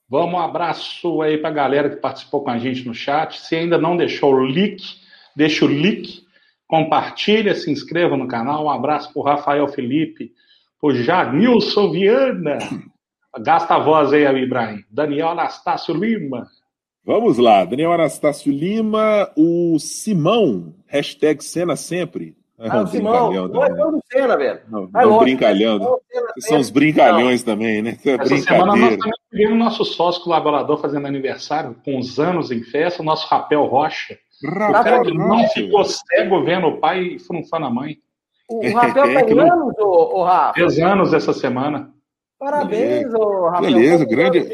Vamos, 0.10 0.34
um 0.34 0.40
abraço 0.40 1.22
aí 1.22 1.38
para 1.38 1.50
a 1.50 1.54
galera 1.54 1.90
que 1.90 1.96
participou 1.98 2.44
com 2.44 2.50
a 2.50 2.58
gente 2.58 2.86
no 2.86 2.94
chat. 2.94 3.40
Se 3.40 3.56
ainda 3.56 3.78
não 3.78 3.96
deixou 3.96 4.34
o 4.34 4.46
like 4.46 5.02
deixa 5.36 5.66
o 5.66 5.68
like, 5.68 6.24
compartilha, 6.68 7.56
se 7.56 7.72
inscreva 7.72 8.16
no 8.18 8.28
canal. 8.28 8.66
Um 8.66 8.70
abraço 8.70 9.12
pro 9.14 9.22
Rafael 9.22 9.68
Felipe, 9.68 10.34
pro 10.82 10.96
Janilson 10.96 11.92
Viana. 11.92 12.58
Gasta 13.40 13.76
a 13.76 13.80
voz 13.80 14.12
aí, 14.12 14.26
Ibrahim. 14.26 14.84
Daniel 14.90 15.30
Anastácio 15.30 15.94
Lima. 15.94 16.48
Vamos 17.06 17.38
lá, 17.38 17.64
Daniel 17.64 17.94
Anastácio 17.94 18.52
Lima, 18.52 19.32
o 19.36 19.80
Simão, 19.80 20.76
hashtag 20.88 21.44
cena 21.44 21.76
sempre. 21.76 22.36
Ah, 22.60 22.84
o 22.84 22.88
Simão, 22.88 23.32
não 23.48 23.64
é 23.64 23.74
todo 23.74 24.00
cena, 24.12 24.38
velho. 24.38 24.60
Não, 24.70 24.82
não 24.82 25.02
lógico, 25.02 25.24
brincalhando. 25.24 26.00
São 26.42 26.60
os 26.60 26.70
brincalhões 26.70 27.44
não. 27.44 27.54
também, 27.54 27.82
né? 27.82 27.98
É 28.06 28.12
Essa 28.12 28.38
semana 28.38 28.76
nós 28.76 28.98
também 28.98 29.14
tivemos 29.32 29.58
nosso 29.58 29.84
sócio 29.84 30.24
colaborador 30.24 30.78
fazendo 30.80 31.08
aniversário, 31.08 31.76
com 31.84 31.98
os 31.98 32.20
anos 32.20 32.52
em 32.52 32.62
festa, 32.62 33.02
o 33.02 33.06
nosso 33.06 33.28
Rapel 33.28 33.66
Rocha. 33.66 34.16
Rapel 34.46 34.70
o 34.70 34.84
cara 34.84 35.02
que 35.02 35.14
não 35.18 35.48
ficou 35.50 35.84
cego 35.86 36.44
vendo 36.44 36.68
o 36.68 36.78
pai 36.78 37.02
e 37.02 37.20
frunfando 37.20 37.66
a 37.66 37.70
mãe. 37.72 37.98
O, 38.52 38.66
o 38.66 38.74
Rapel 38.74 39.06
é, 39.06 39.24
tem 39.24 39.40
anos, 39.40 39.74
o, 39.80 40.20
o 40.20 40.24
Rafa? 40.24 40.54
Fez 40.54 40.80
anos 40.80 41.14
essa 41.14 41.34
semana. 41.34 41.90
Parabéns, 42.38 43.14
ô 43.14 43.48
Rapel. 43.50 43.72
Beleza, 43.72 44.06
grande. 44.06 44.50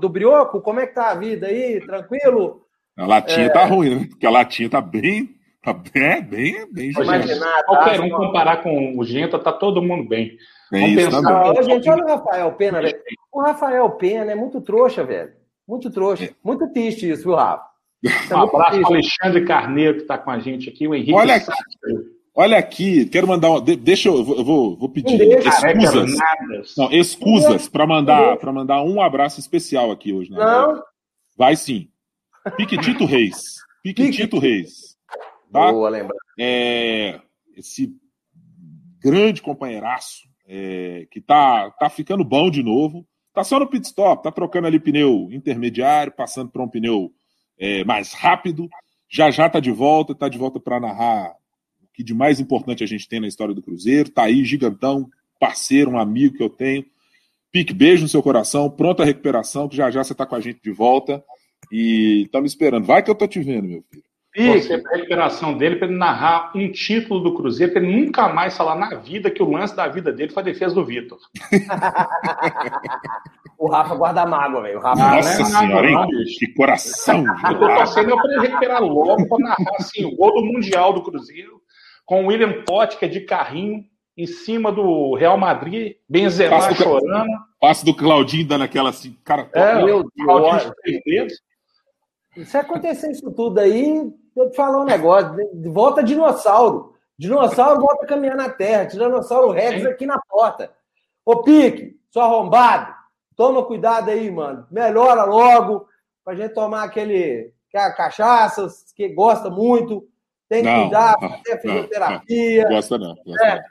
Do 0.00 0.08
Brioco, 0.08 0.60
como 0.60 0.80
é 0.80 0.86
que 0.86 0.94
tá 0.94 1.10
a 1.10 1.14
vida 1.14 1.46
aí? 1.46 1.80
Tranquilo? 1.80 2.62
A 2.96 3.06
latinha 3.06 3.46
é... 3.46 3.50
tá 3.50 3.64
ruim, 3.64 3.94
né? 3.94 4.06
Porque 4.08 4.26
a 4.26 4.30
latinha 4.30 4.68
tá 4.68 4.80
bem 4.80 5.40
Tá 5.62 5.74
bem, 5.74 6.22
bem, 6.22 6.72
bem 6.72 6.90
Imaginar, 6.90 7.64
Qualquer 7.64 8.00
um 8.00 8.08
comparar 8.08 8.62
com 8.62 8.98
o 8.98 9.04
Genta, 9.04 9.38
tá 9.38 9.52
todo 9.52 9.82
mundo 9.82 10.08
bem. 10.08 10.38
É 10.72 10.80
Vamos 10.80 10.96
isso, 10.96 11.10
pensar. 11.10 11.54
Tá 11.54 11.62
gente, 11.62 11.90
olha 11.90 12.04
o 12.04 12.08
Rafael 12.08 12.52
Pena, 12.52 12.80
velho. 12.80 12.98
O 13.30 13.42
Rafael 13.42 13.90
Pena 13.90 14.32
é 14.32 14.34
muito 14.34 14.60
trouxa, 14.62 15.04
velho. 15.04 15.32
Muito 15.68 15.90
trouxa. 15.90 16.24
É. 16.24 16.30
Muito 16.42 16.66
triste 16.72 17.10
isso, 17.10 17.24
viu, 17.24 17.34
Rafa? 17.34 17.64
É 18.02 18.34
um 18.34 18.42
abraço 18.44 18.80
para 18.80 18.88
Alexandre 18.88 19.44
Carneiro, 19.44 19.96
que 19.96 20.02
está 20.02 20.16
com 20.16 20.30
a 20.30 20.38
gente 20.38 20.70
aqui, 20.70 20.88
o 20.88 20.94
Henrique. 20.94 21.12
Olha 21.12 21.34
aqui, 21.34 21.52
olha 22.34 22.58
aqui, 22.58 23.06
quero 23.06 23.26
mandar. 23.26 23.50
Um, 23.50 23.60
deixa 23.60 24.08
eu, 24.08 24.16
eu 24.16 24.44
vou, 24.44 24.76
vou 24.76 24.88
pedir 24.88 25.20
excusas. 25.20 26.16
Não, 26.76 26.90
excusas 26.92 27.68
para 27.68 27.86
mandar, 27.86 28.36
para 28.36 28.52
mandar 28.52 28.82
um 28.82 29.00
abraço 29.00 29.40
especial 29.40 29.90
aqui 29.90 30.12
hoje. 30.12 30.30
Né? 30.30 30.38
Não. 30.38 30.82
Vai 31.36 31.56
sim. 31.56 31.88
Piquetito 32.56 33.04
Reis. 33.04 33.56
Piquetito 33.82 34.38
Reis. 34.38 34.96
Tá? 35.52 35.72
Boa 35.72 35.88
lembrança. 35.88 36.20
É, 36.38 37.20
esse 37.56 37.92
grande 39.02 39.42
companheiraço 39.42 40.28
é, 40.46 41.06
que 41.10 41.20
tá, 41.20 41.70
tá 41.72 41.88
ficando 41.90 42.24
bom 42.24 42.50
de 42.50 42.62
novo. 42.62 43.06
Tá 43.32 43.44
só 43.44 43.60
no 43.60 43.68
pit 43.68 43.86
stop, 43.86 44.22
tá 44.24 44.32
trocando 44.32 44.66
ali 44.66 44.80
pneu 44.80 45.28
intermediário, 45.30 46.12
passando 46.12 46.50
para 46.50 46.62
um 46.62 46.68
pneu 46.68 47.12
é, 47.58 47.84
mais 47.84 48.12
rápido. 48.12 48.68
Já 49.08 49.30
já 49.30 49.48
tá 49.48 49.60
de 49.60 49.70
volta, 49.70 50.14
tá 50.14 50.28
de 50.28 50.38
volta 50.38 50.58
para 50.58 50.80
narrar 50.80 51.39
que 52.00 52.04
de 52.04 52.14
mais 52.14 52.40
importante 52.40 52.82
a 52.82 52.86
gente 52.86 53.06
tem 53.06 53.20
na 53.20 53.28
história 53.28 53.54
do 53.54 53.62
Cruzeiro. 53.62 54.10
Tá 54.10 54.24
aí, 54.24 54.42
gigantão, 54.42 55.08
parceiro, 55.38 55.90
um 55.90 55.98
amigo 55.98 56.36
que 56.36 56.42
eu 56.42 56.48
tenho. 56.48 56.84
Pique, 57.52 57.74
beijo 57.74 58.02
no 58.02 58.08
seu 58.08 58.22
coração, 58.22 58.70
pronta 58.70 59.02
a 59.02 59.06
recuperação, 59.06 59.68
que 59.68 59.76
já 59.76 59.90
já 59.90 60.02
você 60.02 60.14
tá 60.14 60.24
com 60.24 60.34
a 60.34 60.40
gente 60.40 60.60
de 60.62 60.70
volta. 60.70 61.22
E 61.70 62.26
tá 62.32 62.40
me 62.40 62.46
esperando. 62.46 62.86
Vai 62.86 63.02
que 63.02 63.10
eu 63.10 63.14
tô 63.14 63.28
te 63.28 63.40
vendo, 63.40 63.68
meu 63.68 63.84
filho. 63.90 64.02
Torcer 64.34 64.80
para 64.80 64.92
a 64.92 64.96
recuperação 64.96 65.58
dele, 65.58 65.76
para 65.76 65.88
ele 65.88 65.98
narrar 65.98 66.52
um 66.54 66.70
título 66.70 67.20
do 67.20 67.34
Cruzeiro, 67.34 67.72
para 67.72 67.82
ele 67.82 68.00
nunca 68.00 68.28
mais 68.28 68.56
falar 68.56 68.76
na 68.76 68.94
vida 68.94 69.28
que 69.28 69.42
o 69.42 69.50
lance 69.50 69.74
da 69.74 69.88
vida 69.88 70.12
dele 70.12 70.32
foi 70.32 70.42
a 70.42 70.46
defesa 70.46 70.72
do 70.72 70.84
Vitor. 70.84 71.18
o 73.58 73.68
Rafa 73.68 73.96
guarda 73.96 74.24
mágoa, 74.24 74.62
velho. 74.62 74.78
Rafa 74.78 75.16
Nossa 75.16 75.38
não 75.40 75.46
é 75.46 75.50
senhora, 75.50 75.90
hein? 75.90 75.98
Que 76.38 76.54
coração! 76.54 77.24
Eu 77.26 77.58
tô 77.58 77.66
torcendo 77.66 78.16
para 78.16 78.32
ele 78.32 78.46
recuperar 78.46 78.80
logo 78.80 79.28
para 79.28 79.38
narrar 79.38 79.76
assim, 79.80 80.04
o 80.04 80.14
gol 80.14 80.32
do 80.32 80.46
Mundial 80.46 80.92
do 80.92 81.02
Cruzeiro, 81.02 81.60
com 82.10 82.24
o 82.24 82.26
William 82.26 82.64
Potker 82.64 83.08
de 83.08 83.20
carrinho 83.20 83.84
em 84.16 84.26
cima 84.26 84.72
do 84.72 85.14
Real 85.14 85.38
Madrid, 85.38 85.94
Benzema 86.08 86.58
passo 86.58 86.74
chorando. 86.74 87.30
Passo 87.60 87.84
do 87.84 87.94
Claudinho 87.94 88.48
dando 88.48 88.64
aquela 88.64 88.90
assim, 88.90 89.16
cara. 89.24 89.48
É, 89.52 89.76
meu 89.76 90.10
Deus. 91.06 91.32
Se 92.44 92.56
acontecer 92.56 93.12
isso 93.12 93.30
tudo 93.30 93.60
aí, 93.60 94.12
eu 94.36 94.50
te 94.50 94.56
falar 94.56 94.82
um 94.82 94.86
negócio. 94.86 95.36
Volta 95.72 96.02
dinossauro. 96.02 96.96
Dinossauro 97.16 97.80
volta 97.80 98.04
a 98.04 98.08
caminhar 98.08 98.36
na 98.36 98.48
terra. 98.48 98.86
Tiranossauro 98.86 99.52
Rex 99.52 99.86
aqui 99.86 100.04
na 100.04 100.18
porta. 100.28 100.72
Ô, 101.24 101.44
Pique, 101.44 101.96
só 102.10 102.22
arrombado. 102.22 102.92
Toma 103.36 103.64
cuidado 103.64 104.10
aí, 104.10 104.28
mano. 104.32 104.66
Melhora 104.68 105.22
logo 105.22 105.86
pra 106.24 106.34
gente 106.34 106.54
tomar 106.54 106.82
aquele, 106.82 107.54
aquela 107.68 107.92
cachaça 107.92 108.66
que 108.96 109.08
gosta 109.10 109.48
muito. 109.48 110.10
Tem 110.50 110.64
que 110.64 110.68
não, 110.68 110.82
cuidar, 110.82 111.16
fazer 111.20 111.60
fisioterapia. 111.60 112.64
Não, 112.64 112.70
gosta 112.70 112.98
não. 112.98 113.14
Gosta 113.24 113.46
é, 113.46 113.62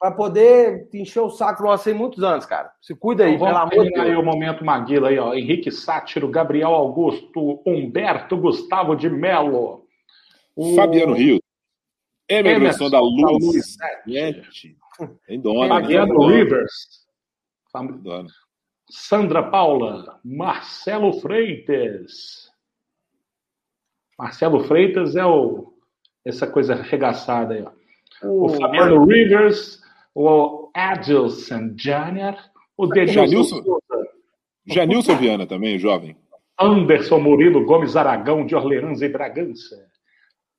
para 0.00 0.12
poder 0.12 0.88
encher 0.94 1.20
o 1.20 1.28
saco 1.28 1.62
nosso 1.62 1.90
aí 1.90 1.94
muitos 1.94 2.24
anos, 2.24 2.46
cara. 2.46 2.72
Se 2.80 2.94
cuida 2.94 3.24
aí, 3.24 3.34
então, 3.34 3.48
pelo 3.48 3.58
amor 3.58 3.84
de 3.84 3.90
Deus. 3.90 4.06
aí 4.06 4.16
o 4.16 4.22
momento 4.22 4.64
Maguila 4.64 5.10
aí, 5.10 5.18
ó. 5.18 5.34
Henrique 5.34 5.70
Sátiro, 5.70 6.30
Gabriel 6.30 6.70
Augusto, 6.70 7.60
Humberto 7.66 8.38
Gustavo 8.38 8.96
de 8.96 9.10
Melo. 9.10 9.86
O... 10.56 10.74
Fabiano 10.74 11.12
Rio. 11.12 11.38
Emerson, 12.26 12.56
Emerson 12.56 12.90
da 12.90 13.00
Luz. 13.00 13.76
Sete. 14.06 14.76
Tem 15.26 15.38
dona. 15.38 15.68
Fabiano 15.68 16.28
né? 16.28 16.34
Rivers. 16.34 17.06
Dona. 18.00 18.28
Sandra 18.88 19.42
Paula. 19.42 20.18
Marcelo 20.24 21.12
Freitas. 21.20 22.50
Marcelo 24.18 24.64
Freitas 24.64 25.14
é 25.14 25.26
o 25.26 25.71
essa 26.24 26.46
coisa 26.46 26.74
arregaçada 26.74 27.54
aí, 27.54 27.62
ó. 27.62 27.70
O, 28.26 28.46
o 28.46 28.48
Fabiano 28.50 29.04
Rivers, 29.04 29.80
o 30.14 30.70
Adilson 30.74 31.74
Jr., 31.74 32.36
o 32.76 32.86
Denilson. 32.86 33.62
Janilson 34.66 35.16
Viana 35.16 35.46
também, 35.46 35.78
jovem. 35.78 36.16
Anderson 36.58 37.18
Murilo 37.18 37.64
Gomes 37.64 37.96
Aragão, 37.96 38.46
de 38.46 38.54
Orleans 38.54 39.02
e 39.02 39.08
Bragança. 39.08 39.76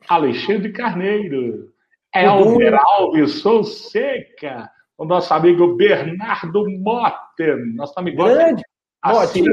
Alexandre 0.09 0.74
Carneiro, 0.74 1.72
Elmer 2.14 2.76
Alves 2.76 3.41
Fonseca, 3.41 4.70
o 4.97 5.05
nosso 5.05 5.34
amigo 5.34 5.76
Bernardo 5.76 6.70
Motten, 6.70 7.74
nosso 7.74 7.97
amigo 7.97 8.24
Grande 8.26 8.64
assim, 9.01 9.43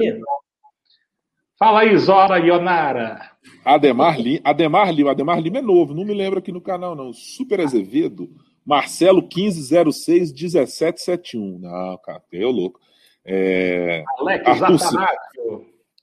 Fala 1.60 1.80
aí, 1.80 1.94
Zora 1.98 2.38
Ionara. 2.38 3.32
Ademar 3.62 4.18
Lima, 4.18 4.40
Ademar 4.42 4.90
Lima, 4.90 5.10
Ademar 5.10 5.38
Lima 5.38 5.58
é 5.58 5.60
novo, 5.60 5.92
não 5.92 6.06
me 6.06 6.14
lembro 6.14 6.38
aqui 6.38 6.50
no 6.50 6.60
canal 6.62 6.96
não. 6.96 7.12
Super 7.12 7.60
Azevedo, 7.60 8.30
Marcelo 8.64 9.20
1506 9.20 10.32
1771. 10.32 11.58
Não, 11.58 11.98
cara, 11.98 12.22
eu 12.32 12.50
louco. 12.50 12.80
É... 13.26 14.02
Alex 14.18 14.46
Arthur, 14.48 14.78
Silva, 14.78 15.08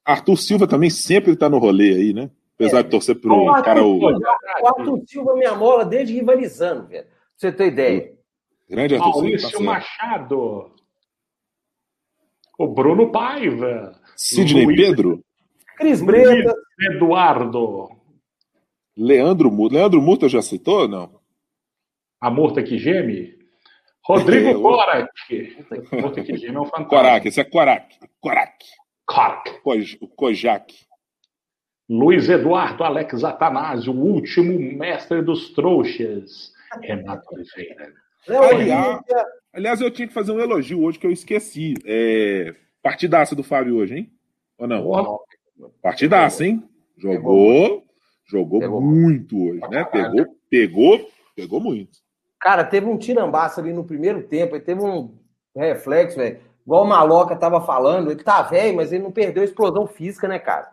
Arthur 0.06 0.38
Silva 0.38 0.68
também 0.68 0.92
sempre 0.92 1.34
está 1.34 1.50
no 1.50 1.58
rolê 1.58 1.92
aí, 1.92 2.14
né? 2.14 2.30
Apesar 2.54 2.82
é. 2.82 2.84
de 2.84 2.90
torcer 2.92 3.20
pro 3.20 3.34
o 3.34 3.64
cara. 3.64 3.84
O... 3.84 3.98
o 3.98 4.68
Arthur 4.68 5.02
Silva 5.08 5.36
me 5.36 5.46
amola 5.48 5.84
desde 5.84 6.14
rivalizando, 6.14 6.88
velho. 6.88 7.06
Pra 7.06 7.12
você 7.36 7.52
ter 7.52 7.68
ideia. 7.70 8.14
Grande 8.70 8.94
Arthur 8.94 9.10
Maurício 9.10 9.50
Silva. 9.50 9.66
Tá 9.66 9.72
Machado. 9.72 10.72
O 12.60 12.68
Bruno 12.68 13.12
Paiva. 13.12 14.00
Sidney 14.16 14.64
Luiz... 14.66 14.80
Pedro. 14.80 15.24
Cris 15.78 16.02
Breta. 16.02 16.54
Eduardo. 16.80 17.90
Leandro 18.98 19.52
Murta. 19.52 19.76
Leandro 19.76 20.02
Murta 20.02 20.28
já 20.28 20.42
citou 20.42 20.88
não? 20.88 21.20
A 22.20 22.32
Murta 22.32 22.64
que 22.64 22.78
geme? 22.80 23.38
Rodrigo 24.04 24.50
é, 24.50 24.54
Korak. 24.54 25.58
Murta 25.92 26.24
que 26.24 26.36
geme 26.36 26.56
é 26.56 26.60
um 26.60 26.66
fantasma. 26.66 26.88
Korak, 26.88 27.28
esse 27.28 27.40
é. 27.40 27.44
Korak. 27.44 27.96
Korak. 28.20 28.66
O 30.02 30.08
Kojak. 30.08 30.74
Luiz 31.90 32.28
Eduardo 32.28 32.84
Alex 32.84 33.24
Atanásio, 33.24 33.94
o 33.94 34.04
último 34.04 34.60
mestre 34.78 35.22
dos 35.22 35.52
trouxas. 35.52 36.52
Renato 36.82 37.34
Oliveira. 37.34 37.94
Aliás, 38.28 39.02
aliás, 39.54 39.82
eu 39.82 39.90
tinha 39.90 40.08
que 40.08 40.14
fazer 40.14 40.34
um 40.34 40.40
elogio 40.40 40.84
hoje 40.84 41.00
que 41.00 41.08
eu 41.08 41.12
esqueci. 41.12 41.76
É, 41.86 42.54
partidaça 42.84 43.34
do 43.34 43.44
Fábio 43.44 43.78
hoje, 43.78 44.00
hein? 44.00 44.12
Ou 44.58 44.68
não? 44.68 44.84
Porra. 44.84 45.18
Partidaça, 45.82 46.46
hein? 46.46 46.64
Jogou, 46.98 47.84
jogou 48.26 48.60
pegou. 48.60 48.82
muito 48.82 49.50
hoje, 49.50 49.62
né? 49.70 49.84
Pegou, 49.86 50.26
pegou, 50.50 51.10
pegou 51.36 51.60
muito. 51.60 52.00
Cara, 52.40 52.64
teve 52.64 52.86
um 52.86 52.98
tirambaço 52.98 53.60
ali 53.60 53.74
no 53.74 53.84
primeiro 53.84 54.24
tempo, 54.24 54.56
ele 54.56 54.64
teve 54.64 54.82
um 54.82 55.16
reflexo, 55.56 56.18
velho. 56.18 56.40
Igual 56.66 56.84
o 56.84 56.88
Maloca 56.88 57.36
tava 57.36 57.62
falando, 57.62 58.12
ele 58.12 58.24
tá 58.24 58.42
velho, 58.42 58.76
mas 58.76 58.92
ele 58.92 59.04
não 59.04 59.12
perdeu 59.12 59.42
a 59.42 59.46
explosão 59.46 59.88
física, 59.88 60.28
né, 60.28 60.38
cara? 60.38 60.70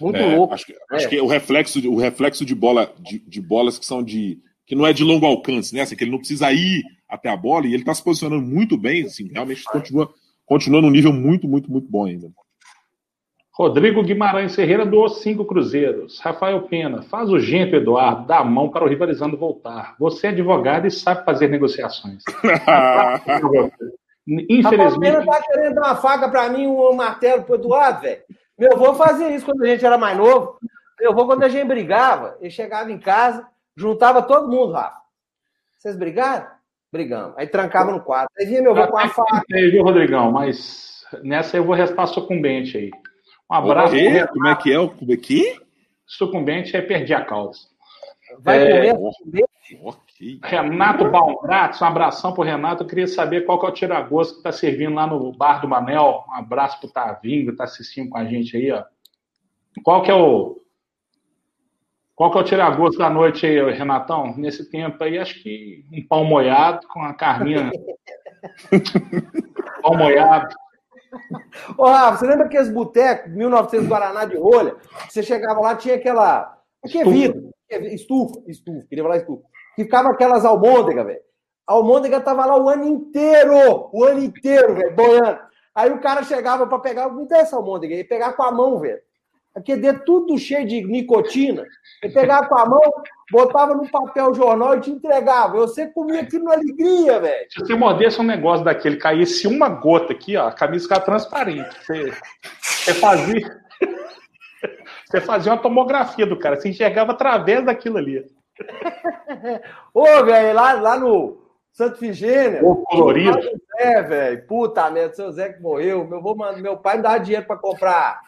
Muito 0.00 0.16
é, 0.16 0.36
louco. 0.36 0.54
Acho 0.54 0.66
que, 0.66 0.76
acho 0.90 1.08
que 1.08 1.20
o 1.20 1.26
reflexo, 1.26 1.80
de, 1.80 1.88
o 1.88 1.96
reflexo 1.96 2.44
de 2.44 2.54
bola, 2.54 2.92
de, 2.98 3.18
de, 3.20 3.40
bolas 3.40 3.78
que 3.78 3.86
são 3.86 4.02
de. 4.02 4.40
que 4.66 4.74
não 4.74 4.86
é 4.86 4.92
de 4.92 5.04
longo 5.04 5.26
alcance, 5.26 5.74
né? 5.74 5.82
Assim, 5.82 5.94
que 5.94 6.04
ele 6.04 6.10
não 6.10 6.18
precisa 6.18 6.52
ir 6.52 6.82
até 7.08 7.28
a 7.28 7.36
bola 7.36 7.66
e 7.66 7.74
ele 7.74 7.82
está 7.82 7.94
se 7.94 8.02
posicionando 8.02 8.42
muito 8.42 8.76
bem, 8.76 9.04
assim, 9.04 9.28
realmente 9.28 9.64
continua, 9.64 10.12
continua 10.46 10.80
num 10.80 10.90
nível 10.90 11.12
muito, 11.12 11.46
muito, 11.46 11.70
muito 11.70 11.88
bom 11.88 12.06
ainda. 12.06 12.32
Rodrigo 13.54 14.02
Guimarães 14.02 14.54
Ferreira 14.54 14.86
doou 14.86 15.08
cinco 15.10 15.44
cruzeiros. 15.44 16.18
Rafael 16.20 16.62
Pena, 16.62 17.02
faz 17.02 17.28
o 17.28 17.38
gento, 17.38 17.76
Eduardo, 17.76 18.26
dá 18.26 18.38
a 18.38 18.44
mão 18.44 18.70
para 18.70 18.84
o 18.84 18.88
rivalizando 18.88 19.36
voltar. 19.36 19.94
Você 19.98 20.28
é 20.28 20.30
advogado 20.30 20.86
e 20.86 20.90
sabe 20.90 21.24
fazer 21.24 21.48
negociações. 21.48 22.22
Infelizmente. 24.26 24.62
Rafael 24.64 25.00
Pena 25.00 25.26
tá 25.26 25.42
querendo 25.42 25.74
dar 25.74 25.82
uma 25.82 25.96
faca 25.96 26.28
para 26.30 26.48
mim, 26.48 26.66
um 26.66 26.94
martelo 26.94 27.42
pro 27.42 27.56
Eduardo, 27.56 28.00
velho. 28.00 28.22
Meu 28.58 28.72
avô 28.72 28.94
fazia 28.94 29.30
isso 29.30 29.44
quando 29.44 29.62
a 29.62 29.66
gente 29.66 29.84
era 29.84 29.98
mais 29.98 30.16
novo. 30.16 30.56
Meu 30.98 31.10
avô, 31.10 31.26
quando 31.26 31.42
a 31.42 31.48
gente 31.48 31.66
brigava, 31.66 32.38
ele 32.40 32.50
chegava 32.50 32.90
em 32.90 32.98
casa, 32.98 33.46
juntava 33.76 34.22
todo 34.22 34.48
mundo, 34.48 34.72
Rafa. 34.72 34.96
Vocês 35.78 35.96
brigaram? 35.96 36.46
Brigamos. 36.90 37.34
Aí 37.36 37.46
trancava 37.46 37.92
no 37.92 38.00
quarto. 38.00 38.30
Aí 38.38 38.46
vinha 38.46 38.62
meu 38.62 38.70
avô 38.70 38.90
com 38.90 38.98
a 38.98 39.08
faca. 39.08 39.42
Aí, 39.52 39.70
viu, 39.70 39.82
Rodrigão? 39.82 40.30
Mas 40.30 41.04
nessa 41.22 41.56
eu 41.56 41.64
vou 41.64 41.74
restar 41.74 42.06
sucumbente 42.06 42.78
aí. 42.78 42.90
Um 43.52 43.54
abraço. 43.54 43.94
Como 44.32 44.46
é 44.48 44.56
que 44.56 44.72
é? 44.72 44.88
Como 44.88 45.12
é 45.12 45.16
que? 45.18 45.60
Sucumbente 46.06 46.74
é 46.74 46.80
perder 46.80 47.14
a 47.14 47.24
causa. 47.24 47.60
Vai 48.38 48.62
é... 48.62 48.94
comer 48.94 49.44
okay. 49.82 50.40
Renato 50.42 51.10
Balgratos, 51.10 51.82
um 51.82 51.84
abração 51.84 52.32
pro 52.32 52.42
Renato. 52.42 52.82
Eu 52.82 52.86
queria 52.86 53.06
saber 53.06 53.42
qual 53.42 53.60
que 53.60 53.66
é 53.66 53.68
o 53.68 53.72
tiragosto 53.72 54.32
que 54.32 54.38
está 54.38 54.52
servindo 54.52 54.94
lá 54.94 55.06
no 55.06 55.32
Bar 55.32 55.60
do 55.60 55.68
Manel. 55.68 56.24
Um 56.30 56.34
abraço 56.34 56.80
pro 56.80 56.90
Tavinho, 56.90 57.50
que 57.50 57.56
tá 57.56 57.64
assistindo 57.64 58.08
com 58.08 58.16
a 58.16 58.24
gente 58.24 58.56
aí, 58.56 58.72
ó. 58.72 58.84
Qual 59.84 60.02
que 60.02 60.10
é 60.10 60.14
o. 60.14 60.58
Qual 62.14 62.30
que 62.30 62.38
é 62.38 62.40
o 62.40 62.44
tiragosto 62.44 62.98
da 62.98 63.10
noite 63.10 63.44
aí, 63.44 63.70
Renatão? 63.70 64.34
Nesse 64.34 64.70
tempo 64.70 65.02
aí, 65.04 65.18
acho 65.18 65.42
que 65.42 65.84
um 65.92 66.06
pão 66.06 66.24
moiado 66.24 66.86
com 66.88 67.02
a 67.02 67.12
carninha. 67.12 67.70
pão 69.82 69.94
moiado. 69.94 70.54
Ô, 71.76 71.84
Rafa, 71.84 72.18
você 72.18 72.26
lembra 72.26 72.46
aqueles 72.46 72.70
botecos, 72.70 73.32
1900 73.32 73.88
Guaraná 73.88 74.24
de 74.24 74.36
rolha? 74.36 74.76
Você 75.08 75.22
chegava 75.22 75.60
lá, 75.60 75.76
tinha 75.76 75.96
aquela. 75.96 76.58
Que 76.88 76.98
é 76.98 77.04
vidro, 77.04 77.50
estufa, 77.92 78.40
estufa, 78.46 78.86
queria 78.88 79.04
falar 79.04 79.18
estufa. 79.18 79.42
Ficava 79.76 80.10
aquelas 80.10 80.44
almôndegas, 80.44 81.06
velho. 81.06 81.20
A 81.66 81.74
almôndega 81.74 82.20
tava 82.20 82.44
lá 82.44 82.58
o 82.58 82.68
ano 82.68 82.84
inteiro, 82.84 83.54
o 83.92 84.04
ano 84.04 84.22
inteiro, 84.22 84.74
velho, 84.74 84.94
boiando. 84.96 85.38
Aí 85.74 85.90
o 85.90 86.00
cara 86.00 86.22
chegava 86.24 86.66
para 86.66 86.78
pegar, 86.80 87.08
me 87.08 87.26
dá 87.26 87.38
essa 87.38 87.56
almôndega, 87.56 87.94
e 87.94 88.04
pegar 88.04 88.32
com 88.32 88.42
a 88.42 88.50
mão, 88.50 88.78
velho. 88.80 89.00
Aqui 89.54 89.76
dentro 89.76 90.04
tudo 90.04 90.38
cheio 90.38 90.66
de 90.66 90.82
nicotina. 90.82 91.64
Ele 92.02 92.12
pegava 92.12 92.48
com 92.48 92.56
a 92.56 92.66
mão, 92.66 92.80
botava 93.30 93.74
no 93.74 93.90
papel 93.90 94.34
jornal 94.34 94.76
e 94.76 94.80
te 94.80 94.90
entregava. 94.90 95.58
Você 95.58 95.88
comia 95.88 96.22
aquilo 96.22 96.44
na 96.44 96.54
alegria, 96.54 97.20
velho. 97.20 97.46
Se 97.50 97.60
você 97.60 97.74
mordesse 97.74 98.20
um 98.20 98.24
negócio 98.24 98.64
daquele, 98.64 98.96
caísse 98.96 99.46
uma 99.46 99.68
gota 99.68 100.14
aqui, 100.14 100.36
ó, 100.36 100.48
a 100.48 100.52
camisa 100.52 100.84
ficava 100.84 101.04
transparente. 101.04 101.68
Você, 101.84 102.12
você 102.60 102.94
fazia. 102.94 103.62
Você 105.10 105.20
fazia 105.20 105.52
uma 105.52 105.60
tomografia 105.60 106.24
do 106.24 106.38
cara, 106.38 106.56
você 106.56 106.70
enxergava 106.70 107.12
através 107.12 107.62
daquilo 107.66 107.98
ali. 107.98 108.24
Ô, 109.92 110.24
velho, 110.24 110.54
lá, 110.54 110.72
lá 110.72 110.98
no 110.98 111.42
Santo 111.72 111.98
Figênia. 111.98 112.64
O 112.64 112.76
colorido. 112.76 113.38
É, 113.78 114.02
velho. 114.02 114.46
Puta 114.46 114.90
merda, 114.90 115.14
seu 115.14 115.30
Zé 115.30 115.52
que 115.52 115.60
morreu. 115.60 116.06
Meu, 116.06 116.22
meu 116.56 116.76
pai 116.78 116.96
me 116.96 117.02
dava 117.02 117.18
dinheiro 117.18 117.46
pra 117.46 117.56
comprar 117.56 118.20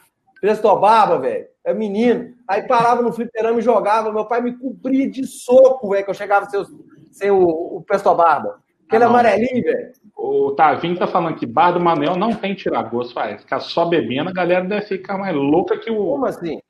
Prestobarba, 0.44 1.18
velho. 1.18 1.46
É 1.64 1.72
menino. 1.72 2.34
Aí 2.46 2.68
parava 2.68 3.00
no 3.00 3.10
fliperama 3.10 3.58
e 3.58 3.62
jogava. 3.62 4.12
Meu 4.12 4.26
pai 4.26 4.42
me 4.42 4.52
cobria 4.52 5.10
de 5.10 5.26
soco, 5.26 5.88
velho, 5.88 6.04
que 6.04 6.10
eu 6.10 6.14
chegava 6.14 6.44
sem, 6.50 6.62
sem 7.10 7.30
o, 7.30 7.38
o 7.78 7.82
Prestobarba. 7.82 8.60
Aquele 8.86 9.04
ah, 9.04 9.06
amarelinho, 9.06 9.62
velho. 9.62 9.92
O 10.14 10.52
Tavinho 10.52 10.98
tá 10.98 11.06
falando 11.06 11.36
que 11.36 11.46
bar 11.46 11.72
do 11.72 11.80
Manuel 11.80 12.16
não 12.16 12.34
tem 12.34 12.54
tirar 12.54 12.82
gosto, 12.82 13.14
vai. 13.14 13.38
Ficar 13.38 13.60
só 13.60 13.86
bebendo, 13.86 14.28
a 14.28 14.34
galera 14.34 14.62
deve 14.66 14.84
ficar 14.84 15.16
mais 15.16 15.34
louca 15.34 15.78
que 15.78 15.90
o. 15.90 15.96
Como 15.96 16.26
assim? 16.26 16.60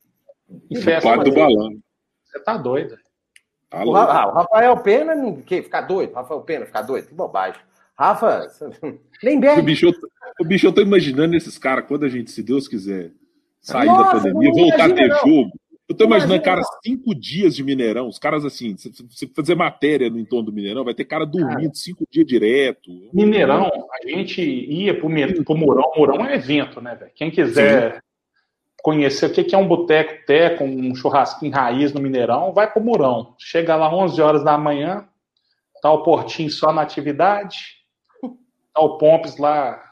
Que 0.68 0.76
festa, 0.76 1.16
do 1.16 1.34
balão. 1.34 1.70
Você 2.26 2.38
tá 2.44 2.56
doido. 2.56 2.96
Tá 3.68 3.84
o, 3.84 3.96
ah, 3.96 4.28
o 4.28 4.34
Rafael 4.34 4.76
Pena, 4.76 5.42
que 5.44 5.62
ficar 5.62 5.80
doido? 5.80 6.14
Rafael 6.14 6.42
Pena, 6.42 6.64
ficar 6.64 6.82
doido? 6.82 7.08
Que 7.08 7.14
bobagem. 7.14 7.60
Rafa, 7.98 8.46
nem 9.20 9.40
bebe. 9.40 9.60
O 9.60 9.64
bicho, 9.64 9.90
o 10.40 10.44
bicho, 10.44 10.64
eu 10.64 10.72
tô 10.72 10.80
imaginando 10.80 11.34
esses 11.34 11.58
caras, 11.58 11.86
quando 11.88 12.04
a 12.04 12.08
gente, 12.08 12.30
se 12.30 12.40
Deus 12.40 12.68
quiser, 12.68 13.10
sair 13.64 13.86
Nossa, 13.86 14.04
da 14.04 14.10
pandemia, 14.10 14.52
voltar 14.52 14.90
a 14.90 14.94
ter 14.94 15.08
não. 15.08 15.18
jogo. 15.18 15.52
Eu 15.88 15.94
tô 15.94 16.04
imaginando, 16.04 16.42
cara, 16.42 16.62
cinco 16.82 17.14
dias 17.14 17.54
de 17.54 17.62
Mineirão, 17.62 18.08
os 18.08 18.18
caras 18.18 18.44
assim, 18.44 18.74
se 18.76 19.26
fazer 19.34 19.54
matéria 19.54 20.08
no 20.08 20.18
entorno 20.18 20.46
do 20.46 20.52
Mineirão, 20.52 20.84
vai 20.84 20.94
ter 20.94 21.04
cara 21.04 21.26
dormindo 21.26 21.62
cara, 21.62 21.74
cinco 21.74 22.06
dias 22.10 22.26
direto. 22.26 22.90
Mineirão, 23.12 23.70
a 23.92 24.08
gente 24.08 24.40
ia 24.40 24.98
pro, 24.98 25.10
pro 25.44 25.56
Mourão, 25.56 25.92
Mourão 25.96 26.24
é 26.24 26.36
evento, 26.36 26.80
né, 26.80 26.94
velho? 26.94 27.10
Quem 27.14 27.30
quiser 27.30 27.96
Sim. 27.96 28.00
conhecer 28.82 29.26
o 29.26 29.32
que 29.32 29.54
é 29.54 29.58
um 29.58 29.68
boteco 29.68 30.24
teco, 30.26 30.64
um 30.64 30.94
churrasquinho 30.94 31.52
raiz 31.52 31.92
no 31.92 32.00
Mineirão, 32.00 32.52
vai 32.52 32.70
pro 32.70 32.82
Mourão. 32.82 33.34
Chega 33.38 33.76
lá 33.76 33.94
11 33.94 34.22
horas 34.22 34.44
da 34.44 34.56
manhã, 34.56 35.06
tá 35.82 35.92
o 35.92 36.02
Portinho 36.02 36.50
só 36.50 36.72
na 36.72 36.80
atividade, 36.80 37.58
tá 38.72 38.80
o 38.80 38.96
Pompes 38.96 39.36
lá 39.36 39.82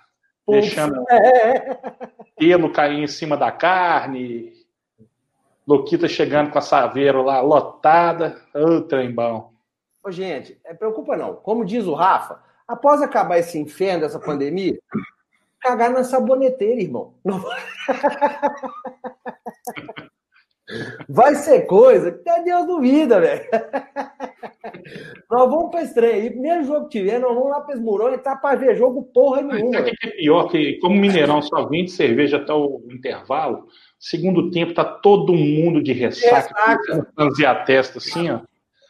deixando 0.49 1.05
é. 1.11 1.79
Pelo 2.43 2.73
cair 2.73 2.99
em 2.99 3.07
cima 3.07 3.37
da 3.37 3.53
carne, 3.53 4.53
Luquita 5.65 6.09
chegando 6.09 6.51
com 6.51 6.59
a 6.59 6.61
Saveiro 6.61 7.23
lá 7.23 7.41
lotada. 7.41 8.43
Ô, 8.53 8.81
trem 8.81 9.15
bom. 9.15 9.53
Ô, 10.03 10.11
gente, 10.11 10.61
é, 10.65 10.75
preocupa 10.75 11.17
não. 11.17 11.37
Como 11.37 11.65
diz 11.65 11.87
o 11.87 11.95
Rafa, 11.95 12.43
após 12.67 13.01
acabar 13.01 13.39
esse 13.39 13.57
inferno 13.57 14.01
dessa 14.01 14.19
pandemia, 14.19 14.77
cagar 15.61 15.91
na 15.91 16.03
saboneteira, 16.03 16.83
irmão. 16.83 17.15
Vai 21.09 21.35
ser 21.35 21.63
coisa 21.63 22.11
que 22.11 22.29
até 22.29 22.43
Deus 22.43 22.67
duvida, 22.67 23.21
velho. 23.21 23.45
Nós 25.31 25.51
vamos 25.51 25.71
pra 25.71 25.83
estreia 25.83 26.15
aí. 26.15 26.31
Primeiro 26.31 26.65
jogo 26.65 26.89
que 26.89 26.99
tiver, 26.99 27.19
nós 27.19 27.35
vamos 27.35 27.51
lá 27.51 27.61
pra 27.61 27.75
Esmurão 27.75 28.13
e 28.13 28.19
tá 28.19 28.37
pra 28.37 28.55
ver 28.55 28.77
jogo 28.77 29.03
porra 29.13 29.43
nenhuma. 29.43 29.79
Sabe 29.79 29.91
o 29.91 29.95
que 29.95 30.09
é 30.09 30.11
pior? 30.11 30.49
Que 30.49 30.79
como 30.79 30.97
Mineirão 30.97 31.43
só 31.43 31.67
vende 31.67 31.91
cerveja 31.91 32.39
até 32.39 32.53
o 32.53 32.83
intervalo, 32.91 33.67
segundo 33.99 34.51
tempo 34.51 34.75
tá 34.75 34.85
todo 34.85 35.33
mundo 35.33 35.83
de 35.83 35.93
ressaca, 35.93 37.07
franzir 37.15 37.49
a 37.49 37.55
testa 37.65 37.99
assim, 37.99 38.31
ó. 38.31 38.41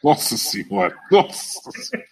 Nossa 0.03 0.35
senhora, 0.35 0.93
nossa 1.09 1.71
senhora. 1.71 2.07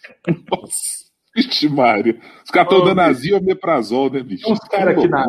Nossa. 0.50 1.12
Vixe, 1.34 1.68
Mário. 1.68 2.20
Os 2.44 2.50
caras 2.50 2.72
estão 2.72 2.84
dando 2.86 3.00
azia 3.00 3.36
ou 3.36 3.42
meprazol, 3.42 4.10
né, 4.10 4.22
bicho? 4.22 4.44
Tem 4.44 4.52
uns 4.52 4.60
caras 4.60 4.96
aqui 4.96 5.08
na, 5.08 5.26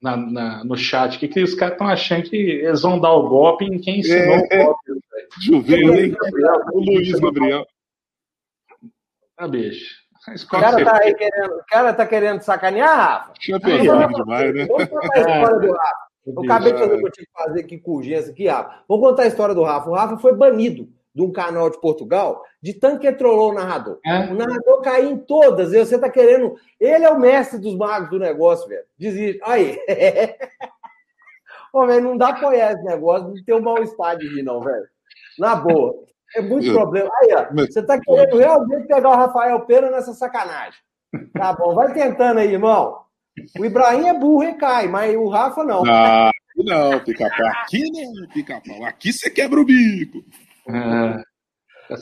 na, 0.00 0.16
na, 0.16 0.64
no 0.64 0.76
chat 0.76 1.18
que, 1.18 1.28
que 1.28 1.42
os 1.42 1.54
caras 1.54 1.74
estão 1.74 1.88
achando 1.88 2.28
que 2.28 2.36
eles 2.36 2.82
vão 2.82 3.00
dar 3.00 3.12
o 3.12 3.28
golpe 3.28 3.64
em 3.64 3.78
quem 3.78 4.00
ensinou 4.00 4.36
é, 4.50 4.62
o 4.62 4.64
golpe. 4.64 4.92
Juvenil, 5.40 5.94
hein? 5.94 6.16
O 6.72 6.80
Luiz 6.80 7.10
Gabriel. 7.18 7.66
Ah, 9.36 9.48
beijo. 9.48 9.84
O 10.28 10.48
cara, 10.48 10.84
tá 10.84 10.98
aí 11.02 11.14
querendo, 11.14 11.54
o 11.54 11.64
cara 11.66 11.94
tá 11.94 12.06
querendo 12.06 12.40
sacanear, 12.42 12.96
Rafa? 12.96 13.32
Champion 13.40 13.78
demais, 14.08 14.54
né? 14.54 14.66
Vamos 14.66 14.88
contar 14.88 15.14
a 15.14 15.20
história 15.20 15.58
do 15.60 15.72
Rafa. 15.72 16.08
Eu 16.26 16.42
acabei 16.44 16.72
de 16.72 16.78
fazer 16.78 16.94
o 16.94 16.98
que 16.98 17.06
eu 17.06 17.12
tinha 17.12 17.26
que 17.26 17.32
fazer 17.32 17.60
aqui 17.60 17.78
com 17.78 17.92
urgência 17.92 18.32
aqui, 18.32 18.46
Rafa. 18.46 18.84
Vamos 18.88 19.08
contar 19.08 19.22
a 19.22 19.26
história 19.26 19.54
do 19.54 19.62
Rafa. 19.62 19.90
O 19.90 19.94
Rafa 19.94 20.18
foi 20.18 20.34
banido 20.34 20.88
de 21.18 21.22
um 21.24 21.32
canal 21.32 21.68
de 21.68 21.80
Portugal 21.80 22.44
de 22.62 22.72
tanto 22.72 23.00
que 23.00 23.10
trollou 23.10 23.50
o 23.50 23.54
narrador. 23.54 23.98
É. 24.06 24.30
O 24.30 24.34
narrador 24.34 24.80
caiu 24.82 25.10
em 25.10 25.18
todas. 25.18 25.72
E 25.72 25.84
você 25.84 25.98
tá 25.98 26.08
querendo. 26.08 26.54
Ele 26.78 27.04
é 27.04 27.10
o 27.10 27.18
mestre 27.18 27.58
dos 27.58 27.76
magos 27.76 28.08
do 28.08 28.20
negócio, 28.20 28.68
velho. 28.68 28.84
Desiste. 28.96 29.40
Aí. 29.42 29.76
Ô, 31.74 31.84
velho, 31.86 32.04
não 32.04 32.16
dá 32.16 32.28
pra 32.28 32.36
apoiar 32.36 32.72
esse 32.72 32.84
negócio, 32.84 33.28
não 33.28 33.44
tem 33.44 33.54
um 33.54 33.60
mal-estar 33.60 34.16
de 34.16 34.28
rir, 34.28 34.44
não, 34.44 34.60
velho. 34.60 34.86
Na 35.38 35.56
boa. 35.56 36.04
É 36.36 36.40
muito 36.40 36.72
problema. 36.72 37.10
Aí, 37.20 37.34
ó. 37.34 37.52
Você 37.66 37.82
tá 37.82 38.00
querendo 38.00 38.38
realmente 38.38 38.86
pegar 38.86 39.08
o 39.08 39.16
Rafael 39.16 39.60
Pena 39.66 39.90
nessa 39.90 40.14
sacanagem. 40.14 40.78
Tá 41.32 41.52
bom, 41.52 41.74
vai 41.74 41.92
tentando 41.92 42.38
aí, 42.38 42.52
irmão. 42.52 43.00
O 43.58 43.64
Ibrahim 43.64 44.08
é 44.08 44.14
burro 44.14 44.44
e 44.44 44.54
cai, 44.54 44.86
mas 44.86 45.14
o 45.16 45.28
Rafa 45.28 45.64
não. 45.64 45.82
Não, 45.82 46.30
não, 46.56 47.00
pica-pau. 47.00 47.46
Aqui 47.62 47.84
não, 47.90 48.28
pica-pau. 48.28 48.84
Aqui 48.84 49.12
você 49.12 49.30
quebra 49.30 49.60
o 49.60 49.64
bico. 49.64 50.22
É. 50.68 51.24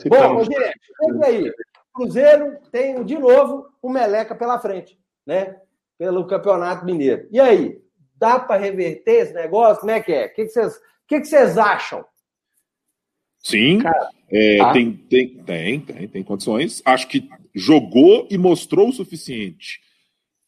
Bom, 0.09 0.43
gente, 0.43 1.23
aí. 1.23 1.51
Cruzeiro 1.93 2.57
tem 2.71 3.03
de 3.03 3.17
novo 3.17 3.67
o 3.81 3.89
Meleca 3.89 4.35
pela 4.35 4.59
frente, 4.59 4.99
né? 5.25 5.59
Pelo 5.97 6.27
Campeonato 6.27 6.85
Mineiro. 6.85 7.27
E 7.31 7.39
aí? 7.39 7.81
Dá 8.15 8.39
para 8.39 8.59
reverter 8.59 9.23
esse 9.23 9.33
negócio? 9.33 9.79
Como 9.79 9.91
é 9.91 10.01
que 10.01 10.11
é? 10.11 10.25
O 10.27 10.33
que 10.33 10.47
vocês 10.47 10.79
que 11.07 11.19
que 11.21 11.25
vocês 11.25 11.57
acham? 11.57 12.05
Sim, 13.39 13.79
Cara, 13.79 14.09
é, 14.29 14.57
tá. 14.57 14.73
tem, 14.73 14.93
tem, 14.93 15.37
tem, 15.43 15.79
tem, 15.79 16.07
tem 16.07 16.23
condições. 16.23 16.81
Acho 16.83 17.07
que 17.07 17.29
jogou 17.55 18.27
e 18.29 18.37
mostrou 18.37 18.89
o 18.89 18.93
suficiente 18.93 19.79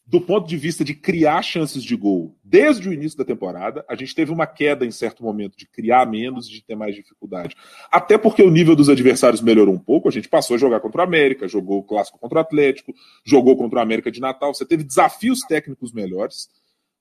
do 0.10 0.20
ponto 0.20 0.48
de 0.48 0.58
vista 0.58 0.84
de 0.84 0.96
criar 0.96 1.40
chances 1.44 1.84
de 1.84 1.96
gol 1.96 2.36
desde 2.44 2.90
o 2.90 2.94
início 2.94 3.16
da 3.16 3.24
temporada, 3.24 3.86
a 3.88 3.94
gente 3.94 4.16
teve 4.16 4.32
uma 4.32 4.48
queda 4.48 4.84
em 4.84 4.90
certo 4.90 5.22
momento 5.22 5.56
de 5.56 5.68
criar 5.68 6.08
menos 6.08 6.48
e 6.48 6.52
de 6.52 6.64
ter 6.64 6.76
mais 6.76 6.96
dificuldade. 6.96 7.56
Até 7.92 8.18
porque 8.18 8.42
o 8.42 8.50
nível 8.50 8.76
dos 8.76 8.90
adversários 8.90 9.40
melhorou 9.40 9.72
um 9.72 9.80
pouco, 9.80 10.10
a 10.10 10.12
gente 10.12 10.28
passou 10.28 10.56
a 10.56 10.58
jogar 10.58 10.80
contra 10.80 11.02
o 11.02 11.04
América, 11.04 11.48
jogou 11.48 11.78
o 11.78 11.84
clássico 11.84 12.18
contra 12.18 12.40
o 12.40 12.42
Atlético, 12.42 12.92
jogou 13.24 13.56
contra 13.56 13.78
o 13.78 13.82
América 13.84 14.10
de 14.10 14.20
Natal, 14.20 14.52
você 14.52 14.66
teve 14.66 14.84
desafios 14.84 15.42
técnicos 15.48 15.94
melhores. 15.94 16.50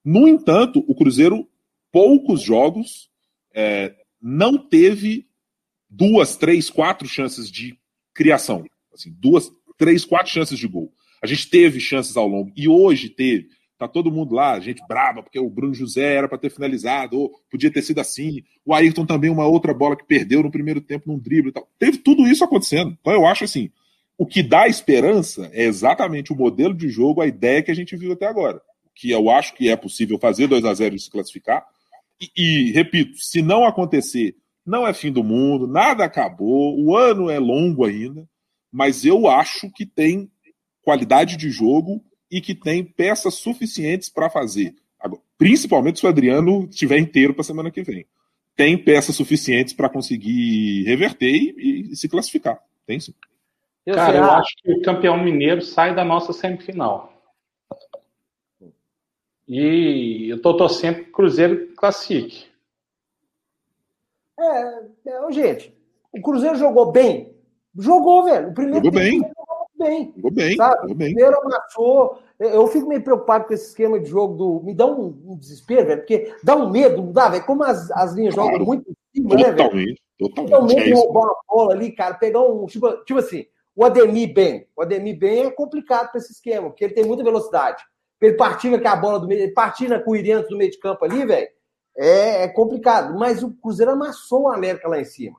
No 0.05 0.29
entanto, 0.29 0.85
o 0.87 0.95
Cruzeiro 0.95 1.49
poucos 1.91 2.43
jogos 2.43 3.09
é, 3.55 3.95
não 4.21 4.59
teve 4.59 5.27
duas, 5.89 6.37
três, 6.37 6.69
quatro 6.69 7.09
chances 7.09 7.51
de 7.51 7.75
criação. 8.13 8.67
Assim, 8.93 9.11
duas, 9.19 9.51
três, 9.79 10.05
quatro 10.05 10.31
chances 10.31 10.59
de 10.59 10.69
gol. 10.69 10.93
A 11.23 11.27
gente 11.27 11.49
teve 11.49 11.81
chances 11.81 12.17
ao 12.17 12.27
longo. 12.27 12.53
E 12.57 12.69
hoje 12.69 13.09
teve. 13.09 13.49
Tá 13.79 13.87
todo 13.87 14.11
mundo 14.11 14.35
lá, 14.35 14.59
gente 14.59 14.83
brava, 14.89 15.23
porque 15.23 15.39
o 15.39 15.49
Bruno 15.49 15.73
José 15.73 16.17
era 16.17 16.29
para 16.29 16.37
ter 16.37 16.51
finalizado, 16.51 17.17
ou 17.17 17.31
podia 17.49 17.71
ter 17.71 17.81
sido 17.83 18.01
assim. 18.01 18.43
O 18.65 18.75
Ayrton 18.75 19.07
também, 19.07 19.31
uma 19.31 19.47
outra 19.47 19.73
bola 19.73 19.97
que 19.97 20.05
perdeu 20.05 20.43
no 20.43 20.51
primeiro 20.51 20.81
tempo 20.81 21.05
num 21.07 21.19
drible 21.19 21.51
e 21.51 21.53
tal. 21.53 21.69
Teve 21.79 21.99
tudo 21.99 22.27
isso 22.27 22.43
acontecendo. 22.43 22.97
Então 23.01 23.13
eu 23.13 23.25
acho 23.25 23.45
assim: 23.45 23.71
o 24.19 24.27
que 24.27 24.43
dá 24.43 24.67
esperança 24.67 25.49
é 25.53 25.63
exatamente 25.63 26.33
o 26.33 26.37
modelo 26.37 26.75
de 26.75 26.89
jogo, 26.89 27.21
a 27.21 27.27
ideia 27.29 27.63
que 27.63 27.71
a 27.71 27.75
gente 27.75 27.97
viu 27.97 28.13
até 28.13 28.27
agora. 28.27 28.61
Que 28.97 29.13
eu 29.13 29.31
acho 29.31 29.55
que 29.55 29.69
é 29.69 29.77
possível 29.77 30.19
fazer 30.19 30.49
2 30.49 30.65
a 30.65 30.75
0 30.75 30.97
e 30.97 30.99
se 30.99 31.09
classificar. 31.09 31.65
E, 32.21 32.31
e, 32.37 32.73
repito, 32.73 33.17
se 33.17 33.41
não 33.41 33.65
acontecer, 33.65 34.35
não 34.67 34.85
é 34.85 34.93
fim 34.93 35.13
do 35.13 35.23
mundo, 35.23 35.69
nada 35.69 36.05
acabou, 36.05 36.77
o 36.77 36.97
ano 36.97 37.31
é 37.31 37.39
longo 37.39 37.85
ainda, 37.85 38.29
mas 38.73 39.05
eu 39.05 39.29
acho 39.29 39.71
que 39.71 39.87
tem 39.87 40.29
qualidade 40.89 41.37
de 41.37 41.51
jogo 41.51 42.03
e 42.31 42.41
que 42.41 42.55
tem 42.55 42.83
peças 42.83 43.35
suficientes 43.35 44.09
para 44.09 44.31
fazer. 44.31 44.75
Agora, 44.99 45.21
principalmente 45.37 45.99
se 45.99 46.07
o 46.07 46.09
Adriano 46.09 46.67
estiver 46.71 46.97
inteiro 46.97 47.35
para 47.35 47.43
a 47.43 47.45
semana 47.45 47.71
que 47.71 47.83
vem. 47.83 48.07
Tem 48.57 48.83
peças 48.83 49.15
suficientes 49.15 49.75
para 49.75 49.91
conseguir 49.91 50.85
reverter 50.85 51.31
e, 51.31 51.91
e, 51.93 51.97
se 51.97 52.09
classificar. 52.09 52.59
Tem 52.87 52.99
sim. 52.99 53.13
Eu 53.85 53.97
Cara, 53.97 54.17
eu 54.17 54.25
acho 54.31 54.49
que 54.57 54.73
o 54.73 54.81
campeão 54.81 55.23
mineiro 55.23 55.61
sai 55.61 55.95
da 55.95 56.07
nossa 56.07 56.33
semifinal. 56.33 57.13
E 59.47 60.27
eu 60.31 60.41
tô 60.41 60.57
torcendo 60.57 61.05
que 61.05 61.11
o 61.11 61.13
Cruzeiro 61.13 61.69
classifique. 61.77 62.47
É, 64.41 64.87
é, 65.07 65.33
gente, 65.33 65.75
o 66.11 66.23
Cruzeiro 66.23 66.57
jogou 66.57 66.91
bem. 66.91 67.35
Jogou, 67.77 68.25
velho. 68.25 68.49
O 68.49 68.55
primeiro 68.55 68.87
jogou 68.87 69.01
bem. 69.01 69.21
Bem. 69.79 70.13
Jogou 70.17 70.31
bem. 70.31 70.57
Sabe? 70.57 70.83
Jogou 70.83 70.95
bem. 70.97 71.13
O 71.13 71.15
primeiro 71.15 71.41
amassou. 71.41 72.19
Eu 72.39 72.67
fico 72.67 72.89
meio 72.89 73.03
preocupado 73.03 73.47
com 73.47 73.55
esse 73.55 73.69
esquema 73.69 73.99
de 73.99 74.09
jogo 74.09 74.35
do. 74.35 74.63
Me 74.65 74.75
dá 74.75 74.87
um, 74.87 75.07
um 75.27 75.37
desespero, 75.37 75.87
velho, 75.87 76.01
porque 76.01 76.35
dá 76.43 76.57
um 76.57 76.71
medo, 76.71 77.03
não 77.03 77.13
dá, 77.13 77.29
velho? 77.29 77.45
Como 77.45 77.63
as, 77.63 77.91
as 77.93 78.13
linhas 78.13 78.35
claro. 78.35 78.53
jogam 78.53 78.67
muito 78.67 78.91
em 78.91 78.95
cima, 79.15 79.31
totalmente, 79.31 79.75
né, 79.75 79.85
velho? 79.85 79.97
Totalmente. 80.19 80.63
Um 80.63 80.67
medo 80.67 80.85
de 80.85 80.93
roubar 80.93 81.23
uma 81.23 81.37
bola 81.49 81.73
ali, 81.75 81.93
cara, 81.93 82.15
pegar 82.15 82.41
um. 82.41 82.67
Tipo, 82.67 83.05
tipo 83.05 83.19
assim, 83.19 83.47
o 83.75 83.85
Ademir 83.85 84.35
bem. 84.35 84.67
O 84.77 84.83
Ademir 84.83 85.17
bem 85.17 85.47
é 85.47 85.51
complicado 85.51 86.11
para 86.11 86.19
esse 86.19 86.33
esquema, 86.33 86.69
porque 86.69 86.85
ele 86.85 86.95
tem 86.95 87.05
muita 87.05 87.23
velocidade. 87.23 87.85
Ele 88.21 88.35
partir 88.35 88.77
com 88.81 88.89
a 88.89 88.97
bola 88.97 89.21
do 89.21 89.29
meio, 89.29 89.43
ele 89.43 89.53
partir 89.53 89.89
com 90.05 90.11
o 90.11 90.17
Irianto 90.17 90.49
do 90.49 90.57
meio 90.57 90.71
de 90.71 90.79
campo 90.81 91.05
ali, 91.05 91.25
velho, 91.25 91.49
é, 91.97 92.43
é, 92.43 92.49
complicado. 92.49 93.17
Mas 93.17 93.43
o 93.43 93.53
Cruzeiro 93.53 93.93
amassou 93.93 94.43
o 94.43 94.49
América 94.49 94.89
lá 94.89 95.01
em 95.01 95.05
cima, 95.05 95.39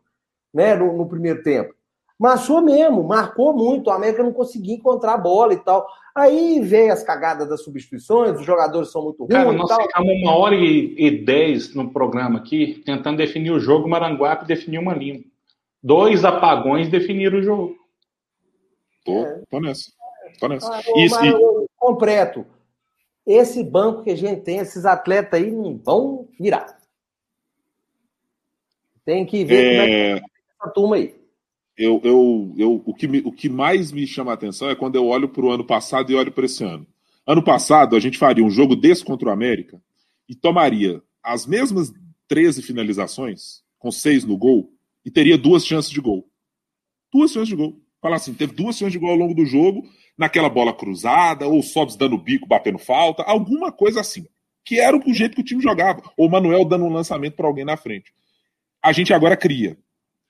né, 0.54 0.76
no, 0.76 0.96
no 0.96 1.08
primeiro 1.08 1.44
tempo. 1.44 1.74
Amassou 2.20 2.62
mesmo, 2.62 3.04
marcou 3.04 3.54
muito. 3.54 3.88
O 3.88 3.92
América 3.92 4.22
não 4.22 4.34
conseguia 4.34 4.76
encontrar 4.76 5.14
a 5.14 5.18
bola 5.18 5.54
e 5.54 5.58
tal. 5.58 5.88
Aí 6.14 6.60
veio 6.60 6.92
as 6.92 7.02
cagadas 7.02 7.48
das 7.48 7.64
substituições, 7.64 8.38
os 8.38 8.46
jogadores 8.46 8.92
são 8.92 9.04
muito 9.04 9.20
ruins. 9.20 9.32
Cara, 9.32 9.54
nós 9.54 9.74
ficamos 9.74 10.22
uma 10.22 10.36
hora 10.36 10.54
e, 10.54 10.96
e 10.98 11.24
dez 11.24 11.74
no 11.74 11.92
programa 11.92 12.40
aqui, 12.40 12.84
tentando 12.86 13.18
definir 13.18 13.52
o 13.52 13.60
jogo. 13.60 13.88
Maranguape 13.88 14.46
definiu 14.46 14.82
uma 14.82 14.94
linha. 14.94 15.24
Dois 15.82 16.26
apagões 16.26 16.90
definiram 16.90 17.40
o 17.40 17.44
jogo. 17.44 17.76
Tô, 19.06 19.26
tô 19.50 19.60
nessa. 19.62 19.90
Tô 20.42 20.48
nessa. 20.50 20.70
Ah, 20.74 20.82
Isso, 20.98 21.24
e... 21.24 21.68
Completo. 21.78 22.46
Esse 23.26 23.64
banco 23.64 24.04
que 24.04 24.10
a 24.10 24.18
gente 24.18 24.42
tem, 24.42 24.58
esses 24.58 24.86
atletas 24.86 25.40
aí 25.40 25.50
não 25.50 25.78
vão 25.78 26.28
virar. 26.38 26.78
Tem 29.06 29.26
que 29.26 29.46
ver 29.46 29.56
é... 29.56 29.70
como 29.70 29.82
é 29.82 29.86
que 29.86 30.22
tá 30.22 30.28
essa 30.62 30.74
turma 30.74 30.96
aí. 30.98 31.19
Eu, 31.80 32.02
eu, 32.04 32.54
eu, 32.58 32.84
o, 32.86 32.94
que 32.94 33.08
me, 33.08 33.20
o 33.20 33.32
que 33.32 33.48
mais 33.48 33.90
me 33.90 34.06
chama 34.06 34.32
a 34.32 34.34
atenção 34.34 34.70
é 34.70 34.76
quando 34.76 34.98
eu 34.98 35.06
olho 35.08 35.30
para 35.30 35.46
o 35.46 35.50
ano 35.50 35.64
passado 35.64 36.12
e 36.12 36.16
olho 36.16 36.30
para 36.30 36.46
esse 36.46 36.62
ano. 36.62 36.86
Ano 37.26 37.42
passado, 37.42 37.96
a 37.96 38.02
gente 38.02 38.18
faria 38.18 38.44
um 38.44 38.50
jogo 38.50 38.76
desse 38.76 39.02
contra 39.02 39.30
o 39.30 39.32
América 39.32 39.82
e 40.28 40.36
tomaria 40.36 41.02
as 41.24 41.48
mesmas 41.48 41.94
13 42.28 42.62
finalizações, 42.64 43.64
com 43.78 43.94
seis 43.94 44.26
no 44.26 44.38
gol, 44.38 44.74
e 45.06 45.10
teria 45.10 45.38
duas 45.38 45.66
chances 45.66 45.90
de 45.90 46.02
gol. 46.02 46.28
Duas 47.14 47.32
chances 47.32 47.48
de 47.48 47.56
gol. 47.56 47.80
Falar 48.02 48.18
assim, 48.18 48.34
teve 48.34 48.52
duas 48.52 48.78
chances 48.78 48.92
de 48.92 49.00
gol 49.00 49.12
ao 49.12 49.16
longo 49.16 49.34
do 49.34 49.46
jogo, 49.46 49.88
naquela 50.18 50.50
bola 50.50 50.74
cruzada, 50.74 51.48
ou 51.48 51.64
Sobs 51.64 51.96
dando 51.96 52.18
bico, 52.18 52.46
batendo 52.46 52.78
falta, 52.78 53.24
alguma 53.24 53.72
coisa 53.72 54.02
assim. 54.02 54.28
Que 54.66 54.82
era 54.82 54.98
o 54.98 55.14
jeito 55.14 55.36
que 55.36 55.42
o 55.42 55.46
time 55.46 55.64
jogava. 55.64 56.04
Ou 56.18 56.28
o 56.28 56.30
Manuel 56.30 56.66
dando 56.66 56.84
um 56.84 56.92
lançamento 56.92 57.36
para 57.36 57.48
alguém 57.48 57.64
na 57.64 57.78
frente. 57.78 58.12
A 58.84 58.92
gente 58.92 59.14
agora 59.14 59.38
cria. 59.38 59.78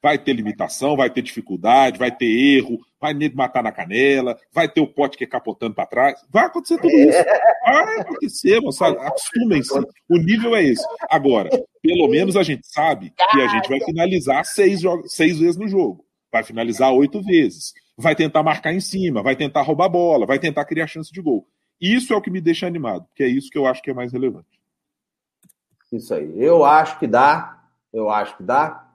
Vai 0.02 0.18
ter 0.18 0.34
limitação, 0.34 0.96
vai 0.96 1.10
ter 1.10 1.22
dificuldade, 1.22 2.00
vai 2.00 2.10
ter 2.10 2.26
erro, 2.26 2.80
vai 3.02 3.14
nego 3.14 3.36
matar 3.36 3.62
na 3.62 3.72
canela, 3.72 4.38
vai 4.52 4.70
ter 4.70 4.80
o 4.80 4.88
pote 4.88 5.18
que 5.18 5.26
é 5.26 5.28
capotando 5.28 5.76
para 5.76 5.86
trás. 5.86 6.26
Vai 6.30 6.46
acontecer 6.46 6.78
tudo 6.78 6.94
isso. 6.94 7.24
Vai 7.66 8.00
acontecer, 8.00 8.62
moçada. 8.62 9.02
Acostumem-se. 9.02 9.78
O 10.10 10.18
nível 10.18 10.56
é 10.56 10.64
esse. 10.64 10.86
Agora, 11.10 11.50
pelo 11.82 12.08
menos 12.08 12.38
a 12.38 12.44
gente 12.44 12.66
sabe 12.66 13.14
que 13.32 13.42
a 13.42 13.48
gente 13.48 13.68
vai 13.68 13.80
finalizar 13.82 14.46
seis, 14.46 14.82
seis 15.08 15.40
vezes 15.40 15.58
no 15.58 15.68
jogo 15.68 16.06
vai 16.32 16.44
finalizar 16.44 16.94
oito 16.94 17.22
vezes, 17.22 17.74
vai 17.98 18.16
tentar 18.16 18.44
marcar 18.44 18.74
em 18.74 18.80
cima, 18.80 19.22
vai 19.22 19.36
tentar 19.36 19.62
roubar 19.62 19.86
a 19.86 19.90
bola, 19.90 20.26
vai 20.26 20.40
tentar 20.40 20.66
criar 20.66 20.88
chance 20.88 21.12
de 21.12 21.22
gol. 21.22 21.48
Isso 21.82 22.14
é 22.14 22.16
o 22.16 22.22
que 22.22 22.30
me 22.30 22.42
deixa 22.42 22.68
animado, 22.68 23.06
porque 23.06 23.24
é 23.24 23.28
isso 23.28 23.50
que 23.50 23.58
eu 23.58 23.66
acho 23.66 23.82
que 23.82 23.90
é 23.90 23.94
mais 23.94 24.12
relevante. 24.12 24.60
Isso 25.92 26.14
aí. 26.14 26.32
Eu 26.36 26.64
acho 26.64 27.00
que 27.00 27.08
dá, 27.08 27.64
eu 27.92 28.10
acho 28.10 28.38
que 28.38 28.44
dá 28.44 28.89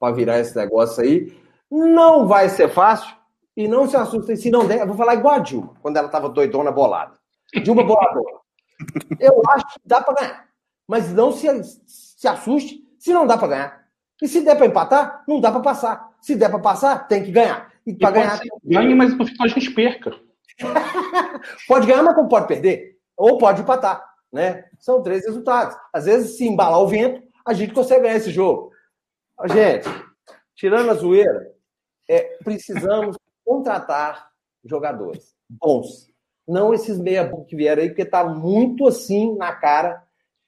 para 0.00 0.14
virar 0.14 0.40
esse 0.40 0.56
negócio 0.56 1.02
aí. 1.02 1.38
Não 1.70 2.26
vai 2.26 2.48
ser 2.48 2.70
fácil 2.70 3.14
e 3.56 3.68
não 3.68 3.86
se 3.86 3.96
assustem 3.96 4.34
se 4.34 4.50
não 4.50 4.66
der. 4.66 4.80
Eu 4.80 4.86
vou 4.86 4.96
falar 4.96 5.14
igual 5.14 5.34
a 5.34 5.38
Dilma, 5.38 5.74
quando 5.82 5.98
ela 5.98 6.06
estava 6.06 6.28
doidona 6.28 6.72
bolada. 6.72 7.12
Dilma 7.62 7.84
boladona. 7.84 8.40
Eu 9.20 9.42
acho 9.50 9.66
que 9.74 9.80
dá 9.84 10.00
para 10.00 10.14
ganhar. 10.14 10.48
Mas 10.88 11.12
não 11.12 11.30
se, 11.30 11.46
se 11.86 12.26
assuste 12.26 12.80
se 12.98 13.12
não 13.12 13.26
dá 13.26 13.36
para 13.36 13.48
ganhar. 13.48 13.80
E 14.20 14.26
se 14.26 14.40
der 14.40 14.56
para 14.56 14.66
empatar, 14.66 15.22
não 15.28 15.40
dá 15.40 15.52
para 15.52 15.60
passar. 15.60 16.10
Se 16.20 16.34
der 16.34 16.50
para 16.50 16.58
passar, 16.58 17.06
tem 17.06 17.22
que 17.22 17.30
ganhar. 17.30 17.70
E 17.86 17.94
para 17.94 18.10
ganhar. 18.10 18.40
Ganhe, 18.64 18.94
mas 18.94 19.16
no 19.16 19.26
final 19.26 19.46
a 19.46 19.48
gente 19.48 19.70
perca. 19.70 20.14
pode 21.68 21.86
ganhar, 21.86 22.02
mas 22.02 22.14
como 22.14 22.28
pode 22.28 22.46
perder. 22.46 22.98
Ou 23.16 23.38
pode 23.38 23.62
empatar. 23.62 24.04
Né? 24.32 24.64
São 24.78 25.02
três 25.02 25.24
resultados. 25.24 25.76
Às 25.92 26.04
vezes, 26.04 26.36
se 26.36 26.46
embalar 26.46 26.80
o 26.80 26.88
vento, 26.88 27.22
a 27.46 27.52
gente 27.52 27.72
consegue 27.72 28.02
ganhar 28.02 28.16
esse 28.16 28.30
jogo. 28.30 28.69
Gente, 29.46 29.88
tirando 30.54 30.90
a 30.90 30.94
zoeira, 30.94 31.52
é, 32.08 32.38
precisamos 32.44 33.16
contratar 33.44 34.30
jogadores 34.64 35.34
bons. 35.48 36.10
Não 36.46 36.74
esses 36.74 36.98
meia 36.98 37.30
que 37.46 37.56
vieram 37.56 37.82
aí, 37.82 37.88
porque 37.88 38.02
está 38.02 38.24
muito 38.24 38.86
assim 38.86 39.36
na 39.36 39.52
cara 39.52 40.02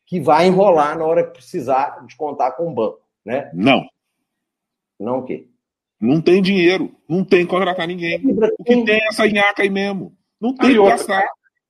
que 0.07 0.21
vai 0.21 0.47
enrolar 0.47 0.99
na 0.99 1.05
hora 1.05 1.25
que 1.25 1.33
precisar 1.33 2.05
de 2.07 2.17
contar 2.17 2.53
com 2.53 2.69
o 2.69 2.75
banco. 2.75 3.01
Né? 3.25 3.51
Não. 3.55 3.83
Não 4.99 5.21
o 5.21 5.25
quê? 5.25 5.49
Não 6.01 6.21
tem 6.21 6.43
dinheiro, 6.43 6.95
não 7.09 7.25
tem 7.25 7.47
contratar 7.47 7.87
ninguém. 7.87 8.21
O 8.59 8.65
que 8.65 8.85
tem 8.85 9.01
é 9.01 9.07
essa 9.07 9.27
nhaca 9.27 9.63
aí 9.63 9.71
mesmo. 9.71 10.13
Não 10.41 10.55
tem 10.55 10.71
que 10.71 10.83
gastar. 10.83 11.25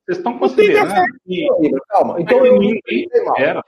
Vocês 0.05 0.19
estão 0.19 0.39
considerando 0.39 1.05
que... 1.25 1.47
Calma, 1.89 2.21
então 2.21 2.45
eu 2.45 2.59
ninguém 2.59 3.07
era. 3.37 3.63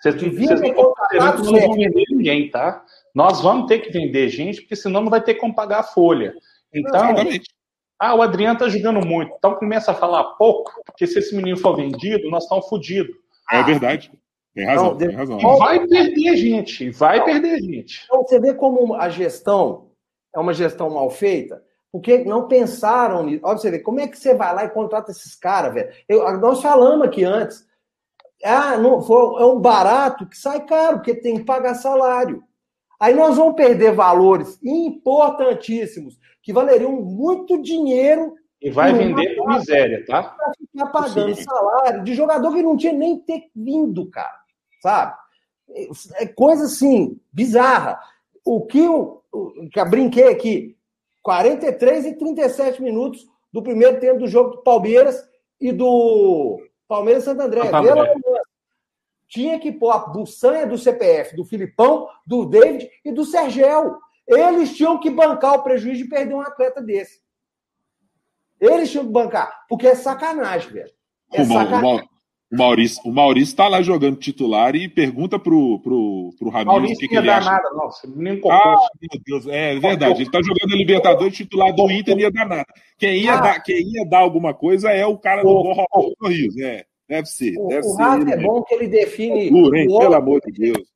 Vocês, 0.00 0.14
vocês 0.14 0.60
não 0.60 0.68
estão 0.68 0.94
considerando 0.94 1.42
que 1.42 1.52
não 1.52 1.60
vão 1.60 1.74
vender 1.74 2.04
ninguém, 2.10 2.50
tá? 2.50 2.84
Nós 3.14 3.40
vamos 3.40 3.66
ter 3.66 3.80
que 3.80 3.90
vender 3.90 4.28
gente, 4.28 4.62
porque 4.62 4.76
senão 4.76 5.02
não 5.02 5.10
vai 5.10 5.20
ter 5.20 5.34
como 5.34 5.54
pagar 5.54 5.80
a 5.80 5.84
folha. 5.84 6.32
Então, 6.72 7.14
ah, 7.98 8.14
o 8.14 8.22
Adriano 8.22 8.58
tá 8.58 8.66
jogando 8.68 9.04
muito. 9.04 9.34
Então 9.36 9.56
começa 9.56 9.90
a 9.90 9.94
falar 9.94 10.24
pouco, 10.36 10.72
porque 10.86 11.06
se 11.06 11.18
esse 11.18 11.36
menino 11.36 11.58
for 11.58 11.76
vendido, 11.76 12.30
nós 12.30 12.44
estamos 12.44 12.66
fodidos. 12.66 13.14
É 13.52 13.62
verdade. 13.62 14.10
Tem 14.54 14.64
razão, 14.64 14.96
tem 14.96 15.10
razão. 15.10 15.38
vai 15.58 15.86
perder 15.86 16.36
gente, 16.36 16.90
vai 16.90 17.22
perder 17.22 17.60
gente. 17.60 18.02
Então 18.06 18.22
você 18.22 18.40
vê 18.40 18.54
como 18.54 18.94
a 18.94 19.08
gestão 19.10 19.90
é 20.34 20.40
uma 20.40 20.54
gestão 20.54 20.90
mal 20.90 21.10
feita, 21.10 21.62
porque 21.92 22.24
não 22.24 22.48
pensaram 22.48 23.24
nisso. 23.24 23.42
Olha 23.44 23.58
você 23.58 23.70
vê, 23.70 23.78
como 23.80 24.00
é 24.00 24.08
que 24.08 24.18
você 24.18 24.34
vai 24.34 24.54
lá 24.54 24.64
e 24.64 24.70
contrata 24.70 25.10
esses 25.10 25.34
caras, 25.34 25.74
velho? 25.74 25.92
Eu, 26.08 26.38
nós 26.38 26.62
falamos 26.62 27.06
aqui 27.06 27.22
antes. 27.22 27.68
Ah, 28.44 28.76
não, 28.78 29.02
foi, 29.02 29.42
é 29.42 29.44
um 29.44 29.60
barato 29.60 30.26
que 30.26 30.36
sai 30.36 30.64
caro, 30.64 30.98
porque 30.98 31.14
tem 31.14 31.36
que 31.36 31.44
pagar 31.44 31.74
salário. 31.74 32.42
Aí 32.98 33.14
nós 33.14 33.36
vamos 33.36 33.54
perder 33.54 33.92
valores 33.92 34.58
importantíssimos, 34.62 36.18
que 36.42 36.52
valeriam 36.52 36.92
muito 36.92 37.60
dinheiro. 37.60 38.34
E 38.60 38.70
vai 38.70 38.92
vender 38.92 39.36
por 39.36 39.48
miséria, 39.48 40.04
tá? 40.06 40.22
Pra 40.22 40.52
ficar 40.58 40.86
pagando 40.86 41.34
Sim. 41.34 41.42
salário 41.42 42.04
de 42.04 42.14
jogador 42.14 42.52
que 42.52 42.62
não 42.62 42.76
tinha 42.76 42.92
nem 42.92 43.18
ter 43.18 43.50
vindo, 43.56 44.10
cara. 44.10 44.38
Sabe? 44.82 45.14
É 46.16 46.26
coisa 46.26 46.64
assim, 46.64 47.18
bizarra. 47.32 47.98
O 48.44 48.66
que 48.66 48.80
eu, 48.80 49.22
que 49.72 49.80
eu 49.80 49.88
brinquei 49.88 50.28
aqui, 50.28 50.76
43 51.22 52.06
e 52.06 52.12
37 52.16 52.82
minutos 52.82 53.26
do 53.52 53.62
primeiro 53.62 53.98
tempo 53.98 54.20
do 54.20 54.26
jogo 54.26 54.50
do 54.56 54.62
Palmeiras 54.62 55.22
e 55.60 55.72
do 55.72 56.60
Palmeiras 56.90 57.22
Santo 57.22 57.40
André. 57.40 57.60
tinha 59.28 59.60
que 59.60 59.70
pôr 59.70 59.90
a 59.92 59.98
buçanha 59.98 60.66
do 60.66 60.76
CPF 60.76 61.36
do 61.36 61.44
Filipão, 61.44 62.08
do 62.26 62.44
David 62.44 62.90
e 63.04 63.12
do 63.12 63.24
Sergel. 63.24 63.96
Eles 64.26 64.76
tinham 64.76 64.98
que 64.98 65.08
bancar 65.08 65.54
o 65.54 65.62
prejuízo 65.62 66.02
de 66.02 66.08
perder 66.08 66.34
um 66.34 66.40
atleta 66.40 66.82
desse. 66.82 67.22
Eles 68.60 68.90
tinham 68.90 69.06
que 69.06 69.12
bancar, 69.12 69.66
porque 69.68 69.86
é 69.86 69.94
sacanagem, 69.94 70.72
velho. 70.72 70.92
É 71.32 71.44
sacanagem. 71.44 72.09
O 72.52 72.56
Maurício, 72.56 73.02
o 73.04 73.12
Maurício 73.12 73.54
tá 73.56 73.68
lá 73.68 73.80
jogando 73.80 74.16
titular 74.16 74.74
e 74.74 74.88
pergunta 74.88 75.38
pro, 75.38 75.78
pro, 75.80 76.30
pro 76.38 76.48
Ramiro 76.50 76.84
o 76.84 76.96
que, 76.96 77.06
que 77.08 77.14
não 77.14 77.22
ele 77.22 77.28
ia 77.30 77.34
dar 77.34 77.38
acha. 77.38 77.50
nada, 77.50 77.70
não. 77.70 77.90
Você 77.90 78.06
nem 78.14 78.40
Ah, 78.50 78.76
meu 79.00 79.20
Deus, 79.24 79.46
é 79.46 79.76
verdade. 79.78 80.22
Ele 80.22 80.30
tá 80.30 80.40
jogando 80.42 80.72
a 80.74 80.76
Libertadores 80.76 81.36
titular 81.36 81.72
do 81.74 81.90
Inter 81.90 82.14
não 82.14 82.22
ia 82.22 82.30
dar 82.30 82.46
nada. 82.46 82.66
Quem 82.98 83.18
ia, 83.22 83.34
Ah. 83.34 83.40
dar, 83.40 83.62
quem 83.62 83.76
ia 83.82 84.04
dar 84.08 84.18
alguma 84.18 84.52
coisa 84.52 84.90
é 84.90 85.06
o 85.06 85.16
cara 85.16 85.42
do 85.42 85.48
Roberto 85.48 86.12
Sorriso. 86.20 86.60
É, 86.64 86.84
deve 87.08 87.26
ser. 87.28 87.54
O, 87.58 87.68
deve 87.68 87.86
o 87.86 87.90
ser. 87.90 88.02
Ele 88.02 88.22
é 88.32 88.36
mesmo. 88.36 88.42
bom 88.52 88.62
que 88.64 88.74
ele 88.74 88.88
define 88.88 89.50
Duro, 89.50 89.76
hein? 89.76 89.84
o 89.88 89.98
Pelo 89.98 90.04
ódio, 90.06 90.16
amor 90.18 90.40
de 90.44 90.52
Deus. 90.52 90.88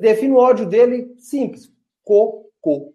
define 0.00 0.32
o 0.32 0.38
ódio 0.38 0.64
dele 0.66 1.08
simples. 1.18 1.70
Cocô. 2.04 2.94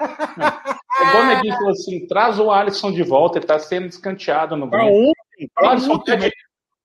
É 0.00 1.20
o 1.20 1.26
Neguinho 1.26 1.54
falou 1.54 1.70
assim: 1.70 2.06
traz 2.06 2.38
o 2.38 2.50
Alisson 2.50 2.90
de 2.92 3.02
volta, 3.02 3.38
ele 3.38 3.46
tá 3.46 3.58
sendo 3.58 3.86
escanteado 3.86 4.56
no 4.56 4.68
Pra 4.68 4.80
Grêmio. 4.84 5.00
ontem, 5.10 5.46
O 5.46 5.48
pra 5.54 5.70
Alisson 5.70 5.92
ontem, 5.94 6.30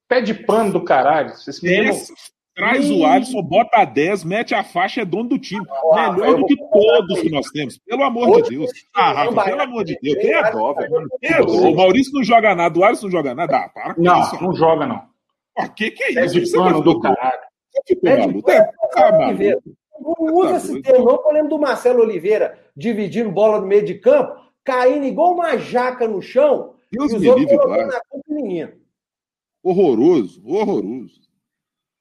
pede, 0.08 0.34
pede 0.34 0.46
pano 0.46 0.72
do 0.72 0.84
caralho. 0.84 1.32
Esse 1.32 1.62
menino, 1.64 1.90
Essa, 1.90 2.12
Traz 2.58 2.90
o 2.90 3.06
Alisson, 3.06 3.40
bota 3.40 3.82
a 3.82 3.84
10, 3.84 4.24
mete 4.24 4.52
a 4.52 4.64
faixa, 4.64 5.02
é 5.02 5.04
dono 5.04 5.28
do 5.28 5.38
time. 5.38 5.64
Rafa, 5.94 6.12
Melhor 6.14 6.38
do 6.38 6.44
que 6.44 6.56
todos 6.56 7.20
que 7.20 7.30
nós 7.30 7.46
temos. 7.50 7.78
Pelo 7.78 8.02
amor 8.02 8.28
Hoje 8.28 8.42
de 8.42 8.56
Deus. 8.56 8.70
esse 8.72 8.84
Ah, 8.92 9.14
não 9.14 9.32
Rafa, 9.32 9.44
pelo 9.50 9.62
amor 9.62 9.84
de 9.84 9.96
Deus. 10.02 10.16
Tem 10.18 10.34
a 10.34 10.50
dó, 10.50 10.74
velho. 10.74 11.08
É, 11.22 11.40
O 11.40 11.76
Maurício 11.76 12.12
não 12.12 12.24
joga 12.24 12.56
nada, 12.56 12.76
o 12.76 12.82
Alisson 12.84 13.06
não 13.06 13.12
joga 13.12 13.32
nada. 13.32 13.56
Ah, 13.56 13.68
para 13.68 13.94
com 13.94 14.02
não, 14.02 14.20
isso. 14.20 14.42
não 14.42 14.52
joga, 14.56 14.86
não. 14.86 15.02
Ah, 15.56 15.68
que 15.68 15.92
que 15.92 16.02
é 16.02 16.10
isso? 16.10 16.34
Pede 16.34 16.46
Você 16.46 16.56
pano 16.56 16.82
do 16.82 16.98
caralho. 16.98 17.38
Maluco? 18.02 18.42
pano 18.42 18.58
É, 18.58 18.72
tá 18.92 19.12
maluco. 19.12 19.62
Não 20.00 20.34
usa 20.34 20.56
esse 20.56 20.82
termo, 20.82 21.04
não. 21.04 21.22
Eu 21.26 21.32
lembro 21.32 21.50
do 21.50 21.58
Marcelo 21.60 22.00
Oliveira 22.02 22.58
dividindo 22.76 23.30
bola 23.30 23.60
no 23.60 23.68
meio 23.68 23.84
de 23.84 23.94
campo, 23.94 24.34
caindo 24.64 25.06
igual 25.06 25.32
uma 25.32 25.56
jaca 25.58 26.08
no 26.08 26.20
chão, 26.20 26.74
Deus 26.90 27.12
e 27.12 27.16
os 27.16 27.22
me 27.22 27.28
outros 27.28 27.50
livre, 27.52 27.86
na 27.86 28.00
culpa 28.08 28.24
do 28.28 28.34
menino. 28.34 28.72
Horroroso, 29.62 30.42
horroroso. 30.46 31.20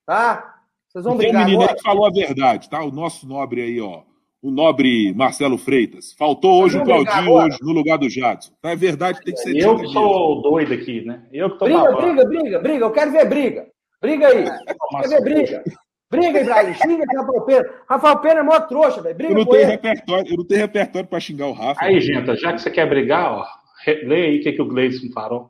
Tá? 0.05 0.55
Vocês 0.87 1.03
vão 1.03 1.17
tem 1.17 1.27
brigar 1.27 1.45
menino 1.45 1.61
aí 1.61 1.65
agora? 1.65 1.77
que 1.77 1.83
falou 1.83 2.05
a 2.05 2.11
verdade, 2.11 2.69
tá? 2.69 2.83
O 2.83 2.91
nosso 2.91 3.27
nobre 3.27 3.61
aí, 3.61 3.79
ó. 3.81 4.03
O 4.41 4.51
nobre 4.51 5.13
Marcelo 5.13 5.57
Freitas. 5.57 6.13
Faltou 6.13 6.61
hoje 6.63 6.77
o 6.77 6.83
Claudinho 6.83 7.31
hoje 7.33 7.57
no 7.61 7.71
lugar 7.73 7.97
do 7.97 8.07
Jadson. 8.09 8.53
Então 8.59 8.71
é 8.71 8.75
verdade, 8.75 9.19
tem 9.23 9.33
que 9.33 9.39
ser 9.41 9.55
Eu 9.57 9.75
que 9.75 9.81
mesmo. 9.81 9.93
sou 9.93 10.41
doido 10.43 10.73
aqui, 10.73 11.01
né? 11.03 11.27
Eu 11.33 11.49
que 11.51 11.57
tô 11.59 11.65
Briga, 11.65 11.79
babando. 11.83 12.01
briga, 12.01 12.25
briga, 12.25 12.59
briga. 12.59 12.85
Eu 12.85 12.91
quero 12.91 13.11
ver 13.11 13.27
briga. 13.27 13.67
Briga 13.99 14.27
aí. 14.27 14.43
Nossa, 14.45 15.01
Quer 15.01 15.07
ver 15.09 15.21
briga? 15.23 15.63
Briga, 16.09 16.39
Ibrahim. 16.41 16.73
Xinga 16.75 17.03
esse 17.03 17.17
Rafael 17.17 17.41
Pena. 17.45 17.69
Rafael 17.89 18.19
Pena 18.19 18.39
é 18.39 18.43
mó 18.43 18.59
trouxa, 18.61 19.01
velho. 19.01 19.13
Eu 19.13 19.17
Briga 19.17 19.33
não 19.33 19.43
com 19.45 19.51
tenho 19.51 19.63
ele. 19.63 19.71
repertório, 19.71 20.31
eu 20.31 20.37
não 20.37 20.45
tenho 20.45 20.61
repertório 20.61 21.09
pra 21.09 21.19
xingar 21.19 21.47
o 21.47 21.51
Rafa. 21.51 21.83
Aí, 21.83 21.99
gente, 21.99 22.35
já 22.37 22.53
que 22.53 22.61
você 22.61 22.71
quer 22.71 22.87
brigar, 22.87 23.33
ó, 23.33 23.45
re- 23.83 24.03
lê 24.05 24.25
aí 24.27 24.39
o 24.39 24.43
que, 24.43 24.53
que 24.53 24.61
o 24.61 24.67
Gleison 24.67 25.09
falou. 25.13 25.49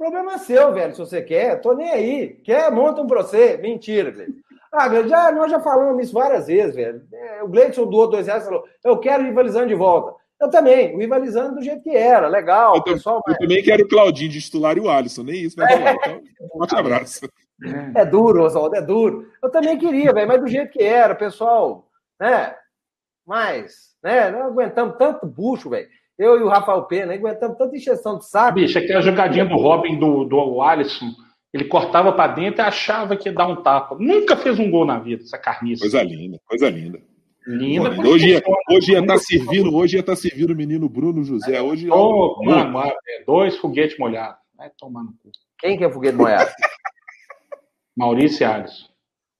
Problema 0.00 0.38
seu, 0.38 0.72
velho, 0.72 0.94
se 0.94 0.98
você 0.98 1.20
quer. 1.20 1.60
Tô 1.60 1.74
nem 1.74 1.90
aí. 1.90 2.28
Quer, 2.42 2.72
monta 2.72 3.02
um 3.02 3.06
pra 3.06 3.22
você. 3.22 3.58
Mentira, 3.58 4.10
velho. 4.10 4.34
Ah, 4.72 4.88
já, 5.06 5.30
nós 5.30 5.50
já 5.50 5.60
falamos 5.60 6.02
isso 6.02 6.14
várias 6.14 6.46
vezes, 6.46 6.74
velho. 6.74 7.02
É, 7.12 7.42
o 7.42 7.48
Gleidson 7.48 7.84
doou 7.84 8.08
dois 8.08 8.26
reais 8.26 8.42
e 8.42 8.46
falou: 8.46 8.64
eu 8.82 8.96
quero 8.96 9.24
rivalizando 9.24 9.66
de 9.66 9.74
volta. 9.74 10.18
Eu 10.40 10.48
também, 10.48 10.94
o 10.94 10.98
rivalizando 10.98 11.56
do 11.56 11.62
jeito 11.62 11.82
que 11.82 11.94
era, 11.94 12.28
legal. 12.28 12.76
Eu, 12.76 12.80
o 12.80 12.84
pessoal 12.84 13.20
eu 13.28 13.36
também 13.36 13.62
quero 13.62 13.84
o 13.84 13.88
Claudinho 13.88 14.30
de 14.30 14.40
titular 14.40 14.74
e 14.78 14.80
o 14.80 14.88
Alisson, 14.88 15.22
nem 15.22 15.42
isso 15.42 15.54
vai 15.54 15.76
rolar. 15.76 15.94
Então, 15.96 16.48
forte 16.50 16.74
abraço. 16.76 17.28
É 17.94 18.02
duro, 18.06 18.42
Oswaldo, 18.42 18.76
é 18.76 18.80
duro. 18.80 19.26
Eu 19.42 19.50
também 19.50 19.76
queria, 19.76 20.14
velho, 20.14 20.26
mas 20.26 20.40
do 20.40 20.46
jeito 20.46 20.72
que 20.72 20.82
era, 20.82 21.14
pessoal, 21.14 21.86
né? 22.18 22.56
Mas, 23.26 23.94
né? 24.02 24.30
Não 24.30 24.44
aguentamos 24.44 24.96
tanto 24.96 25.26
bucho, 25.26 25.68
velho. 25.68 25.90
Eu 26.20 26.38
e 26.38 26.42
o 26.42 26.48
Rafael 26.48 26.82
Pena 26.82 27.14
aguentamos 27.14 27.56
tanta 27.56 27.74
encheção 27.74 28.18
de 28.18 28.28
saco. 28.28 28.56
Bicho, 28.56 28.78
aquela 28.78 29.00
jogadinha 29.00 29.46
do 29.46 29.56
Robin 29.56 29.98
do, 29.98 30.26
do 30.26 30.60
Alisson, 30.60 31.06
ele 31.50 31.64
cortava 31.64 32.12
pra 32.12 32.26
dentro 32.26 32.60
e 32.60 32.62
achava 32.62 33.16
que 33.16 33.30
ia 33.30 33.34
dar 33.34 33.46
um 33.46 33.62
tapa. 33.62 33.96
Nunca 33.98 34.36
fez 34.36 34.58
um 34.58 34.70
gol 34.70 34.84
na 34.84 34.98
vida, 34.98 35.22
essa 35.22 35.38
carniça. 35.38 35.80
Coisa 35.80 36.02
linda, 36.02 36.38
coisa 36.46 36.68
linda. 36.68 37.00
Linda. 37.46 37.94
Pô, 37.94 38.02
hoje 38.02 38.32
ia, 38.32 38.42
hoje 38.70 38.92
ia 38.92 39.00
estar 39.00 39.16
servindo, 39.16 39.74
hoje 39.74 39.96
ia 39.96 40.00
estar 40.00 40.14
servindo 40.14 40.50
o 40.52 40.56
menino 40.56 40.90
Bruno 40.90 41.24
José. 41.24 41.58
Hoje 41.62 41.90
Ô, 41.90 42.44
mano, 42.44 42.70
mano, 42.70 42.92
é, 43.08 43.24
dois 43.24 43.56
foguetes 43.56 43.98
molhados. 43.98 44.36
Vai 44.58 44.70
tomar 44.78 45.02
no 45.02 45.12
cu. 45.12 45.30
Quem 45.58 45.78
que 45.78 45.84
é 45.84 45.90
foguete 45.90 46.18
molhado? 46.18 46.50
Maurício 47.96 48.42
e 48.42 48.44
Alisson. 48.44 48.89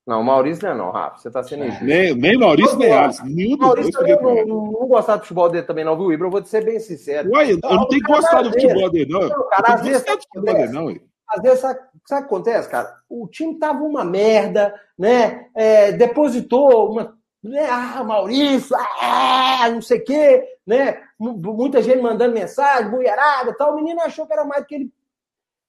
Não, 0.07 0.23
Maurício 0.23 0.65
não 0.65 0.71
é 0.73 0.77
não, 0.77 0.91
Rafa. 0.91 1.19
Você 1.19 1.31
tá 1.31 1.43
sendo 1.43 1.65
injusto. 1.67 1.85
nem, 1.85 2.15
nem 2.15 2.39
Maurício 2.39 2.77
nem 2.79 2.93
Alisson. 2.93 3.25
Nenhum 3.27 3.57
Maurício 3.59 3.93
dois 3.93 4.17
podia 4.17 4.21
não, 4.23 4.47
não, 4.47 4.73
não 4.73 4.89
gostava 4.89 5.19
do 5.19 5.23
futebol 5.23 5.49
dele 5.49 5.67
também, 5.67 5.85
não, 5.85 5.97
viu, 5.97 6.13
Ibra? 6.13 6.27
Eu 6.27 6.31
vou 6.31 6.43
te 6.43 6.49
ser 6.49 6.65
bem 6.65 6.81
sincero. 6.81 7.31
Uai, 7.31 7.53
eu 7.53 7.59
não 7.63 7.87
tenho 7.87 8.03
que 8.03 8.13
gostar 8.13 8.43
do 8.43 8.51
futebol 8.51 8.91
dele, 8.91 9.13
não. 9.13 9.23
Eu 9.23 9.29
Não, 9.29 9.49
cara, 9.49 9.75
às 9.75 9.83
vezes 9.83 10.05
do 10.35 10.43
dele, 10.43 10.69
não. 10.69 10.87
ué. 10.87 11.01
Às 11.29 11.43
vezes, 11.43 11.61
sabe, 11.61 11.79
sabe 11.79 12.23
o 12.23 12.29
que 12.29 12.35
acontece, 12.35 12.69
cara? 12.69 12.93
O 13.09 13.29
time 13.29 13.57
tava 13.57 13.85
uma 13.85 14.05
merda, 14.05 14.75
né? 14.99 15.47
É, 15.55 15.93
depositou 15.93 16.91
uma. 16.91 17.17
Né? 17.43 17.67
Ah, 17.71 18.03
Maurício, 18.03 18.77
ah, 19.01 19.71
não 19.71 19.81
sei 19.81 19.99
o 19.99 20.05
quê, 20.05 20.45
né? 20.67 21.01
Muita 21.19 21.81
gente 21.83 22.03
mandando 22.03 22.35
mensagem, 22.35 22.91
mulherada 22.91 23.51
e 23.51 23.55
tal. 23.55 23.73
O 23.73 23.77
menino 23.77 24.01
achou 24.01 24.27
que 24.27 24.33
era 24.33 24.45
mais 24.45 24.63
do 24.63 24.67
que 24.67 24.75
ele, 24.75 24.91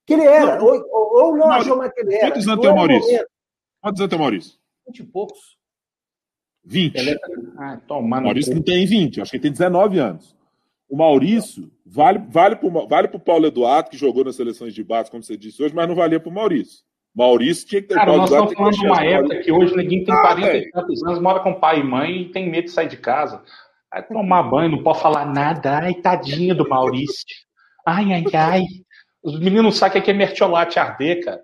que 0.05 0.13
ele 0.13 0.25
era. 0.25 0.57
Não. 0.57 0.65
Ou, 0.65 0.73
ou- 0.89 1.23
ou 1.25 1.31
não 1.37 1.47
Maurício, 1.47 1.61
achou 1.73 1.77
mais 1.77 1.93
que 1.93 2.01
ele 2.01 2.15
era. 2.15 2.27
quantos 2.31 2.47
anos 2.47 2.55
Não 2.55 2.61
tem 2.61 2.71
o 2.71 2.75
Maurício? 2.75 3.25
Quantos 3.81 3.99
anos 4.01 4.09
tem 4.09 4.17
o 4.19 4.21
Maurício? 4.21 4.53
Vinte 4.87 4.99
e 4.99 5.03
poucos. 5.03 5.57
20. 6.63 6.95
Ele 6.95 7.11
é... 7.11 7.17
Ah, 7.57 7.77
tomar 7.87 8.19
O 8.19 8.23
Maurício 8.25 8.53
não 8.53 8.61
tem 8.61 8.85
20, 8.85 9.21
acho 9.21 9.31
que 9.31 9.37
ele 9.37 9.43
tem 9.43 9.51
19 9.51 9.99
anos. 9.99 10.35
O 10.87 10.95
Maurício 10.97 11.71
vale, 11.85 12.19
vale 12.29 12.55
para 12.57 12.67
o 12.67 12.87
vale 12.87 13.07
pro 13.07 13.19
Paulo 13.19 13.45
Eduardo, 13.47 13.89
que 13.89 13.97
jogou 13.97 14.23
nas 14.25 14.35
seleções 14.35 14.73
de 14.73 14.83
base, 14.83 15.09
como 15.09 15.23
você 15.23 15.37
disse 15.37 15.63
hoje, 15.63 15.73
mas 15.73 15.87
não 15.87 15.95
valia 15.95 16.19
para 16.19 16.29
o 16.29 16.33
Maurício. 16.33 16.83
Maurício 17.15 17.67
tinha 17.67 17.81
que 17.81 17.87
ter 17.89 17.95
Cara, 17.95 18.15
nós 18.15 18.29
estamos 18.29 18.51
que 18.51 18.57
falando 18.57 18.73
de 18.73 18.85
uma 18.85 19.03
época 19.03 19.39
que 19.41 19.51
hoje 19.51 19.75
ninguém 19.75 20.03
tem 20.03 20.13
Ah, 20.13 20.21
40 20.21 20.47
e 20.47 20.51
velho. 20.59 20.71
tantos 20.71 21.03
anos, 21.03 21.19
mora 21.21 21.39
com 21.39 21.53
pai 21.59 21.79
e 21.79 21.83
mãe 21.83 22.21
e 22.21 22.31
tem 22.31 22.49
medo 22.49 22.65
de 22.65 22.71
sair 22.71 22.87
de 22.87 22.97
casa. 22.97 23.41
Vai 23.91 24.05
tomar 24.05 24.43
banho, 24.43 24.71
não 24.71 24.83
pode 24.83 25.01
falar 25.01 25.25
nada. 25.25 25.79
Ai, 25.79 25.93
tadinho 25.95 26.55
do 26.55 26.67
Maurício. 26.67 27.25
Ai, 27.85 28.13
ai, 28.13 28.23
ai. 28.33 28.63
Os 29.23 29.39
meninos 29.39 29.77
sabem 29.77 30.01
o 30.01 30.05
que 30.05 30.11
é 30.11 30.13
mertiolate 30.13 30.79
arder, 30.79 31.23
cara. 31.23 31.41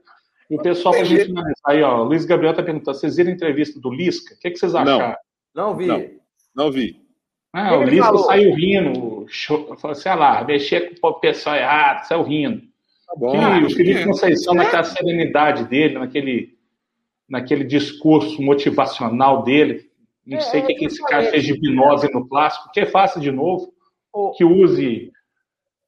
E 0.50 0.56
o 0.56 0.62
pessoal 0.62 0.94
pra 0.96 1.04
gente 1.04 1.26
finalizar 1.26 1.56
aí, 1.66 1.84
ó. 1.84 2.04
Luiz 2.04 2.24
Gabriel 2.26 2.54
tá 2.54 2.64
perguntando: 2.64 2.98
vocês 2.98 3.16
viram 3.18 3.32
a 3.32 3.34
entrevista 3.34 3.80
do 3.80 3.90
Lisca? 3.92 4.34
O 4.34 4.40
que, 4.40 4.52
que 4.52 4.58
vocês 4.58 4.74
Não. 4.74 4.82
acharam? 4.82 5.16
Não 5.54 5.76
vi. 5.76 5.86
Não. 5.88 6.10
Não 6.56 6.72
vi. 6.72 7.02
Ah, 7.54 7.70
que 7.70 7.76
o 7.76 7.84
Lisca 7.84 8.06
falou? 8.06 8.24
saiu 8.26 8.54
rindo, 8.56 9.26
falou 9.80 9.92
assim: 9.92 10.10
ah 10.10 10.16
lá, 10.16 10.44
mexer 10.44 11.00
com 11.00 11.08
o 11.08 11.14
pessoal 11.20 11.56
errado, 11.56 12.06
saiu 12.08 12.24
rindo. 12.24 12.62
Tá 13.08 13.14
bom. 13.18 13.32
Que 13.32 13.66
o 13.66 13.70
Felipe 13.70 13.94
que 14.00 14.04
é. 14.04 14.06
Conceição, 14.06 14.54
naquela 14.54 14.84
serenidade 14.84 15.64
dele, 15.66 15.98
naquele, 15.98 16.58
naquele 17.28 17.64
discurso 17.64 18.42
motivacional 18.42 19.44
dele, 19.44 19.90
não 20.26 20.38
É, 20.38 20.42
sei 20.42 20.62
o 20.62 20.66
que, 20.66 20.74
é 20.74 20.76
que 20.76 20.86
esse 20.86 21.02
cara 21.04 21.24
fez 21.32 21.44
de 21.44 21.54
hipnose 21.54 22.12
no 22.14 22.28
clássico, 22.28 22.70
que 22.72 22.86
faça 22.86 23.20
de 23.20 23.32
novo, 23.32 23.74
O- 24.14 24.32
que 24.32 24.44
use 24.44 25.12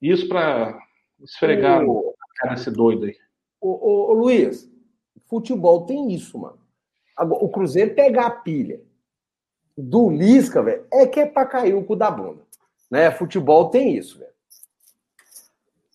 isso 0.02 0.28
para 0.30 0.78
esfregar 1.22 1.84
o- 1.84 2.14
a 2.18 2.40
cara 2.42 2.52
nesse 2.54 2.72
doido 2.72 3.06
aí. 3.06 3.16
Ô, 3.62 3.70
ô, 3.70 4.12
ô, 4.12 4.14
Luiz, 4.14 4.70
futebol 5.28 5.86
tem 5.86 6.12
isso, 6.14 6.38
mano. 6.38 6.60
O 7.18 7.50
Cruzeiro 7.50 7.94
pegar 7.94 8.28
a 8.28 8.32
pilha 8.32 8.82
do 9.78 10.10
Lisca, 10.10 10.64
velho, 10.64 10.86
é 10.92 11.06
que 11.06 11.20
é 11.20 11.26
pra 11.26 11.46
cair 11.46 11.74
o 11.74 11.84
cu 11.84 11.96
da 11.96 12.10
bunda. 12.10 12.42
Né? 12.90 13.12
Futebol 13.12 13.70
tem 13.70 13.96
isso, 13.96 14.20
velho. 14.20 14.30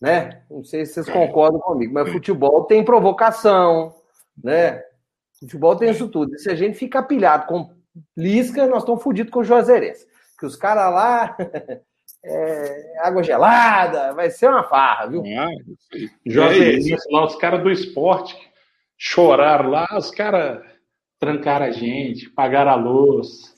Né? 0.01 0.43
Não 0.49 0.63
sei 0.63 0.85
se 0.85 0.93
vocês 0.93 1.09
concordam 1.09 1.59
comigo, 1.59 1.93
mas 1.93 2.11
futebol 2.11 2.65
tem 2.65 2.83
provocação, 2.83 3.95
né? 4.41 4.83
Futebol 5.39 5.75
tem 5.75 5.89
isso 5.89 6.07
tudo. 6.07 6.35
E 6.35 6.39
se 6.39 6.49
a 6.49 6.55
gente 6.55 6.77
ficar 6.77 7.03
pilhado 7.03 7.47
com 7.47 7.73
Lisca, 8.15 8.67
nós 8.67 8.83
estamos 8.83 9.01
fodidos 9.01 9.31
com 9.31 9.39
o 9.39 9.43
Juazeirense. 9.43 10.07
Que 10.37 10.45
os 10.45 10.55
caras 10.55 10.93
lá, 10.93 11.37
é, 12.27 12.93
água 13.01 13.21
gelada, 13.21 14.13
vai 14.13 14.29
ser 14.31 14.49
uma 14.49 14.63
farra, 14.63 15.07
viu? 15.07 15.23
Ah, 15.37 15.47
não 15.65 15.75
sei. 15.91 16.09
É 16.59 16.73
isso. 16.73 17.07
lá, 17.11 17.25
os 17.25 17.35
caras 17.35 17.61
do 17.61 17.71
esporte 17.71 18.35
choraram 18.97 19.69
lá, 19.69 19.87
os 19.95 20.09
caras 20.09 20.63
trancaram 21.19 21.67
a 21.67 21.71
gente, 21.71 22.29
pagaram 22.29 22.71
a 22.71 22.75
luz. 22.75 23.53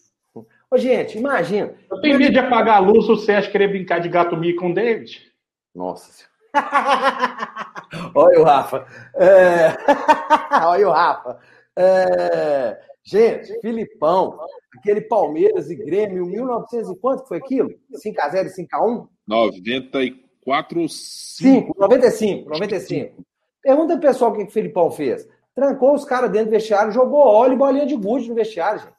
Ô, 0.70 0.78
gente, 0.78 1.18
imagina. 1.18 1.74
Eu 1.90 2.02
tenho 2.02 2.18
medo 2.18 2.34
de 2.34 2.40
apagar 2.40 2.76
a 2.78 2.80
luz, 2.80 3.08
o 3.08 3.16
Sérgio 3.16 3.52
querer 3.52 3.70
brincar 3.70 4.00
de 4.00 4.10
gato 4.10 4.36
mico 4.36 4.60
com 4.60 4.72
o 4.72 4.74
David. 4.74 5.32
Nossa 5.74 6.12
senhora. 6.12 6.28
Olha 8.14 8.40
o 8.40 8.44
Rafa. 8.44 8.86
É... 9.16 9.78
Olha 10.66 10.90
o 10.90 10.92
Rafa. 10.92 11.40
É... 11.78 12.78
Gente, 13.08 13.58
Filipão, 13.62 14.38
aquele 14.78 15.00
Palmeiras 15.00 15.70
e 15.70 15.76
Grêmio, 15.76 16.26
1900 16.26 16.90
e 16.90 17.00
quanto 17.00 17.22
que 17.24 17.30
foi 17.30 17.38
aquilo? 17.38 17.70
5x0 17.94 18.48
e 18.48 18.68
5x1? 18.68 19.08
94, 19.26 20.90
5. 20.90 21.68
5, 21.68 21.76
95, 21.80 22.50
95. 22.50 23.24
Pergunta 23.64 23.94
pro 23.98 24.08
pessoal 24.08 24.32
o 24.32 24.34
que 24.36 24.44
que 24.44 24.50
o 24.50 24.54
Filipão 24.54 24.92
fez. 24.92 25.28
trancou 25.56 25.94
os 25.96 26.04
caras 26.04 26.30
dentro 26.30 26.48
do 26.48 26.52
vestiário, 26.52 26.92
jogou 26.92 27.20
óleo 27.22 27.54
e 27.54 27.58
bolinha 27.58 27.86
de 27.86 27.96
gude 27.96 28.28
no 28.28 28.36
vestiário, 28.36 28.80
gente. 28.82 28.92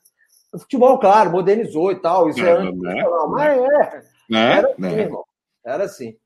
O 0.55 0.59
futebol, 0.59 0.99
claro, 0.99 1.31
modernizou 1.31 1.93
e 1.93 2.01
tal, 2.01 2.31
isso 2.31 2.41
é, 2.43 2.49
é 2.49 2.53
anticonstitucional, 2.53 3.29
mas 3.29 3.59
é. 3.59 4.03
Né? 4.31 4.57
Era 4.57 4.69
assim, 4.69 4.81
Né? 4.83 5.01
irmão. 5.03 5.25
Era 5.65 5.85
assim. 5.85 6.17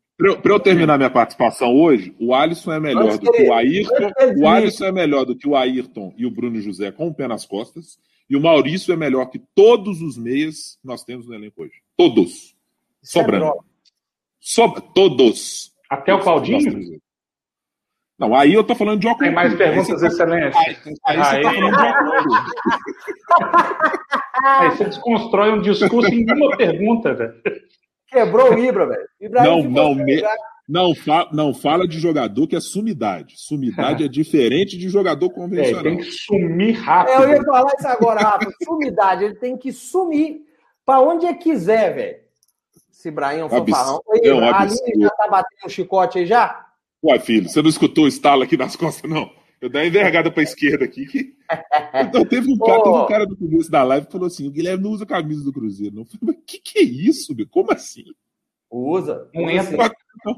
Pra 0.40 0.52
eu, 0.52 0.60
terminar 0.60 0.96
minha 0.98 1.10
participação 1.10 1.74
hoje, 1.74 2.14
o 2.20 2.32
Alisson 2.34 2.72
é 2.72 2.80
melhor 2.80 3.18
do 3.18 3.30
que 3.32 3.42
o 3.42 3.52
Ayrton. 3.52 4.10
O. 4.38 4.46
Alisson 4.48 4.84
é 4.86 4.92
melhor 4.92 5.24
do 5.24 5.34
que 5.36 5.48
o 5.48 5.56
Ayrton 5.56 6.14
e 6.16 6.24
o 6.24 6.30
Bruno 6.30 6.60
José 6.60 6.92
com 6.92 7.08
o 7.08 7.14
pé 7.14 7.26
nas 7.26 7.44
costas. 7.44 7.98
E 8.30 8.36
o 8.36 8.40
Maurício 8.40 8.92
é 8.92 8.96
melhor 8.96 9.26
que 9.26 9.40
todos 9.54 10.00
os 10.00 10.16
meias 10.16 10.78
que 10.80 10.86
nós 10.86 11.02
temos 11.02 11.26
no 11.26 11.34
elenco 11.34 11.62
hoje. 11.62 11.74
Todos. 11.96 12.54
Isso 13.02 13.18
é 13.18 13.22
Sobrando. 13.22 13.44
droga. 13.46 13.60
Sobra. 14.40 14.80
Todos. 14.94 15.72
Até 15.90 16.12
o 16.14 16.16
Nós 16.18 16.24
temos 16.24 16.44
Claudinho? 16.64 17.00
Não, 18.18 18.34
aí 18.36 18.52
eu 18.54 18.62
tô 18.62 18.74
falando 18.74 19.00
de 19.00 19.06
óculos. 19.08 19.26
Tem 19.26 19.34
mais 19.34 19.54
perguntas, 19.54 20.02
excelência. 20.02 20.60
Aí, 20.60 20.66
aí 20.68 20.74
você 20.74 20.94
tá 21.00 21.30
Aí- 21.32 21.42
falando 21.42 21.76
de 21.76 21.82
óculos. 21.82 22.38
Aí 24.44 24.70
você 24.70 24.84
desconstrói 24.86 25.50
um 25.52 25.60
discurso 25.60 26.12
em 26.12 26.24
uma 26.32 26.56
pergunta, 26.56 27.14
velho. 27.14 27.34
Quebrou 28.12 28.54
o 28.54 28.58
Ibra, 28.58 28.86
velho. 28.86 29.08
Não, 29.30 29.62
não, 29.64 29.94
me-. 29.94 30.22
Não, 30.68 30.94
fa- 30.94 31.28
não 31.32 31.52
fala 31.52 31.86
de 31.88 31.98
jogador 31.98 32.46
que 32.46 32.54
é 32.54 32.60
sumidade. 32.60 33.34
Sumidade 33.36 34.04
é 34.04 34.08
diferente 34.08 34.76
de 34.78 34.88
jogador 34.88 35.26
É, 35.32 35.34
convencional. 35.34 35.82
tem 35.82 35.96
que 35.96 36.10
sumir 36.10 36.76
É, 36.76 36.78
eu 36.78 36.82
rápido. 36.82 37.28
ia 37.30 37.42
falar 37.44 37.72
isso 37.78 37.88
agora, 37.88 38.20
Rafa. 38.20 38.50
Sumidade, 38.64 39.24
ele 39.24 39.34
tem 39.34 39.56
que 39.56 39.72
sumir 39.72 40.42
pra 40.86 41.00
onde 41.00 41.26
ele 41.26 41.36
quiser, 41.38 41.94
velho. 41.94 42.16
Esse 42.92 43.08
Ibrahim 43.08 43.40
é 43.40 43.44
um 43.44 43.48
fanfarrão. 43.48 44.00
Oi, 44.06 44.20
é 44.22 45.00
já 45.00 45.10
tá 45.10 45.28
batendo 45.28 45.66
um 45.66 45.68
chicote 45.68 46.18
aí 46.18 46.26
já? 46.26 46.66
Ué, 47.04 47.18
filho, 47.18 47.48
você 47.48 47.60
não 47.60 47.68
escutou 47.68 48.04
o 48.04 48.08
estalo 48.08 48.42
aqui 48.42 48.56
nas 48.56 48.76
costas, 48.76 49.10
não? 49.10 49.28
Eu 49.62 49.68
dei 49.70 49.82
uma 49.82 49.86
envergada 49.86 50.30
pra 50.30 50.42
esquerda 50.42 50.84
aqui. 50.84 51.06
Que... 51.06 51.34
Então, 52.08 52.24
teve, 52.24 52.50
um 52.52 52.58
cara, 52.58 52.82
teve 52.82 52.96
um 52.96 53.06
cara 53.06 53.26
no 53.26 53.36
começo 53.36 53.70
da 53.70 53.82
live 53.84 54.06
que 54.06 54.12
falou 54.12 54.26
assim: 54.26 54.48
o 54.48 54.50
Guilherme 54.50 54.82
não 54.82 54.90
usa 54.90 55.06
camisa 55.06 55.44
do 55.44 55.52
Cruzeiro. 55.52 55.94
Não. 55.94 56.02
Eu 56.02 56.06
falei, 56.06 56.20
mas 56.22 56.36
que 56.46 56.58
que 56.58 56.78
é 56.78 56.82
isso, 56.82 57.34
meu? 57.34 57.46
Como 57.48 57.72
assim? 57.72 58.04
Usa. 58.70 59.28
Não 59.34 59.44
usa 59.44 59.52
entra. 59.54 59.92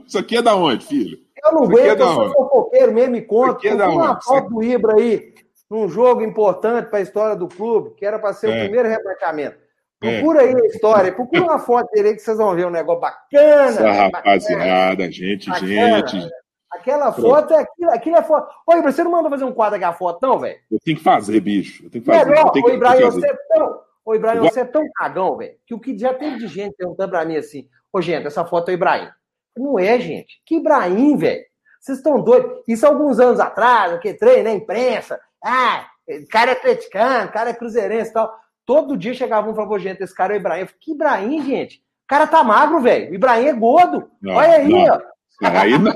Isso 0.06 0.18
aqui 0.18 0.36
é 0.36 0.42
da 0.42 0.55
onde, 0.55 0.84
filho? 0.86 1.18
Eu 1.44 1.52
não 1.52 1.62
é 1.62 1.66
aguento, 1.66 1.98
da 1.98 2.05
eu 2.05 2.14
sou 2.14 2.32
fofoqueiro 2.32 2.92
mesmo, 2.92 3.12
me 3.12 3.18
Isso 3.18 3.26
conta. 3.28 3.52
aqui 3.52 3.68
é 3.68 3.72
Eu 3.72 3.76
uma 3.76 4.12
onde? 4.12 4.24
foto 4.24 4.48
do 4.51 4.62
Ibra 4.62 4.94
aí, 4.98 5.34
num 5.70 5.88
jogo 5.88 6.22
importante 6.22 6.88
para 6.90 6.98
a 6.98 7.02
história 7.02 7.36
do 7.36 7.48
clube, 7.48 7.94
que 7.96 8.05
era 8.05 8.18
para 8.18 8.32
ser 8.34 8.48
o 8.48 8.52
É. 8.52 8.64
primeiro 8.64 8.88
rebaixamento. 8.88 9.56
É. 10.02 10.18
Procura 10.20 10.40
aí 10.42 10.55
a 10.55 10.66
história, 10.66 11.12
procura 11.12 11.42
uma 11.44 11.59
foto 11.59 11.88
dele 11.92 12.09
aí 12.09 12.14
que 12.14 12.20
vocês 12.22 12.36
vão 12.36 12.55
ver 12.55 12.66
um 12.66 12.70
negócio 12.70 13.01
bacana. 13.01 13.64
Essa 13.68 13.82
bacana. 13.82 13.92
rapaziada, 14.02 15.10
gente, 15.10 15.48
Bacana. 15.48 16.06
gente. 16.09 16.30
Aquela 16.74 17.12
foto 17.12 17.55
é 17.55 17.60
aquilo, 17.60 17.90
aquilo 17.90 18.16
é 18.16 18.22
foto. 18.22 18.52
Ô, 18.66 18.74
Ibra, 18.74 18.92
você 18.92 19.05
não 19.05 19.10
mandou 19.10 19.30
fazer 19.30 19.44
um 19.44 19.52
quadro 19.52 19.72
daquela 19.72 19.92
foto, 19.92 20.18
não, 20.20 20.38
velho? 20.38 20.59
Eu 20.70 20.78
tenho 20.84 20.96
que 20.96 21.02
fazer, 21.02 21.40
bicho. 21.40 21.84
Eu 21.84 21.90
tenho 21.90 22.05
que 22.05 22.10
fazer. 22.10 22.30
Melhor, 22.30 22.52
ô, 22.52 22.70
Ibrahim, 22.70 23.05
você 23.10 23.26
é 23.26 23.36
tão. 23.48 23.80
Ô, 24.05 24.14
Ibrahim, 24.14 24.40
você 24.40 24.60
é 24.60 24.64
tão 24.64 24.84
cagão, 24.94 25.36
velho, 25.36 25.55
que 25.66 25.72
o 25.74 25.80
que 25.80 25.96
já 25.96 26.12
teve 26.12 26.36
de 26.38 26.46
gente 26.46 26.74
perguntando 26.76 27.10
pra 27.10 27.24
mim 27.24 27.36
assim, 27.36 27.68
ô, 27.92 28.02
gente, 28.02 28.26
essa 28.26 28.44
foto 28.44 28.68
é 28.68 28.72
o 28.72 28.74
Ibrahim. 28.74 29.09
Não 29.56 29.78
é, 29.78 29.98
gente. 29.98 30.42
Que 30.44 30.56
Ibrahim, 30.56 31.16
velho? 31.16 31.44
Vocês 31.80 31.98
estão 31.98 32.20
doidos. 32.20 32.62
Isso 32.66 32.86
alguns 32.86 33.20
anos 33.20 33.38
atrás, 33.40 33.92
o 33.94 33.98
que 33.98 34.12
treino, 34.14 34.44
né? 34.44 34.55
Imprensa. 34.55 35.20
Ah, 35.42 35.86
o 36.09 36.28
cara 36.28 36.51
é 36.51 36.55
atleticano, 36.55 37.28
o 37.28 37.32
cara 37.32 37.51
é 37.51 37.55
cruzeirense 37.55 38.10
e 38.10 38.14
tal. 38.14 38.34
Todo 38.66 38.96
dia 38.96 39.14
chegava 39.14 39.48
um 39.48 39.52
e 39.52 39.55
falava, 39.55 39.74
"Ô, 39.74 39.78
gente, 39.78 40.02
esse 40.02 40.14
cara 40.14 40.34
é 40.34 40.36
o 40.36 40.40
Ibrahim. 40.40 40.60
Eu 40.62 40.66
falei, 40.66 40.80
que 40.80 40.92
Ibrahim, 40.92 41.42
gente? 41.44 41.76
O 42.05 42.09
cara 42.09 42.26
tá 42.26 42.42
magro, 42.42 42.80
velho. 42.80 43.10
O 43.10 43.14
Ibrahim 43.14 43.46
é 43.46 43.52
gordo. 43.52 44.10
Não, 44.20 44.34
Olha 44.34 44.52
aí, 44.55 44.68
não. 44.68 44.94
ó. 44.94 45.01
Aí 45.42 45.78
não. 45.78 45.92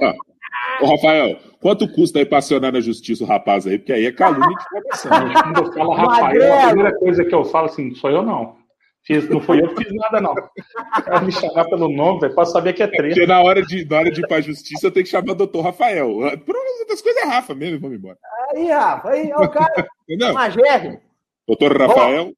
Ô, 0.80 0.86
Rafael, 0.86 1.38
quanto 1.60 1.90
custa 1.92 2.18
aí 2.18 2.26
pra 2.26 2.38
acionar 2.38 2.72
na 2.72 2.80
justiça 2.80 3.24
o 3.24 3.26
rapaz 3.26 3.66
aí? 3.66 3.78
Porque 3.78 3.92
aí 3.92 4.06
é 4.06 4.12
calúnia 4.12 4.48
de. 4.48 4.98
Gente, 4.98 5.42
Quando 5.42 5.58
eu 5.64 5.72
falo 5.72 5.92
Rafael, 5.92 6.52
a 6.54 6.66
primeira 6.66 6.98
coisa 6.98 7.24
que 7.24 7.34
eu 7.34 7.44
falo 7.44 7.66
assim, 7.66 7.94
sou 7.94 8.10
eu 8.10 8.22
não. 8.22 8.56
Fiz, 9.02 9.28
não 9.28 9.40
fui 9.40 9.62
eu 9.62 9.74
que 9.74 9.84
fiz 9.84 9.94
nada, 9.94 10.20
não. 10.20 10.34
Cara 10.34 11.20
me 11.22 11.32
chamar 11.32 11.64
pelo 11.64 11.88
nome, 11.88 12.20
velho, 12.20 12.34
pode 12.34 12.52
saber 12.52 12.74
que 12.74 12.82
é 12.82 12.86
treta. 12.86 13.14
Porque 13.14 13.26
na 13.26 13.40
hora, 13.40 13.62
de, 13.62 13.84
na 13.86 13.98
hora 13.98 14.10
de 14.10 14.20
ir 14.20 14.28
pra 14.28 14.40
justiça, 14.40 14.86
eu 14.86 14.90
tenho 14.90 15.04
que 15.04 15.10
chamar 15.10 15.32
o 15.32 15.36
doutor 15.36 15.62
Rafael. 15.62 16.08
Por 16.44 16.54
outras 16.56 17.00
coisas 17.00 17.22
é 17.22 17.26
Rafa 17.26 17.54
mesmo, 17.54 17.80
vamos 17.80 17.96
embora. 17.96 18.18
Aí, 18.54 18.68
Rafa. 18.68 19.08
Aí, 19.10 19.32
ó, 19.32 19.44
o 19.44 19.48
cara, 19.48 19.88
Entendeu? 20.02 20.34
Magérrimo. 20.34 21.00
Doutor 21.46 21.78
Rafael. 21.78 22.32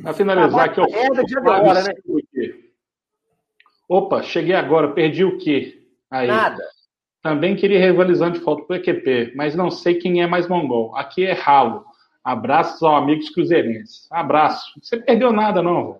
Pra 0.00 0.12
finalizar 0.12 0.66
aqui, 0.66 0.80
de 1.26 1.38
agora, 1.38 1.82
né? 1.82 1.94
Opa, 3.88 4.22
cheguei 4.22 4.54
agora, 4.54 4.92
perdi 4.92 5.24
o 5.24 5.38
quê? 5.38 5.82
Aí. 6.10 6.28
Nada. 6.28 6.62
Também 7.22 7.56
queria 7.56 7.78
ir 7.78 7.90
rivalizando 7.90 8.38
de 8.38 8.44
falta 8.44 8.64
pro 8.64 8.76
EQP, 8.76 9.32
mas 9.34 9.54
não 9.54 9.70
sei 9.70 9.94
quem 9.94 10.22
é 10.22 10.26
mais 10.26 10.46
mongol. 10.48 10.94
Aqui 10.96 11.24
é 11.24 11.32
ralo. 11.32 11.84
Abraços 12.22 12.82
aos 12.82 13.02
amigos 13.02 13.30
cruzeirenses. 13.30 14.06
Abraço. 14.10 14.72
Você 14.82 14.96
perdeu 14.96 15.32
nada, 15.32 15.62
não, 15.62 15.98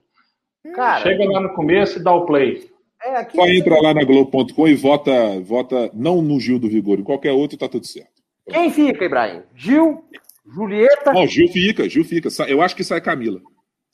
velho. 0.65 0.75
Cara, 0.75 1.01
Chega 1.01 1.25
lá 1.25 1.41
no 1.41 1.55
começo 1.55 1.99
e 1.99 2.03
dá 2.03 2.13
o 2.13 2.27
play. 2.27 2.69
é 3.03 3.17
aqui. 3.17 3.37
Só 3.37 3.47
entra 3.47 3.81
lá 3.81 3.95
na 3.95 4.05
Globo.com 4.05 4.67
e 4.67 4.75
vota, 4.75 5.41
vota 5.41 5.91
não 5.95 6.21
no 6.21 6.41
Gil 6.41 6.59
do 6.59 6.69
Vigor, 6.69 6.99
em 6.99 7.05
qualquer 7.05 7.33
outro 7.33 7.57
tá 7.57 7.69
tudo 7.69 7.87
certo. 7.87 8.11
Quem 8.49 8.71
fica, 8.71 9.05
Ibrahim? 9.05 9.43
Gil, 9.55 10.05
Julieta, 10.45 11.13
Não, 11.13 11.27
Gil 11.27 11.49
fica, 11.49 11.89
Gil 11.89 12.05
fica. 12.05 12.29
Eu 12.49 12.63
acho 12.63 12.77
que 12.77 12.85
sai 12.85 13.01
Camila. 13.01 13.41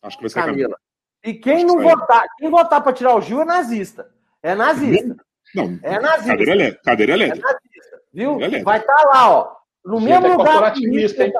Acho 0.02 0.16
que 0.16 0.22
vai 0.22 0.30
sair 0.30 0.44
Camila. 0.44 0.68
Camila. 0.70 0.78
E 1.24 1.34
quem 1.34 1.64
Acho 1.64 1.66
não 1.66 1.82
votar, 1.82 2.24
quem 2.38 2.50
votar 2.50 2.82
pra 2.82 2.92
tirar 2.92 3.14
o 3.14 3.20
Gil 3.20 3.40
é 3.40 3.44
nazista. 3.44 4.06
É 4.42 4.54
nazista. 4.54 5.16
Não, 5.54 5.78
É 5.82 6.00
nazista. 6.00 6.30
cadeira 6.30 6.52
elétrica. 6.52 6.82
Cadeira 6.84 7.12
É 7.12 7.14
elétrica. 7.14 7.46
nazista. 7.46 8.00
Viu? 8.12 8.36
Beleza. 8.36 8.64
Vai 8.64 8.78
estar 8.78 9.02
lá, 9.04 9.30
ó. 9.30 9.52
No 9.84 10.00
mesmo 10.00 10.26
é 10.26 10.36
lugar 10.36 10.72
que 10.72 10.86
hein? 10.86 11.32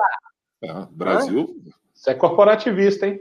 Ah, 0.67 0.87
Brasil. 0.91 1.55
Você 1.93 2.11
é 2.11 2.13
corporativista, 2.13 3.07
hein? 3.07 3.19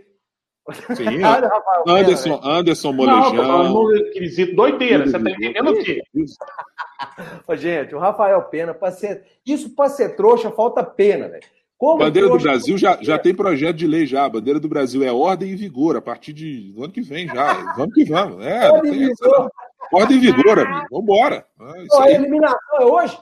Sim. 0.96 1.20
tá. 1.20 1.36
Olha, 1.36 1.48
Rafael 1.48 1.84
Pena, 1.84 1.98
Anderson, 1.98 2.40
Anderson 2.42 2.96
falando 2.96 3.72
Molejão. 3.72 4.12
quesito 4.12 4.56
doideira. 4.56 5.06
Você 5.06 5.18
tá 5.18 5.30
entendendo 5.30 5.70
o 5.70 5.82
quê? 5.82 6.02
Ô, 7.48 7.56
Gente, 7.56 7.94
o 7.94 7.98
Rafael 7.98 8.40
Pena, 8.44 8.72
pra 8.74 8.90
ser... 8.90 9.24
isso 9.46 9.74
pra 9.74 9.88
ser 9.88 10.16
trouxa, 10.16 10.50
falta 10.50 10.82
pena, 10.82 11.28
velho. 11.28 11.42
Como 11.76 11.98
Bandeira 11.98 12.28
do 12.28 12.38
Brasil 12.38 12.78
já, 12.78 12.96
já 13.02 13.18
tem 13.18 13.34
projeto 13.34 13.74
de 13.76 13.88
lei 13.88 14.06
já. 14.06 14.24
A 14.24 14.28
bandeira 14.28 14.60
do 14.60 14.68
Brasil 14.68 15.02
é 15.02 15.10
ordem 15.10 15.50
e 15.50 15.56
vigor 15.56 15.96
a 15.96 16.00
partir 16.00 16.32
de, 16.32 16.72
do 16.72 16.84
ano 16.84 16.92
que 16.92 17.00
vem 17.00 17.26
já. 17.26 17.54
Vamos 17.76 17.92
que 17.92 18.04
vamos. 18.04 18.44
É, 18.46 18.70
Ordem 18.70 18.92
e 18.94 18.98
vigor. 19.08 19.50
Ordem 19.92 20.16
e 20.16 20.20
vigor, 20.20 20.58
amigo. 20.58 20.86
Vambora. 20.90 21.46
É 21.60 21.82
isso 21.82 21.96
Ó, 21.96 22.02
a 22.02 22.10
eliminação 22.10 22.78
é 22.80 22.84
hoje? 22.84 23.18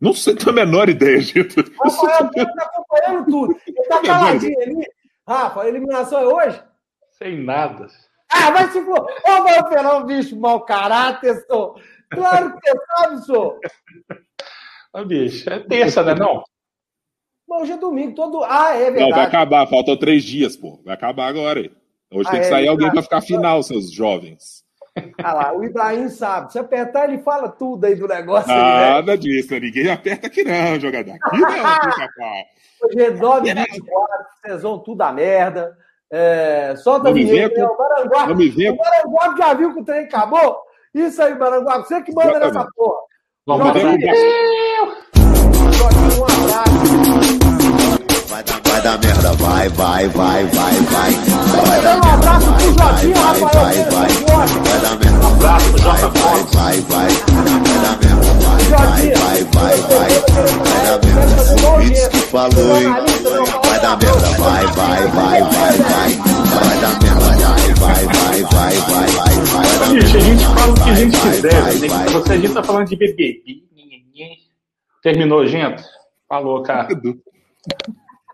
Não 0.00 0.12
sei, 0.12 0.34
tenho 0.36 0.50
a 0.50 0.54
menor 0.54 0.88
ideia, 0.88 1.20
gente. 1.20 1.56
O 1.84 1.88
Rafael 1.88 2.30
tá 2.54 2.62
acompanhando 2.62 3.24
tudo. 3.30 3.60
Ele 3.66 3.82
tá 3.88 4.00
caladinho 4.02 4.60
ali. 4.62 4.86
Rafa, 5.26 5.62
a 5.62 5.68
eliminação 5.68 6.20
é 6.20 6.26
hoje? 6.26 6.62
Sem 7.18 7.42
nada. 7.44 7.86
Ah, 8.30 8.50
vai 8.50 8.68
se 8.70 8.80
for. 8.84 9.00
Ô, 9.00 9.48
é 9.48 9.96
um 9.96 10.06
bicho 10.06 10.38
mau 10.38 10.60
caráter, 10.64 11.34
sou. 11.46 11.80
Claro 12.10 12.54
que 12.58 12.70
você 12.70 12.78
sabe, 12.96 13.24
sou. 13.24 13.60
Ah, 14.94 15.04
bicho, 15.04 15.50
é 15.50 15.58
terça, 15.60 16.02
né? 16.02 16.14
Não? 16.14 16.42
Mas 17.48 17.62
hoje 17.62 17.72
é 17.72 17.76
domingo, 17.76 18.14
todo. 18.14 18.44
Ah, 18.44 18.74
é 18.74 18.90
Não, 18.90 18.94
vai 18.94 19.04
verdade. 19.04 19.26
acabar. 19.26 19.66
Faltam 19.66 19.96
três 19.96 20.22
dias, 20.22 20.56
pô. 20.56 20.80
Vai 20.84 20.94
acabar 20.94 21.26
agora 21.28 21.60
aí. 21.60 21.70
Hoje 22.10 22.28
Ah, 22.28 22.30
tem 22.32 22.40
que 22.40 22.46
é, 22.46 22.50
sair 22.50 22.60
ele 22.62 22.68
alguém 22.68 22.90
pra 22.90 23.02
ficar 23.02 23.20
final, 23.20 23.62
seus 23.62 23.90
jovens. 23.92 24.64
Ah 25.22 25.32
lá, 25.34 25.52
o 25.52 25.64
Ibrahim 25.64 26.08
sabe. 26.08 26.52
Se 26.52 26.58
apertar, 26.58 27.08
ele 27.08 27.18
fala 27.18 27.48
tudo 27.48 27.84
aí 27.84 27.94
do 27.94 28.06
negócio 28.06 28.50
aí, 28.50 28.56
velho. 28.56 28.94
Nada 28.94 29.18
disso. 29.18 29.54
Ninguém 29.58 29.90
aperta 29.90 30.26
aqui 30.26 30.44
não, 30.44 30.80
jogador. 30.80 31.14
Aqui 31.22 31.38
não, 31.38 31.48
pica-pau. 31.48 32.44
Hoje 32.82 33.02
é 33.02 33.10
9 33.10 33.54
24 33.54 34.28
vocês 34.42 34.62
vão 34.62 34.78
tudo 34.78 35.02
a 35.02 35.12
merda. 35.12 35.76
É, 36.10 36.74
solta 36.76 37.10
a 37.10 37.12
vinheta, 37.12 37.60
né? 37.60 37.66
O 37.66 37.76
Maranguape, 37.76 38.32
o 38.32 38.76
Maranguape 38.76 39.38
já 39.38 39.54
viu 39.54 39.74
que 39.74 39.80
o 39.80 39.84
trem 39.84 40.04
acabou? 40.04 40.58
Isso 40.94 41.22
aí, 41.22 41.34
Maranguape, 41.38 41.86
você 41.86 42.02
que 42.02 42.12
manda 42.12 42.30
Exatamente. 42.30 42.54
nessa 42.54 42.68
porra. 42.74 42.98
Vamos 43.46 43.66
Joguinho, 45.72 46.18
um 46.18 46.24
abraço. 46.24 47.87
Vai 48.28 48.44
dar, 48.44 48.60
vai 48.62 48.82
dar 48.82 48.98
merda, 49.02 49.32
vai, 49.32 49.68
vai, 49.70 50.08
vai, 50.08 50.44
vai, 50.44 50.74
vai. 50.74 51.12
Vai 51.66 51.80
dar 51.80 51.96
um 51.96 52.12
abraço 52.12 52.52
pro 52.52 52.60
Joguinho, 52.60 53.14
vai, 53.14 53.40
vai, 53.40 53.74
vai. 53.84 54.08
Vai 54.58 54.80
dar 54.80 54.98
merda, 54.98 55.26
abraço 55.26 55.70
pro 55.70 55.82
vai, 55.82 56.00
Jota 56.00 56.18
vai, 56.18 56.42
vai, 56.42 56.80
vai. 56.82 57.08
Vai 57.08 57.80
dar 57.80 57.96
merda, 57.98 58.32
vai, 58.34 58.64
vai, 58.68 59.04
vai, 59.14 59.44
vai, 59.44 59.76
vai. 59.78 60.10
Vai 60.58 60.80
dar 60.84 60.98
merda, 61.06 61.26
o 62.04 62.10
que 62.10 62.18
falou, 62.18 62.76
hein? 62.76 62.88
Vai 63.64 63.80
dar 63.80 63.96
merda, 63.96 64.28
vai, 64.38 64.66
vai, 64.66 65.06
vai, 65.08 65.42
vai, 65.42 65.78
vai. 65.78 66.10
Vai 66.58 66.76
dar 66.80 66.94
merda, 67.02 67.28
vai, 67.80 68.04
vai, 68.04 68.04
vai, 68.04 68.42
vai, 68.42 68.74
vai, 68.76 69.06
vai. 69.06 69.36
Vai 69.40 69.78
dar 69.78 69.88
Bicho, 69.88 70.16
a 70.16 70.20
gente 70.20 70.44
fala 70.44 70.70
o 70.70 70.74
que 70.74 70.90
a 70.90 70.94
gente 70.94 71.16
vai, 71.16 71.30
quiser. 71.30 71.62
vai, 71.62 71.74
né? 71.74 71.88
vai. 71.88 72.08
Você, 72.08 72.32
a 72.32 72.36
gente 72.36 72.52
tá 72.52 72.62
falando 72.62 72.88
de 72.88 72.96
BBB. 72.96 73.42
Terminou, 75.02 75.46
gente? 75.46 75.82
Falou, 76.28 76.62
cara. 76.62 76.88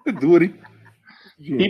É 0.06 0.12
duro. 0.12 0.44
É 0.44 0.47
hein? 0.47 0.55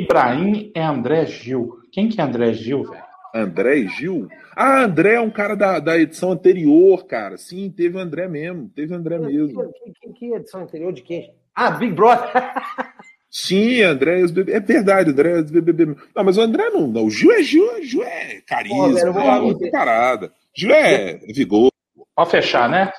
Ibrahim 0.03 0.73
é 0.75 0.83
André 0.83 1.27
Gil. 1.27 1.79
Quem 1.93 2.09
que 2.09 2.21
é 2.21 2.25
André 2.25 2.53
Gil, 2.53 2.85
velho? 2.85 3.05
André 3.35 3.79
e 3.79 3.89
Gil? 3.89 4.29
Ah, 4.57 4.85
André 4.85 5.15
é 5.15 5.21
um 5.21 5.31
cara 5.31 5.57
da, 5.57 5.81
da 5.81 5.99
edição 5.99 6.31
anterior, 6.31 7.05
cara. 7.05 7.37
Sim, 7.37 7.69
teve 7.69 7.97
o 7.97 8.01
André 8.01 8.29
mesmo. 8.29 8.69
Teve 8.69 8.95
o 8.95 8.97
André 8.97 9.19
mesmo. 9.19 9.73
Que, 9.73 9.93
que, 9.93 10.13
que 10.13 10.33
edição 10.33 10.63
anterior 10.63 10.93
de 10.93 11.03
quem? 11.03 11.35
Ah, 11.53 11.73
Big 11.73 11.93
Brother. 11.93 12.31
Sim, 13.29 13.83
André. 13.83 14.23
É 14.23 14.61
verdade, 14.61 15.11
André 15.11 15.41
os 15.41 15.51
bebês. 15.51 15.97
Não, 16.15 16.25
mas 16.25 16.39
o 16.39 16.43
André 16.43 16.71
não. 16.71 16.87
não. 16.87 17.07
O 17.07 17.11
Gil 17.11 17.33
é 17.33 17.43
Gil, 17.43 17.83
Gil 17.83 18.05
é 18.05 18.41
carisma, 18.43 18.77
Pô, 18.77 18.93
velho, 18.93 19.13
vou 19.13 19.67
é 19.67 19.71
parada. 19.71 20.33
Gil 20.57 20.73
é 20.73 21.17
vigor. 21.35 21.73
Pode 22.15 22.31
fechar, 22.31 22.69
né? 22.69 22.93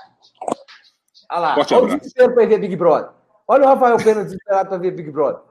Olha 1.31 1.39
lá, 1.39 1.55
Forte 1.55 1.73
olha 1.73 1.81
o 1.81 1.85
abraço. 1.85 1.99
desespero 2.01 2.35
para 2.35 2.45
ver 2.45 2.59
Big 2.59 2.75
Brother. 2.75 3.09
Olha 3.47 3.63
o 3.65 3.67
Rafael 3.67 3.97
Pena 3.97 4.23
desesperado 4.23 4.69
para 4.69 4.77
ver 4.77 4.91
Big 4.91 5.11
Brother. 5.11 5.41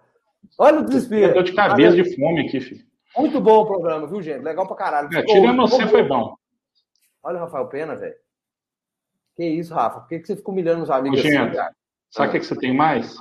Olha 0.58 0.76
o 0.78 0.80
Eu 0.80 0.84
desespero. 0.84 1.34
tô 1.34 1.42
de 1.42 1.52
cabeça 1.54 1.96
de 1.96 2.16
fome 2.16 2.46
aqui, 2.46 2.60
filho. 2.60 2.84
Muito 3.16 3.40
bom 3.40 3.60
o 3.62 3.66
programa, 3.66 4.06
viu, 4.06 4.20
gente? 4.20 4.42
Legal 4.42 4.66
pra 4.66 4.76
caralho. 4.76 5.08
É, 5.08 5.20
Ficou- 5.20 5.34
tirando 5.34 5.56
você 5.62 5.76
ficou 5.76 5.90
foi 5.90 6.02
bom. 6.02 6.34
Olha 7.22 7.36
o 7.36 7.40
Rafael 7.40 7.66
Pena, 7.68 7.94
velho. 7.96 8.14
Que 9.36 9.44
isso, 9.44 9.72
Rafa? 9.74 10.00
Por 10.00 10.08
que, 10.08 10.18
que 10.20 10.26
você 10.26 10.36
fica 10.36 10.50
humilhando 10.50 10.82
os 10.82 10.90
amigos 10.90 11.18
Ô, 11.18 11.22
assim, 11.22 11.30
gente. 11.36 11.54
cara? 11.56 11.74
Sabe 12.10 12.28
o 12.28 12.32
que, 12.32 12.40
que 12.40 12.46
você 12.46 12.56
tem 12.56 12.74
mais? 12.74 13.16